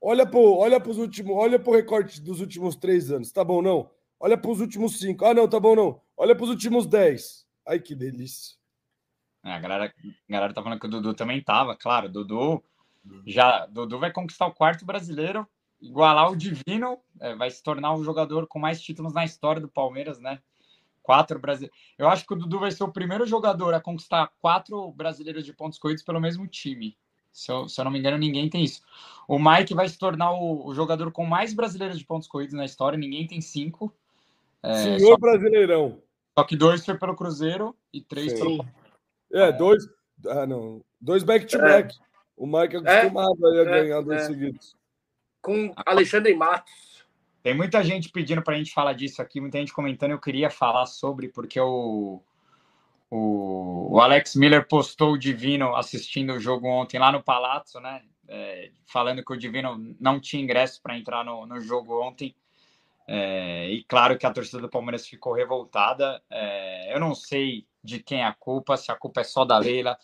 Olha 0.05 0.27
para 0.27 0.41
olha 0.41 0.83
os 0.85 0.99
últimos, 0.99 1.37
olha 1.37 1.61
para 1.61 1.71
o 1.71 1.77
recorte 1.77 2.21
dos 2.21 2.41
últimos 2.41 2.75
três 2.75 3.09
anos, 3.13 3.31
tá 3.31 3.45
bom 3.45 3.63
não? 3.63 3.89
Olha 4.19 4.37
para 4.37 4.51
os 4.51 4.61
últimos 4.61 4.99
cinco. 4.99 5.25
Ah, 5.25 5.33
não, 5.33 5.49
tá 5.49 5.61
bom 5.61 5.77
não. 5.77 6.01
Olha 6.17 6.35
para 6.35 6.43
os 6.43 6.51
últimos 6.51 6.89
dez. 6.89 7.47
Ai, 7.65 7.79
que 7.79 7.95
delícia. 7.95 8.57
É, 9.45 9.53
a 9.53 9.61
galera, 9.61 9.85
a 9.85 10.33
galera 10.33 10.53
tá 10.53 10.61
falando 10.61 10.81
que 10.81 10.87
o 10.87 10.91
Dudu 10.91 11.15
também 11.15 11.41
tava, 11.41 11.77
claro. 11.77 12.09
Dudu 12.09 12.61
já, 13.25 13.67
Dudu 13.67 14.01
vai 14.01 14.11
conquistar 14.11 14.47
o 14.47 14.55
quarto 14.55 14.85
brasileiro, 14.85 15.47
igualar 15.81 16.33
o 16.33 16.37
Divino, 16.37 16.99
é, 17.21 17.37
vai 17.37 17.51
se 17.51 17.63
tornar 17.63 17.95
o 17.95 18.03
jogador 18.03 18.49
com 18.49 18.59
mais 18.59 18.83
títulos 18.83 19.13
na 19.13 19.25
história 19.25 19.61
do 19.61 19.69
Palmeiras, 19.69 20.19
né? 20.19 20.41
Quatro 21.01 21.39
brasileiros. 21.39 21.77
Eu 21.97 22.09
acho 22.09 22.27
que 22.27 22.35
o 22.35 22.37
Dudu 22.37 22.59
vai 22.59 22.73
ser 22.73 22.83
o 22.83 22.93
primeiro 22.93 23.25
jogador 23.25 23.73
a 23.73 23.81
conquistar 23.81 24.33
quatro 24.41 24.91
brasileiros 24.91 25.45
de 25.45 25.53
pontos 25.53 25.79
corridos 25.79 26.03
pelo 26.03 26.21
mesmo 26.21 26.45
time. 26.49 26.97
Se 27.33 27.51
eu, 27.51 27.68
se 27.68 27.80
eu, 27.80 27.85
não 27.85 27.91
me 27.91 27.99
engano, 27.99 28.18
ninguém 28.18 28.49
tem 28.49 28.62
isso. 28.62 28.83
O 29.26 29.39
Mike 29.39 29.74
vai 29.74 29.89
se 29.89 29.99
tornar 29.99 30.33
o, 30.33 30.66
o 30.66 30.74
jogador 30.74 31.11
com 31.11 31.24
mais 31.24 31.55
brasileiros 31.55 31.99
de 31.99 32.05
pontos 32.05 32.28
corridos 32.28 32.55
na 32.55 32.64
história. 32.64 32.99
Ninguém 32.99 33.26
tem 33.26 33.41
cinco. 33.41 33.95
É, 34.62 34.99
Senhor 34.99 35.18
Brasileirão. 35.18 36.01
Só 36.39 36.45
que 36.45 36.57
dois 36.57 36.85
foi 36.85 36.97
pelo 36.97 37.16
Cruzeiro 37.16 37.74
e 37.93 38.01
três 38.01 38.33
Sim. 38.33 38.39
pelo. 38.39 38.66
É, 39.33 39.51
dois. 39.53 39.85
Ah, 40.26 40.47
não. 40.47 40.83
Dois 41.01 41.22
back-to-back. 41.22 41.95
-back. 41.95 41.99
É. 41.99 42.12
O 42.37 42.47
Mike 42.47 42.76
é 42.76 42.78
acostumado 42.78 43.57
é, 43.57 43.61
a 43.61 43.64
ganhar 43.64 43.99
é, 43.99 44.03
dois 44.03 44.22
seguidos. 44.22 44.76
Com 45.41 45.72
Alexandre 45.76 46.35
Matos. 46.35 47.05
Tem 47.43 47.55
muita 47.55 47.83
gente 47.83 48.09
pedindo 48.09 48.43
para 48.43 48.55
a 48.55 48.59
gente 48.59 48.72
falar 48.72 48.93
disso 48.93 49.20
aqui, 49.20 49.41
muita 49.41 49.59
gente 49.59 49.72
comentando. 49.72 50.12
Eu 50.12 50.20
queria 50.20 50.49
falar 50.49 50.87
sobre, 50.87 51.28
porque 51.28 51.61
o. 51.61 52.22
O, 53.15 53.95
o, 53.95 54.01
Alex 54.01 54.35
Miller 54.35 54.67
postou 54.67 55.13
o 55.13 55.19
Divino 55.19 55.77
assistindo 55.77 56.33
o 56.33 56.41
jogo 56.41 56.67
ontem 56.67 56.99
lá 56.99 57.13
no 57.13 57.23
Palazzo, 57.23 57.79
né? 57.79 58.03
É, 58.27 58.71
falando 58.87 59.23
que 59.23 59.31
o 59.35 59.37
Divino 59.37 59.95
não 60.01 60.19
tinha 60.19 60.43
ingresso 60.43 60.81
para 60.81 60.97
entrar 60.97 61.23
no, 61.23 61.45
no, 61.45 61.61
jogo 61.61 62.03
ontem. 62.03 62.35
É, 63.07 63.69
e 63.69 63.85
claro 63.85 64.17
que 64.17 64.25
a 64.25 64.33
torcida 64.33 64.63
do 64.63 64.69
Palmeiras 64.71 65.07
ficou 65.07 65.35
revoltada. 65.35 66.23
É, 66.31 66.95
eu 66.95 66.99
não 66.99 67.15
sei 67.15 67.67
de 67.85 68.03
quem 68.03 68.23
é 68.23 68.25
a 68.25 68.33
culpa, 68.33 68.79
se 68.79 68.91
a 68.91 68.97
culpa 68.97 69.21
é 69.21 69.25
só 69.25 69.45
da 69.45 69.59
Leila, 69.59 69.99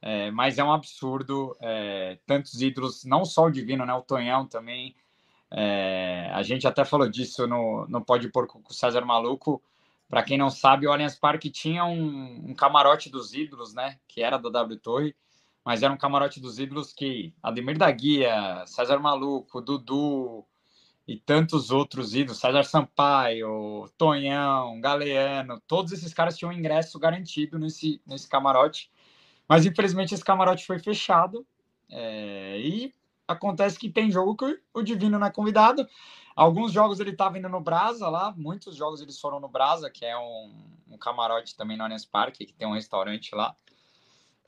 é, 0.00 0.30
mas 0.30 0.58
é 0.58 0.64
um 0.64 0.72
absurdo. 0.72 1.54
É, 1.60 2.18
tantos 2.26 2.62
ídolos, 2.62 3.04
não 3.04 3.26
só 3.26 3.44
o 3.44 3.50
Divino, 3.50 3.84
né? 3.84 3.92
O 3.92 4.00
Tonhão 4.00 4.46
também. 4.46 4.96
É, 5.50 6.30
a 6.32 6.42
gente 6.42 6.66
até 6.66 6.86
falou 6.86 7.06
disso 7.06 7.46
no, 7.46 7.86
no 7.86 8.02
Pode 8.02 8.30
Porco 8.30 8.62
com 8.62 8.70
o 8.70 8.74
César 8.74 9.04
Maluco 9.04 9.62
para 10.10 10.24
quem 10.24 10.36
não 10.36 10.50
sabe, 10.50 10.88
o 10.88 10.92
Allianz 10.92 11.14
Parque 11.14 11.48
tinha 11.48 11.84
um, 11.84 12.50
um, 12.50 12.54
camarote 12.54 13.08
dos 13.08 13.32
ídolos, 13.32 13.72
né? 13.72 13.96
Que 14.08 14.20
era 14.20 14.36
do 14.36 14.50
W 14.50 14.76
Torre, 14.80 15.14
mas 15.64 15.84
era 15.84 15.92
um 15.92 15.96
camarote 15.96 16.40
dos 16.40 16.58
ídolos 16.58 16.92
que 16.92 17.32
Ademir 17.40 17.78
da 17.78 17.88
Guia, 17.92 18.64
César 18.66 18.98
Maluco, 18.98 19.60
Dudu 19.60 20.44
e 21.06 21.16
tantos 21.16 21.70
outros 21.70 22.12
ídolos, 22.12 22.40
César 22.40 22.64
Sampaio, 22.64 23.88
Tonhão, 23.96 24.80
Galeano, 24.80 25.62
todos 25.68 25.92
esses 25.92 26.12
caras 26.12 26.36
tinham 26.36 26.52
ingresso 26.52 26.98
garantido 26.98 27.56
nesse, 27.56 28.02
nesse 28.04 28.28
camarote. 28.28 28.90
Mas 29.48 29.64
infelizmente 29.64 30.12
esse 30.12 30.24
camarote 30.24 30.66
foi 30.66 30.80
fechado. 30.80 31.46
É, 31.88 32.58
e 32.58 32.92
acontece 33.28 33.78
que 33.78 33.88
tem 33.88 34.10
jogo 34.10 34.36
que 34.36 34.60
o 34.74 34.82
Divino 34.82 35.20
não 35.20 35.26
é 35.28 35.30
convidado. 35.30 35.86
Alguns 36.40 36.72
jogos 36.72 36.98
ele 36.98 37.10
estava 37.10 37.38
indo 37.38 37.50
no 37.50 37.60
Brasa 37.60 38.08
lá, 38.08 38.32
muitos 38.34 38.74
jogos 38.74 39.02
eles 39.02 39.20
foram 39.20 39.38
no 39.38 39.46
Brasa, 39.46 39.90
que 39.90 40.06
é 40.06 40.16
um, 40.16 40.50
um 40.90 40.96
camarote 40.96 41.54
também 41.54 41.76
no 41.76 41.84
Allianz 41.84 42.06
Parque, 42.06 42.46
que 42.46 42.54
tem 42.54 42.66
um 42.66 42.72
restaurante 42.72 43.34
lá. 43.34 43.54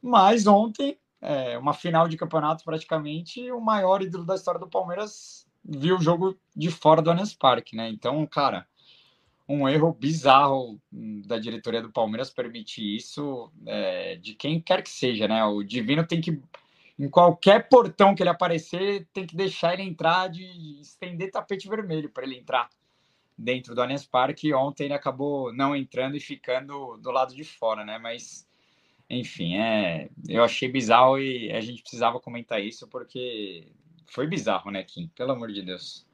Mas 0.01 0.47
ontem, 0.47 0.99
é, 1.21 1.59
uma 1.59 1.75
final 1.75 2.09
de 2.09 2.17
campeonato 2.17 2.65
praticamente, 2.65 3.53
o 3.53 3.61
maior 3.61 4.01
ídolo 4.01 4.25
da 4.25 4.37
história 4.37 4.59
do 4.59 4.71
Palmeiras 4.71 5.47
viu 5.63 5.99
o 5.99 6.01
jogo 6.01 6.35
de 6.57 6.71
fora 6.71 7.03
do 7.03 7.11
Allianz 7.11 7.35
Parque, 7.35 7.77
né? 7.77 7.91
Então, 7.91 8.27
cara, 8.27 8.67
um 9.47 9.69
erro 9.69 9.93
bizarro 9.93 10.81
da 10.91 11.39
diretoria 11.39 11.83
do 11.83 11.93
Palmeiras 11.93 12.31
permitir 12.31 12.97
isso, 12.97 13.53
é, 13.67 14.17
de 14.17 14.35
quem 14.35 14.59
quer 14.63 14.83
que 14.83 14.89
seja, 14.89 15.29
né? 15.29 15.45
O 15.45 15.63
Divino 15.63 16.07
tem 16.07 16.23
que 16.23 16.41
em 16.99 17.09
qualquer 17.09 17.69
portão 17.69 18.15
que 18.15 18.23
ele 18.23 18.31
aparecer, 18.31 19.07
tem 19.13 19.27
que 19.27 19.37
deixar 19.37 19.75
ele 19.75 19.83
entrar 19.83 20.29
de 20.29 20.45
estender 20.81 21.31
tapete 21.31 21.69
vermelho 21.69 22.11
para 22.11 22.25
ele 22.25 22.39
entrar 22.39 22.69
dentro 23.37 23.75
do 23.75 23.83
Allianz 23.83 24.07
Parque. 24.07 24.53
Ontem 24.55 24.85
ele 24.85 24.95
acabou 24.95 25.53
não 25.53 25.75
entrando 25.75 26.17
e 26.17 26.21
ficando 26.21 26.97
do 26.99 27.11
lado 27.11 27.35
de 27.35 27.45
fora, 27.45 27.85
né? 27.85 27.99
Mas 27.99 28.47
enfim, 29.09 29.57
é, 29.59 30.09
eu 30.29 30.43
achei 30.43 30.69
bizarro 30.71 31.19
e 31.19 31.53
a 31.53 31.61
gente 31.61 31.83
precisava 31.83 32.19
comentar 32.19 32.63
isso 32.63 32.89
porque 32.89 33.69
foi 34.07 34.27
bizarro, 34.27 34.71
né, 34.71 34.83
Kim? 34.83 35.09
Pelo 35.15 35.33
amor 35.33 35.53
de 35.53 35.63
Deus. 35.63 36.07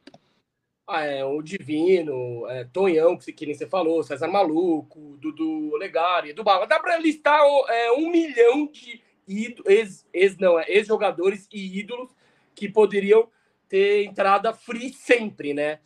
Ah, 0.86 1.04
é, 1.04 1.24
o 1.24 1.42
Divino, 1.42 2.48
é, 2.48 2.64
Tonhão, 2.64 3.16
que, 3.16 3.30
que 3.32 3.44
nem 3.44 3.54
você 3.54 3.68
falou, 3.68 4.02
César 4.02 4.26
Maluco, 4.26 5.18
Dudu 5.18 5.76
Legari, 5.76 6.32
do 6.32 6.42
Bala. 6.42 6.66
Dá 6.66 6.80
para 6.80 6.96
listar 6.96 7.40
é, 7.68 7.92
um 7.92 8.10
milhão 8.10 8.66
de 8.66 9.00
ex, 9.28 10.06
ex, 10.12 10.36
não, 10.38 10.58
é, 10.58 10.64
ex-jogadores 10.68 11.48
e 11.52 11.78
ídolos 11.78 12.10
que 12.54 12.68
poderiam 12.68 13.28
ter 13.68 14.04
entrada 14.04 14.52
free 14.52 14.92
sempre, 14.92 15.52
né? 15.52 15.78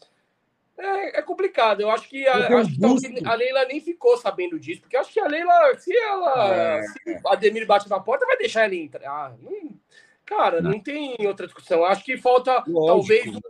É, 0.78 1.18
é 1.18 1.22
complicado. 1.22 1.80
Eu 1.80 1.90
acho 1.90 2.08
que, 2.08 2.26
a, 2.26 2.36
acho 2.58 2.76
que 2.78 3.26
a 3.26 3.34
Leila 3.34 3.64
nem 3.66 3.80
ficou 3.80 4.16
sabendo 4.16 4.58
disso, 4.58 4.80
porque 4.80 4.96
eu 4.96 5.00
acho 5.00 5.12
que 5.12 5.20
a 5.20 5.26
Leila, 5.26 5.78
se 5.78 5.96
ela. 5.96 6.54
É. 6.54 6.82
Se 6.82 7.20
a 7.26 7.34
Demir 7.34 7.66
bate 7.66 7.88
na 7.88 8.00
porta, 8.00 8.26
vai 8.26 8.36
deixar 8.36 8.64
ela 8.64 8.74
entrar. 8.74 9.08
Ah, 9.08 9.34
não, 9.40 9.70
cara, 10.24 10.60
não. 10.60 10.72
não 10.72 10.80
tem 10.80 11.16
outra 11.26 11.46
discussão. 11.46 11.84
Acho 11.84 12.04
que 12.04 12.16
falta 12.16 12.64
Lógico. 12.66 12.86
talvez 12.86 13.40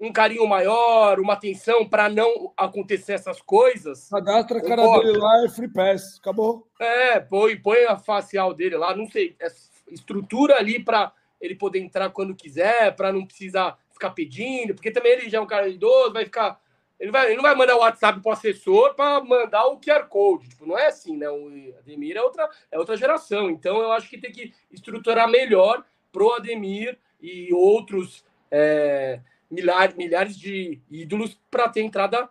um 0.00 0.12
carinho 0.12 0.46
maior, 0.46 1.18
uma 1.18 1.32
atenção 1.32 1.88
para 1.88 2.08
não 2.08 2.52
acontecer 2.56 3.14
essas 3.14 3.40
coisas. 3.40 4.08
Cadastra 4.08 4.58
a 4.58 4.62
cara 4.62 4.98
dele 4.98 5.18
lá 5.18 5.44
é 5.44 5.48
free 5.48 5.68
pass, 5.68 6.18
acabou. 6.18 6.68
É, 6.78 7.18
põe, 7.18 7.56
põe 7.56 7.84
a 7.84 7.96
facial 7.96 8.54
dele 8.54 8.76
lá, 8.76 8.94
não 8.94 9.10
sei, 9.10 9.34
é 9.40 9.48
estrutura 9.90 10.56
ali 10.56 10.82
para 10.82 11.12
ele 11.40 11.54
poder 11.54 11.80
entrar 11.80 12.10
quando 12.10 12.34
quiser, 12.34 12.94
para 12.94 13.12
não 13.12 13.26
precisar 13.26 13.78
ficar 13.90 14.10
pedindo, 14.10 14.74
porque 14.74 14.90
também 14.90 15.12
ele 15.12 15.30
já 15.30 15.38
é 15.38 15.40
um 15.40 15.46
cara 15.46 15.68
idoso, 15.68 16.12
vai 16.12 16.24
ficar. 16.24 16.60
Ele, 16.98 17.12
vai, 17.12 17.26
ele 17.26 17.36
não 17.36 17.42
vai 17.42 17.54
mandar 17.54 17.76
o 17.76 17.80
WhatsApp 17.80 18.20
pro 18.20 18.32
assessor 18.32 18.94
para 18.94 19.22
mandar 19.22 19.66
o 19.66 19.78
QR 19.80 20.08
Code. 20.08 20.48
Tipo, 20.48 20.66
não 20.66 20.76
é 20.76 20.88
assim, 20.88 21.16
né? 21.16 21.30
O 21.30 21.74
Ademir 21.78 22.16
é 22.16 22.22
outra, 22.22 22.48
é 22.72 22.78
outra 22.78 22.96
geração. 22.96 23.50
Então 23.50 23.80
eu 23.80 23.92
acho 23.92 24.10
que 24.10 24.18
tem 24.18 24.32
que 24.32 24.52
estruturar 24.70 25.28
melhor 25.28 25.84
pro 26.10 26.32
Ademir 26.32 26.98
e 27.20 27.52
outros 27.54 28.24
é, 28.50 29.20
milhares, 29.50 29.96
milhares 29.96 30.38
de 30.38 30.82
ídolos 30.90 31.40
para 31.50 31.68
ter 31.68 31.82
entrada 31.82 32.28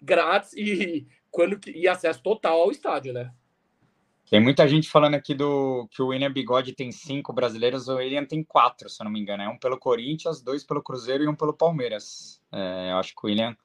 grátis 0.00 0.52
e, 0.54 1.06
quando, 1.30 1.58
e 1.68 1.88
acesso 1.88 2.22
total 2.22 2.60
ao 2.60 2.70
estádio, 2.70 3.12
né? 3.12 3.32
Tem 4.30 4.40
muita 4.40 4.66
gente 4.66 4.88
falando 4.88 5.14
aqui 5.14 5.34
do 5.34 5.86
que 5.90 6.00
o 6.00 6.08
William 6.08 6.32
Bigode 6.32 6.72
tem 6.72 6.90
cinco 6.90 7.32
brasileiros, 7.32 7.88
o 7.88 7.96
William 7.96 8.24
tem 8.24 8.42
quatro, 8.42 8.88
se 8.88 9.00
eu 9.00 9.04
não 9.04 9.12
me 9.12 9.20
engano. 9.20 9.42
É 9.42 9.48
um 9.48 9.58
pelo 9.58 9.78
Corinthians, 9.78 10.42
dois 10.42 10.64
pelo 10.64 10.82
Cruzeiro 10.82 11.24
e 11.24 11.28
um 11.28 11.34
pelo 11.34 11.52
Palmeiras. 11.52 12.40
É, 12.50 12.90
eu 12.90 12.96
acho 12.96 13.14
que 13.14 13.20
o 13.24 13.28
William 13.28 13.56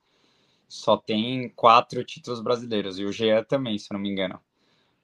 só 0.67 0.97
tem 0.97 1.49
quatro 1.55 2.03
títulos 2.03 2.41
brasileiros. 2.41 2.99
E 2.99 3.05
o 3.05 3.11
Jean 3.11 3.43
também, 3.43 3.77
se 3.77 3.87
eu 3.89 3.95
não 3.95 4.01
me 4.01 4.09
engano. 4.09 4.39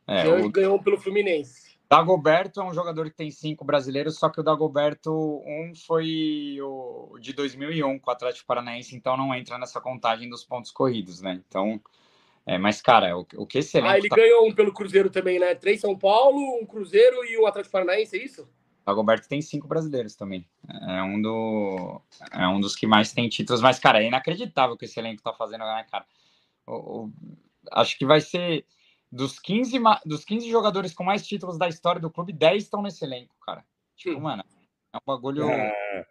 É, 0.05 0.23
Jean 0.23 0.45
o... 0.45 0.51
ganhou 0.51 0.81
pelo 0.81 0.99
Fluminense. 0.99 1.74
Dagoberto 1.89 2.59
é 2.59 2.63
um 2.63 2.73
jogador 2.73 3.09
que 3.09 3.15
tem 3.15 3.29
cinco 3.29 3.63
brasileiros, 3.63 4.17
só 4.17 4.29
que 4.29 4.39
o 4.39 4.43
Dagoberto, 4.43 5.11
um 5.45 5.73
foi 5.75 6.57
o 6.61 7.17
de 7.19 7.31
2001 7.33 7.99
com 7.99 8.09
o 8.09 8.13
Atlético 8.13 8.47
Paranaense, 8.47 8.95
então 8.95 9.15
não 9.15 9.33
entra 9.33 9.57
nessa 9.57 9.79
contagem 9.79 10.27
dos 10.27 10.43
pontos 10.43 10.71
corridos, 10.71 11.21
né? 11.21 11.41
Então, 11.47 11.79
é, 12.45 12.57
mas, 12.57 12.81
cara, 12.81 13.17
o, 13.17 13.25
o 13.37 13.45
que 13.45 13.59
esse 13.59 13.77
Ah, 13.79 13.97
ele 13.97 14.09
tá... 14.09 14.15
ganhou 14.15 14.47
um 14.47 14.53
pelo 14.53 14.73
Cruzeiro 14.73 15.09
também, 15.09 15.39
né? 15.39 15.53
Três 15.53 15.81
São 15.81 15.97
Paulo, 15.97 16.59
um 16.59 16.65
Cruzeiro 16.65 17.23
e 17.25 17.37
um 17.37 17.45
Atlético 17.45 17.73
Paranaense, 17.73 18.17
é 18.17 18.23
isso? 18.23 18.43
O 18.43 18.85
Dagoberto 18.85 19.27
tem 19.27 19.41
cinco 19.41 19.67
brasileiros 19.67 20.15
também. 20.15 20.47
É 20.87 21.03
um, 21.03 21.21
do, 21.21 22.01
é 22.31 22.47
um 22.47 22.59
dos 22.59 22.75
que 22.75 22.87
mais 22.87 23.13
tem 23.13 23.29
títulos, 23.29 23.61
mas, 23.61 23.79
cara, 23.79 24.01
é 24.01 24.07
inacreditável 24.07 24.75
o 24.75 24.77
que 24.77 24.85
esse 24.85 24.99
elenco 24.99 25.21
tá 25.21 25.33
fazendo, 25.33 25.65
né, 25.65 25.85
cara? 25.89 26.05
O, 26.65 26.73
o, 26.73 27.13
acho 27.71 27.97
que 27.97 28.05
vai 28.05 28.21
ser 28.21 28.65
dos 29.11 29.39
15, 29.39 29.79
dos 30.05 30.25
15 30.25 30.49
jogadores 30.49 30.93
com 30.93 31.03
mais 31.03 31.25
títulos 31.25 31.57
da 31.57 31.67
história 31.67 32.01
do 32.01 32.11
clube, 32.11 32.33
10 32.33 32.63
estão 32.63 32.81
nesse 32.81 33.03
elenco, 33.03 33.35
cara. 33.45 33.63
Tipo, 33.95 34.17
hum. 34.17 34.21
mano, 34.21 34.43
é 34.93 34.97
um 34.97 35.01
bagulho. 35.05 35.49
É... 35.49 36.05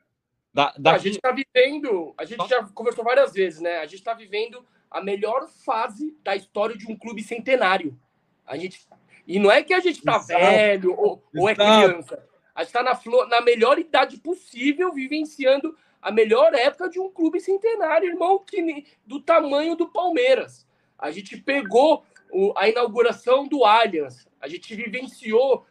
Da, 0.53 0.73
A 0.93 0.99
gente 0.99 1.21
tá 1.21 1.33
vivendo, 1.33 2.15
a 2.17 2.25
gente 2.25 2.47
já 2.47 2.63
conversou 2.69 3.03
várias 3.03 3.33
vezes, 3.33 3.61
né? 3.61 3.79
A 3.79 3.87
gente 3.87 4.05
tá 4.05 4.15
vivendo 4.15 4.65
a 4.89 5.03
melhor 5.03 5.49
fase 5.49 6.17
da 6.23 6.37
história 6.37 6.77
de 6.77 6.91
um 6.91 6.97
clube 6.97 7.25
centenário. 7.25 7.99
A 8.47 8.57
gente. 8.57 8.87
E 9.27 9.41
não 9.41 9.51
é 9.51 9.65
que 9.65 9.75
a 9.75 9.81
gente 9.81 10.01
tá 10.01 10.17
Exato. 10.17 10.41
velho 10.41 10.95
ou, 10.97 11.25
ou, 11.35 11.49
é 11.49 11.55
criança. 11.57 12.25
A 12.55 12.63
gente 12.63 12.73
tá 12.73 12.85
na, 12.85 12.95
flor, 12.95 13.27
na 13.27 13.41
melhor 13.41 13.81
idade 13.81 14.17
possível, 14.19 14.93
vivenciando 14.93 15.77
a 16.01 16.13
melhor 16.13 16.55
época 16.55 16.89
de 16.89 17.01
um 17.01 17.11
clube 17.11 17.41
centenário, 17.41 18.11
irmão, 18.11 18.39
que, 18.39 18.87
do 19.05 19.21
tamanho 19.21 19.75
do 19.75 19.89
Palmeiras. 19.89 20.65
A 20.97 21.11
gente 21.11 21.37
pegou 21.39 22.05
o, 22.35 22.53
a 22.57 22.69
inauguração 22.69 23.47
do 23.47 23.65
Allianz. 23.65 24.27
A 24.41 24.49
gente 24.49 24.75
vivenciou 24.75 25.65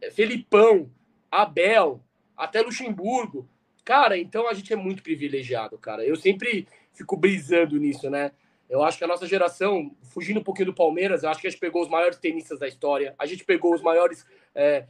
é, 0.00 0.10
Felipão, 0.10 0.90
Abel, 1.30 2.02
até 2.36 2.60
Luxemburgo. 2.60 3.48
Cara, 3.84 4.18
então 4.18 4.48
a 4.48 4.52
gente 4.52 4.72
é 4.72 4.76
muito 4.76 5.02
privilegiado, 5.02 5.78
cara. 5.78 6.04
Eu 6.04 6.16
sempre 6.16 6.66
fico 6.92 7.16
brisando 7.16 7.78
nisso, 7.78 8.10
né? 8.10 8.32
Eu 8.68 8.82
acho 8.82 8.98
que 8.98 9.04
a 9.04 9.06
nossa 9.06 9.26
geração, 9.26 9.96
fugindo 10.02 10.40
um 10.40 10.44
pouquinho 10.44 10.66
do 10.66 10.74
Palmeiras, 10.74 11.22
eu 11.22 11.30
acho 11.30 11.40
que 11.40 11.46
a 11.46 11.50
gente 11.50 11.60
pegou 11.60 11.80
os 11.80 11.88
maiores 11.88 12.18
tenistas 12.18 12.58
da 12.58 12.68
história. 12.68 13.14
A 13.18 13.24
gente 13.24 13.44
pegou 13.44 13.72
os 13.72 13.80
maiores, 13.80 14.26
é, 14.54 14.86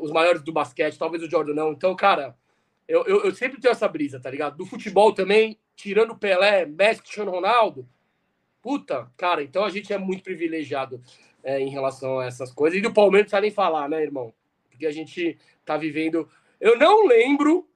os 0.00 0.10
maiores 0.10 0.42
do 0.42 0.52
basquete, 0.52 0.96
talvez 0.96 1.22
o 1.22 1.28
Jordan 1.28 1.52
não. 1.52 1.72
Então, 1.72 1.94
cara, 1.94 2.34
eu, 2.88 3.04
eu, 3.04 3.24
eu, 3.24 3.34
sempre 3.34 3.60
tenho 3.60 3.72
essa 3.72 3.88
brisa, 3.88 4.18
tá 4.18 4.30
ligado? 4.30 4.56
Do 4.56 4.64
futebol 4.64 5.12
também, 5.12 5.58
tirando 5.76 6.16
Pelé, 6.16 6.64
Messi, 6.64 7.02
Cristiano 7.02 7.32
Ronaldo, 7.32 7.86
Puta, 8.62 9.10
cara, 9.16 9.42
então 9.42 9.64
a 9.64 9.70
gente 9.70 9.92
é 9.92 9.98
muito 9.98 10.22
privilegiado 10.22 11.02
é, 11.42 11.60
em 11.60 11.68
relação 11.68 12.20
a 12.20 12.26
essas 12.26 12.52
coisas. 12.52 12.78
E 12.78 12.82
do 12.82 12.94
Palmeiras 12.94 13.26
não 13.26 13.30
precisa 13.30 13.40
nem 13.40 13.50
falar, 13.50 13.88
né, 13.88 14.00
irmão? 14.00 14.32
Porque 14.70 14.86
a 14.86 14.92
gente 14.92 15.36
tá 15.64 15.76
vivendo. 15.76 16.28
Eu 16.60 16.78
não 16.78 17.04
lembro 17.06 17.68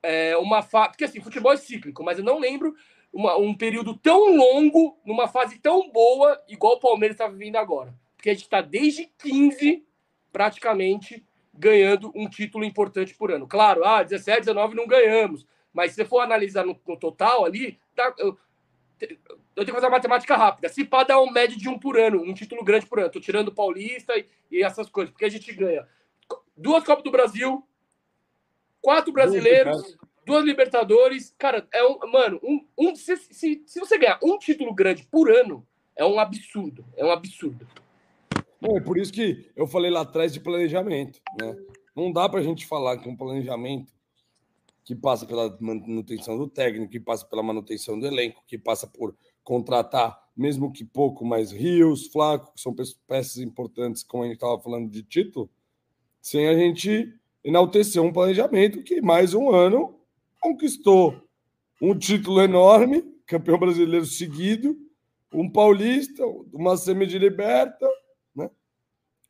é, 0.00 0.36
uma 0.36 0.62
fase. 0.62 0.90
Porque 0.90 1.04
assim, 1.04 1.20
futebol 1.20 1.52
é 1.52 1.56
cíclico, 1.56 2.04
mas 2.04 2.18
eu 2.18 2.24
não 2.24 2.38
lembro 2.38 2.74
uma, 3.12 3.36
um 3.36 3.52
período 3.52 3.96
tão 3.96 4.36
longo, 4.36 4.96
numa 5.04 5.26
fase 5.26 5.58
tão 5.58 5.90
boa, 5.90 6.40
igual 6.48 6.74
o 6.74 6.80
Palmeiras 6.80 7.16
está 7.16 7.26
vivendo 7.26 7.56
agora. 7.56 7.92
Porque 8.16 8.30
a 8.30 8.34
gente 8.34 8.44
está 8.44 8.60
desde 8.60 9.06
15, 9.18 9.84
praticamente, 10.32 11.24
ganhando 11.52 12.12
um 12.14 12.28
título 12.28 12.64
importante 12.64 13.12
por 13.14 13.32
ano. 13.32 13.48
Claro, 13.48 13.84
ah, 13.84 14.04
17, 14.04 14.40
19 14.40 14.76
não 14.76 14.86
ganhamos. 14.86 15.44
Mas 15.72 15.90
se 15.90 15.96
você 15.96 16.04
for 16.04 16.20
analisar 16.20 16.64
no, 16.64 16.78
no 16.86 16.96
total 16.96 17.44
ali, 17.44 17.78
tá, 17.94 18.14
eu, 18.18 18.38
eu 19.58 19.64
tenho 19.64 19.74
que 19.74 19.80
fazer 19.80 19.86
uma 19.86 19.96
matemática 19.96 20.36
rápida. 20.36 20.68
Se 20.68 20.84
pá, 20.84 21.02
dá 21.02 21.20
um 21.20 21.30
médio 21.30 21.58
de 21.58 21.68
um 21.68 21.76
por 21.76 21.98
ano, 21.98 22.22
um 22.22 22.32
título 22.32 22.62
grande 22.62 22.86
por 22.86 23.00
ano. 23.00 23.10
Tô 23.10 23.18
tirando 23.18 23.48
o 23.48 23.54
Paulista 23.54 24.16
e, 24.16 24.24
e 24.52 24.62
essas 24.62 24.88
coisas, 24.88 25.10
porque 25.10 25.24
a 25.24 25.28
gente 25.28 25.52
ganha 25.52 25.84
duas 26.56 26.84
Copas 26.84 27.02
do 27.02 27.10
Brasil, 27.10 27.66
quatro 28.80 29.12
brasileiros, 29.12 29.98
duas 30.24 30.44
Libertadores. 30.44 31.34
Cara, 31.36 31.66
é 31.72 31.84
um. 31.84 31.98
Mano, 32.10 32.40
um, 32.42 32.64
um, 32.78 32.94
se, 32.94 33.16
se, 33.16 33.64
se 33.66 33.80
você 33.80 33.98
ganhar 33.98 34.20
um 34.22 34.38
título 34.38 34.72
grande 34.72 35.04
por 35.10 35.28
ano, 35.28 35.66
é 35.96 36.04
um 36.04 36.20
absurdo. 36.20 36.84
É 36.96 37.04
um 37.04 37.10
absurdo. 37.10 37.66
É 38.62 38.80
por 38.80 38.96
isso 38.96 39.12
que 39.12 39.50
eu 39.56 39.66
falei 39.66 39.90
lá 39.90 40.02
atrás 40.02 40.32
de 40.32 40.38
planejamento. 40.38 41.20
Né? 41.40 41.56
Não 41.96 42.12
dá 42.12 42.28
para 42.28 42.38
a 42.38 42.44
gente 42.44 42.64
falar 42.64 42.98
que 42.98 43.08
um 43.08 43.16
planejamento 43.16 43.92
que 44.84 44.94
passa 44.94 45.26
pela 45.26 45.54
manutenção 45.60 46.38
do 46.38 46.48
técnico, 46.48 46.90
que 46.90 46.98
passa 46.98 47.26
pela 47.26 47.42
manutenção 47.42 47.98
do 47.98 48.06
elenco, 48.06 48.42
que 48.46 48.56
passa 48.56 48.86
por 48.86 49.14
contratar, 49.48 50.28
mesmo 50.36 50.70
que 50.70 50.84
pouco, 50.84 51.24
mais 51.24 51.50
Rios, 51.50 52.08
Flaco, 52.08 52.52
que 52.52 52.60
são 52.60 52.76
peças 53.06 53.38
importantes, 53.38 54.02
como 54.02 54.22
a 54.22 54.26
gente 54.26 54.34
estava 54.34 54.60
falando 54.60 54.90
de 54.90 55.02
título, 55.02 55.48
sem 56.20 56.46
a 56.46 56.54
gente 56.54 57.14
enaltecer 57.42 58.02
um 58.02 58.12
planejamento 58.12 58.82
que 58.82 59.00
mais 59.00 59.32
um 59.32 59.48
ano 59.48 59.98
conquistou 60.38 61.26
um 61.80 61.98
título 61.98 62.42
enorme, 62.42 63.02
campeão 63.24 63.58
brasileiro 63.58 64.04
seguido, 64.04 64.76
um 65.32 65.50
paulista, 65.50 66.26
uma 66.52 66.76
semi 66.76 67.06
de 67.06 67.18
liberta, 67.18 67.88
né? 68.36 68.50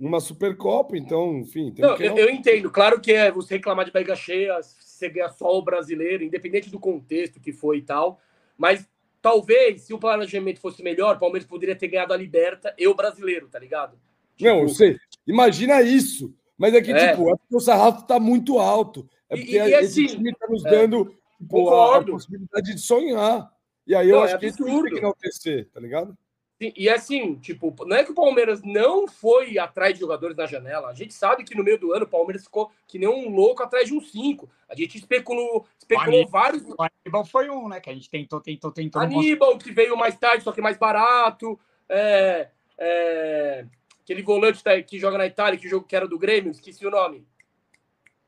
Uma 0.01 0.19
Supercopa, 0.19 0.97
então, 0.97 1.39
enfim. 1.39 1.73
Não, 1.79 1.97
que... 1.97 2.03
eu, 2.03 2.19
eu, 2.19 2.29
entendo. 2.29 2.73
Claro 2.73 3.01
que 3.01 3.13
é 3.13 3.31
você 3.31 3.55
reclamar 3.55 3.85
de 3.85 3.93
barriga 3.93 4.17
cheia, 4.17 4.61
você 4.63 5.09
ganha 5.09 5.29
só 5.29 5.57
o 5.57 5.63
brasileiro, 5.63 6.25
independente 6.25 6.71
do 6.71 6.81
contexto 6.81 7.39
que 7.39 7.53
foi 7.53 7.79
e 7.79 7.83
tal. 7.83 8.21
Mas 8.57 8.85
talvez, 9.21 9.83
se 9.83 9.95
o 9.95 9.99
planejamento 9.99 10.61
fosse 10.61 10.83
melhor, 10.83 11.17
o 11.17 11.19
Palmeiras 11.19 11.49
poderia 11.49 11.77
ter 11.77 11.89
ganhado 11.89 12.13
a 12.13 12.17
Liberta 12.17 12.75
e 12.79 12.87
o 12.87 12.95
brasileiro, 12.95 13.49
tá 13.49 13.59
ligado? 13.59 13.99
Tipo... 14.37 14.51
Não, 14.51 14.61
eu 14.63 14.69
sei. 14.69 14.97
Imagina 15.27 15.83
isso. 15.83 16.35
Mas 16.57 16.75
é 16.75 16.81
que, 16.81 16.93
é. 16.93 17.11
tipo, 17.11 17.33
o 17.51 17.61
sarrafo 17.61 18.07
tá 18.07 18.19
muito 18.19 18.59
alto. 18.59 19.09
É 19.31 19.37
porque 19.37 19.53
e, 19.53 19.57
e 19.57 19.75
esse 19.75 20.07
assim, 20.07 20.17
time 20.17 20.35
tá 20.35 20.47
nos 20.49 20.65
é. 20.65 20.71
dando 20.71 21.15
tipo, 21.39 21.71
a, 21.71 21.99
a, 21.99 22.05
possibilidade 22.05 22.75
de 22.75 22.81
sonhar. 22.81 23.51
E 23.87 23.95
aí 23.95 24.09
eu 24.09 24.17
Não, 24.17 24.25
acho 24.25 24.35
é 24.35 24.39
que 24.39 24.47
isso 24.47 24.65
tem 24.65 24.83
que 24.83 24.99
enaltecer, 24.99 25.69
tá 25.73 25.81
ligado? 25.81 26.17
E 26.61 26.89
assim, 26.89 27.37
tipo, 27.37 27.73
não 27.87 27.97
é 27.97 28.03
que 28.03 28.11
o 28.11 28.15
Palmeiras 28.15 28.61
não 28.65 29.07
foi 29.07 29.59
atrás 29.59 29.95
de 29.95 30.01
jogadores 30.01 30.37
na 30.37 30.45
janela. 30.45 30.89
A 30.89 30.95
gente 30.95 31.15
sabe 31.15 31.45
que 31.45 31.57
no 31.57 31.63
meio 31.63 31.79
do 31.79 31.93
ano 31.93 32.05
o 32.05 32.09
Palmeiras 32.09 32.43
ficou 32.43 32.73
que 32.85 32.99
nem 32.99 33.09
um 33.09 33.29
louco 33.29 33.63
atrás 33.63 33.87
de 33.87 33.95
um 33.95 34.01
cinco. 34.01 34.51
A 34.69 34.75
gente 34.75 34.99
especulou, 34.99 35.65
especulou 35.79 36.23
Aníbal, 36.23 36.31
vários. 36.31 36.63
O 36.65 36.77
Aníbal 36.83 37.25
foi 37.25 37.49
um, 37.49 37.69
né? 37.69 37.81
Que 37.81 37.91
a 37.91 37.95
gente 37.95 38.11
tentou, 38.11 38.41
tentou, 38.41 38.73
tentou. 38.73 39.01
Aníbal, 39.01 39.57
que 39.57 39.71
veio 39.71 39.97
mais 39.97 40.19
tarde, 40.19 40.43
só 40.43 40.51
que 40.51 40.61
mais 40.61 40.77
barato. 40.77 41.57
É, 41.89 42.49
é, 42.77 43.65
aquele 44.03 44.23
volante 44.23 44.61
que 44.83 44.99
joga 44.99 45.17
na 45.17 45.27
Itália, 45.27 45.61
que 45.61 45.69
jogo 45.69 45.87
que 45.87 45.95
era 45.95 46.09
do 46.09 46.19
Grêmio, 46.19 46.51
esqueci 46.51 46.85
o 46.85 46.91
nome. 46.91 47.25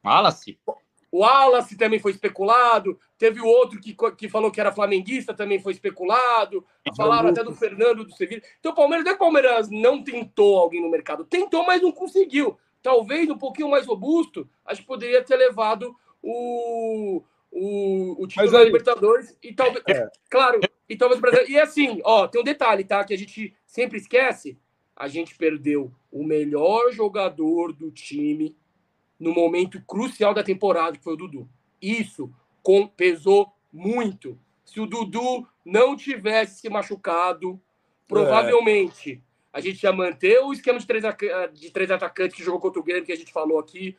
Wallace. 0.05 0.57
O 1.13 1.21
Wallace 1.21 1.77
também 1.77 1.99
foi 1.99 2.13
especulado. 2.13 2.99
Teve 3.19 3.41
o 3.41 3.47
outro 3.47 3.81
que, 3.81 3.97
que 4.17 4.29
falou 4.29 4.51
que 4.51 4.61
era 4.61 4.73
flamenguista, 4.73 5.35
também 5.35 5.61
foi 5.61 5.73
especulado. 5.73 6.65
Falaram 6.97 7.31
até 7.31 7.43
do 7.43 7.55
Fernando 7.55 8.05
do 8.05 8.13
Sevilla. 8.15 8.43
Então, 8.59 8.73
o 8.73 8.75
Palmeiras, 8.75 9.05
não 9.05 9.11
é 9.11 9.15
que 9.15 9.23
o 9.23 9.25
Palmeiras 9.25 9.71
não 9.71 10.03
tentou 10.03 10.59
alguém 10.59 10.81
no 10.81 10.91
mercado. 10.91 11.25
Tentou, 11.25 11.67
mas 11.67 11.83
não 11.83 11.91
conseguiu. 11.91 12.57
Talvez 12.83 13.29
um 13.29 13.37
pouquinho 13.37 13.69
mais 13.69 13.87
robusto, 13.87 14.49
acho 14.65 14.81
que 14.81 14.87
poderia 14.87 15.23
ter 15.23 15.37
levado 15.37 15.95
o, 16.23 17.23
o, 17.51 18.23
o 18.23 18.27
título 18.27 18.53
da 18.53 18.65
Libertadores. 18.65 19.37
E 19.43 19.53
talvez, 19.53 19.85
é. 19.89 20.09
claro, 20.31 20.61
e 20.89 20.97
talvez 20.97 21.19
o 21.19 21.23
Brasil. 21.23 21.45
E 21.49 21.59
assim, 21.59 22.01
ó, 22.05 22.27
tem 22.29 22.41
um 22.41 22.45
detalhe, 22.45 22.85
tá? 22.85 23.05
Que 23.05 23.15
a 23.15 23.19
gente 23.19 23.55
sempre 23.67 23.99
esquece. 23.99 24.57
A 24.97 25.09
gente 25.09 25.35
perdeu 25.35 25.91
o 26.13 26.23
melhor 26.23 26.93
jogador 26.93 27.73
do 27.73 27.91
time 27.91 28.57
no 29.21 29.35
momento 29.35 29.81
crucial 29.83 30.33
da 30.33 30.43
temporada, 30.43 30.97
que 30.97 31.05
foi 31.05 31.13
o 31.13 31.17
Dudu. 31.17 31.49
Isso 31.81 32.33
com, 32.63 32.89
pesou 32.89 33.53
muito. 33.71 34.39
Se 34.65 34.81
o 34.81 34.87
Dudu 34.87 35.47
não 35.65 35.95
tivesse 35.95 36.61
se 36.61 36.71
machucado, 36.71 37.61
provavelmente 38.09 39.13
é. 39.13 39.59
a 39.59 39.61
gente 39.61 39.83
ia 39.83 39.93
manter 39.93 40.41
o 40.41 40.53
esquema 40.53 40.79
de 40.79 40.87
três, 40.87 41.05
de 41.53 41.71
três 41.71 41.91
atacantes 41.91 42.37
que 42.37 42.43
jogou 42.43 42.61
contra 42.61 42.81
o 42.81 42.85
Grêmio, 42.85 43.05
que 43.05 43.13
a 43.13 43.17
gente 43.17 43.33
falou 43.33 43.59
aqui, 43.59 43.97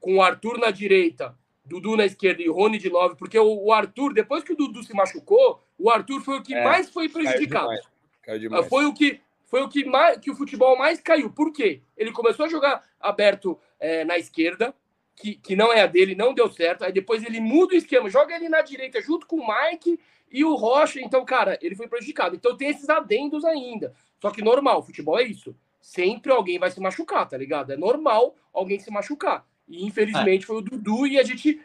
com 0.00 0.16
o 0.16 0.22
Arthur 0.22 0.58
na 0.58 0.70
direita, 0.70 1.36
Dudu 1.64 1.96
na 1.96 2.06
esquerda 2.06 2.42
e 2.42 2.48
Rony 2.48 2.78
de 2.78 2.90
nove, 2.90 3.16
porque 3.16 3.38
o, 3.38 3.64
o, 3.64 3.72
Arthur, 3.72 4.12
depois 4.12 4.42
que 4.42 4.52
o 4.52 4.56
Dudu 4.56 4.82
se 4.82 4.94
machucou, 4.94 5.62
o 5.78 5.90
Arthur 5.90 6.20
foi 6.20 6.38
o 6.38 6.42
que 6.42 6.54
é, 6.54 6.64
mais 6.64 6.90
foi 6.90 7.08
prejudicado. 7.08 7.68
Caiu 7.68 7.80
demais, 7.80 7.88
caiu 8.22 8.38
demais. 8.38 8.68
Foi 8.68 8.84
o 8.86 8.94
que 8.94 9.20
foi 9.46 9.62
o 9.62 9.68
que 9.68 9.84
mais 9.84 10.18
que 10.18 10.30
o 10.30 10.34
futebol 10.34 10.76
mais 10.76 11.00
caiu. 11.00 11.30
Por 11.30 11.52
quê? 11.52 11.80
Ele 11.96 12.12
começou 12.12 12.46
a 12.46 12.48
jogar 12.48 12.84
aberto 13.00 13.58
é, 13.78 14.04
na 14.04 14.18
esquerda, 14.18 14.74
que, 15.14 15.36
que 15.36 15.56
não 15.56 15.72
é 15.72 15.80
a 15.80 15.86
dele, 15.86 16.14
não 16.14 16.34
deu 16.34 16.50
certo. 16.50 16.84
Aí 16.84 16.92
depois 16.92 17.24
ele 17.24 17.40
muda 17.40 17.74
o 17.74 17.78
esquema, 17.78 18.10
joga 18.10 18.34
ele 18.34 18.48
na 18.48 18.60
direita 18.60 19.00
junto 19.00 19.26
com 19.26 19.36
o 19.36 19.46
Mike 19.46 19.98
e 20.30 20.44
o 20.44 20.54
Rocha. 20.54 21.00
Então, 21.00 21.24
cara, 21.24 21.58
ele 21.62 21.74
foi 21.74 21.88
prejudicado. 21.88 22.34
Então 22.34 22.56
tem 22.56 22.68
esses 22.68 22.88
adendos 22.88 23.44
ainda. 23.44 23.94
Só 24.20 24.30
que 24.30 24.42
normal, 24.42 24.82
futebol 24.82 25.18
é 25.18 25.22
isso. 25.22 25.56
Sempre 25.80 26.32
alguém 26.32 26.58
vai 26.58 26.70
se 26.70 26.80
machucar, 26.80 27.28
tá 27.28 27.36
ligado? 27.36 27.72
É 27.72 27.76
normal 27.76 28.34
alguém 28.52 28.78
se 28.80 28.90
machucar. 28.90 29.46
E 29.68 29.86
infelizmente 29.86 30.42
é. 30.42 30.46
foi 30.46 30.56
o 30.56 30.60
Dudu 30.60 31.06
e 31.06 31.18
a 31.18 31.22
gente. 31.22 31.60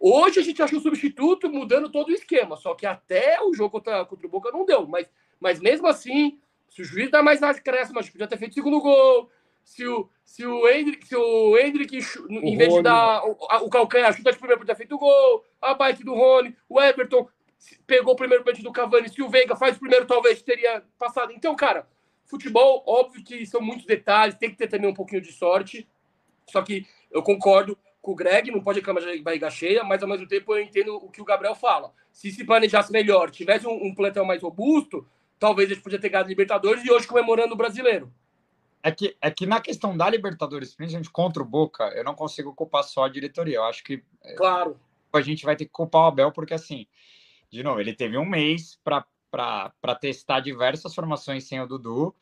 Hoje 0.00 0.40
a 0.40 0.42
gente 0.42 0.62
achou 0.62 0.80
substituto 0.80 1.50
mudando 1.50 1.90
todo 1.90 2.08
o 2.08 2.12
esquema. 2.12 2.56
Só 2.56 2.74
que 2.74 2.86
até 2.86 3.38
o 3.42 3.52
jogo 3.52 3.70
contra, 3.70 4.04
contra 4.06 4.26
o 4.26 4.30
Boca 4.30 4.50
não 4.50 4.64
deu. 4.64 4.86
Mas, 4.86 5.10
mas 5.38 5.60
mesmo 5.60 5.86
assim, 5.86 6.38
se 6.68 6.82
o 6.82 6.84
juiz 6.84 7.10
dá 7.10 7.22
mais 7.22 7.42
acréscimo, 7.42 8.00
que 8.02 8.12
podia 8.12 8.26
ter 8.26 8.38
feito 8.38 8.54
segundo 8.54 8.80
gol 8.80 9.30
se 9.68 9.86
o, 9.86 10.08
se 10.24 10.46
o 10.46 10.66
Hendrick, 10.66 11.06
se 11.06 11.14
o 11.14 11.58
Hendrick 11.58 11.98
o 11.98 12.32
em 12.32 12.56
vez 12.56 12.70
Rony. 12.70 12.82
de 12.82 12.82
dar 12.82 13.22
o, 13.24 13.32
o 13.32 13.68
calcanhar, 13.68 14.14
chuta 14.14 14.32
de 14.32 14.38
primeiro 14.38 14.60
por 14.60 14.66
ter 14.66 14.74
feito 14.74 14.94
o 14.94 14.98
gol, 14.98 15.44
a 15.60 15.74
bike 15.74 16.02
do 16.02 16.14
Rony, 16.14 16.56
o 16.68 16.80
Everton 16.80 17.28
pegou 17.86 18.14
o 18.14 18.16
primeiro 18.16 18.42
pênalti 18.42 18.62
do 18.62 18.72
Cavani, 18.72 19.10
se 19.10 19.22
o 19.22 19.28
Veiga 19.28 19.54
faz 19.56 19.76
o 19.76 19.80
primeiro, 19.80 20.06
talvez 20.06 20.40
teria 20.40 20.82
passado. 20.98 21.32
Então, 21.32 21.54
cara, 21.54 21.86
futebol, 22.24 22.82
óbvio 22.86 23.22
que 23.22 23.44
são 23.44 23.60
muitos 23.60 23.84
detalhes, 23.84 24.36
tem 24.36 24.50
que 24.50 24.56
ter 24.56 24.68
também 24.68 24.88
um 24.88 24.94
pouquinho 24.94 25.20
de 25.20 25.32
sorte. 25.32 25.86
Só 26.50 26.62
que 26.62 26.86
eu 27.10 27.22
concordo 27.22 27.76
com 28.00 28.12
o 28.12 28.14
Greg, 28.14 28.50
não 28.50 28.62
pode 28.62 28.78
reclamar 28.78 29.02
de 29.02 29.20
barriga 29.20 29.50
cheia, 29.50 29.84
mas 29.84 30.02
ao 30.02 30.08
mesmo 30.08 30.26
tempo 30.26 30.54
eu 30.54 30.62
entendo 30.62 30.96
o 30.96 31.10
que 31.10 31.20
o 31.20 31.24
Gabriel 31.24 31.54
fala. 31.54 31.92
Se 32.10 32.30
se 32.30 32.44
planejasse 32.44 32.90
melhor, 32.90 33.30
tivesse 33.30 33.66
um, 33.66 33.86
um 33.86 33.94
plantel 33.94 34.24
mais 34.24 34.42
robusto, 34.42 35.06
talvez 35.38 35.70
a 35.70 35.74
gente 35.74 35.82
podia 35.82 35.98
ter 35.98 36.08
ganhado 36.08 36.28
Libertadores 36.28 36.84
e 36.84 36.90
hoje 36.90 37.06
comemorando 37.06 37.54
o 37.54 37.56
brasileiro. 37.56 38.12
É 38.82 38.92
que, 38.92 39.16
é 39.20 39.30
que 39.30 39.46
na 39.46 39.60
questão 39.60 39.96
da 39.96 40.08
Libertadores, 40.08 40.74
principalmente 40.74 41.10
contra 41.10 41.42
o 41.42 41.46
Boca, 41.46 41.84
eu 41.96 42.04
não 42.04 42.14
consigo 42.14 42.54
culpar 42.54 42.84
só 42.84 43.04
a 43.04 43.08
diretoria. 43.08 43.56
Eu 43.56 43.64
acho 43.64 43.82
que 43.82 44.02
é, 44.22 44.34
claro. 44.34 44.78
a 45.12 45.20
gente 45.20 45.44
vai 45.44 45.56
ter 45.56 45.64
que 45.64 45.72
culpar 45.72 46.02
o 46.02 46.06
Abel, 46.06 46.32
porque 46.32 46.54
assim, 46.54 46.86
de 47.50 47.62
novo, 47.62 47.80
ele 47.80 47.92
teve 47.92 48.16
um 48.16 48.24
mês 48.24 48.78
para 48.82 49.94
testar 50.00 50.40
diversas 50.40 50.94
formações 50.94 51.44
sem 51.44 51.60
o 51.60 51.66
Dudu, 51.66 52.14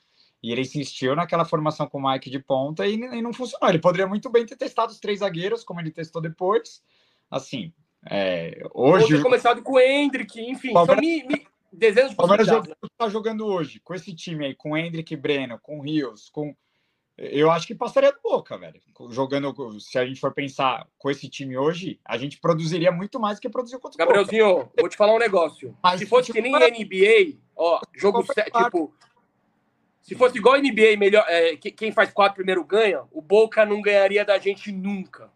e 0.42 0.52
ele 0.52 0.62
insistiu 0.62 1.14
naquela 1.16 1.44
formação 1.44 1.86
com 1.86 1.98
o 1.98 2.10
Mike 2.10 2.30
de 2.30 2.38
ponta 2.38 2.86
e, 2.86 2.94
e 2.94 3.22
não 3.22 3.32
funcionou. 3.32 3.68
Ele 3.68 3.78
poderia 3.78 4.06
muito 4.06 4.30
bem 4.30 4.46
ter 4.46 4.56
testado 4.56 4.92
os 4.92 5.00
três 5.00 5.18
zagueiros, 5.20 5.64
como 5.64 5.80
ele 5.80 5.90
testou 5.90 6.22
depois. 6.22 6.82
Assim, 7.30 7.72
é, 8.08 8.62
hoje. 8.72 9.04
Ou 9.04 9.20
ter 9.20 9.22
começado 9.22 9.62
com 9.62 9.72
o 9.72 9.80
Hendrick, 9.80 10.40
enfim. 10.40 10.72
Palmeiras... 10.72 10.96
Só 10.96 11.00
me, 11.00 11.24
me 11.24 11.46
dezenas 11.76 12.10
de 12.10 12.16
Palmeiras 12.16 12.48
está 12.48 13.08
jogando 13.08 13.46
hoje 13.46 13.80
com 13.80 13.94
esse 13.94 14.14
time 14.14 14.46
aí, 14.46 14.54
com 14.54 14.76
Hendrick 14.76 15.14
Breno, 15.16 15.58
com 15.60 15.80
Rios, 15.80 16.28
com. 16.30 16.54
Eu 17.18 17.50
acho 17.50 17.66
que 17.66 17.74
passaria 17.74 18.12
do 18.12 18.20
boca, 18.22 18.58
velho. 18.58 18.78
Jogando, 19.08 19.80
se 19.80 19.98
a 19.98 20.04
gente 20.04 20.20
for 20.20 20.34
pensar 20.34 20.86
com 20.98 21.10
esse 21.10 21.30
time 21.30 21.56
hoje, 21.56 21.98
a 22.04 22.18
gente 22.18 22.38
produziria 22.38 22.92
muito 22.92 23.18
mais 23.18 23.38
do 23.38 23.40
que 23.40 23.48
produziu 23.48 23.80
contra 23.80 23.96
o 23.96 24.06
Gabrielzinho, 24.06 24.56
Boca. 24.56 24.70
vou 24.78 24.88
te 24.88 24.96
falar 24.98 25.14
um 25.14 25.18
negócio. 25.18 25.74
Mas, 25.82 26.00
se 26.00 26.06
fosse 26.06 26.30
que 26.30 26.42
nem 26.42 26.52
NBA, 26.52 27.38
ó, 27.56 27.80
jogo 27.94 28.22
tipo. 28.22 28.94
Se 30.02 30.14
fosse 30.14 30.38
igual 30.38 30.56
NBA, 30.58 30.96
melhor, 30.98 31.24
é, 31.26 31.56
quem 31.56 31.90
faz 31.90 32.12
quatro 32.12 32.36
primeiro 32.36 32.62
ganha, 32.62 33.02
o 33.10 33.20
Boca 33.20 33.64
não 33.64 33.82
ganharia 33.82 34.24
da 34.24 34.38
gente 34.38 34.70
nunca. 34.70 35.32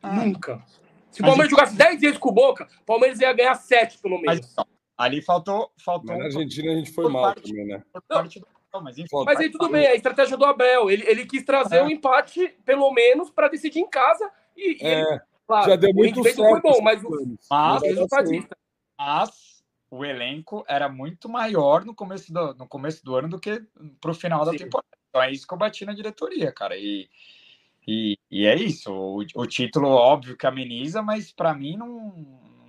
Ah. 0.00 0.24
Nunca. 0.24 0.62
Se 1.10 1.20
o 1.20 1.24
Palmeiras 1.24 1.50
jogasse 1.50 1.76
10 1.76 2.00
vezes 2.00 2.18
com 2.18 2.30
o 2.30 2.32
Boca, 2.32 2.66
o 2.80 2.84
Palmeiras 2.84 3.20
ia 3.20 3.32
ganhar 3.32 3.54
7, 3.54 3.98
pelo 3.98 4.18
menos. 4.18 4.40
Mas, 4.40 4.52
então, 4.52 4.66
Ali 5.02 5.20
faltou. 5.20 5.72
faltou 5.84 6.16
mas 6.16 6.18
na 6.18 6.24
Argentina 6.26 6.70
a 6.70 6.76
gente 6.76 6.92
foi 6.92 7.10
mal 7.10 7.24
parte, 7.24 7.50
também, 7.50 7.66
né? 7.66 7.82
mas, 8.80 8.98
enfim, 8.98 9.24
mas 9.26 9.38
aí 9.40 9.50
tudo 9.50 9.68
bem, 9.68 9.84
a 9.84 9.96
estratégia 9.96 10.36
do 10.36 10.44
Abel. 10.44 10.88
Ele, 10.88 11.04
ele 11.08 11.26
quis 11.26 11.44
trazer 11.44 11.78
o 11.78 11.80
é. 11.80 11.82
um 11.82 11.90
empate, 11.90 12.56
pelo 12.64 12.88
menos, 12.92 13.28
para 13.28 13.48
decidir 13.48 13.80
em 13.80 13.90
casa. 13.90 14.30
E, 14.56 14.80
e 14.80 14.86
é, 14.86 15.00
ele, 15.00 15.20
claro, 15.44 15.70
já 15.70 15.76
deu 15.76 15.92
muito 15.92 16.22
certo. 16.22 16.36
Foi 16.36 16.60
bom, 16.60 16.80
mas, 16.80 17.02
o, 17.02 17.10
mas, 17.50 17.82
mas, 18.12 18.46
mas 18.96 19.64
o 19.90 20.04
elenco 20.04 20.64
era 20.68 20.88
muito 20.88 21.28
maior 21.28 21.84
no 21.84 21.96
começo 21.96 22.32
do, 22.32 22.54
no 22.54 22.68
começo 22.68 23.04
do 23.04 23.16
ano 23.16 23.28
do 23.28 23.40
que 23.40 23.60
para 24.00 24.12
o 24.12 24.14
final 24.14 24.44
da 24.44 24.52
Sim. 24.52 24.58
temporada. 24.58 24.88
Então 25.08 25.20
é 25.20 25.32
isso 25.32 25.48
que 25.48 25.52
eu 25.52 25.58
bati 25.58 25.84
na 25.84 25.94
diretoria, 25.94 26.52
cara. 26.52 26.76
E, 26.76 27.10
e, 27.88 28.16
e 28.30 28.46
é 28.46 28.54
isso. 28.54 28.92
O, 28.92 29.24
o 29.34 29.46
título, 29.48 29.88
óbvio 29.88 30.36
que 30.36 30.46
ameniza, 30.46 31.02
mas 31.02 31.32
para 31.32 31.52
mim 31.52 31.76
não, 31.76 32.14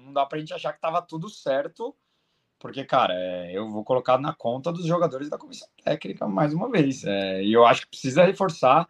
não 0.03 0.11
dá 0.11 0.25
para 0.25 0.39
a 0.39 0.39
gente 0.39 0.51
achar 0.51 0.71
que 0.71 0.79
estava 0.79 0.99
tudo 0.99 1.29
certo 1.29 1.95
porque, 2.63 2.85
cara, 2.85 3.13
é, 3.13 3.51
eu 3.51 3.69
vou 3.69 3.83
colocar 3.83 4.17
na 4.17 4.33
conta 4.33 4.71
dos 4.71 4.85
jogadores 4.85 5.29
da 5.29 5.37
comissão 5.37 5.67
técnica 5.83 6.25
mais 6.25 6.53
uma 6.53 6.71
vez. 6.71 7.03
É, 7.03 7.43
e 7.43 7.51
eu 7.51 7.65
acho 7.65 7.81
que 7.81 7.89
precisa 7.89 8.23
reforçar, 8.23 8.87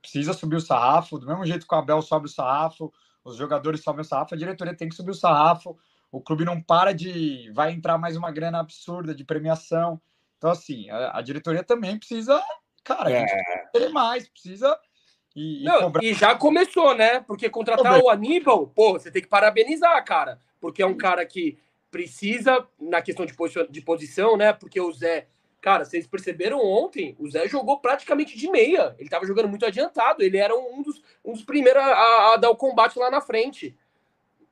precisa 0.00 0.32
subir 0.32 0.54
o 0.54 0.60
sarrafo, 0.60 1.18
do 1.18 1.26
mesmo 1.26 1.44
jeito 1.44 1.66
que 1.66 1.74
o 1.74 1.76
Abel 1.76 2.00
sobe 2.02 2.26
o 2.26 2.28
sarrafo, 2.28 2.92
os 3.24 3.34
jogadores 3.34 3.82
sobem 3.82 4.02
o 4.02 4.04
sarrafo, 4.04 4.36
a 4.36 4.38
diretoria 4.38 4.76
tem 4.76 4.88
que 4.88 4.94
subir 4.94 5.10
o 5.10 5.14
sarrafo, 5.14 5.76
o 6.12 6.20
clube 6.20 6.44
não 6.44 6.62
para 6.62 6.94
de. 6.94 7.50
vai 7.52 7.72
entrar 7.72 7.98
mais 7.98 8.16
uma 8.16 8.30
grana 8.30 8.60
absurda 8.60 9.12
de 9.12 9.24
premiação. 9.24 10.00
Então, 10.38 10.48
assim, 10.48 10.88
a, 10.88 11.18
a 11.18 11.20
diretoria 11.20 11.64
também 11.64 11.98
precisa, 11.98 12.40
cara, 12.84 13.10
é. 13.10 13.26
querer 13.72 13.88
mais, 13.88 14.28
precisa. 14.28 14.78
E, 15.34 15.64
não, 15.64 15.78
e, 15.78 15.82
cobrar... 15.82 16.04
e, 16.04 16.14
já 16.14 16.36
começou, 16.36 16.94
né? 16.94 17.18
Porque 17.22 17.50
contratar 17.50 18.00
o 18.00 18.08
Aníbal, 18.08 18.68
pô, 18.68 18.92
você 18.92 19.10
tem 19.10 19.20
que 19.20 19.28
parabenizar, 19.28 20.04
cara. 20.04 20.40
Porque 20.60 20.80
é 20.80 20.86
um 20.86 20.96
cara 20.96 21.26
que 21.26 21.58
precisa 21.90 22.66
na 22.78 23.00
questão 23.00 23.24
de, 23.26 23.34
posição, 23.34 23.66
de 23.68 23.80
posição, 23.80 24.36
né? 24.36 24.52
Porque 24.52 24.80
o 24.80 24.92
Zé, 24.92 25.26
cara, 25.60 25.84
vocês 25.84 26.06
perceberam 26.06 26.58
ontem, 26.64 27.16
o 27.18 27.28
Zé 27.30 27.48
jogou 27.48 27.78
praticamente 27.80 28.36
de 28.36 28.50
meia. 28.50 28.94
Ele 28.98 29.06
estava 29.06 29.26
jogando 29.26 29.48
muito 29.48 29.66
adiantado. 29.66 30.22
Ele 30.22 30.38
era 30.38 30.56
um 30.56 30.82
dos, 30.82 31.02
um 31.24 31.32
dos 31.32 31.44
primeiros 31.44 31.82
a, 31.82 32.34
a 32.34 32.36
dar 32.36 32.50
o 32.50 32.56
combate 32.56 32.98
lá 32.98 33.10
na 33.10 33.20
frente. 33.20 33.76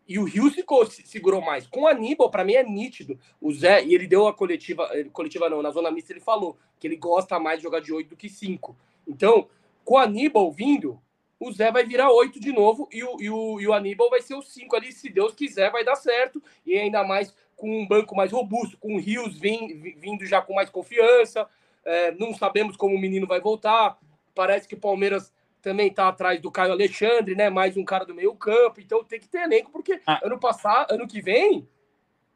E 0.06 0.18
o 0.18 0.24
Rio 0.24 0.50
ficou, 0.50 0.84
segurou 0.86 1.40
mais. 1.40 1.66
Com 1.66 1.82
o 1.82 1.86
Aníbal, 1.86 2.30
para 2.30 2.44
mim 2.44 2.54
é 2.54 2.62
nítido. 2.62 3.18
O 3.40 3.52
Zé, 3.52 3.84
e 3.84 3.94
ele 3.94 4.06
deu 4.06 4.26
a 4.26 4.34
coletiva, 4.34 4.88
coletiva 5.12 5.48
não, 5.48 5.62
na 5.62 5.70
zona 5.70 5.90
mista 5.90 6.12
ele 6.12 6.20
falou 6.20 6.58
que 6.78 6.86
ele 6.86 6.96
gosta 6.96 7.38
mais 7.38 7.58
de 7.58 7.62
jogar 7.62 7.80
de 7.80 7.92
8 7.92 8.10
do 8.10 8.16
que 8.16 8.28
5. 8.28 8.76
Então, 9.06 9.48
com 9.84 9.94
o 9.94 9.98
Aníbal 9.98 10.52
vindo, 10.52 11.00
o 11.38 11.52
Zé 11.52 11.70
vai 11.70 11.84
virar 11.84 12.10
oito 12.10 12.40
de 12.40 12.52
novo 12.52 12.88
e 12.92 13.02
o, 13.02 13.20
e 13.20 13.30
o, 13.30 13.60
e 13.60 13.66
o 13.66 13.72
Aníbal 13.72 14.10
vai 14.10 14.20
ser 14.20 14.34
o 14.34 14.42
cinco 14.42 14.76
ali, 14.76 14.92
se 14.92 15.08
Deus 15.08 15.34
quiser, 15.34 15.70
vai 15.70 15.84
dar 15.84 15.96
certo. 15.96 16.42
E 16.64 16.78
ainda 16.78 17.04
mais 17.04 17.34
com 17.56 17.70
um 17.80 17.86
banco 17.86 18.16
mais 18.16 18.32
robusto, 18.32 18.76
com 18.78 18.94
o 18.94 19.00
Rios 19.00 19.38
vindo 19.38 20.26
já 20.26 20.40
com 20.40 20.54
mais 20.54 20.70
confiança. 20.70 21.48
É, 21.84 22.12
não 22.12 22.34
sabemos 22.34 22.76
como 22.76 22.94
o 22.94 23.00
menino 23.00 23.26
vai 23.26 23.40
voltar. 23.40 23.98
Parece 24.34 24.66
que 24.66 24.74
o 24.74 24.80
Palmeiras 24.80 25.32
também 25.60 25.88
está 25.88 26.08
atrás 26.08 26.40
do 26.40 26.50
Caio 26.50 26.72
Alexandre, 26.72 27.34
né? 27.34 27.48
Mais 27.48 27.76
um 27.76 27.84
cara 27.84 28.04
do 28.04 28.14
meio 28.14 28.34
campo. 28.34 28.80
Então 28.80 29.02
tem 29.04 29.20
que 29.20 29.28
ter 29.28 29.42
elenco, 29.42 29.70
porque 29.70 30.00
ah. 30.06 30.20
ano 30.22 30.38
passado, 30.38 30.92
ano 30.92 31.06
que 31.06 31.20
vem, 31.20 31.66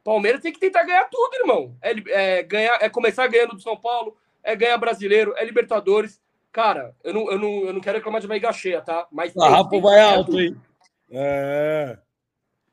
Palmeiras 0.02 0.40
tem 0.40 0.52
que 0.52 0.60
tentar 0.60 0.84
ganhar 0.84 1.04
tudo, 1.04 1.34
irmão. 1.34 1.76
É, 1.82 2.38
é, 2.38 2.42
ganhar, 2.42 2.78
é 2.80 2.88
começar 2.88 3.26
ganhando 3.26 3.54
do 3.54 3.60
São 3.60 3.76
Paulo, 3.76 4.16
é 4.42 4.56
ganhar 4.56 4.78
brasileiro, 4.78 5.34
é 5.36 5.44
Libertadores. 5.44 6.20
Cara, 6.52 6.94
eu 7.04 7.14
não, 7.14 7.30
eu 7.30 7.38
não, 7.38 7.48
eu 7.66 7.72
não 7.72 7.80
quero 7.80 7.98
reclamar 7.98 8.20
de 8.20 8.26
barriga 8.26 8.52
cheia, 8.52 8.80
tá? 8.80 9.06
Mas. 9.12 9.34
O 9.36 9.40
Rafa 9.40 9.80
vai 9.80 10.00
alto, 10.00 10.40
hein? 10.40 10.56
É. 11.10 11.98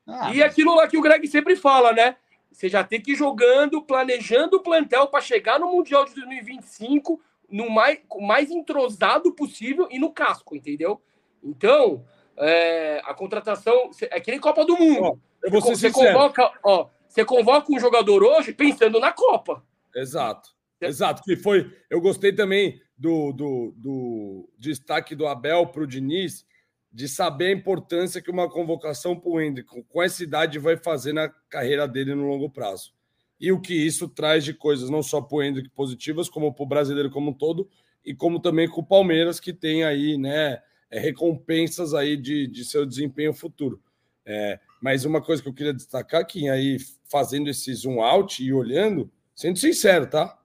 Ah, 0.06 0.34
e 0.34 0.42
aquilo 0.42 0.74
lá 0.74 0.86
que 0.86 0.96
o 0.96 1.02
Greg 1.02 1.26
sempre 1.26 1.56
fala, 1.56 1.92
né? 1.92 2.16
Você 2.50 2.68
já 2.68 2.82
tem 2.84 3.00
que 3.00 3.12
ir 3.12 3.16
jogando, 3.16 3.82
planejando 3.82 4.56
o 4.56 4.62
plantel 4.62 5.08
para 5.08 5.20
chegar 5.20 5.58
no 5.58 5.70
Mundial 5.70 6.04
de 6.04 6.14
2025 6.14 7.20
no 7.50 7.70
mais, 7.70 8.00
mais 8.20 8.50
entrosado 8.50 9.32
possível 9.32 9.88
e 9.90 9.98
no 9.98 10.12
casco, 10.12 10.56
entendeu? 10.56 11.00
Então, 11.42 12.04
é, 12.36 13.00
a 13.04 13.14
contratação 13.14 13.90
é 14.00 14.20
que 14.20 14.30
nem 14.30 14.40
Copa 14.40 14.64
do 14.64 14.76
Mundo. 14.76 15.02
Ó, 15.42 15.50
você, 15.50 15.76
você 15.76 15.90
convoca, 15.90 16.50
ó, 16.64 16.88
você 17.06 17.24
convoca 17.24 17.72
um 17.72 17.78
jogador 17.78 18.22
hoje 18.22 18.52
pensando 18.52 18.98
na 18.98 19.12
Copa. 19.12 19.62
Exato. 19.94 20.56
Exato, 20.80 21.22
que 21.22 21.36
foi. 21.36 21.70
Eu 21.88 22.00
gostei 22.00 22.34
também 22.34 22.80
do, 22.96 23.32
do, 23.32 23.74
do 23.76 24.48
destaque 24.58 25.14
do 25.14 25.26
Abel 25.26 25.66
para 25.66 25.82
o 25.82 25.86
Diniz, 25.86 26.46
de 26.92 27.08
saber 27.08 27.48
a 27.48 27.52
importância 27.52 28.22
que 28.22 28.30
uma 28.30 28.48
convocação 28.48 29.18
para 29.18 29.28
o 29.28 29.40
Hendrick 29.40 29.82
com 29.82 30.02
essa 30.02 30.22
idade 30.22 30.58
vai 30.58 30.76
fazer 30.76 31.12
na 31.12 31.28
carreira 31.28 31.86
dele 31.86 32.14
no 32.14 32.26
longo 32.26 32.48
prazo. 32.48 32.94
E 33.38 33.52
o 33.52 33.60
que 33.60 33.74
isso 33.74 34.08
traz 34.08 34.44
de 34.44 34.54
coisas, 34.54 34.88
não 34.88 35.02
só 35.02 35.20
para 35.20 35.36
o 35.36 35.42
Hendrick 35.42 35.68
positivas, 35.70 36.28
como 36.28 36.54
para 36.54 36.62
o 36.62 36.66
brasileiro 36.66 37.10
como 37.10 37.30
um 37.30 37.34
todo, 37.34 37.68
e 38.02 38.14
como 38.14 38.40
também 38.40 38.68
com 38.68 38.80
o 38.80 38.86
Palmeiras, 38.86 39.38
que 39.38 39.52
tem 39.52 39.84
aí 39.84 40.16
né, 40.16 40.62
é, 40.90 40.98
recompensas 40.98 41.92
aí 41.92 42.16
de, 42.16 42.46
de 42.46 42.64
seu 42.64 42.86
desempenho 42.86 43.34
futuro. 43.34 43.82
É, 44.24 44.58
mas 44.80 45.04
uma 45.04 45.20
coisa 45.20 45.42
que 45.42 45.48
eu 45.48 45.54
queria 45.54 45.74
destacar, 45.74 46.26
que 46.26 46.48
aí 46.48 46.78
fazendo 47.10 47.50
esse 47.50 47.74
zoom 47.74 48.00
out 48.00 48.42
e 48.42 48.52
olhando, 48.52 49.10
sendo 49.34 49.58
sincero, 49.58 50.06
tá? 50.06 50.38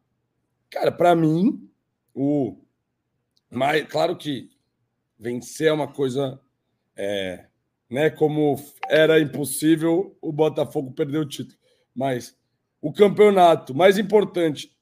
Cara, 0.70 0.92
para 0.92 1.16
mim, 1.16 1.71
o 2.14 2.58
mas 3.50 3.86
claro 3.88 4.16
que 4.16 4.50
vencer 5.20 5.68
é 5.68 5.74
uma 5.74 5.88
coisa 5.88 6.40
é, 6.96 7.46
né? 7.90 8.10
Como 8.10 8.56
era 8.90 9.20
impossível 9.20 10.18
o 10.22 10.32
Botafogo 10.32 10.94
perder 10.94 11.18
o 11.18 11.28
título. 11.28 11.58
Mas 11.94 12.36
o 12.82 12.94
campeonato 12.94 13.76
mais 13.76 13.98
importante 13.98 14.74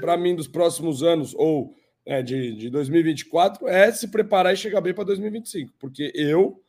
para 0.00 0.16
mim 0.16 0.34
dos 0.34 0.48
próximos 0.48 1.02
anos, 1.02 1.34
ou 1.34 1.74
é, 2.04 2.22
de, 2.22 2.52
de 2.54 2.70
2024, 2.70 3.68
é 3.68 3.90
se 3.92 4.08
preparar 4.08 4.52
e 4.52 4.56
chegar 4.56 4.80
bem 4.80 4.92
para 4.92 5.04
2025. 5.04 5.72
Porque 5.78 6.12
eu 6.14 6.60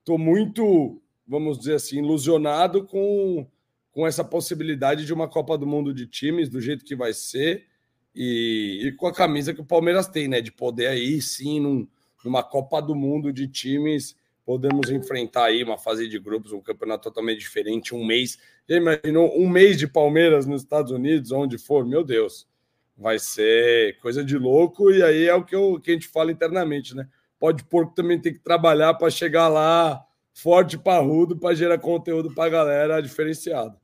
estou 0.00 0.18
muito, 0.18 1.00
vamos 1.26 1.58
dizer 1.58 1.74
assim, 1.74 1.98
ilusionado 1.98 2.84
com, 2.84 3.46
com 3.92 4.06
essa 4.06 4.24
possibilidade 4.24 5.06
de 5.06 5.14
uma 5.14 5.28
Copa 5.28 5.56
do 5.56 5.66
Mundo 5.66 5.94
de 5.94 6.06
times, 6.06 6.48
do 6.48 6.60
jeito 6.60 6.84
que 6.84 6.96
vai 6.96 7.12
ser, 7.12 7.67
e, 8.20 8.88
e 8.88 8.92
com 8.92 9.06
a 9.06 9.14
camisa 9.14 9.54
que 9.54 9.60
o 9.60 9.64
Palmeiras 9.64 10.08
tem, 10.08 10.26
né? 10.26 10.40
De 10.40 10.50
poder 10.50 10.88
aí 10.88 11.22
sim 11.22 11.60
num, 11.60 11.86
numa 12.24 12.42
Copa 12.42 12.82
do 12.82 12.92
Mundo 12.92 13.32
de 13.32 13.46
times 13.46 14.16
podemos 14.44 14.90
enfrentar 14.90 15.44
aí 15.44 15.62
uma 15.62 15.76
fase 15.76 16.08
de 16.08 16.18
grupos, 16.18 16.52
um 16.52 16.60
campeonato 16.62 17.02
totalmente 17.02 17.38
diferente, 17.38 17.94
um 17.94 18.02
mês. 18.02 18.38
Já 18.66 18.76
imaginou 18.76 19.38
um 19.38 19.46
mês 19.46 19.78
de 19.78 19.86
Palmeiras 19.86 20.46
nos 20.46 20.62
Estados 20.62 20.90
Unidos, 20.90 21.30
onde 21.30 21.58
for? 21.58 21.84
Meu 21.84 22.02
Deus, 22.02 22.48
vai 22.96 23.18
ser 23.18 23.98
coisa 23.98 24.24
de 24.24 24.38
louco. 24.38 24.90
E 24.90 25.02
aí 25.02 25.26
é 25.26 25.34
o 25.34 25.44
que, 25.44 25.54
eu, 25.54 25.78
que 25.78 25.90
a 25.90 25.94
gente 25.94 26.08
fala 26.08 26.32
internamente, 26.32 26.96
né? 26.96 27.06
Pode 27.38 27.62
porco 27.64 27.94
também 27.94 28.18
tem 28.18 28.32
que 28.32 28.40
trabalhar 28.40 28.94
para 28.94 29.10
chegar 29.10 29.48
lá 29.48 30.02
forte, 30.32 30.78
parrudo, 30.78 31.38
para 31.38 31.54
gerar 31.54 31.76
conteúdo 31.76 32.34
para 32.34 32.46
a 32.46 32.48
galera 32.48 33.02
diferenciado. 33.02 33.78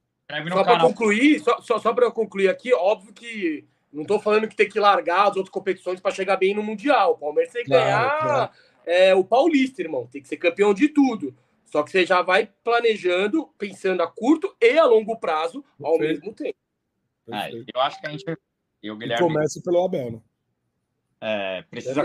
Só 0.48 0.64
para 0.64 0.80
concluir, 0.80 1.40
só, 1.40 1.60
só, 1.60 1.78
só 1.78 1.92
para 1.92 2.10
concluir 2.10 2.48
aqui, 2.48 2.72
óbvio 2.72 3.12
que 3.12 3.68
não 3.94 4.02
estou 4.02 4.20
falando 4.20 4.48
que 4.48 4.56
tem 4.56 4.68
que 4.68 4.80
largar 4.80 5.28
as 5.28 5.36
outras 5.36 5.48
competições 5.48 6.00
para 6.00 6.14
chegar 6.14 6.36
bem 6.36 6.54
no 6.54 6.62
Mundial. 6.62 7.12
O 7.12 7.18
Palmeiras 7.18 7.52
tem 7.52 7.62
que 7.62 7.70
claro, 7.70 7.84
ganhar. 7.84 8.18
Claro 8.20 8.50
é, 8.86 9.14
o 9.14 9.24
paulista, 9.24 9.82
irmão. 9.82 10.06
Tem 10.06 10.22
que 10.22 10.28
ser 10.28 10.36
campeão 10.36 10.72
de 10.74 10.88
tudo. 10.88 11.34
Só 11.64 11.82
que 11.82 11.90
você 11.90 12.06
já 12.06 12.22
vai 12.22 12.50
planejando, 12.62 13.48
pensando 13.58 14.02
a 14.02 14.06
curto 14.06 14.54
e 14.60 14.78
a 14.78 14.84
longo 14.84 15.18
prazo 15.18 15.64
ao 15.82 15.98
mesmo 15.98 16.32
tempo. 16.32 16.58
É, 17.32 17.50
eu 17.52 17.80
acho 17.80 18.00
que 18.00 18.06
a 18.06 18.10
gente. 18.10 18.24
Eu, 18.82 18.96
Guilherme, 18.96 19.24
e 19.24 19.28
começa 19.28 19.60
pelo 19.62 19.84
Abel, 19.84 20.12
né? 20.12 20.20
É, 21.20 21.62
precisa 21.62 22.02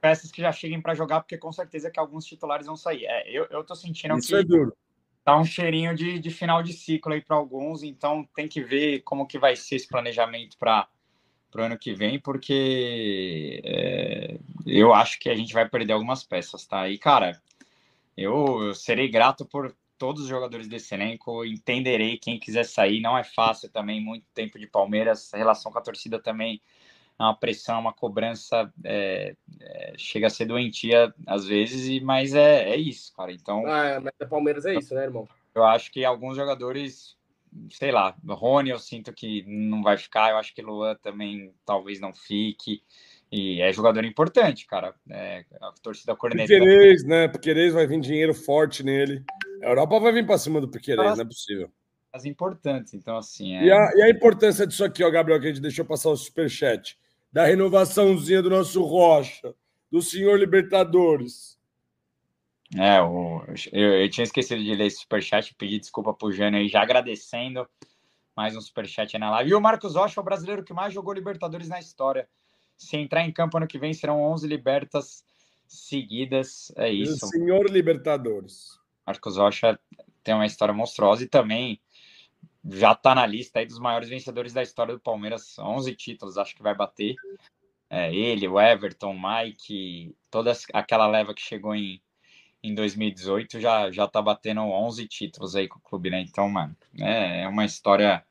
peças 0.00 0.32
que 0.32 0.40
já 0.40 0.50
cheguem 0.50 0.80
para 0.80 0.94
jogar, 0.94 1.20
porque 1.20 1.36
com 1.36 1.52
certeza 1.52 1.90
que 1.90 2.00
alguns 2.00 2.24
titulares 2.24 2.66
vão 2.66 2.74
sair. 2.74 3.04
É, 3.04 3.30
eu, 3.30 3.46
eu 3.50 3.62
tô 3.62 3.74
sentindo 3.74 4.16
Isso 4.16 4.28
que 4.28 4.34
é 4.34 4.42
duro. 4.42 4.74
tá 5.22 5.36
um 5.36 5.44
cheirinho 5.44 5.94
de, 5.94 6.18
de 6.18 6.30
final 6.30 6.62
de 6.62 6.72
ciclo 6.72 7.12
aí 7.12 7.20
para 7.20 7.36
alguns, 7.36 7.82
então 7.82 8.26
tem 8.34 8.48
que 8.48 8.62
ver 8.62 9.02
como 9.02 9.26
que 9.26 9.38
vai 9.38 9.54
ser 9.54 9.76
esse 9.76 9.86
planejamento 9.86 10.56
para 10.56 10.88
para 11.50 11.62
o 11.62 11.64
ano 11.64 11.78
que 11.78 11.92
vem, 11.92 12.18
porque 12.18 13.60
é, 13.64 14.38
eu 14.66 14.94
acho 14.94 15.18
que 15.18 15.28
a 15.28 15.34
gente 15.34 15.52
vai 15.52 15.68
perder 15.68 15.92
algumas 15.92 16.22
peças, 16.24 16.66
tá? 16.66 16.88
E, 16.88 16.98
cara, 16.98 17.40
eu, 18.16 18.62
eu, 18.62 18.74
serei 18.74 19.08
grato 19.08 19.44
por 19.44 19.74
todos 19.98 20.22
os 20.22 20.28
jogadores 20.28 20.68
desse 20.68 20.94
elenco, 20.94 21.44
entenderei 21.44 22.16
quem 22.18 22.38
quiser 22.38 22.64
sair, 22.64 23.00
não 23.00 23.18
é 23.18 23.24
fácil 23.24 23.68
também, 23.68 24.00
muito 24.00 24.24
tempo 24.32 24.58
de 24.58 24.66
Palmeiras, 24.66 25.30
relação 25.32 25.70
com 25.70 25.78
a 25.78 25.82
torcida 25.82 26.18
também 26.18 26.60
é 27.20 27.22
uma 27.22 27.36
pressão, 27.36 27.78
uma 27.78 27.92
cobrança, 27.92 28.72
é, 28.82 29.36
é, 29.60 29.92
chega 29.98 30.26
a 30.26 30.30
ser 30.30 30.46
doentia 30.46 31.14
às 31.26 31.44
vezes, 31.44 31.86
e, 31.86 32.00
mas 32.00 32.34
é, 32.34 32.70
é 32.70 32.76
isso, 32.76 33.14
cara. 33.14 33.30
Então. 33.30 33.66
Ah, 33.66 34.00
mas 34.00 34.28
Palmeiras 34.28 34.64
é 34.64 34.74
isso, 34.74 34.94
né, 34.94 35.02
irmão? 35.02 35.28
Eu 35.54 35.64
acho 35.64 35.92
que 35.92 36.02
alguns 36.02 36.34
jogadores 36.34 37.14
sei 37.70 37.90
lá, 37.90 38.16
Rony 38.26 38.70
eu 38.70 38.78
sinto 38.78 39.12
que 39.12 39.44
não 39.46 39.82
vai 39.82 39.96
ficar, 39.96 40.30
eu 40.30 40.36
acho 40.36 40.54
que 40.54 40.62
Luan 40.62 40.94
também 40.96 41.52
talvez 41.64 42.00
não 42.00 42.12
fique. 42.12 42.82
E 43.32 43.60
é 43.60 43.72
jogador 43.72 44.04
importante, 44.04 44.66
cara. 44.66 44.94
É, 45.08 45.44
a 45.60 45.72
torcida 45.80 46.16
corneta. 46.16 46.48
Piquerez, 46.48 47.04
né? 47.04 47.28
Piquerez 47.28 47.72
vai 47.72 47.86
vir 47.86 48.00
dinheiro 48.00 48.34
forte 48.34 48.82
nele. 48.82 49.24
A 49.62 49.66
Europa 49.66 50.00
vai 50.00 50.12
vir 50.12 50.26
para 50.26 50.38
cima 50.38 50.60
do 50.60 50.68
Piquerez, 50.68 51.16
não 51.16 51.24
é 51.24 51.26
possível. 51.26 51.70
As 52.12 52.24
importantes, 52.24 52.92
então 52.92 53.16
assim. 53.16 53.54
É... 53.54 53.64
E, 53.64 53.70
a, 53.70 53.92
e, 53.94 54.02
a, 54.02 54.10
importância 54.10 54.66
disso 54.66 54.82
aqui, 54.82 55.04
ó, 55.04 55.10
Gabriel, 55.10 55.40
que 55.40 55.46
a 55.46 55.50
gente 55.50 55.62
deixou 55.62 55.84
passar 55.84 56.10
o 56.10 56.16
superchat. 56.16 56.98
Da 57.32 57.44
renovaçãozinha 57.44 58.42
do 58.42 58.50
nosso 58.50 58.82
Rocha, 58.82 59.54
do 59.92 60.02
senhor 60.02 60.36
Libertadores. 60.36 61.59
É, 62.76 63.00
o, 63.02 63.42
eu, 63.72 64.02
eu, 64.02 64.10
tinha 64.10 64.24
esquecido 64.24 64.62
de 64.62 64.74
ler 64.74 64.86
esse 64.86 65.00
superchat, 65.00 65.54
pedi 65.56 65.78
desculpa 65.78 66.14
pro 66.14 66.30
Jânio 66.30 66.60
aí, 66.60 66.68
já 66.68 66.82
agradecendo. 66.82 67.68
Mais 68.36 68.56
um 68.56 68.60
superchat 68.60 69.16
aí 69.16 69.20
na 69.20 69.30
live. 69.30 69.50
E 69.50 69.54
o 69.54 69.60
Marcos 69.60 69.96
Rocha 69.96 70.20
é 70.20 70.22
o 70.22 70.24
brasileiro 70.24 70.64
que 70.64 70.72
mais 70.72 70.94
jogou 70.94 71.12
Libertadores 71.12 71.68
na 71.68 71.80
história. 71.80 72.28
Se 72.76 72.96
entrar 72.96 73.22
em 73.22 73.32
campo 73.32 73.56
ano 73.56 73.66
que 73.66 73.78
vem, 73.78 73.92
serão 73.92 74.22
11 74.22 74.46
Libertas 74.46 75.24
seguidas. 75.66 76.72
É 76.76 76.88
isso. 76.88 77.26
O 77.26 77.28
senhor 77.28 77.68
Libertadores. 77.68 78.78
Marcos 79.04 79.36
Rocha 79.36 79.78
tem 80.22 80.34
uma 80.34 80.46
história 80.46 80.72
monstruosa 80.72 81.24
e 81.24 81.28
também 81.28 81.80
já 82.64 82.92
está 82.92 83.14
na 83.14 83.26
lista 83.26 83.58
aí 83.58 83.66
dos 83.66 83.78
maiores 83.78 84.08
vencedores 84.08 84.52
da 84.52 84.62
história 84.62 84.94
do 84.94 85.00
Palmeiras. 85.00 85.58
11 85.58 85.94
títulos, 85.96 86.38
acho 86.38 86.54
que 86.54 86.62
vai 86.62 86.74
bater. 86.74 87.16
É, 87.88 88.14
ele, 88.14 88.46
o 88.46 88.60
Everton, 88.60 89.12
Mike, 89.12 90.14
toda 90.30 90.52
aquela 90.72 91.08
leva 91.08 91.34
que 91.34 91.42
chegou 91.42 91.74
em 91.74 92.00
em 92.62 92.74
2018 92.74 93.60
já 93.60 93.90
já 93.90 94.06
tá 94.06 94.20
batendo 94.20 94.60
11 94.60 95.06
títulos 95.08 95.56
aí 95.56 95.68
com 95.68 95.78
o 95.78 95.82
clube, 95.82 96.10
né? 96.10 96.20
Então, 96.20 96.48
mano, 96.48 96.76
é, 96.98 97.42
é 97.42 97.48
uma 97.48 97.64
história 97.64 98.24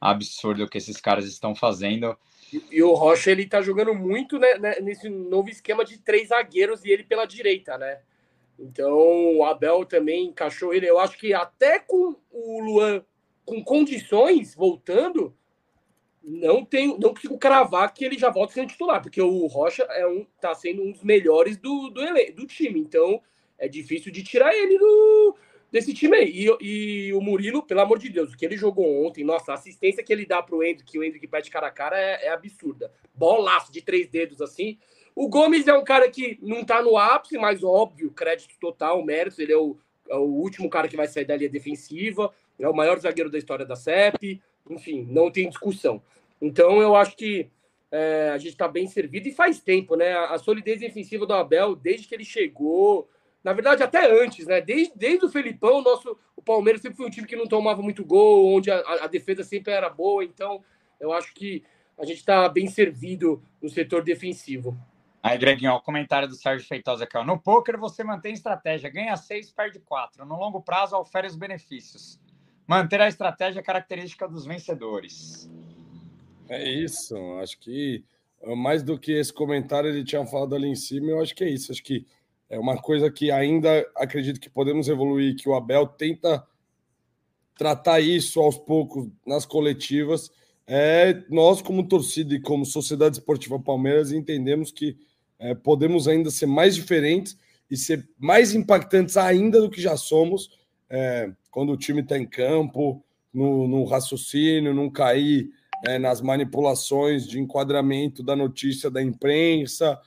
absurda 0.00 0.64
o 0.64 0.68
que 0.68 0.78
esses 0.78 1.00
caras 1.00 1.26
estão 1.26 1.54
fazendo. 1.54 2.16
E, 2.52 2.62
e 2.70 2.82
o 2.82 2.92
Rocha, 2.94 3.30
ele 3.30 3.46
tá 3.46 3.62
jogando 3.62 3.94
muito 3.94 4.38
né, 4.38 4.58
né, 4.58 4.80
nesse 4.80 5.08
novo 5.08 5.48
esquema 5.48 5.84
de 5.84 5.98
três 5.98 6.28
zagueiros 6.28 6.84
e 6.84 6.90
ele 6.90 7.04
pela 7.04 7.26
direita, 7.26 7.78
né? 7.78 8.00
Então, 8.58 9.36
o 9.36 9.44
Abel 9.44 9.84
também 9.84 10.26
encaixou 10.26 10.72
ele. 10.72 10.88
Eu 10.88 10.98
acho 10.98 11.18
que 11.18 11.32
até 11.34 11.78
com 11.78 12.14
o 12.30 12.60
Luan 12.60 13.04
com 13.44 13.62
condições 13.62 14.54
voltando, 14.54 15.34
não 16.22 16.64
tenho, 16.64 16.98
não 16.98 17.12
consigo 17.12 17.36
cravar 17.36 17.92
que 17.92 18.04
ele 18.04 18.18
já 18.18 18.30
volta 18.30 18.54
sendo 18.54 18.68
titular, 18.68 19.02
porque 19.02 19.20
o 19.20 19.46
Rocha 19.46 19.82
é 19.90 20.06
um, 20.06 20.26
tá 20.40 20.54
sendo 20.54 20.82
um 20.82 20.92
dos 20.92 21.02
melhores 21.02 21.56
do, 21.58 21.90
do, 21.90 22.02
do 22.34 22.46
time. 22.46 22.80
Então, 22.80 23.20
é 23.58 23.68
difícil 23.68 24.12
de 24.12 24.22
tirar 24.22 24.54
ele 24.54 24.78
do, 24.78 25.36
desse 25.70 25.92
time 25.92 26.16
aí. 26.16 26.48
E, 26.60 27.08
e, 27.08 27.12
o 27.12 27.20
Murilo, 27.20 27.62
pelo 27.62 27.80
amor 27.80 27.98
de 27.98 28.08
Deus, 28.08 28.32
o 28.32 28.36
que 28.36 28.44
ele 28.44 28.56
jogou 28.56 29.06
ontem, 29.06 29.24
nossa, 29.24 29.52
a 29.52 29.54
assistência 29.54 30.02
que 30.02 30.12
ele 30.12 30.24
dá 30.24 30.42
pro 30.42 30.62
Hendrick, 30.62 30.92
que 30.92 30.98
o 30.98 31.02
Hendrick 31.02 31.26
pede 31.26 31.50
cara 31.50 31.66
a 31.66 31.70
cara, 31.70 31.98
é, 31.98 32.26
é 32.26 32.28
absurda. 32.30 32.92
Bolaço 33.14 33.72
de 33.72 33.82
três 33.82 34.08
dedos 34.08 34.40
assim. 34.40 34.78
O 35.16 35.28
Gomes 35.28 35.68
é 35.68 35.74
um 35.74 35.84
cara 35.84 36.10
que 36.10 36.38
não 36.42 36.64
tá 36.64 36.82
no 36.82 36.96
ápice, 36.96 37.38
mas 37.38 37.62
óbvio, 37.62 38.10
crédito 38.10 38.54
total, 38.60 39.04
mérito. 39.04 39.40
Ele 39.40 39.52
é 39.52 39.56
o, 39.56 39.76
é 40.08 40.16
o 40.16 40.24
último 40.24 40.68
cara 40.68 40.88
que 40.88 40.96
vai 40.96 41.06
sair 41.06 41.24
da 41.24 41.36
linha 41.36 41.50
defensiva, 41.50 42.32
é 42.58 42.68
o 42.68 42.74
maior 42.74 42.98
zagueiro 42.98 43.30
da 43.30 43.38
história 43.38 43.64
da 43.64 43.76
CEP, 43.76 44.40
enfim, 44.68 45.06
não 45.10 45.30
tem 45.30 45.48
discussão. 45.48 46.02
Então 46.40 46.80
eu 46.80 46.94
acho 46.94 47.16
que 47.16 47.48
é, 47.90 48.30
a 48.34 48.38
gente 48.38 48.52
está 48.52 48.66
bem 48.66 48.86
servido 48.86 49.28
e 49.28 49.32
faz 49.32 49.60
tempo, 49.60 49.94
né? 49.94 50.12
A, 50.12 50.34
a 50.34 50.38
solidez 50.38 50.80
defensiva 50.80 51.26
do 51.26 51.32
Abel, 51.32 51.76
desde 51.76 52.08
que 52.08 52.14
ele 52.14 52.24
chegou, 52.24 53.08
na 53.44 53.52
verdade, 53.52 53.82
até 53.82 54.10
antes, 54.10 54.46
né? 54.46 54.62
Desde, 54.62 54.92
desde 54.96 55.26
o 55.26 55.28
Felipão, 55.28 55.80
o 55.80 55.82
nosso, 55.82 56.18
o 56.34 56.40
Palmeiras 56.40 56.80
sempre 56.80 56.96
foi 56.96 57.06
um 57.06 57.10
time 57.10 57.26
que 57.26 57.36
não 57.36 57.46
tomava 57.46 57.82
muito 57.82 58.02
gol, 58.02 58.54
onde 58.54 58.70
a, 58.70 58.80
a 59.02 59.06
defesa 59.06 59.44
sempre 59.44 59.70
era 59.70 59.90
boa. 59.90 60.24
Então, 60.24 60.64
eu 60.98 61.12
acho 61.12 61.34
que 61.34 61.62
a 61.98 62.06
gente 62.06 62.18
está 62.18 62.48
bem 62.48 62.66
servido 62.66 63.42
no 63.60 63.68
setor 63.68 64.02
defensivo. 64.02 64.74
Aí, 65.22 65.36
Greginho, 65.36 65.72
o 65.72 65.80
comentário 65.80 66.26
do 66.26 66.34
Sérgio 66.34 66.66
Feitosa 66.66 67.04
aqui. 67.04 67.18
Ó. 67.18 67.24
No 67.24 67.38
poker, 67.38 67.78
você 67.78 68.02
mantém 68.02 68.32
estratégia, 68.32 68.90
ganha 68.90 69.16
seis, 69.16 69.52
perde 69.52 69.78
quatro. 69.78 70.24
No 70.24 70.36
longo 70.36 70.62
prazo, 70.62 70.96
oferece 70.96 71.34
os 71.34 71.38
benefícios. 71.38 72.18
Manter 72.66 73.02
a 73.02 73.08
estratégia 73.08 73.60
é 73.60 73.62
característica 73.62 74.26
dos 74.26 74.46
vencedores. 74.46 75.50
É 76.48 76.66
isso. 76.66 77.14
Acho 77.40 77.58
que 77.58 78.02
mais 78.56 78.82
do 78.82 78.98
que 78.98 79.12
esse 79.12 79.32
comentário 79.32 79.88
ele 79.88 80.04
tinha 80.04 80.24
falado 80.26 80.54
ali 80.54 80.68
em 80.68 80.74
cima, 80.74 81.10
eu 81.10 81.20
acho 81.20 81.34
que 81.34 81.44
é 81.44 81.48
isso. 81.48 81.72
Acho 81.72 81.82
que 81.82 82.06
é 82.48 82.58
uma 82.58 82.80
coisa 82.80 83.10
que 83.10 83.30
ainda 83.30 83.86
acredito 83.96 84.40
que 84.40 84.50
podemos 84.50 84.88
evoluir, 84.88 85.36
que 85.36 85.48
o 85.48 85.54
Abel 85.54 85.86
tenta 85.86 86.46
tratar 87.56 88.00
isso 88.00 88.40
aos 88.40 88.58
poucos 88.58 89.08
nas 89.26 89.46
coletivas. 89.46 90.30
É, 90.66 91.22
nós, 91.28 91.60
como 91.62 91.86
torcida 91.86 92.34
e 92.34 92.40
como 92.40 92.64
Sociedade 92.64 93.18
Esportiva 93.18 93.58
Palmeiras, 93.58 94.12
entendemos 94.12 94.70
que 94.72 94.96
é, 95.38 95.54
podemos 95.54 96.08
ainda 96.08 96.30
ser 96.30 96.46
mais 96.46 96.74
diferentes 96.74 97.36
e 97.70 97.76
ser 97.76 98.08
mais 98.18 98.54
impactantes 98.54 99.16
ainda 99.16 99.60
do 99.60 99.70
que 99.70 99.80
já 99.80 99.96
somos 99.96 100.50
é, 100.88 101.32
quando 101.50 101.72
o 101.72 101.76
time 101.76 102.00
está 102.00 102.18
em 102.18 102.26
campo, 102.26 103.04
no, 103.32 103.66
no, 103.66 103.84
raciocínio, 103.84 104.72
não 104.72 104.88
cair 104.88 105.50
é, 105.86 105.98
nas 105.98 106.20
manipulações 106.20 107.26
de 107.26 107.40
enquadramento 107.40 108.22
da 108.22 108.36
notícia 108.36 108.90
da 108.90 109.02
imprensa, 109.02 109.98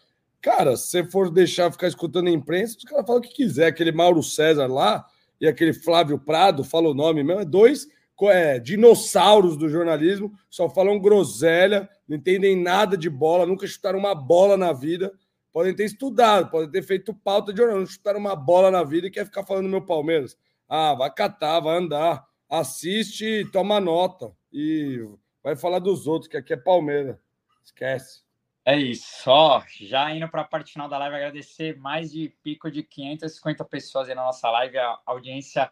Cara, 0.42 0.78
se 0.78 1.04
for 1.06 1.30
deixar 1.30 1.72
ficar 1.72 1.88
escutando 1.88 2.28
a 2.28 2.32
imprensa, 2.32 2.78
os 2.78 2.84
caras 2.84 3.06
falam 3.06 3.20
o 3.20 3.24
que 3.24 3.34
quiser. 3.34 3.68
Aquele 3.68 3.92
Mauro 3.92 4.22
César 4.22 4.68
lá 4.68 5.06
e 5.40 5.48
aquele 5.48 5.74
Flávio 5.74 6.20
Prado, 6.20 6.64
fala 6.64 6.90
o 6.90 6.94
nome 6.94 7.24
mesmo, 7.24 7.42
é 7.42 7.46
dois 7.46 7.88
é, 8.26 8.58
dinossauros 8.58 9.56
do 9.56 9.70
jornalismo, 9.70 10.34
só 10.50 10.68
falam 10.68 11.00
groselha, 11.00 11.88
não 12.08 12.18
entendem 12.18 12.56
nada 12.56 12.98
de 12.98 13.10
bola, 13.10 13.46
nunca 13.46 13.68
chutaram 13.68 14.00
uma 14.00 14.16
bola 14.16 14.58
na 14.58 14.74
vida. 14.74 15.14
podem 15.54 15.76
ter 15.76 15.86
estudado, 15.86 16.50
podem 16.50 16.70
ter 16.70 16.82
feito 16.82 17.14
pauta 17.14 17.52
de 17.52 17.60
jornal, 17.60 17.80
não 17.80 17.86
chutaram 17.86 18.20
uma 18.20 18.36
bola 18.36 18.72
na 18.72 18.84
vida 18.84 19.08
e 19.08 19.12
quer 19.12 19.26
ficar 19.26 19.44
falando 19.44 19.66
do 19.66 19.70
meu 19.70 19.86
Palmeiras. 19.86 20.38
Ah, 20.68 20.96
vai 20.96 21.14
catar, 21.14 21.60
vai 21.60 21.78
andar, 21.78 22.26
assiste, 22.50 23.46
toma 23.52 23.80
nota 23.80 24.32
e 24.52 25.04
vai 25.44 25.56
falar 25.56 25.80
dos 25.80 26.08
outros, 26.08 26.30
que 26.30 26.38
aqui 26.38 26.54
é 26.54 26.58
Palmeiras. 26.58 27.18
Esquece. 27.64 28.27
É 28.70 28.76
isso, 28.76 29.32
ó, 29.32 29.64
já 29.80 30.14
indo 30.14 30.28
para 30.28 30.42
a 30.42 30.44
parte 30.44 30.74
final 30.74 30.90
da 30.90 30.98
live, 30.98 31.16
agradecer 31.16 31.78
mais 31.78 32.12
de 32.12 32.36
pico 32.44 32.70
de 32.70 32.84
550 32.84 33.64
pessoas 33.64 34.10
aí 34.10 34.14
na 34.14 34.26
nossa 34.26 34.52
live, 34.52 34.78
a 34.78 35.00
audiência 35.06 35.72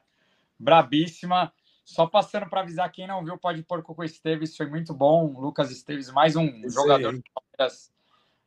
brabíssima. 0.57 1.51
Só 1.83 2.07
passando 2.07 2.49
para 2.49 2.61
avisar 2.61 2.89
quem 2.89 3.05
não 3.05 3.21
viu, 3.21 3.37
pode 3.37 3.61
pôr 3.63 3.83
com 3.83 3.93
o 3.97 4.03
Esteves, 4.05 4.55
foi 4.55 4.67
muito 4.67 4.93
bom. 4.93 5.25
Lucas 5.37 5.71
Esteves, 5.71 6.09
mais 6.09 6.37
um 6.37 6.47
Sim. 6.47 6.69
jogador 6.69 7.17
do 7.17 7.23
Palmeiras 7.33 7.91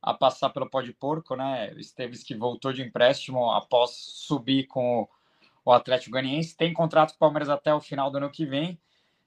a 0.01 0.15
passar 0.15 0.49
pelo 0.49 0.71
pó 0.71 0.81
de 0.81 0.95
porco, 0.95 1.37
né? 1.37 1.75
Esteves 1.75 2.23
que 2.23 2.35
voltou 2.35 2.73
de 2.73 2.81
empréstimo 2.81 3.51
após 3.51 3.91
subir 3.91 4.67
com 4.67 5.07
o 5.63 5.73
Atlético 5.73 6.15
Ganiense, 6.15 6.57
tem 6.57 6.73
contrato 6.73 7.11
com 7.11 7.17
o 7.17 7.19
Palmeiras 7.19 7.51
até 7.51 7.75
o 7.75 7.83
final 7.83 8.11
do 8.11 8.17
ano 8.17 8.31
que 8.31 8.47
vem. 8.47 8.81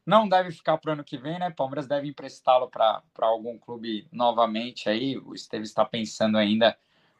Não 0.05 0.27
deve 0.27 0.51
ficar 0.51 0.77
para 0.77 0.89
o 0.89 0.93
ano 0.93 1.03
que 1.03 1.17
vem, 1.17 1.37
né? 1.39 1.49
Palmeiras 1.51 1.87
deve 1.87 2.07
emprestá-lo 2.07 2.69
para 2.69 3.03
algum 3.19 3.57
clube 3.57 4.07
novamente 4.11 4.89
aí. 4.89 5.17
O 5.17 5.33
Esteves 5.33 5.69
está 5.69 5.85
pensando 5.85 6.37
ainda 6.37 6.77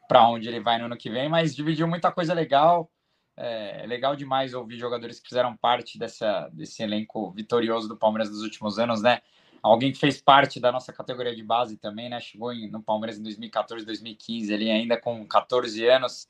para 0.08 0.28
onde 0.28 0.48
ele 0.48 0.60
vai 0.60 0.78
no 0.78 0.86
ano 0.86 0.96
que 0.96 1.08
vem, 1.08 1.28
mas 1.28 1.54
dividiu 1.54 1.86
muita 1.86 2.10
coisa 2.10 2.34
legal. 2.34 2.90
É, 3.36 3.84
é 3.84 3.86
legal 3.86 4.16
demais 4.16 4.52
ouvir 4.52 4.78
jogadores 4.78 5.20
que 5.20 5.28
fizeram 5.28 5.56
parte 5.56 5.98
dessa, 5.98 6.48
desse 6.52 6.82
elenco 6.82 7.30
vitorioso 7.32 7.88
do 7.88 7.96
Palmeiras 7.96 8.28
dos 8.28 8.42
últimos 8.42 8.78
anos, 8.78 9.00
né? 9.00 9.22
alguém 9.62 9.92
que 9.92 9.98
fez 9.98 10.20
parte 10.20 10.58
da 10.58 10.72
nossa 10.72 10.92
categoria 10.92 11.34
de 11.34 11.42
base 11.42 11.76
também, 11.76 12.10
né? 12.10 12.18
Chegou 12.20 12.52
em, 12.52 12.68
no 12.68 12.82
Palmeiras 12.82 13.18
em 13.18 13.22
2014, 13.22 13.86
2015, 13.86 14.52
ali 14.52 14.70
ainda 14.70 15.00
com 15.00 15.24
14 15.26 15.86
anos, 15.86 16.28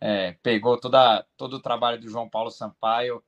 é, 0.00 0.32
pegou 0.42 0.78
toda, 0.78 1.24
todo 1.36 1.54
o 1.54 1.60
trabalho 1.60 2.00
do 2.00 2.08
João 2.08 2.28
Paulo 2.28 2.50
Sampaio. 2.50 3.22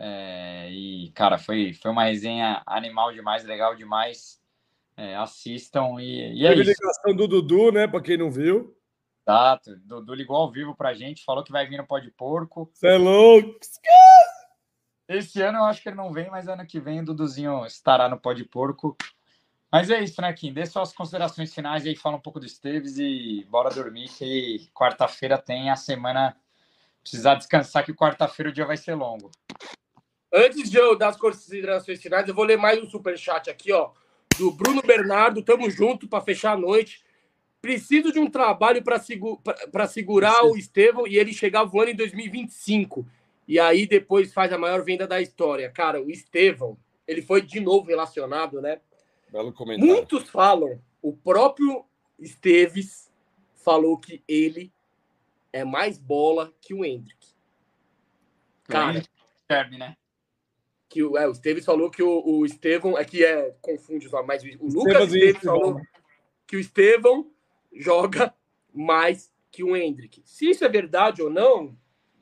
É, 0.00 0.70
e, 0.70 1.10
cara, 1.10 1.38
foi, 1.38 1.72
foi 1.72 1.90
uma 1.90 2.04
resenha 2.04 2.62
animal 2.64 3.12
demais, 3.12 3.44
legal 3.44 3.74
demais. 3.74 4.40
É, 4.96 5.16
assistam 5.16 5.96
e, 6.00 6.34
e 6.34 6.46
é 6.46 6.50
Teve 6.50 6.62
isso. 6.62 6.80
ligação 6.80 7.16
do 7.16 7.26
Dudu, 7.26 7.72
né? 7.72 7.88
Para 7.88 8.00
quem 8.00 8.16
não 8.16 8.30
viu. 8.30 8.76
Exato, 9.26 9.76
Dudu 9.84 10.14
ligou 10.14 10.36
ao 10.36 10.50
vivo 10.50 10.74
pra 10.74 10.94
gente, 10.94 11.24
falou 11.24 11.44
que 11.44 11.52
vai 11.52 11.66
vir 11.66 11.76
no 11.76 11.86
Pó 11.86 11.98
de 11.98 12.10
Porco. 12.10 12.70
Você 12.72 12.88
é 12.88 12.96
louco! 12.96 13.58
Esse 15.08 15.40
ano 15.42 15.58
eu 15.58 15.64
acho 15.64 15.82
que 15.82 15.88
ele 15.88 15.96
não 15.96 16.12
vem, 16.12 16.30
mas 16.30 16.48
ano 16.48 16.66
que 16.66 16.78
vem 16.78 17.00
o 17.00 17.04
Duduzinho 17.04 17.64
estará 17.64 18.08
no 18.08 18.20
pó 18.20 18.34
de 18.34 18.44
porco. 18.44 18.94
Mas 19.72 19.88
é 19.88 20.02
isso, 20.02 20.20
né, 20.20 20.30
Kim? 20.34 20.52
Dê 20.52 20.66
suas 20.66 20.92
considerações 20.92 21.54
finais 21.54 21.86
aí 21.86 21.96
fala 21.96 22.16
um 22.16 22.20
pouco 22.20 22.38
do 22.38 22.44
Esteves 22.44 22.98
e 22.98 23.46
bora 23.50 23.70
dormir, 23.70 24.08
que 24.08 24.70
quarta-feira 24.74 25.38
tem 25.38 25.70
a 25.70 25.76
semana. 25.76 26.36
Precisar 27.00 27.36
descansar, 27.36 27.84
que 27.84 27.94
quarta-feira 27.94 28.50
o 28.50 28.52
dia 28.52 28.66
vai 28.66 28.76
ser 28.76 28.94
longo. 28.94 29.30
Antes 30.32 30.70
de 30.70 30.76
eu 30.76 30.96
dar 30.96 31.08
as 31.08 31.16
considerações 31.16 32.00
finais, 32.00 32.28
eu 32.28 32.34
vou 32.34 32.44
ler 32.44 32.58
mais 32.58 32.82
um 32.82 32.88
superchat 32.88 33.48
aqui, 33.48 33.72
ó. 33.72 33.90
Do 34.38 34.52
Bruno 34.52 34.82
Bernardo, 34.82 35.42
tamo 35.42 35.70
junto 35.70 36.06
para 36.06 36.24
fechar 36.24 36.52
a 36.52 36.56
noite. 36.56 37.02
Preciso 37.60 38.12
de 38.12 38.20
um 38.20 38.30
trabalho 38.30 38.82
para 38.82 39.00
segu 39.00 39.42
segurar 39.88 40.44
o 40.44 40.56
Estevão 40.56 41.06
e 41.06 41.18
ele 41.18 41.32
chegar 41.32 41.64
voando 41.64 41.90
em 41.90 41.96
2025 41.96 43.04
e 43.48 43.58
aí 43.58 43.86
depois 43.86 44.34
faz 44.34 44.52
a 44.52 44.58
maior 44.58 44.84
venda 44.84 45.06
da 45.06 45.22
história. 45.22 45.70
Cara, 45.70 46.02
o 46.02 46.10
Estevão, 46.10 46.76
ele 47.06 47.22
foi 47.22 47.40
de 47.40 47.58
novo 47.58 47.88
relacionado, 47.88 48.60
né? 48.60 48.78
Belo 49.32 49.52
comentário. 49.54 49.90
Muitos 49.90 50.28
falam, 50.28 50.78
o 51.00 51.16
próprio 51.16 51.84
Esteves 52.18 53.10
falou 53.56 53.96
que 53.96 54.22
ele 54.28 54.70
é 55.50 55.64
mais 55.64 55.98
bola 55.98 56.52
que 56.60 56.74
o 56.74 56.84
Hendrick. 56.84 57.26
Cara, 58.64 59.02
serve, 59.50 59.78
né? 59.78 59.96
Que 60.88 61.02
o, 61.02 61.16
é, 61.18 61.28
o 61.28 61.32
Esteves 61.32 61.64
falou 61.64 61.90
que 61.90 62.02
o, 62.02 62.22
o 62.24 62.46
Estevão 62.46 62.96
é 62.96 63.04
que 63.04 63.24
é 63.24 63.54
confunde 63.60 64.06
os 64.06 64.12
mas 64.26 64.42
o 64.42 64.66
Lucas 64.66 65.12
Esteves 65.12 65.42
falou 65.42 65.80
que 66.46 66.56
o 66.56 66.60
Estevão 66.60 67.30
joga 67.72 68.34
mais 68.72 69.30
que 69.50 69.62
o 69.62 69.76
Hendrick. 69.76 70.22
Se 70.24 70.50
isso 70.50 70.64
é 70.64 70.68
verdade 70.68 71.22
ou 71.22 71.28
não, 71.28 71.76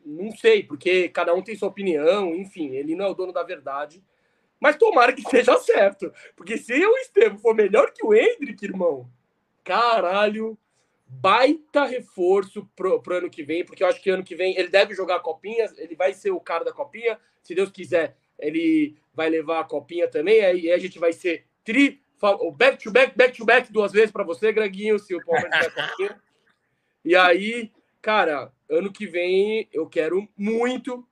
não 0.04 0.30
sei, 0.32 0.62
porque 0.62 1.08
cada 1.08 1.34
um 1.34 1.42
tem 1.42 1.56
sua 1.56 1.68
opinião, 1.68 2.34
enfim, 2.34 2.70
ele 2.70 2.94
não 2.94 3.06
é 3.06 3.08
o 3.08 3.14
dono 3.14 3.32
da 3.32 3.42
verdade. 3.42 4.02
Mas 4.58 4.76
tomara 4.76 5.12
que 5.12 5.22
seja 5.22 5.56
certo. 5.60 6.12
Porque 6.34 6.56
se 6.56 6.72
o 6.72 6.96
Estevam 6.98 7.38
for 7.38 7.54
melhor 7.54 7.92
que 7.92 8.04
o 8.04 8.14
Hendrick, 8.14 8.64
irmão, 8.64 9.08
caralho, 9.62 10.58
baita 11.06 11.84
reforço 11.84 12.68
pro, 12.74 13.00
pro 13.00 13.16
ano 13.16 13.30
que 13.30 13.42
vem, 13.42 13.64
porque 13.64 13.82
eu 13.82 13.88
acho 13.88 14.00
que 14.00 14.10
ano 14.10 14.24
que 14.24 14.34
vem 14.34 14.56
ele 14.56 14.68
deve 14.68 14.94
jogar 14.94 15.16
a 15.16 15.20
copinha, 15.20 15.70
ele 15.76 15.94
vai 15.94 16.12
ser 16.12 16.30
o 16.30 16.40
cara 16.40 16.64
da 16.64 16.72
copinha. 16.72 17.18
Se 17.42 17.54
Deus 17.54 17.70
quiser, 17.70 18.16
ele 18.38 18.96
vai 19.14 19.28
levar 19.28 19.60
a 19.60 19.64
copinha 19.64 20.08
também. 20.08 20.44
Aí 20.44 20.70
a 20.70 20.78
gente 20.78 20.98
vai 20.98 21.12
ser 21.12 21.44
tri, 21.64 22.00
back 22.54 22.82
to 22.82 22.90
back, 22.90 23.16
back 23.16 23.36
to 23.36 23.44
back 23.44 23.72
duas 23.72 23.92
vezes 23.92 24.10
para 24.10 24.24
você, 24.24 24.52
Greginho, 24.52 24.98
se 24.98 25.14
o 25.14 25.24
Palmeiras 25.24 25.66
tiver 25.66 25.88
copinha. 25.88 26.20
E 27.04 27.14
aí, 27.14 27.70
cara, 28.02 28.52
ano 28.68 28.92
que 28.92 29.06
vem 29.06 29.68
eu 29.72 29.86
quero 29.86 30.28
muito 30.36 31.06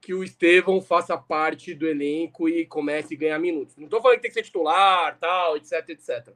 que 0.00 0.14
o 0.14 0.24
Estevão 0.24 0.80
faça 0.80 1.16
parte 1.16 1.74
do 1.74 1.86
elenco 1.86 2.48
e 2.48 2.64
comece 2.64 3.14
a 3.14 3.18
ganhar 3.18 3.38
minutos. 3.38 3.76
Não 3.76 3.84
estou 3.84 4.00
falando 4.00 4.16
que 4.16 4.22
tem 4.22 4.30
que 4.30 4.34
ser 4.34 4.42
titular, 4.42 5.18
tal, 5.20 5.56
etc, 5.56 5.88
etc. 5.90 6.30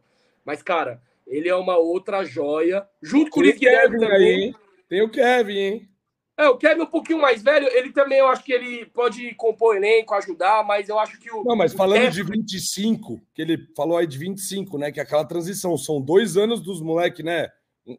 Mas, 0.44 0.62
cara, 0.62 1.02
ele 1.26 1.48
é 1.48 1.54
uma 1.56 1.78
outra 1.78 2.24
joia. 2.24 2.86
Junto 3.02 3.30
com 3.30 3.40
o 3.40 3.42
Luiz 3.42 3.58
Guilherme 3.58 3.98
também. 3.98 4.44
Aí, 4.48 4.54
Tem 4.86 5.02
o 5.02 5.10
Kevin, 5.10 5.56
hein? 5.56 5.88
É, 6.36 6.48
o 6.48 6.56
Kevin 6.56 6.80
é 6.80 6.84
um 6.84 6.86
pouquinho 6.86 7.20
mais 7.20 7.42
velho, 7.42 7.68
ele 7.68 7.92
também 7.92 8.18
eu 8.18 8.26
acho 8.26 8.42
que 8.42 8.52
ele 8.52 8.86
pode 8.86 9.34
compor 9.36 9.76
elenco, 9.76 10.14
ajudar, 10.14 10.64
mas 10.64 10.88
eu 10.88 10.98
acho 10.98 11.18
que 11.20 11.30
o. 11.30 11.44
Não, 11.44 11.54
mas 11.54 11.72
falando 11.72 12.00
Kevin... 12.00 12.10
de 12.10 12.22
25, 12.24 13.20
que 13.32 13.40
ele 13.40 13.68
falou 13.76 13.96
aí 13.96 14.06
de 14.06 14.18
25, 14.18 14.76
né? 14.76 14.90
Que 14.90 14.98
é 14.98 15.02
aquela 15.04 15.24
transição, 15.24 15.76
são 15.76 16.00
dois 16.00 16.36
anos 16.36 16.60
dos 16.60 16.80
moleques, 16.80 17.24
né? 17.24 17.50
um, 17.86 17.98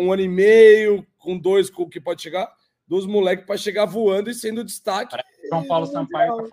um 0.00 0.12
ano 0.12 0.22
e 0.22 0.28
meio, 0.28 1.06
com 1.18 1.38
dois 1.38 1.70
com 1.70 1.84
o 1.84 1.88
que 1.88 2.00
pode 2.00 2.22
chegar, 2.22 2.52
dos 2.86 3.06
moleques 3.06 3.46
para 3.46 3.56
chegar 3.56 3.86
voando 3.86 4.30
e 4.30 4.34
sendo 4.34 4.64
destaque. 4.64 5.16
São 5.48 5.66
Paulo 5.66 5.86
Sampaio. 5.86 6.52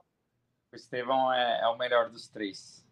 O 0.72 0.76
Estevão 0.76 1.32
é, 1.32 1.62
é, 1.62 1.68
o 1.68 1.78
melhor 1.78 2.10
dos 2.10 2.28
três. 2.28 2.84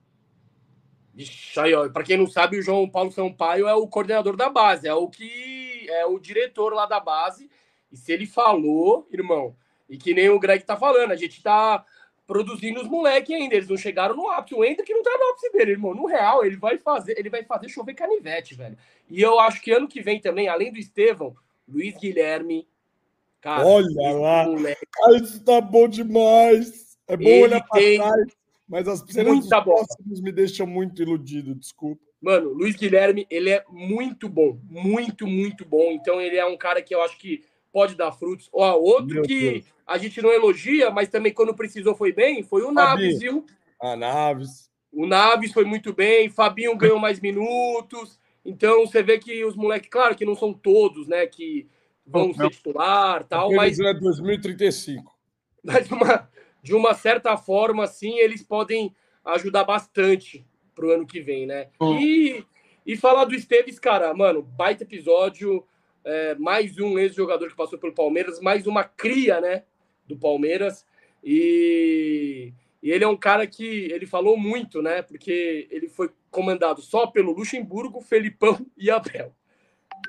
Para 1.93 2.03
quem 2.03 2.17
não 2.17 2.27
sabe, 2.27 2.57
o 2.57 2.61
João 2.61 2.89
Paulo 2.89 3.11
Sampaio 3.11 3.67
é 3.67 3.73
o 3.73 3.87
coordenador 3.87 4.37
da 4.37 4.49
base, 4.49 4.87
é 4.87 4.93
o 4.93 5.09
que 5.09 5.85
é 5.89 6.05
o 6.05 6.19
diretor 6.19 6.73
lá 6.73 6.85
da 6.85 6.99
base. 6.99 7.49
E 7.91 7.97
se 7.97 8.11
ele 8.11 8.25
falou, 8.25 9.07
irmão, 9.11 9.55
e 9.89 9.97
que 9.97 10.13
nem 10.13 10.29
o 10.29 10.39
Greg 10.39 10.63
tá 10.63 10.77
falando, 10.77 11.11
a 11.11 11.15
gente 11.15 11.41
tá 11.43 11.85
produzindo 12.25 12.81
os 12.81 12.87
moleques 12.87 13.35
ainda. 13.35 13.55
Eles 13.55 13.67
não 13.67 13.75
chegaram 13.75 14.15
no 14.15 14.29
ápice. 14.29 14.55
O 14.55 14.63
Hendrick 14.63 14.91
não 14.93 15.03
tá 15.03 15.11
no 15.19 15.31
ápice 15.31 15.51
dele, 15.51 15.71
irmão. 15.71 15.93
No 15.93 16.05
real, 16.05 16.45
ele 16.45 16.55
vai 16.55 16.77
fazer, 16.77 17.19
ele 17.19 17.29
vai 17.29 17.43
fazer 17.43 17.67
chover 17.67 17.93
canivete, 17.93 18.55
velho. 18.55 18.77
E 19.09 19.21
eu 19.21 19.37
acho 19.39 19.61
que 19.61 19.71
ano 19.71 19.87
que 19.87 20.01
vem 20.01 20.21
também, 20.21 20.47
além 20.47 20.71
do 20.71 20.79
Estevão, 20.79 21.35
Luiz 21.67 21.97
Guilherme. 21.97 22.65
Cara, 23.41 23.65
Olha 23.65 24.11
lá. 24.13 24.45
Moleque, 24.45 24.87
ah, 25.05 25.13
isso 25.17 25.43
tá 25.43 25.59
bom 25.59 25.89
demais. 25.89 26.97
É 27.07 27.17
bom 27.17 27.23
ele 27.27 27.43
olhar 27.43 27.67
pra 27.67 27.79
trás, 27.79 28.27
mas 28.69 28.87
as 28.87 28.99
cenas 29.09 29.39
dos 29.39 29.49
próximos 29.49 30.21
me 30.21 30.31
deixam 30.31 30.65
muito 30.65 31.01
iludido, 31.01 31.53
desculpa. 31.53 32.01
Mano, 32.21 32.51
Luiz 32.53 32.75
Guilherme, 32.75 33.25
ele 33.29 33.49
é 33.49 33.65
muito 33.67 34.29
bom. 34.29 34.57
Muito, 34.69 35.25
muito 35.27 35.65
bom. 35.65 35.91
Então, 35.91 36.21
ele 36.21 36.37
é 36.37 36.45
um 36.45 36.55
cara 36.55 36.81
que 36.81 36.93
eu 36.93 37.01
acho 37.01 37.17
que 37.17 37.43
pode 37.71 37.95
dar 37.95 38.11
frutos. 38.11 38.49
Ó, 38.51 38.77
outro 38.77 39.15
Meu 39.15 39.23
que 39.23 39.51
Deus. 39.51 39.65
a 39.87 39.97
gente 39.97 40.21
não 40.21 40.31
elogia, 40.31 40.89
mas 40.91 41.09
também 41.09 41.33
quando 41.33 41.55
precisou 41.55 41.95
foi 41.95 42.11
bem, 42.11 42.43
foi 42.43 42.63
o 42.63 42.71
Naves, 42.71 43.19
viu? 43.19 43.45
A 43.81 43.95
Naves. 43.95 44.69
O 44.91 45.05
Naves 45.05 45.53
foi 45.53 45.63
muito 45.63 45.93
bem, 45.93 46.29
Fabinho 46.29 46.75
ganhou 46.75 46.99
mais 46.99 47.19
minutos. 47.19 48.19
Então 48.43 48.85
você 48.85 49.01
vê 49.01 49.17
que 49.17 49.45
os 49.45 49.55
moleques, 49.55 49.89
claro 49.89 50.15
que 50.15 50.25
não 50.25 50.35
são 50.35 50.53
todos, 50.53 51.07
né, 51.07 51.25
que 51.27 51.67
vão 52.05 52.33
ser 52.33 52.49
titular, 52.49 53.23
tal, 53.23 53.51
mas 53.53 53.79
é 53.79 53.93
2035. 53.93 55.19
Mas 55.63 55.87
de 55.87 55.93
uma, 55.93 56.29
de 56.63 56.73
uma 56.73 56.93
certa 56.95 57.37
forma, 57.37 57.83
assim, 57.83 58.17
eles 58.17 58.41
podem 58.41 58.95
ajudar 59.23 59.63
bastante 59.63 60.43
pro 60.73 60.91
ano 60.91 61.05
que 61.05 61.21
vem, 61.21 61.45
né? 61.45 61.67
Hum. 61.79 61.99
E, 61.99 62.43
e 62.83 62.97
falar 62.97 63.25
do 63.25 63.35
Esteves, 63.35 63.77
cara, 63.77 64.11
mano, 64.11 64.41
baita 64.41 64.83
episódio 64.83 65.63
é, 66.03 66.35
mais 66.35 66.77
um 66.79 66.97
ex-jogador 66.97 67.49
que 67.49 67.55
passou 67.55 67.77
pelo 67.77 67.93
Palmeiras, 67.93 68.39
mais 68.39 68.67
uma 68.67 68.83
cria, 68.83 69.39
né, 69.39 69.63
do 70.07 70.17
Palmeiras. 70.17 70.85
E, 71.23 72.53
e, 72.81 72.91
ele 72.91 73.03
é 73.03 73.07
um 73.07 73.17
cara 73.17 73.45
que 73.45 73.65
ele 73.65 74.05
falou 74.05 74.37
muito, 74.37 74.81
né, 74.81 75.01
porque 75.01 75.67
ele 75.69 75.87
foi 75.87 76.09
comandado 76.29 76.81
só 76.81 77.07
pelo 77.07 77.31
Luxemburgo, 77.31 78.01
Felipão 78.01 78.65
e 78.77 78.89
Abel. 78.89 79.33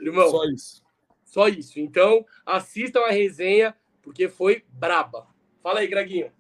Irmão, 0.01 0.31
só 0.31 0.44
isso. 0.44 0.82
Só 1.24 1.48
isso. 1.48 1.81
Então, 1.81 2.24
assistam 2.44 3.01
a 3.01 3.10
resenha, 3.10 3.74
porque 4.02 4.28
foi 4.28 4.64
braba. 4.70 5.27
Fala 5.62 5.81
aí, 5.81 5.86
Greginho. 5.86 6.31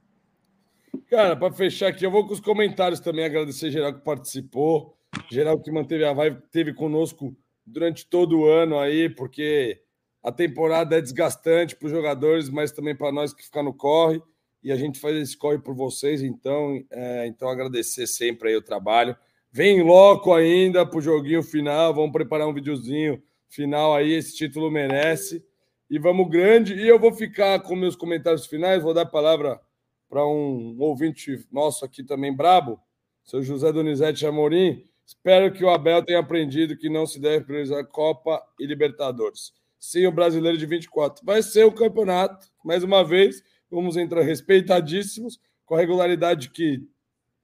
Cara, 1.08 1.36
para 1.36 1.52
fechar 1.52 1.88
aqui, 1.88 2.04
eu 2.04 2.10
vou 2.10 2.26
com 2.26 2.32
os 2.32 2.40
comentários 2.40 3.00
também, 3.00 3.24
agradecer 3.24 3.70
geral 3.70 3.94
que 3.94 4.00
participou, 4.00 4.96
geral 5.30 5.60
que 5.60 5.70
manteve 5.70 6.04
a 6.04 6.12
vibe, 6.12 6.42
teve 6.50 6.72
conosco 6.74 7.36
durante 7.66 8.06
todo 8.06 8.40
o 8.40 8.46
ano 8.46 8.78
aí, 8.78 9.08
porque 9.08 9.80
a 10.22 10.30
temporada 10.30 10.96
é 10.96 11.00
desgastante 11.00 11.76
para 11.76 11.86
os 11.86 11.92
jogadores, 11.92 12.48
mas 12.48 12.72
também 12.72 12.94
para 12.94 13.12
nós 13.12 13.32
que 13.32 13.44
ficar 13.44 13.62
no 13.62 13.74
corre. 13.74 14.22
E 14.62 14.70
a 14.70 14.76
gente 14.76 15.00
faz 15.00 15.16
esse 15.16 15.36
corre 15.36 15.58
por 15.58 15.74
vocês, 15.74 16.22
então, 16.22 16.80
é, 16.90 17.26
então 17.26 17.48
agradecer 17.48 18.06
sempre 18.06 18.50
aí 18.50 18.56
o 18.56 18.62
trabalho. 18.62 19.16
Vem 19.50 19.82
logo 19.82 20.32
ainda 20.32 20.86
para 20.86 20.98
o 20.98 21.02
joguinho 21.02 21.42
final, 21.42 21.92
vamos 21.92 22.12
preparar 22.12 22.46
um 22.46 22.54
videozinho 22.54 23.20
final 23.48 23.94
aí, 23.94 24.12
esse 24.12 24.36
título 24.36 24.70
merece. 24.70 25.44
E 25.90 25.98
vamos 25.98 26.30
grande. 26.30 26.74
E 26.74 26.88
eu 26.88 26.98
vou 26.98 27.12
ficar 27.12 27.60
com 27.60 27.76
meus 27.76 27.94
comentários 27.94 28.46
finais, 28.46 28.82
vou 28.82 28.94
dar 28.94 29.02
a 29.02 29.06
palavra 29.06 29.60
para 30.08 30.26
um 30.26 30.76
ouvinte 30.78 31.46
nosso 31.50 31.84
aqui 31.84 32.02
também 32.02 32.34
brabo, 32.34 32.80
seu 33.24 33.42
José 33.42 33.72
Donizete 33.72 34.26
Amorim. 34.26 34.84
Espero 35.06 35.52
que 35.52 35.64
o 35.64 35.70
Abel 35.70 36.02
tenha 36.04 36.20
aprendido 36.20 36.76
que 36.76 36.88
não 36.88 37.06
se 37.06 37.20
deve 37.20 37.44
priorizar 37.44 37.84
Copa 37.86 38.42
e 38.58 38.66
Libertadores 38.66 39.52
sim 39.82 40.06
o 40.06 40.12
brasileiro 40.12 40.56
de 40.56 40.64
24. 40.64 41.26
Vai 41.26 41.42
ser 41.42 41.64
o 41.64 41.72
campeonato, 41.72 42.46
mais 42.64 42.84
uma 42.84 43.02
vez, 43.02 43.42
vamos 43.68 43.96
entrar 43.96 44.22
respeitadíssimos, 44.22 45.40
com 45.66 45.74
a 45.74 45.80
regularidade 45.80 46.50
que 46.50 46.86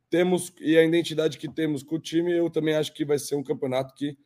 temos 0.08 0.52
e 0.60 0.78
a 0.78 0.84
identidade 0.84 1.36
que 1.36 1.48
temos 1.48 1.82
com 1.82 1.96
o 1.96 1.98
time. 1.98 2.32
Eu 2.32 2.48
também 2.48 2.76
acho 2.76 2.94
que 2.94 3.04
vai 3.04 3.18
ser 3.18 3.34
um 3.34 3.42
campeonato 3.42 3.92
que 3.92 4.16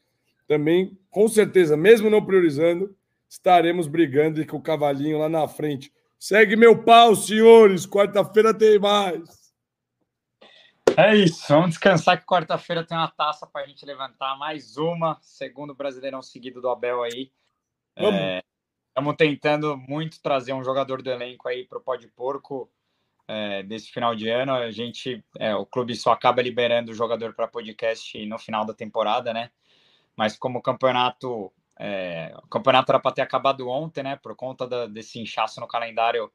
também, 0.47 0.99
com 1.11 1.27
certeza, 1.27 1.75
mesmo 1.75 2.11
não 2.11 2.25
priorizando, 2.25 2.95
estaremos 3.27 3.87
brigando 3.87 4.43
e 4.43 4.47
com 4.47 4.59
o 4.59 4.63
cavalinho 4.63 5.19
lá 5.19 5.29
na 5.31 5.49
frente. 5.49 5.91
Segue 6.19 6.55
meu 6.55 6.85
pau, 6.85 7.17
senhores. 7.17 7.87
Quarta-feira 7.87 8.53
tem 8.53 8.79
mais. 8.79 9.42
É 10.97 11.17
isso, 11.17 11.47
vamos 11.49 11.71
descansar 11.71 12.21
que 12.21 12.27
quarta-feira 12.27 12.85
tem 12.85 12.97
uma 12.97 13.09
taça 13.09 13.47
para 13.47 13.63
a 13.63 13.67
gente 13.67 13.85
levantar 13.87 14.37
mais 14.37 14.77
uma, 14.77 15.19
segundo 15.23 15.75
brasileirão 15.75 16.21
seguido 16.21 16.61
do 16.61 16.69
Abel 16.69 17.03
aí. 17.03 17.33
Estamos 17.97 19.15
é, 19.15 19.17
tentando 19.17 19.77
muito 19.77 20.21
trazer 20.21 20.53
um 20.53 20.63
jogador 20.63 21.01
do 21.01 21.11
elenco 21.11 21.49
aí 21.49 21.65
para 21.65 21.79
o 21.79 21.81
Pó 21.81 21.97
de 21.97 22.09
Porco 22.09 22.71
é, 23.27 23.63
desse 23.63 23.91
final 23.91 24.15
de 24.15 24.29
ano. 24.29 24.53
A 24.53 24.71
gente, 24.71 25.25
é, 25.39 25.55
o 25.55 25.65
clube 25.65 25.95
só 25.97 26.13
acaba 26.13 26.43
liberando 26.43 26.93
o 26.93 26.95
jogador 26.95 27.33
para 27.33 27.49
podcast 27.49 28.27
no 28.27 28.39
final 28.39 28.67
da 28.67 28.75
temporada, 28.75 29.33
né? 29.33 29.51
Mas 30.15 30.37
como 30.37 30.59
o 30.59 30.63
campeonato, 30.63 31.51
é, 31.79 32.35
o 32.43 32.49
campeonato 32.49 32.93
era 32.93 33.01
para 33.01 33.13
ter 33.13 33.23
acabado 33.23 33.67
ontem, 33.67 34.03
né? 34.03 34.17
Por 34.17 34.37
conta 34.37 34.67
da, 34.67 34.87
desse 34.87 35.19
inchaço 35.19 35.59
no 35.59 35.67
calendário, 35.67 36.31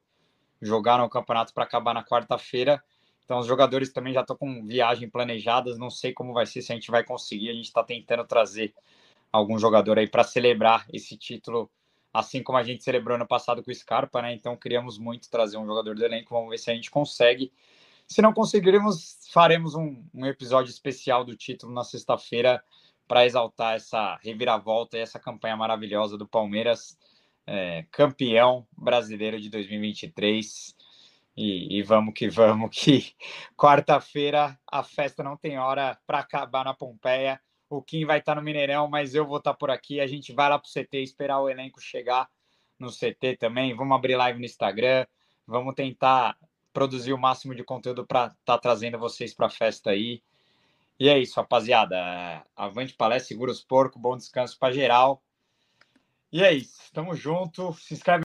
jogaram 0.60 1.04
o 1.04 1.10
campeonato 1.10 1.54
para 1.54 1.62
acabar 1.62 1.94
na 1.94 2.04
quarta-feira. 2.04 2.82
Então 3.28 3.40
os 3.40 3.46
jogadores 3.46 3.92
também 3.92 4.14
já 4.14 4.22
estão 4.22 4.34
com 4.34 4.64
viagem 4.64 5.06
planejadas. 5.06 5.76
Não 5.76 5.90
sei 5.90 6.14
como 6.14 6.32
vai 6.32 6.46
ser, 6.46 6.62
se 6.62 6.72
a 6.72 6.74
gente 6.74 6.90
vai 6.90 7.04
conseguir. 7.04 7.50
A 7.50 7.52
gente 7.52 7.66
está 7.66 7.84
tentando 7.84 8.24
trazer 8.24 8.72
algum 9.30 9.58
jogador 9.58 9.98
aí 9.98 10.08
para 10.08 10.24
celebrar 10.24 10.86
esse 10.90 11.14
título, 11.14 11.70
assim 12.10 12.42
como 12.42 12.56
a 12.56 12.62
gente 12.62 12.82
celebrou 12.82 13.16
ano 13.16 13.26
passado 13.26 13.62
com 13.62 13.70
o 13.70 13.74
Scarpa, 13.74 14.22
né? 14.22 14.32
Então 14.32 14.56
queríamos 14.56 14.98
muito 14.98 15.28
trazer 15.28 15.58
um 15.58 15.66
jogador 15.66 15.94
do 15.94 16.02
elenco, 16.02 16.34
vamos 16.34 16.48
ver 16.48 16.56
se 16.56 16.70
a 16.70 16.74
gente 16.74 16.90
consegue. 16.90 17.52
Se 18.06 18.22
não 18.22 18.32
conseguirmos, 18.32 19.18
faremos 19.30 19.74
um, 19.74 20.02
um 20.14 20.24
episódio 20.24 20.70
especial 20.70 21.22
do 21.22 21.36
título 21.36 21.70
na 21.70 21.84
sexta-feira 21.84 22.64
para 23.06 23.26
exaltar 23.26 23.76
essa 23.76 24.18
reviravolta 24.22 24.96
e 24.96 25.00
essa 25.00 25.18
campanha 25.18 25.54
maravilhosa 25.54 26.16
do 26.16 26.26
Palmeiras, 26.26 26.96
é, 27.46 27.84
campeão 27.90 28.66
brasileiro 28.74 29.38
de 29.38 29.50
2023. 29.50 30.74
E, 31.40 31.78
e, 31.78 31.82
vamos 31.82 32.14
que 32.14 32.28
vamos, 32.28 32.70
que 32.76 33.14
quarta-feira 33.56 34.58
a 34.66 34.82
festa 34.82 35.22
não 35.22 35.36
tem 35.36 35.58
hora 35.58 35.96
para 36.06 36.18
acabar 36.18 36.64
na 36.64 36.74
Pompeia 36.74 37.40
o 37.68 37.82
Kim 37.82 38.04
vai 38.04 38.18
estar 38.18 38.34
no 38.34 38.42
Mineirão, 38.42 38.88
mas 38.88 39.14
eu 39.14 39.26
vou 39.26 39.38
estar 39.38 39.54
por 39.54 39.70
aqui. 39.70 40.00
A 40.00 40.06
gente 40.06 40.32
vai 40.32 40.48
lá 40.48 40.58
para 40.58 40.68
o 40.68 40.72
CT 40.72 41.02
esperar 41.02 41.40
o 41.40 41.48
elenco 41.48 41.80
chegar 41.80 42.28
no 42.78 42.90
CT 42.90 43.36
também. 43.38 43.74
Vamos 43.74 43.94
abrir 43.94 44.16
live 44.16 44.38
no 44.38 44.44
Instagram. 44.44 45.06
Vamos 45.46 45.74
tentar 45.74 46.36
produzir 46.72 47.12
o 47.12 47.18
máximo 47.18 47.54
de 47.54 47.62
conteúdo 47.62 48.06
para 48.06 48.26
estar 48.26 48.36
tá 48.44 48.58
trazendo 48.58 48.98
vocês 48.98 49.34
para 49.34 49.46
a 49.46 49.50
festa 49.50 49.90
aí. 49.90 50.22
E 50.98 51.08
é 51.08 51.18
isso, 51.18 51.36
rapaziada. 51.36 51.96
Avante 52.56 52.94
palestra, 52.94 53.28
segura 53.28 53.52
os 53.52 53.62
porcos, 53.62 54.00
bom 54.00 54.16
descanso 54.16 54.58
para 54.58 54.72
geral. 54.72 55.22
E 56.32 56.42
é 56.42 56.52
isso, 56.52 56.92
tamo 56.92 57.14
junto. 57.14 57.72
Se 57.74 57.94
inscreve 57.94 58.16